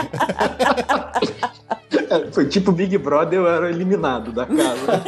[2.10, 5.02] É, Foi tipo Big Brother, eu era eliminado da casa.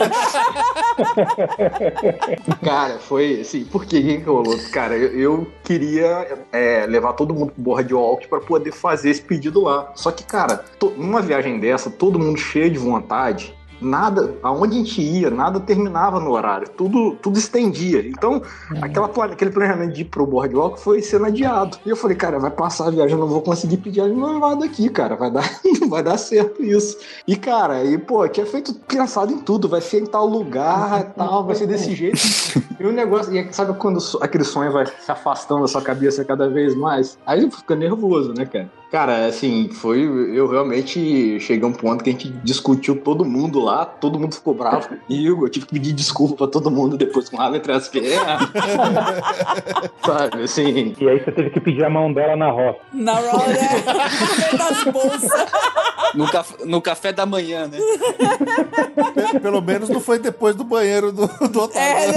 [2.65, 4.57] Cara, foi assim, por que que rolou?
[4.73, 9.63] Cara, eu, eu queria é, levar todo mundo pro boardwalk pra poder fazer esse pedido
[9.63, 9.91] lá.
[9.95, 14.79] Só que, cara, to- numa viagem dessa, todo mundo cheio de vontade, nada, aonde a
[14.79, 18.07] gente ia, nada terminava no horário, tudo, tudo estendia.
[18.07, 18.41] Então,
[18.81, 21.79] aquela, plane- aquele planejamento de ir pro boardwalk foi sendo adiado.
[21.85, 24.65] E eu falei, cara, vai passar a viagem, eu não vou conseguir pedir a noivado
[24.65, 25.49] aqui, cara, vai dar,
[25.81, 26.97] não vai dar certo isso.
[27.27, 31.45] E, cara, e, pô, tinha feito, pensado em tudo, vai ser em tal lugar, tal,
[31.45, 32.19] vai ser desse jeito.
[32.79, 36.49] E o negócio, e sabe quando aquele sonho vai se afastando da sua cabeça cada
[36.49, 37.19] vez mais?
[37.27, 38.71] Aí fica nervoso, né, cara?
[38.93, 40.03] Cara, assim, foi.
[40.03, 44.35] Eu realmente cheguei a um ponto que a gente discutiu todo mundo lá, todo mundo
[44.35, 47.73] ficou bravo comigo, eu tive que pedir desculpa pra todo mundo depois com rabo entre
[47.73, 48.51] as pernas.
[50.05, 50.95] Sabe, assim.
[51.01, 52.81] E aí você teve que pedir a mão dela na roça.
[52.93, 54.57] Na roda, é.
[54.59, 55.31] das bolsas.
[56.15, 57.79] No, caf- no café da manhã, né?
[59.15, 61.81] Pe- Pelo menos não foi depois do banheiro do, do Otávio.
[61.81, 62.13] É,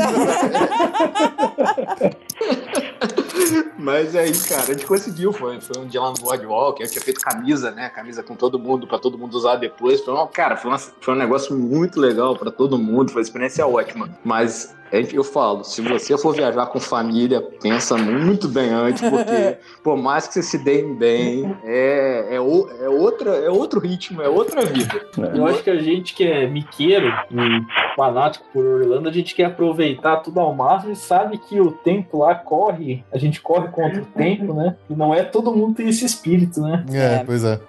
[3.86, 5.32] Mas aí, cara, a gente conseguiu.
[5.32, 6.82] Foi, foi um dia lá no Boardwalk.
[6.82, 7.88] Eu tinha feito camisa, né?
[7.90, 10.02] Camisa com todo mundo, pra todo mundo usar depois.
[10.02, 13.12] Foi uma, cara, foi, uma- foi um negócio muito legal pra todo mundo.
[13.12, 14.10] Foi uma experiência ótima.
[14.24, 19.58] Mas é, eu falo, se você for viajar com família, pensa muito bem antes, porque
[19.84, 24.22] por mais que você se deem bem, é, é, o- é outra, é outro ritmo,
[24.22, 25.02] é outra vida.
[25.36, 29.46] Eu acho que a gente que é miqueiro e fanático por Orlando, a gente quer
[29.46, 34.02] aproveitar tudo ao máximo e sabe que o tempo lá corre, a gente corre contra
[34.02, 34.76] o tempo, né?
[34.90, 36.86] E não é todo mundo tem esse espírito, né?
[36.92, 37.60] É, pois é.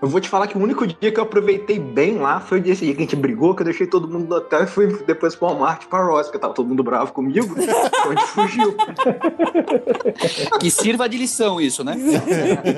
[0.00, 2.84] Eu vou te falar que o único dia que eu aproveitei bem lá foi esse
[2.84, 5.34] dia que a gente brigou, que eu deixei todo mundo no hotel e fui depois
[5.34, 7.54] pro Walmart pra Ross, porque tava todo mundo bravo comigo.
[7.58, 8.76] então a gente fugiu.
[10.60, 11.96] Que sirva de lição isso, né?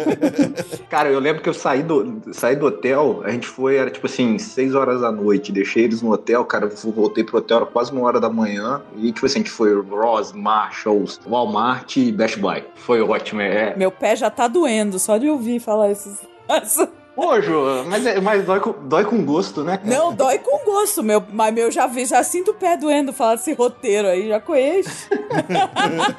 [0.88, 4.06] Cara, eu lembro que eu saí do, saí do hotel, a gente foi, era tipo
[4.06, 7.66] assim, 6 horas da noite, deixei eles no hotel, cara, eu voltei pro hotel, era
[7.66, 12.12] quase uma hora da manhã, e tipo assim, a gente foi Ross, Marshalls, Walmart e
[12.12, 12.64] Best Buy.
[12.74, 13.74] Foi ótimo, é.
[13.76, 16.18] Meu pé já tá doendo só de ouvir falar esses.
[17.14, 19.76] Pô, Ju, mas, é- mas dói, com, dói com gosto, né?
[19.76, 19.90] cara?
[19.90, 23.34] Não, dói com gosto, meu, mas meu já vi, já sinto o pé doendo falar
[23.34, 25.08] desse roteiro aí, já conheço.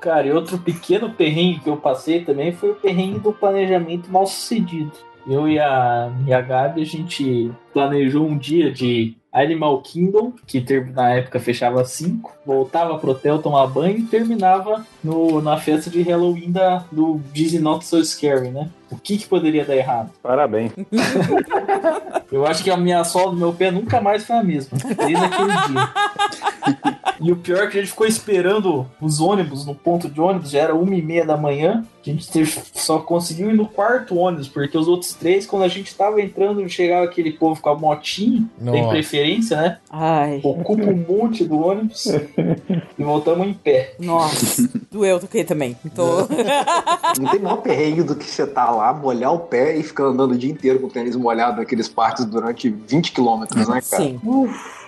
[0.00, 4.26] Cara, e outro pequeno perrengue que eu passei também foi o perrengue do planejamento mal
[4.26, 4.92] sucedido.
[5.28, 10.64] Eu e a, e a Gabi, a gente planejou um dia de Animal Kingdom, que
[10.94, 15.90] na época fechava às 5, voltava pro hotel tomar banho e terminava no, na festa
[15.90, 18.70] de Halloween da, do Disney Not So Scary, né?
[18.90, 20.10] O que, que poderia dar errado?
[20.22, 20.72] Parabéns.
[22.30, 25.16] Eu acho que a minha sola do meu pé nunca mais foi a mesma, desde
[25.16, 26.96] aquele dia.
[27.18, 30.50] E o pior é que a gente ficou esperando os ônibus no ponto de ônibus,
[30.50, 31.82] já era uma e meia da manhã.
[32.06, 35.68] A gente teve- só conseguiu ir no quarto ônibus, porque os outros três, quando a
[35.68, 39.78] gente tava entrando, chegava aquele povo com a motinha, tem preferência, né?
[39.88, 40.40] Ai.
[40.44, 43.94] Ocupa um monte do ônibus e voltamos em pé.
[43.98, 45.74] Nossa, doeu do que também.
[45.94, 46.28] Tô...
[47.18, 50.32] Não tem maior perrengue do que você tá lá, molhar o pé e ficar andando
[50.32, 54.02] o dia inteiro com o tênis molhado naqueles parques durante 20 quilômetros, né, cara?
[54.04, 54.20] Sim.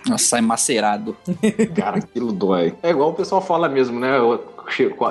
[0.07, 1.17] Nossa, sai macerado.
[1.75, 2.75] Cara, aquilo dói.
[2.83, 4.19] É igual o pessoal fala mesmo, né?
[4.21, 4.39] O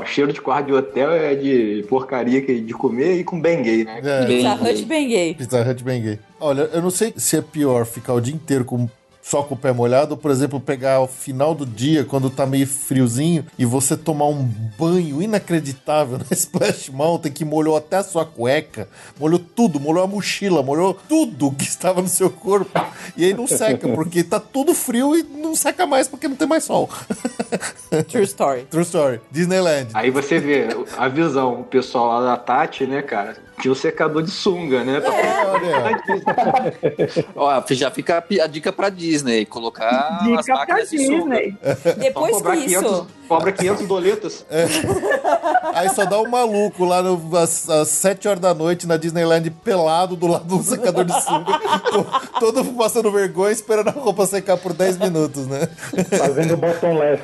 [0.06, 3.84] cheiro, de quarto de hotel é de porcaria que- de comer e com bem gay,
[3.84, 4.00] né?
[4.04, 5.34] É, Pizza Hut bem gay.
[5.34, 6.20] Pizza Hut bem gay.
[6.40, 8.88] Olha, eu não sei se é pior ficar o dia inteiro com
[9.30, 12.46] só com o pé molhado, ou, por exemplo, pegar o final do dia, quando tá
[12.46, 14.42] meio friozinho, e você tomar um
[14.80, 18.88] banho inacreditável na Splash Mountain, que molhou até a sua cueca,
[19.20, 22.80] molhou tudo, molhou a mochila, molhou tudo que estava no seu corpo,
[23.18, 26.48] e aí não seca, porque tá tudo frio e não seca mais, porque não tem
[26.48, 26.90] mais sol.
[28.08, 28.62] True story.
[28.70, 29.20] True story.
[29.30, 29.90] Disneyland.
[29.94, 33.47] Aí você vê a visão, o pessoal lá da Tati, né, cara?
[33.60, 35.00] Tinha um secador de sunga, né?
[35.00, 35.12] Pra
[37.36, 41.36] Ó, já fica a dica pra Disney, colocar as Dica pra máquinas de sunga.
[41.40, 41.58] Disney.
[41.98, 42.80] Depois que isso.
[42.82, 44.46] 500, cobra 500 doletas.
[45.74, 49.50] Aí só dá um maluco lá no, às, às 7 horas da noite na Disneyland
[49.64, 51.60] pelado do lado do secador de sunga,
[51.92, 55.68] to- todo passando vergonha, esperando a roupa secar por 10 minutos, né?
[56.18, 57.22] Fazendo bottomless.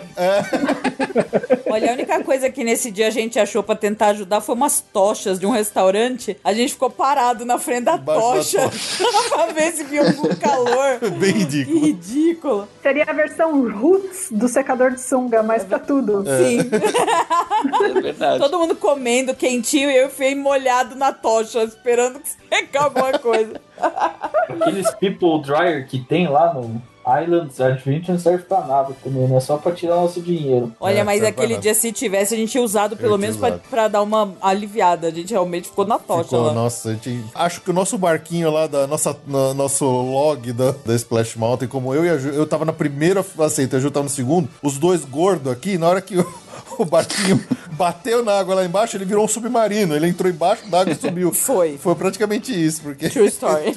[1.70, 4.82] Olha, a única coisa que nesse dia a gente achou pra tentar ajudar foi umas
[4.94, 6.38] tochas de um restaurante.
[6.44, 8.72] A gente ficou parado na frente da Embaixo da tocha
[9.30, 11.00] pra ver se via algum calor.
[11.18, 11.80] Bem Que ridículo.
[11.80, 12.68] ridículo.
[12.82, 15.93] Seria a versão roots do secador de sunga, mas pra tudo.
[16.02, 16.60] Sim.
[17.64, 18.40] É verdade.
[18.40, 23.62] Todo mundo comendo quentinho e eu fiquei molhado na tocha, esperando que secar alguma coisa.
[24.50, 29.40] Aqueles people dryer que tem lá no Islands Adventure não serve pra nada também, né?
[29.40, 30.72] Só pra tirar nosso dinheiro.
[30.80, 33.60] Olha, É, mas aquele dia, se tivesse, a gente tinha usado pelo Eu menos pra,
[33.70, 35.08] pra dar uma aliviada.
[35.08, 36.54] A gente realmente ficou na tocha Ficou, lá.
[36.54, 40.74] nossa, a gente, acho que o nosso barquinho lá, da nossa, no- nosso log da,
[40.86, 43.92] da Splash Mountain, como eu e a Ju, eu tava na primeira aceita, a Ju
[43.92, 46.34] tava no segundo, os dois gordos aqui, na hora que o,
[46.78, 50.82] o barquinho bateu na água lá embaixo, ele virou um submarino, ele entrou embaixo da
[50.82, 51.34] água e subiu.
[51.34, 51.78] Foi.
[51.78, 53.74] Foi praticamente isso, porque True story.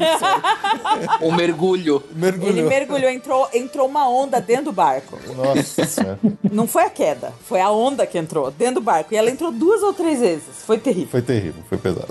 [1.23, 2.03] Um mergulho.
[2.15, 2.51] mergulhou.
[2.51, 5.19] Ele mergulhou, entrou, entrou uma onda dentro do barco.
[5.35, 6.19] Nossa senhora.
[6.51, 9.13] Não foi a queda, foi a onda que entrou dentro do barco.
[9.13, 10.63] E ela entrou duas ou três vezes.
[10.65, 11.09] Foi terrível.
[11.11, 12.07] Foi terrível, foi pesado.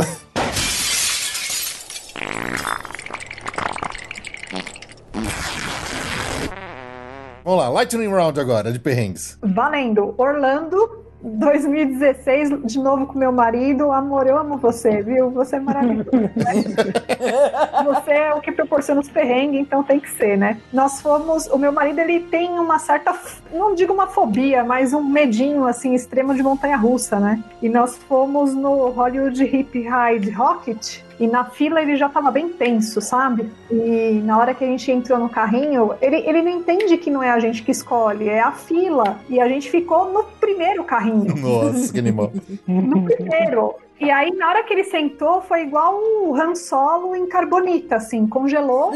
[7.45, 9.37] Vamos lá, Lightning Round agora, de perrengues.
[9.39, 10.15] Valendo.
[10.17, 13.91] Orlando, 2016, de novo com meu marido.
[13.91, 15.29] Amor, eu amo você, viu?
[15.29, 16.09] Você é maravilhoso.
[16.11, 16.31] né?
[17.85, 20.59] você é o que proporciona os perrengues, então tem que ser, né?
[20.73, 21.45] Nós fomos.
[21.45, 23.15] O meu marido, ele tem uma certa.
[23.53, 27.43] Não digo uma fobia, mas um medinho, assim, extremo de montanha russa, né?
[27.61, 31.04] E nós fomos no Hollywood Hip Ride Rocket.
[31.19, 33.49] E na fila ele já tava bem tenso, sabe?
[33.71, 37.23] E na hora que a gente entrou no carrinho, ele, ele não entende que não
[37.23, 39.19] é a gente que escolhe, é a fila.
[39.29, 41.35] E a gente ficou no primeiro carrinho.
[41.35, 42.31] Nossa, que animal.
[42.67, 43.75] No primeiro.
[43.99, 48.27] E aí, na hora que ele sentou, foi igual o Han Solo em carbonita, assim,
[48.27, 48.91] congelou.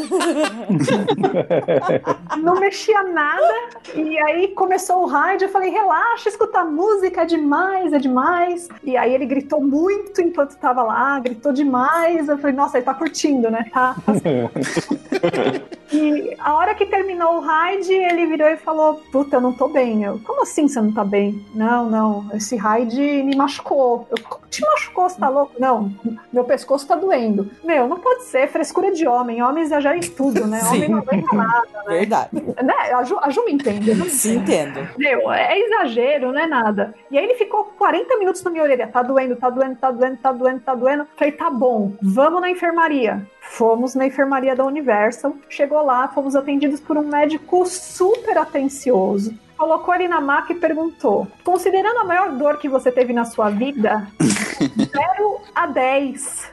[2.44, 3.54] não mexia nada.
[3.96, 8.68] E aí começou o rádio, eu falei, relaxa, escutar música é demais, é demais.
[8.84, 12.28] E aí ele gritou muito enquanto estava lá, gritou demais.
[12.28, 13.66] Eu falei, nossa, ele tá curtindo, né?
[13.72, 13.96] Tá.
[14.06, 14.12] tá
[15.92, 19.68] e a hora que terminou o raid, ele virou e falou: Puta, eu não tô
[19.68, 20.04] bem.
[20.04, 21.46] Eu, como assim você não tá bem?
[21.54, 24.08] Não, não, esse raid me machucou.
[24.10, 24.89] Eu, como te machucou?
[24.94, 25.54] Você tá louco?
[25.60, 25.92] Não,
[26.32, 27.50] meu pescoço tá doendo.
[27.64, 29.42] Meu, não pode ser, frescura de homem.
[29.42, 30.60] Homem exagera em tudo, né?
[30.60, 30.76] Sim.
[30.78, 31.84] Homem não aguenta nada, né?
[31.88, 32.30] Verdade.
[32.34, 32.74] Né?
[32.94, 33.94] A, Ju, a Ju me entende.
[33.94, 34.06] né?
[34.06, 34.88] Sim, entendo.
[34.98, 36.94] Meu, é exagero, não é nada.
[37.10, 38.88] E aí ele ficou 40 minutos na minha orelha.
[38.88, 41.08] Tá doendo, tá doendo, tá doendo, tá doendo, tá doendo.
[41.16, 43.26] Falei, tá bom, vamos na enfermaria.
[43.42, 45.34] Fomos na enfermaria da Universal.
[45.50, 49.34] Chegou lá, fomos atendidos por um médico super atencioso.
[49.60, 53.50] Colocou ele na maca e perguntou: Considerando a maior dor que você teve na sua
[53.50, 56.52] vida, 0 a 10.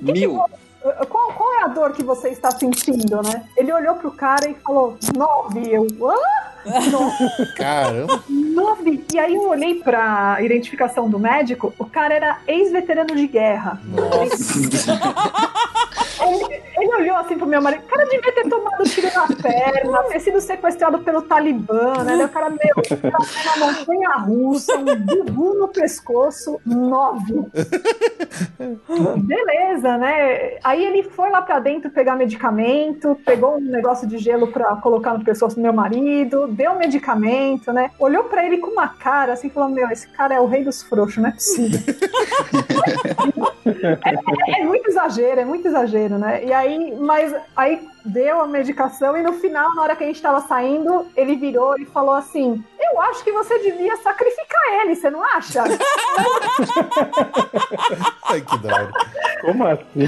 [0.00, 0.42] Mil.
[1.10, 3.44] Qual, qual é a dor que você está sentindo, né?
[3.54, 5.68] Ele olhou pro cara e falou: 9.
[5.70, 6.16] Eu, hã?
[6.90, 7.52] Nove.
[7.56, 8.24] Caramba.
[8.28, 9.04] Nove.
[9.12, 13.80] E aí eu olhei pra identificação do médico, o cara era ex-veterano de guerra.
[16.22, 20.02] Ele, ele olhou assim pro meu marido, o cara devia ter tomado tiro na perna,
[20.04, 22.24] ter sido sequestrado pelo Talibã, né?
[22.24, 22.58] O cara, meu,
[23.10, 27.44] tá na montanha russa, um bubu no pescoço, nove.
[29.18, 30.58] Beleza, né?
[30.62, 35.14] Aí ele foi lá pra dentro pegar medicamento, pegou um negócio de gelo pra colocar
[35.16, 37.90] no pescoço do meu marido, deu medicamento, né?
[37.98, 40.82] Olhou pra ele com uma cara assim, falou: Meu, esse cara é o rei dos
[40.82, 41.80] frouxos, não é possível.
[43.66, 46.44] é, é- é muito exagero, é muito exagero, né?
[46.44, 50.22] E aí, mas aí deu a medicação e no final, na hora que a gente
[50.22, 55.10] tava saindo, ele virou e falou assim: Eu acho que você devia sacrificar ele, você
[55.10, 55.62] não acha?
[58.24, 58.92] Ai, que da hora.
[59.40, 60.06] Como assim?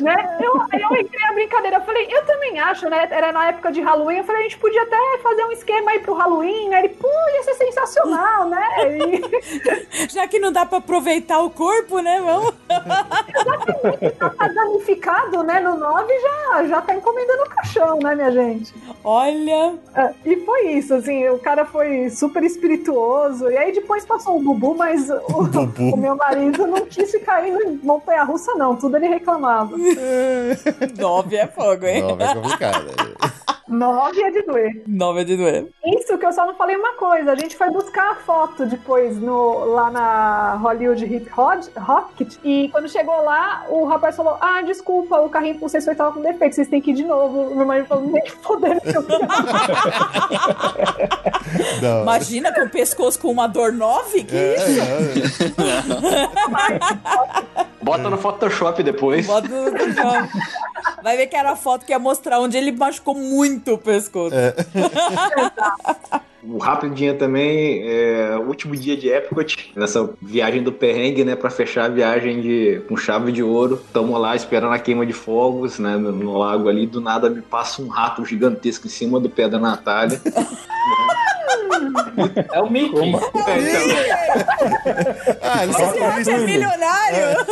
[0.00, 0.38] né?
[0.40, 3.06] Eu, eu entrei a brincadeira, eu falei, eu também acho, né?
[3.10, 6.00] Era na época de Halloween, eu falei, a gente podia até fazer um esquema aí
[6.00, 6.74] pro Halloween.
[6.74, 8.68] Aí ele, pô, ia ser sensacional, né?
[8.98, 12.20] E Já que não dá pra aproveitar o corpo, né?
[12.20, 12.54] Vamos.
[14.18, 15.60] tá danificado, né?
[15.60, 18.74] No 9 já, já tá encomendando o caixão, né, minha gente?
[19.04, 19.74] Olha.
[19.94, 23.50] É, e foi isso, assim, o cara foi super espirituoso.
[23.50, 27.60] E aí depois passou o Bubu, mas o, o meu marido não quis ficar indo
[27.60, 28.76] em montanha russa, não.
[28.76, 29.76] Tudo ele reclamava.
[30.96, 32.02] Nove é fogo, hein?
[32.02, 32.86] Nove é complicado.
[33.72, 34.82] Nove é de doer.
[34.86, 35.66] Nove é de doer.
[35.84, 37.32] Isso que eu só não falei uma coisa.
[37.32, 42.36] A gente foi buscar a foto depois no, lá na Hollywood Hip Rocket.
[42.44, 46.12] E quando chegou lá, o rapaz falou: Ah, desculpa, o carrinho com vocês foi tava
[46.12, 47.48] com defeito, vocês têm que ir de novo.
[47.48, 49.02] O meu marido falou: Nem fodendo que eu.
[52.02, 54.24] Imagina com o pescoço com uma dor nove?
[54.24, 54.80] Que É, isso?
[55.50, 55.62] é,
[57.82, 59.26] Bota no Photoshop depois.
[59.26, 60.28] Bota no- chão.
[61.02, 64.34] Vai ver que era a foto que ia mostrar onde ele machucou muito o pescoço.
[66.44, 71.48] O rapidinho também, é, o último dia de Epcot, nessa viagem do perrengue, né, pra
[71.50, 73.80] fechar a viagem de, com chave de ouro.
[73.92, 76.84] Tamo lá esperando a queima de fogos, né, no, no lago ali.
[76.86, 80.20] Do nada me passa um rato gigantesco em cima do pé da Natália.
[82.52, 82.98] É o Mickey.
[82.98, 83.22] É, então,
[85.42, 86.42] Ah, eles são Esse rato é turistas.
[86.42, 87.46] milionário.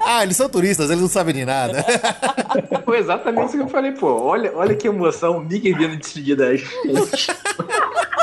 [0.00, 1.84] Ah, eles são turistas, eles não sabem de nada.
[2.84, 4.06] foi exatamente isso que eu falei, pô.
[4.22, 6.68] Olha, olha que emoção, o Mickey vindo despedir da gente.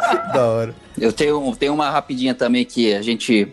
[0.32, 0.74] da hora.
[0.98, 3.48] Eu tenho, tenho uma rapidinha também que a gente,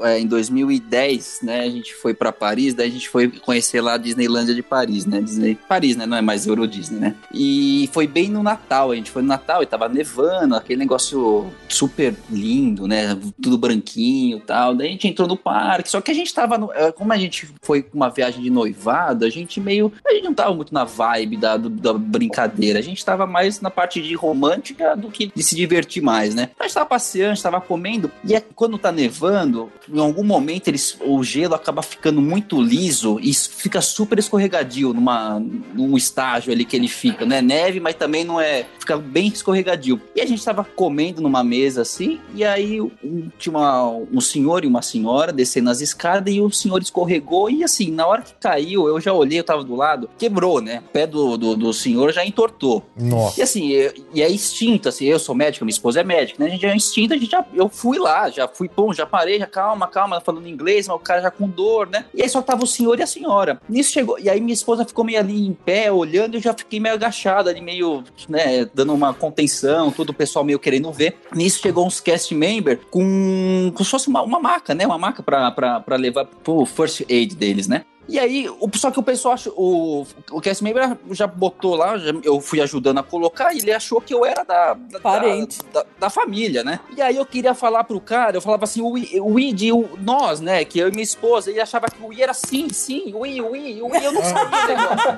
[0.00, 3.94] é, em 2010, né, a gente foi pra Paris, daí a gente foi conhecer lá
[3.94, 7.88] a Disneylândia de Paris, né, Disney, Paris, né, não é mais Euro Disney, né, e
[7.92, 12.14] foi bem no Natal, a gente foi no Natal e tava nevando, aquele negócio super
[12.30, 16.14] lindo, né, tudo branquinho e tal, daí a gente entrou no parque, só que a
[16.14, 19.60] gente tava, no, é, como a gente foi com uma viagem de noivado, a gente
[19.60, 23.60] meio, a gente não tava muito na vibe da, da brincadeira, a gente tava mais
[23.60, 27.30] na parte de romântica do que de se divertir mais, né, a gente tava passeando,
[27.30, 31.54] a gente tava comendo, e é, quando tá nevando, em algum momento eles, o gelo
[31.54, 35.40] acaba ficando muito liso e fica super escorregadio numa,
[35.74, 37.40] num estágio ali que ele fica, né?
[37.40, 38.66] Neve, mas também não é.
[38.78, 39.98] Fica bem escorregadio.
[40.14, 44.64] E a gente tava comendo numa mesa assim, e aí um- tinha uma- um senhor
[44.64, 47.48] e uma senhora descendo as escadas e o senhor escorregou.
[47.48, 50.82] E assim, na hora que caiu, eu já olhei, eu tava do lado, quebrou, né?
[50.86, 52.84] O pé do, do, do senhor já entortou.
[52.98, 53.40] Nossa.
[53.40, 56.50] E assim, é- e é instinto, assim, eu sou médico, minha esposa é médica, né?
[56.50, 59.38] A gente é instinto, a gente já, eu fui lá, já fui, bom, já parei,
[59.38, 62.04] já calma, calma, falando inglês, mas o cara já com dor, né?
[62.12, 63.60] E aí só tava o senhor e a senhora.
[63.68, 66.52] Nisso chegou, e aí minha esposa ficou meio ali em pé, olhando, e eu já
[66.52, 71.16] fiquei meio agachado ali, meio, né, dando uma contenção, todo o pessoal meio querendo ver.
[71.34, 74.86] Nisso chegou uns cast member com, se fosse uma, uma maca, né?
[74.86, 77.84] Uma maca pra, pra, pra levar pro first aid deles, né?
[78.10, 81.96] E aí, o, só que o pessoal, achou, o, o cast member já botou lá,
[81.96, 85.58] já, eu fui ajudando a colocar, e ele achou que eu era da, da, Parente.
[85.72, 86.80] da, da, da família, né?
[86.96, 89.72] E aí eu queria falar pro cara, eu falava assim, o, I- o I de
[89.72, 90.64] o- nós, né?
[90.64, 93.40] Que eu e minha esposa, ele achava que o I era sim, sim, o I,
[93.40, 95.16] o I, o I, eu não sabia o negócio.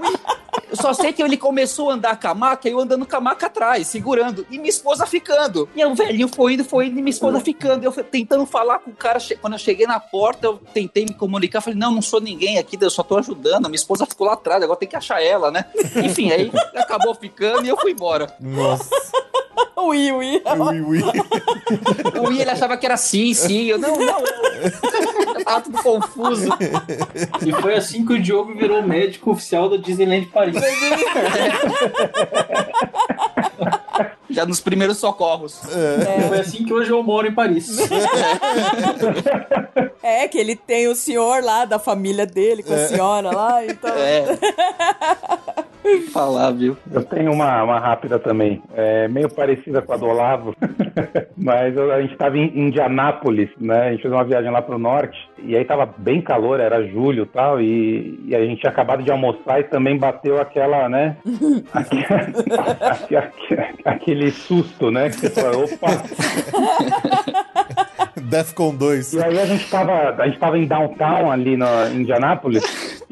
[0.00, 0.42] O I.
[0.70, 3.20] Eu só sei que ele começou a andar com a maca, eu andando com a
[3.20, 5.68] maca atrás, segurando, e minha esposa ficando.
[5.76, 7.84] E o velhinho foi indo, foi indo, e minha esposa ficando.
[7.84, 11.60] Eu tentando falar com o cara, quando eu cheguei na porta, eu tentei me comunicar,
[11.60, 13.64] falei, não, não sou ninguém aqui, eu só tô ajudando.
[13.64, 15.64] Minha esposa ficou lá atrás, agora tem que achar ela, né?
[15.96, 18.32] Enfim, aí acabou ficando e eu fui embora.
[18.40, 18.88] Nossa.
[19.76, 20.42] Ui, ui.
[20.44, 21.02] Ui, ui.
[22.20, 23.64] O I, ele achava que era sim, sim.
[23.64, 24.20] Eu, não, não.
[24.20, 26.48] Eu tava tudo confuso.
[27.44, 30.54] E foi assim que o Diogo virou médico oficial da Disneyland Paris.
[34.32, 35.60] Já nos primeiros socorros.
[35.64, 37.76] E foi assim que hoje eu moro em Paris.
[40.04, 42.86] É, que ele tem o senhor lá da família dele com a É.
[42.88, 43.94] senhora lá, então.
[43.96, 44.24] É.
[46.12, 46.76] Falar, viu?
[46.92, 50.54] Eu tenho uma, uma rápida também, é, meio parecida com a do Olavo,
[51.36, 53.88] mas a gente estava em Indianápolis, né?
[53.88, 57.24] A gente fez uma viagem lá pro norte, e aí tava bem calor, era julho
[57.24, 61.16] e tal, e, e a gente tinha acabado de almoçar e também bateu aquela, né?
[61.74, 62.06] aque-
[63.16, 63.84] aque- aque-
[64.22, 65.10] aquele susto, né?
[65.10, 65.88] Que você fala, opa!
[68.20, 69.14] Defcon 2.
[69.14, 72.62] E aí a gente tava, a gente tava em downtown ali em Indianápolis,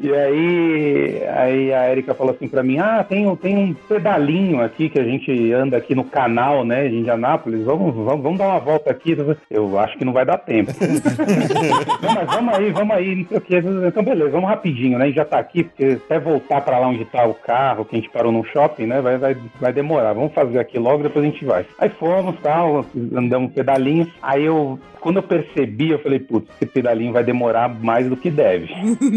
[0.01, 4.61] e aí, aí a Erika falou assim pra mim, ah, tem, um- tem um pedalinho
[4.61, 8.47] aqui que a gente anda aqui no canal, né, de Indianápolis, vamos, vamos, vamos dar
[8.47, 9.15] uma volta aqui.
[9.49, 10.71] Eu acho que não vai dar tempo.
[12.01, 13.55] não, mas vamos aí, vamos aí, não sei o que.
[13.87, 16.87] Então, beleza, vamos rapidinho, né, a gente já tá aqui, porque até voltar pra lá
[16.87, 20.13] onde tá o carro, que a gente parou no shopping, né, vai, vai, vai demorar.
[20.13, 21.65] Vamos fazer aqui logo, depois a gente vai.
[21.77, 26.71] Aí fomos, tal, andamos um pedalinho, aí eu quando eu percebi, eu falei, putz, esse
[26.71, 28.71] pedalinho vai demorar mais do que deve.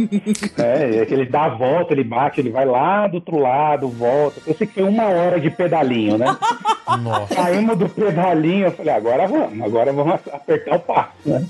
[0.59, 3.89] é, é que ele dá a volta, ele bate, ele vai lá do outro lado,
[3.89, 4.41] volta.
[4.47, 6.37] Eu sei que foi uma hora de pedalinho, né?
[7.01, 7.35] Nossa.
[7.35, 11.45] Saímos do pedalinho, eu falei, agora vamos, agora vamos apertar o passo, né?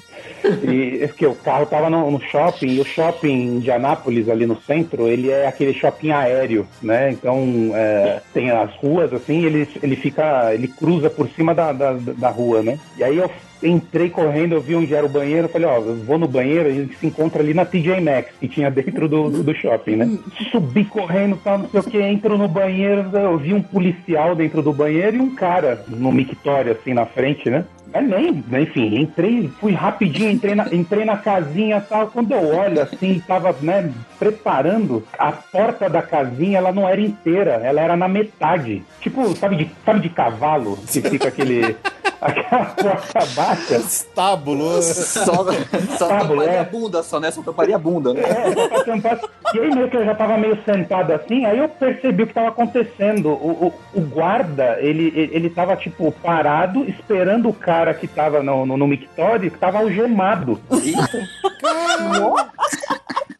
[0.62, 4.60] E porque o carro tava no, no shopping, e o shopping de Anápolis, ali no
[4.62, 7.10] centro, ele é aquele shopping aéreo, né?
[7.10, 11.92] Então, é, tem as ruas, assim, ele, ele fica, ele cruza por cima da, da,
[11.92, 12.78] da rua, né?
[12.96, 13.30] E aí eu
[13.64, 16.72] entrei correndo, eu vi onde era o banheiro, falei, ó, eu vou no banheiro, a
[16.72, 20.18] gente se encontra ali na TJ Maxx, que tinha dentro do, do, do shopping, né?
[20.50, 24.62] Subi correndo, tal, não sei o que, entro no banheiro, eu vi um policial dentro
[24.62, 27.64] do banheiro e um cara no mictório, assim, na frente, né?
[27.94, 32.08] Mas nem, enfim, entrei, fui rapidinho, entrei na, entrei na casinha e tal.
[32.08, 37.52] Quando eu olho assim, tava, né, preparando, a porta da casinha, ela não era inteira,
[37.62, 38.82] ela era na metade.
[39.00, 40.76] Tipo, sabe de, sabe de cavalo?
[40.88, 41.76] Que fica aquele.
[42.20, 43.76] aquela baixa.
[43.76, 44.82] Estábulo.
[44.82, 45.22] Só,
[45.98, 46.60] só Tá, tamparia é.
[46.60, 47.30] a bunda, só, né?
[47.30, 48.22] Só tamparia a bunda, né?
[48.22, 49.20] É, pra tampar.
[49.54, 52.34] E aí meio que eu já tava meio sentado assim, aí eu percebi o que
[52.34, 53.28] tava acontecendo.
[53.28, 58.66] O, o, o guarda, ele, ele tava, tipo, parado, esperando o cara que tava no,
[58.66, 60.60] no, no mictório, que tava algemado.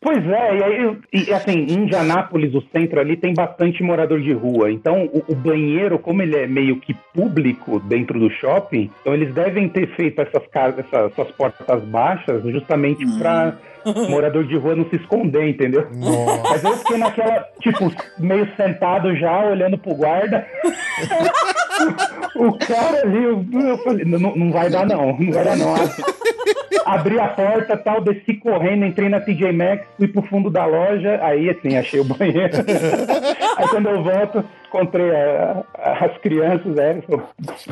[0.05, 4.35] Pois é, e aí, e, assim, em Indianápolis, o centro ali, tem bastante morador de
[4.35, 4.71] rua.
[4.71, 9.33] Então, o, o banheiro, como ele é meio que público dentro do shopping, então eles
[9.33, 13.55] devem ter feito essas, casas, essas, essas portas baixas justamente pra
[14.11, 15.89] morador de rua não se esconder, entendeu?
[16.51, 20.47] Mas eu fiquei naquela, tipo, meio sentado já, olhando pro guarda.
[22.37, 25.75] o cara ali, eu, eu falei, não, não vai dar não, não vai dar não.
[26.85, 31.19] Abri a porta tal, desci correndo, entrei na TJ Maxx, fui pro fundo da loja,
[31.23, 32.53] aí assim, achei o banheiro.
[33.57, 37.23] aí quando eu volto, encontrei a- a- as crianças, é, eu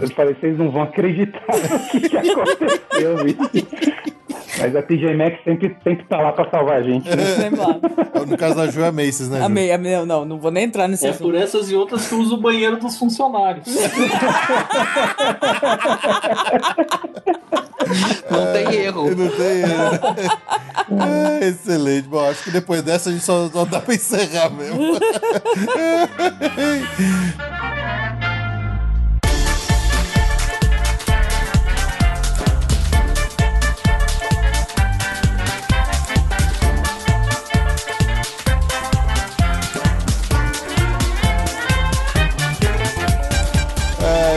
[0.01, 3.73] eu falei, vocês não vão acreditar no que, que aconteceu, bicho.
[4.59, 7.09] Mas a TJ Maxx sempre, sempre tá lá pra salvar a gente.
[7.09, 7.25] né?
[7.37, 7.77] Sempre lá.
[8.27, 9.39] No caso da Ju é Macy's, né?
[9.39, 9.45] Ju?
[9.45, 9.97] Amei, amei.
[9.97, 11.25] Não, não, não vou nem entrar nesse É assunto.
[11.25, 13.67] por essas e outras que eu uso o banheiro dos funcionários.
[18.31, 19.11] Não tem erro.
[19.15, 20.43] Não tem erro.
[21.41, 22.07] É, excelente.
[22.09, 24.99] Bom, acho que depois dessa a gente só, só dá pra encerrar mesmo.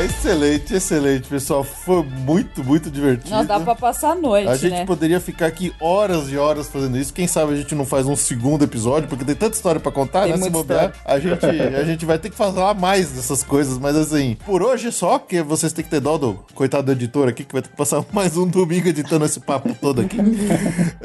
[0.05, 0.73] É, excelente.
[0.73, 1.63] Excelente, pessoal.
[1.63, 3.29] Foi muito, muito divertido.
[3.35, 4.85] Não dá pra passar a noite, A gente né?
[4.85, 7.13] poderia ficar aqui horas e horas fazendo isso.
[7.13, 10.23] Quem sabe a gente não faz um segundo episódio, porque tem tanta história pra contar,
[10.23, 10.37] Tem né?
[10.37, 13.77] Se bobear, a gente, a gente vai ter que falar mais dessas coisas.
[13.77, 17.27] Mas assim, por hoje só, porque vocês têm que ter dó do coitado do editor
[17.27, 20.17] aqui, que vai ter que passar mais um domingo editando esse papo todo aqui.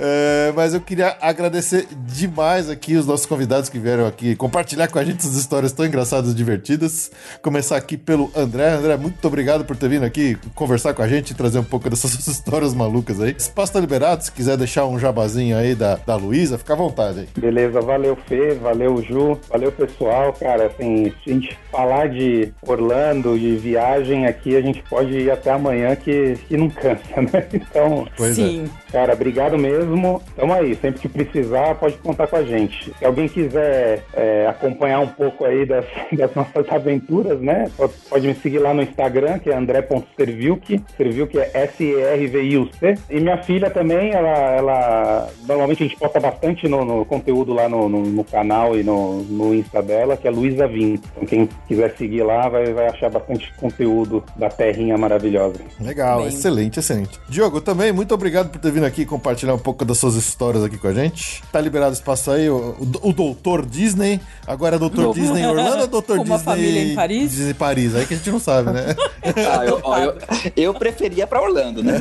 [0.02, 4.98] É, mas eu queria agradecer demais aqui os nossos convidados que vieram aqui compartilhar com
[4.98, 7.10] a gente essas histórias tão engraçadas e divertidas.
[7.42, 8.70] Começar aqui pelo André.
[8.70, 11.88] André, muito obrigado por ter vindo aqui conversar com a gente e trazer um pouco
[11.88, 13.34] dessas histórias malucas aí.
[13.36, 17.20] Espaço tá liberado, se quiser deixar um jabazinho aí da, da Luísa, fica à vontade
[17.20, 17.28] aí.
[17.36, 23.38] Beleza, valeu Fê, valeu Ju, valeu pessoal, cara, assim, se a gente falar de Orlando,
[23.38, 27.46] de viagem aqui, a gente pode ir até amanhã que, que não cansa, né?
[27.70, 28.42] Então, Pois é.
[28.42, 28.70] Sim.
[28.90, 32.92] cara, obrigado mesmo, tamo aí, sempre que precisar pode contar com a gente.
[32.98, 38.26] Se alguém quiser é, acompanhar um pouco aí das, das nossas aventuras, né, pode, pode
[38.26, 38.99] me seguir lá no Instagram,
[39.42, 45.98] que é andré.servilk, Servilk é S-E-R-V-I-U-C, e minha filha também, ela, ela normalmente a gente
[45.98, 50.16] posta bastante no, no conteúdo lá no, no, no canal e no, no Insta dela,
[50.16, 51.00] que é Luísa Vim.
[51.12, 55.60] Então quem quiser seguir lá vai, vai achar bastante conteúdo da terrinha maravilhosa.
[55.80, 56.28] Legal, Bem.
[56.28, 57.18] excelente, excelente.
[57.28, 60.76] Diogo, também, muito obrigado por ter vindo aqui compartilhar um pouco das suas histórias aqui
[60.76, 61.42] com a gente.
[61.50, 64.20] Tá liberado espaço aí, o, o, o Doutor Disney.
[64.46, 65.14] Agora é Doutor.
[65.14, 67.30] Disney Orlando ou Doutor Com uma Disney família em Paris?
[67.30, 67.94] Disney Paris?
[67.94, 68.89] Aí que a gente não sabe, né?
[69.50, 70.14] Ah, eu, ó, eu,
[70.56, 72.00] eu preferia pra Orlando, né?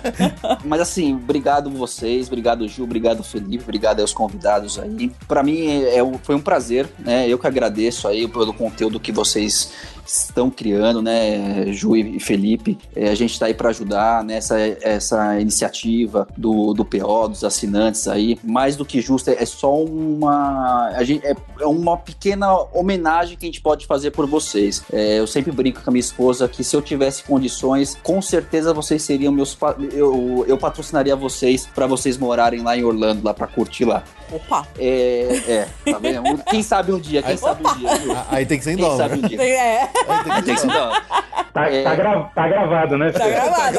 [0.64, 5.10] Mas assim, obrigado vocês, obrigado Ju, obrigado Felipe, obrigado aos convidados aí.
[5.26, 7.26] Pra mim é, o- foi um prazer, né?
[7.28, 9.72] Eu que agradeço aí pelo conteúdo que vocês
[10.12, 12.78] estão criando, né, Ju e Felipe.
[12.94, 18.06] É, a gente tá aí pra ajudar nessa essa iniciativa do, do PO, dos assinantes
[18.08, 18.38] aí.
[18.42, 23.44] Mais do que justo, é só uma a gente, é, é uma pequena homenagem que
[23.44, 24.82] a gente pode fazer por vocês.
[24.92, 28.72] É, eu sempre brinco com a minha esposa que se eu tivesse condições, com certeza
[28.72, 29.56] vocês seriam meus
[29.92, 34.02] eu, eu patrocinaria vocês pra vocês morarem lá em Orlando, lá pra curtir lá.
[34.32, 34.66] Opa.
[34.78, 35.42] É,
[35.84, 36.42] é, tá vendo?
[36.44, 38.16] Quem sabe um dia, quem sabe um dia, viu?
[38.30, 38.96] Aí tem que ser em Quem dólar.
[39.08, 39.38] sabe um dia.
[39.38, 39.88] Tem- É,
[40.28, 41.04] Aí tem que ser em dólar.
[41.08, 41.24] dólar.
[41.52, 41.82] Tá, É.
[41.82, 43.10] tá, gra- tá gravado, né?
[43.10, 43.30] tá Fê?
[43.32, 43.78] gravado.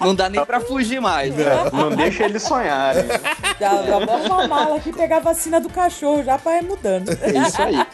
[0.00, 0.04] ó.
[0.04, 1.34] Não dá nem pra fugir mais.
[1.34, 1.44] né?
[1.72, 3.04] Não deixa eles sonharem.
[3.60, 7.10] Já, já vamos uma mala aqui pegar a vacina do cachorro já pra ir mudando.
[7.20, 7.86] É isso aí.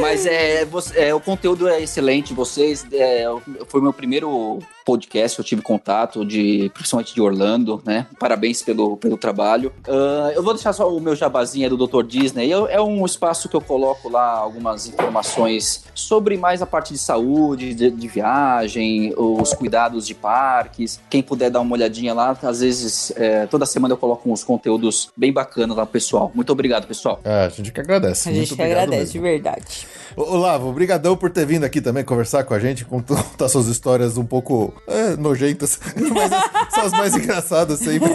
[0.00, 2.34] Mas é, você- é, o conteúdo é excelente.
[2.34, 3.24] Vocês é,
[3.68, 8.06] foi meu primeiro podcast eu tive contato de principalmente de Orlando, né?
[8.18, 9.72] Parabéns pelo, pelo trabalho.
[9.88, 12.02] Ah, eu vou deixar só o meu jabazinho do Dr.
[12.06, 12.48] Disney.
[12.50, 16.98] Eu- é um espaço que eu coloco lá algumas informações sobre mais a parte de
[16.98, 21.00] saúde, de, de viagem, os cuidados de parques.
[21.08, 25.10] Quem puder dar uma olhadinha lá, às vezes é, toda semana eu coloco uns conteúdos
[25.16, 26.30] bem bacanas lá, pro pessoal.
[26.34, 27.20] Muito obrigado, pessoal.
[27.24, 28.28] É, a gente que agradece.
[28.28, 29.12] A Muito gente que agradece, mesmo.
[29.12, 29.86] de verdade.
[30.16, 34.16] Ô, Lavo, obrigadão por ter vindo aqui também conversar com a gente, contar suas histórias
[34.16, 35.78] um pouco é, nojentas,
[36.14, 36.30] mas
[36.72, 38.10] são as mais engraçadas sempre.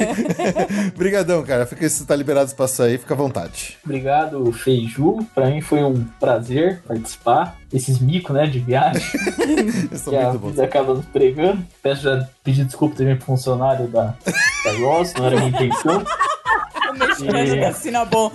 [0.95, 1.65] Obrigadão, cara.
[1.65, 3.77] Fica, se tá liberado espaço aí, fica à vontade.
[3.83, 5.19] Obrigado, Feiju.
[5.35, 9.03] Pra mim foi um prazer participar desses micos, né, de viagem
[10.19, 11.63] a muito vida acaba nos pregando.
[11.83, 14.15] Peço já pedir desculpa também pro funcionário da,
[14.65, 16.03] da Ross, não era minha intenção.
[16.89, 18.31] O mexicano E- da Sinabon.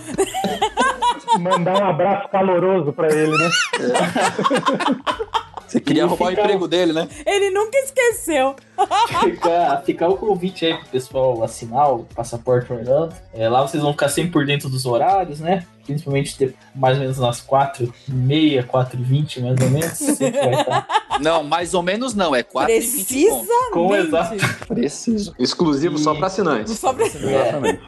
[1.39, 3.51] Mandar um abraço caloroso pra ele, né?
[5.67, 7.09] Você queria E roubar o emprego dele, né?
[7.27, 8.55] Ele nunca esqueceu.
[9.21, 13.15] Ficar, ficar o convite aí pro pessoal assinar o Passaporte Orlando.
[13.33, 15.65] É, lá vocês vão ficar sempre por dentro dos horários, né?
[15.85, 20.01] Principalmente ter mais ou menos nas 4 meia, 4 e 20 mais ou menos.
[21.21, 23.49] Não, mais ou menos não, é 4 e 20 pontos.
[23.73, 24.37] com exato.
[24.67, 25.35] Preciso.
[25.39, 26.79] Exclusivo só pra assinantes.
[26.79, 27.05] Só pra...
[27.07, 27.79] É.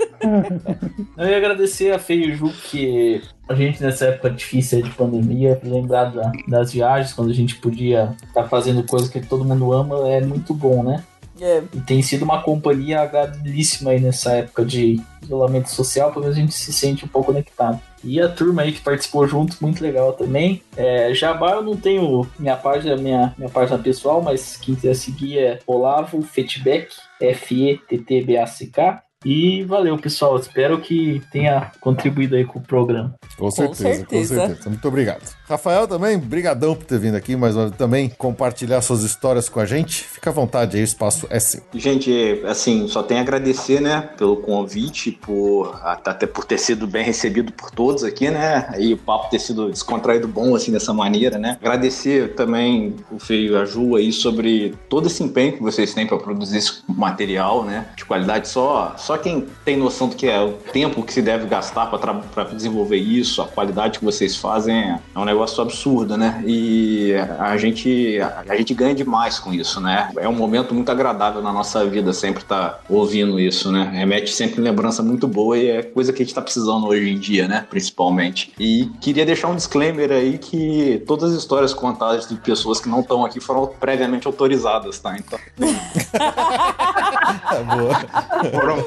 [1.16, 4.90] Eu ia agradecer a Feio e Ju que a gente nessa época difícil aí de
[4.90, 9.72] pandemia, lembrar da- das viagens, quando a gente podia estar fazendo coisa que todo mundo
[9.72, 11.04] ama, é muito bom, né?
[11.40, 16.36] É, E tem sido uma companhia agradabilíssima aí nessa época de isolamento social, pelo menos
[16.36, 17.80] a gente se sente um pouco conectado.
[18.02, 20.62] E a turma aí que participou junto, muito legal também.
[20.76, 25.38] É, Jabá eu não tenho minha página, minha, minha página pessoal, mas quem quiser seguir
[25.38, 29.02] é Olavo Fetback, F-E-T-T-B-A-C-K.
[29.26, 30.36] E valeu, pessoal.
[30.36, 33.12] Espero que tenha contribuído aí com o programa.
[33.36, 34.46] Com certeza, com certeza.
[34.46, 34.70] certeza.
[34.70, 35.34] Muito obrigado.
[35.48, 40.04] Rafael também, brigadão por ter vindo aqui, mas também compartilhar suas histórias com a gente.
[40.04, 41.60] Fica à vontade aí, o espaço é seu.
[41.74, 47.04] Gente, assim, só tenho a agradecer, né, pelo convite, por até por ter sido bem
[47.04, 51.36] recebido por todos aqui, né, e o papo ter sido descontraído bom, assim, dessa maneira,
[51.36, 51.58] né.
[51.60, 56.06] Agradecer também o Feio e a Ju aí sobre todo esse empenho que vocês têm
[56.06, 58.48] para produzir esse material, né, de qualidade.
[58.48, 61.86] Só, só só quem tem noção do que é o tempo que se deve gastar
[61.86, 66.42] para desenvolver isso, a qualidade que vocês fazem é um negócio absurdo, né?
[66.46, 70.10] E a gente, a gente ganha demais com isso, né?
[70.18, 73.90] É um momento muito agradável na nossa vida sempre estar tá ouvindo isso, né?
[73.92, 77.18] Remete sempre lembrança muito boa e é coisa que a gente está precisando hoje em
[77.18, 77.66] dia, né?
[77.68, 78.52] Principalmente.
[78.58, 83.00] E queria deixar um disclaimer aí que todas as histórias contadas de pessoas que não
[83.00, 85.16] estão aqui foram previamente autorizadas, tá?
[85.16, 85.38] Então.
[87.46, 88.50] Tá boa.
[88.50, 88.82] foram,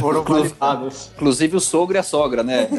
[0.00, 1.10] foram vazadas.
[1.16, 2.68] Inclusive o sogro e a sogra, né?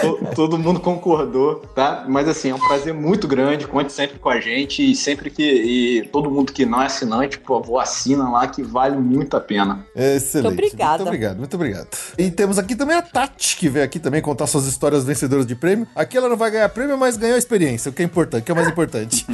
[0.00, 2.04] To- Todo mundo concordou, tá?
[2.08, 3.66] Mas assim, é um prazer muito grande.
[3.66, 5.42] Conte sempre com a gente e sempre que.
[5.42, 9.40] E todo mundo que não é assinante, por favor, assina lá que vale muito a
[9.40, 9.84] pena.
[9.94, 10.46] Excelente.
[10.48, 10.96] Muito obrigada.
[10.98, 11.88] Muito obrigado, muito obrigado.
[12.18, 15.54] E temos aqui também a Tati, que veio aqui também contar suas histórias vencedoras de
[15.54, 15.86] prêmio.
[15.94, 18.50] Aqui ela não vai ganhar prêmio, mas ganhou experiência, o que é importante, o que
[18.50, 19.26] é o mais importante.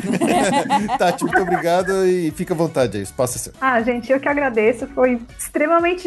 [0.98, 3.52] Tati, muito obrigado e fica à vontade aí, espaço é seu.
[3.60, 4.86] Ah, gente, eu que agradeço.
[4.94, 5.57] Foi extremamente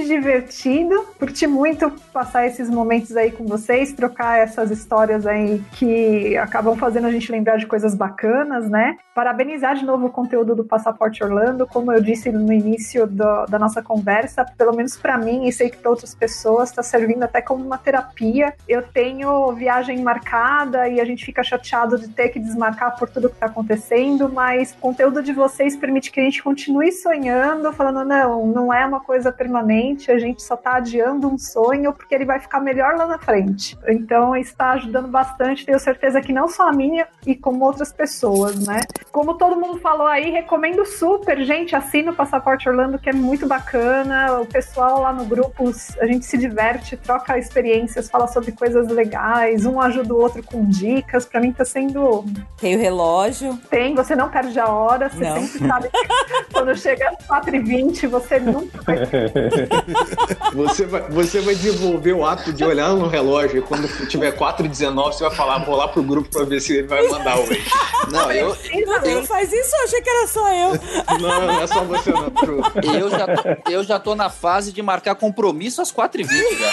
[0.06, 1.08] divertido.
[1.20, 7.08] Curti muito passar esses momentos aí com vocês, trocar essas histórias aí que acabam fazendo
[7.08, 8.98] a gente lembrar de coisas bacanas, né?
[9.14, 11.68] Parabenizar de novo o conteúdo do Passaporte Orlando.
[11.68, 15.70] Como eu disse no início do- da nossa conversa, pelo menos pra mim e sei
[15.70, 18.54] que para outras pessoas, está servindo até como uma terapia.
[18.68, 23.28] Eu tenho viagem marcada e a gente fica chateado de ter que desmarcar por tudo
[23.30, 28.06] que está acontecendo, mas o conteúdo de vocês permite que a gente continue sonhando, falando,
[28.06, 32.26] não, não é uma coisa permanente, a gente só está adiando um sonho porque ele
[32.26, 33.76] vai ficar melhor lá na frente.
[33.88, 38.68] Então está ajudando bastante, tenho certeza que não só a minha e como outras pessoas,
[38.68, 38.82] né?
[39.12, 43.48] Como todo mundo falou aí, recomendo super, gente, assina o Passaporte Orlando, que é muito
[43.48, 44.40] bacana.
[44.40, 49.66] O pessoal lá no grupo, a gente se diverte, troca experiências, fala sobre coisas legais,
[49.66, 51.26] um ajuda o outro com dicas.
[51.26, 52.24] Pra mim tá sendo.
[52.60, 53.58] Tem o relógio.
[53.70, 55.42] Tem, você não perde a hora, você Não.
[55.42, 58.98] sempre sabe que quando chega às 4h20, você nunca vai.
[60.54, 65.14] Você vai, você vai desenvolver o ato de olhar no relógio e quando tiver 4h19,
[65.14, 67.64] você vai falar, vou lá pro grupo pra ver se ele vai mandar hoje.
[68.12, 68.58] Não, eu,
[69.06, 70.72] Não faz isso, eu achei que era só eu.
[71.20, 72.62] Não, não é só você não, Tru.
[72.84, 76.68] eu, já tô, eu já tô na fase de marcar compromisso às 4h20 já.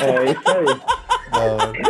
[0.00, 1.09] É isso aí.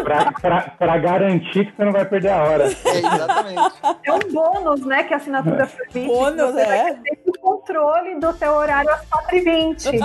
[0.05, 2.65] Pra, pra, pra garantir que você não vai perder a hora.
[2.65, 3.73] É, exatamente.
[4.05, 5.05] É um bônus, né?
[5.05, 6.07] Que a assinatura permite.
[6.07, 6.95] Bônus, você vai é.
[6.95, 10.01] ter o controle do seu horário às 4h20.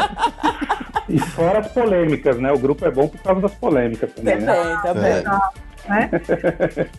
[1.10, 2.52] E fora as polêmicas, né?
[2.52, 4.80] O grupo é bom por causa das polêmicas também, né?
[4.84, 5.24] Também, também.
[5.88, 6.10] né?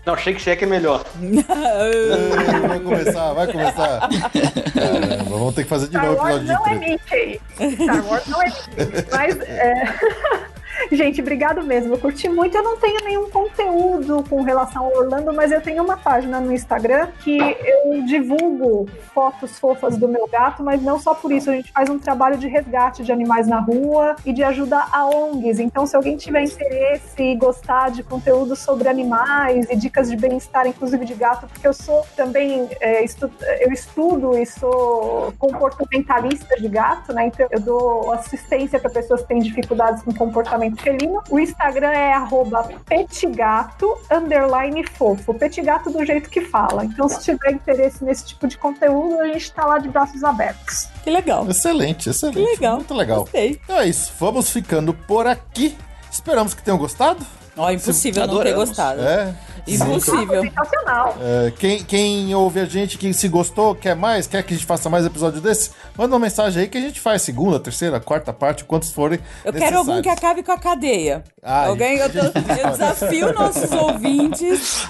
[0.05, 1.05] Não, Shake Shack é melhor.
[2.69, 4.01] Vai começar, vai começar.
[4.01, 6.91] Caramba, vamos ter que fazer de Star novo o Wars episódio de não é.
[6.91, 7.41] Mickey.
[7.83, 9.07] Star Wars não é Mickey.
[9.11, 10.56] Mas, é...
[10.93, 11.95] gente, obrigado mesmo.
[11.95, 12.57] Eu curti muito.
[12.57, 16.53] Eu não tenho nenhum conteúdo com relação ao Orlando, mas eu tenho uma página no
[16.53, 21.51] Instagram que eu divulgo fotos fofas do meu gato, mas não só por isso.
[21.51, 25.07] A gente faz um trabalho de resgate de animais na rua e de ajuda a
[25.07, 25.59] ONGs.
[25.61, 30.67] Então, se alguém tiver interesse e gostar de conteúdo sobre animais e dicas de bem-estar,
[30.67, 33.31] inclusive de gato, porque eu sou também, é, estu-
[33.61, 37.27] eu estudo e sou comportamentalista de gato, né?
[37.27, 41.23] Então eu dou assistência para pessoas que têm dificuldades com comportamento felino.
[41.31, 45.35] O Instagram é arroba petigato, underline fofo.
[45.35, 46.85] Petigato do jeito que fala.
[46.85, 50.89] Então, se tiver interesse nesse tipo de conteúdo, a gente tá lá de braços abertos.
[51.05, 51.49] Que legal.
[51.49, 52.37] Excelente, excelente.
[52.37, 52.77] Que legal.
[52.77, 53.21] Muito legal.
[53.21, 53.61] Gostei.
[53.63, 55.77] Então é isso, vamos ficando por aqui.
[56.11, 57.25] Esperamos que tenham gostado.
[57.57, 59.01] Ó, impossível não ter gostado.
[59.03, 59.35] É.
[59.67, 60.43] Impossível.
[60.43, 61.17] Sensacional.
[61.21, 64.67] É, quem, quem ouve a gente, que se gostou, quer mais, quer que a gente
[64.67, 68.33] faça mais episódio desse, manda uma mensagem aí que a gente faz segunda, terceira, quarta
[68.33, 69.19] parte, quantos forem.
[69.45, 71.25] Eu quero algum que acabe com a cadeia.
[71.43, 74.87] Ai, Alguém, eu, tô- eu desafio nossos ouvintes.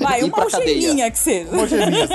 [0.00, 1.54] Vai, uma algeminha que seja.
[1.56, 2.10] Algeminhas.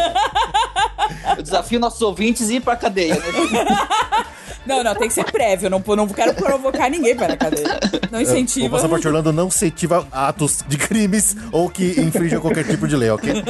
[1.37, 3.21] Eu desafio nossos ouvintes a ir pra cadeia, né?
[4.65, 5.69] Não, não, tem que ser prévio.
[5.69, 7.79] Não, não quero provocar ninguém para a cadeia.
[8.11, 8.75] Não O incentiva.
[8.77, 13.43] Passaporte Orlando não incentiva atos de crimes ou que infringam qualquer tipo de lei, ok?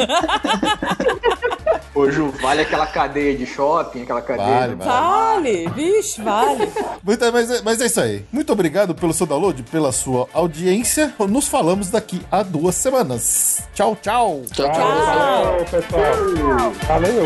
[2.12, 4.76] Ju, vale aquela cadeia de shopping, aquela cadeia.
[4.76, 4.94] Vale, de- vale.
[4.94, 6.70] Vale, vixe, vale.
[7.04, 8.26] Muito, mas, é- mas é isso aí.
[8.32, 11.14] Muito obrigado pelo seu download, pela sua audiência.
[11.30, 13.62] Nos falamos daqui a duas semanas.
[13.74, 14.42] Tchau, tchau.
[14.52, 15.06] Tchau, tchau.
[15.06, 16.72] Valeu, pessoal.
[16.88, 17.26] Valeu.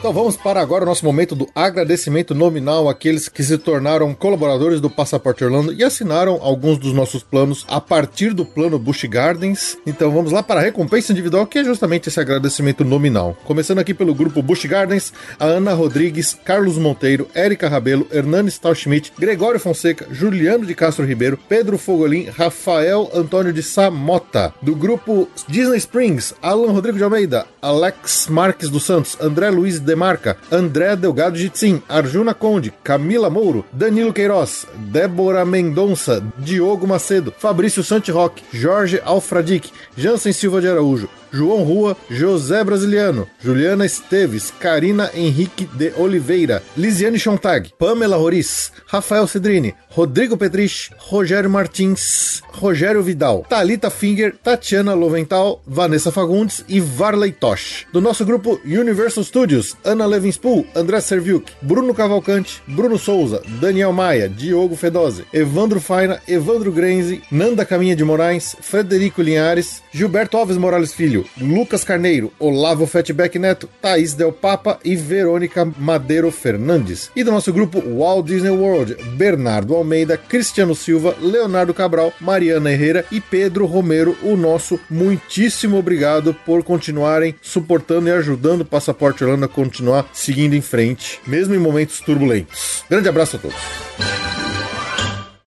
[0.00, 4.80] Então vamos para agora o nosso momento do agradecimento nominal àqueles que se tornaram colaboradores
[4.80, 9.76] do Passaporte Orlando e assinaram alguns dos nossos planos a partir do plano Busch Gardens.
[9.86, 13.36] Então vamos lá para a recompensa individual, que é justamente esse agradecimento nominal.
[13.44, 19.12] Começando aqui pelo grupo Busch Gardens, a Ana Rodrigues, Carlos Monteiro, Érica Rabelo, Hernani Stauschmidt,
[19.18, 24.54] Gregório Fonseca, Juliano de Castro Ribeiro, Pedro Fogolin, Rafael Antônio de Samota.
[24.62, 30.36] Do grupo Disney Springs, Alan Rodrigo de Almeida, Alex Marques dos Santos, André Luiz Demarca,
[30.50, 38.42] André Delgado Jitsin, Arjuna Conde, Camila Mouro, Danilo Queiroz, Débora Mendonça, Diogo Macedo, Fabrício Santiroque,
[38.52, 45.92] Jorge Alfradic, Jansen Silva de Araújo, João Rua, José Brasiliano, Juliana Esteves, Karina Henrique de
[45.96, 54.36] Oliveira, Lisiane Chontag, Pamela Roriz, Rafael Cedrini, Rodrigo Petrich, Rogério Martins, Rogério Vidal, Talita Finger,
[54.42, 57.86] Tatiana Lovental, Vanessa Fagundes e Varley Tosh.
[57.92, 64.28] Do nosso grupo Universal Studios, Ana Levinspool, André Serviuk, Bruno Cavalcante, Bruno Souza, Daniel Maia,
[64.28, 70.92] Diogo Fedose, Evandro Faina, Evandro Grenzi, Nanda Caminha de Moraes, Frederico Linhares, Gilberto Alves Morales
[71.20, 77.10] Filho, Lucas Carneiro, Olavo Fatback Neto, Thaís Del Papa e Verônica Madeiro Fernandes.
[77.14, 83.04] E do nosso grupo Walt Disney World, Bernardo Almeida, Cristiano Silva, Leonardo Cabral, Mariana Herrera
[83.10, 89.44] e Pedro Romero, o nosso muitíssimo obrigado por continuarem suportando e ajudando o Passaporte Orlando
[89.44, 92.84] a continuar seguindo em frente, mesmo em momentos turbulentos.
[92.88, 94.49] Grande abraço a todos.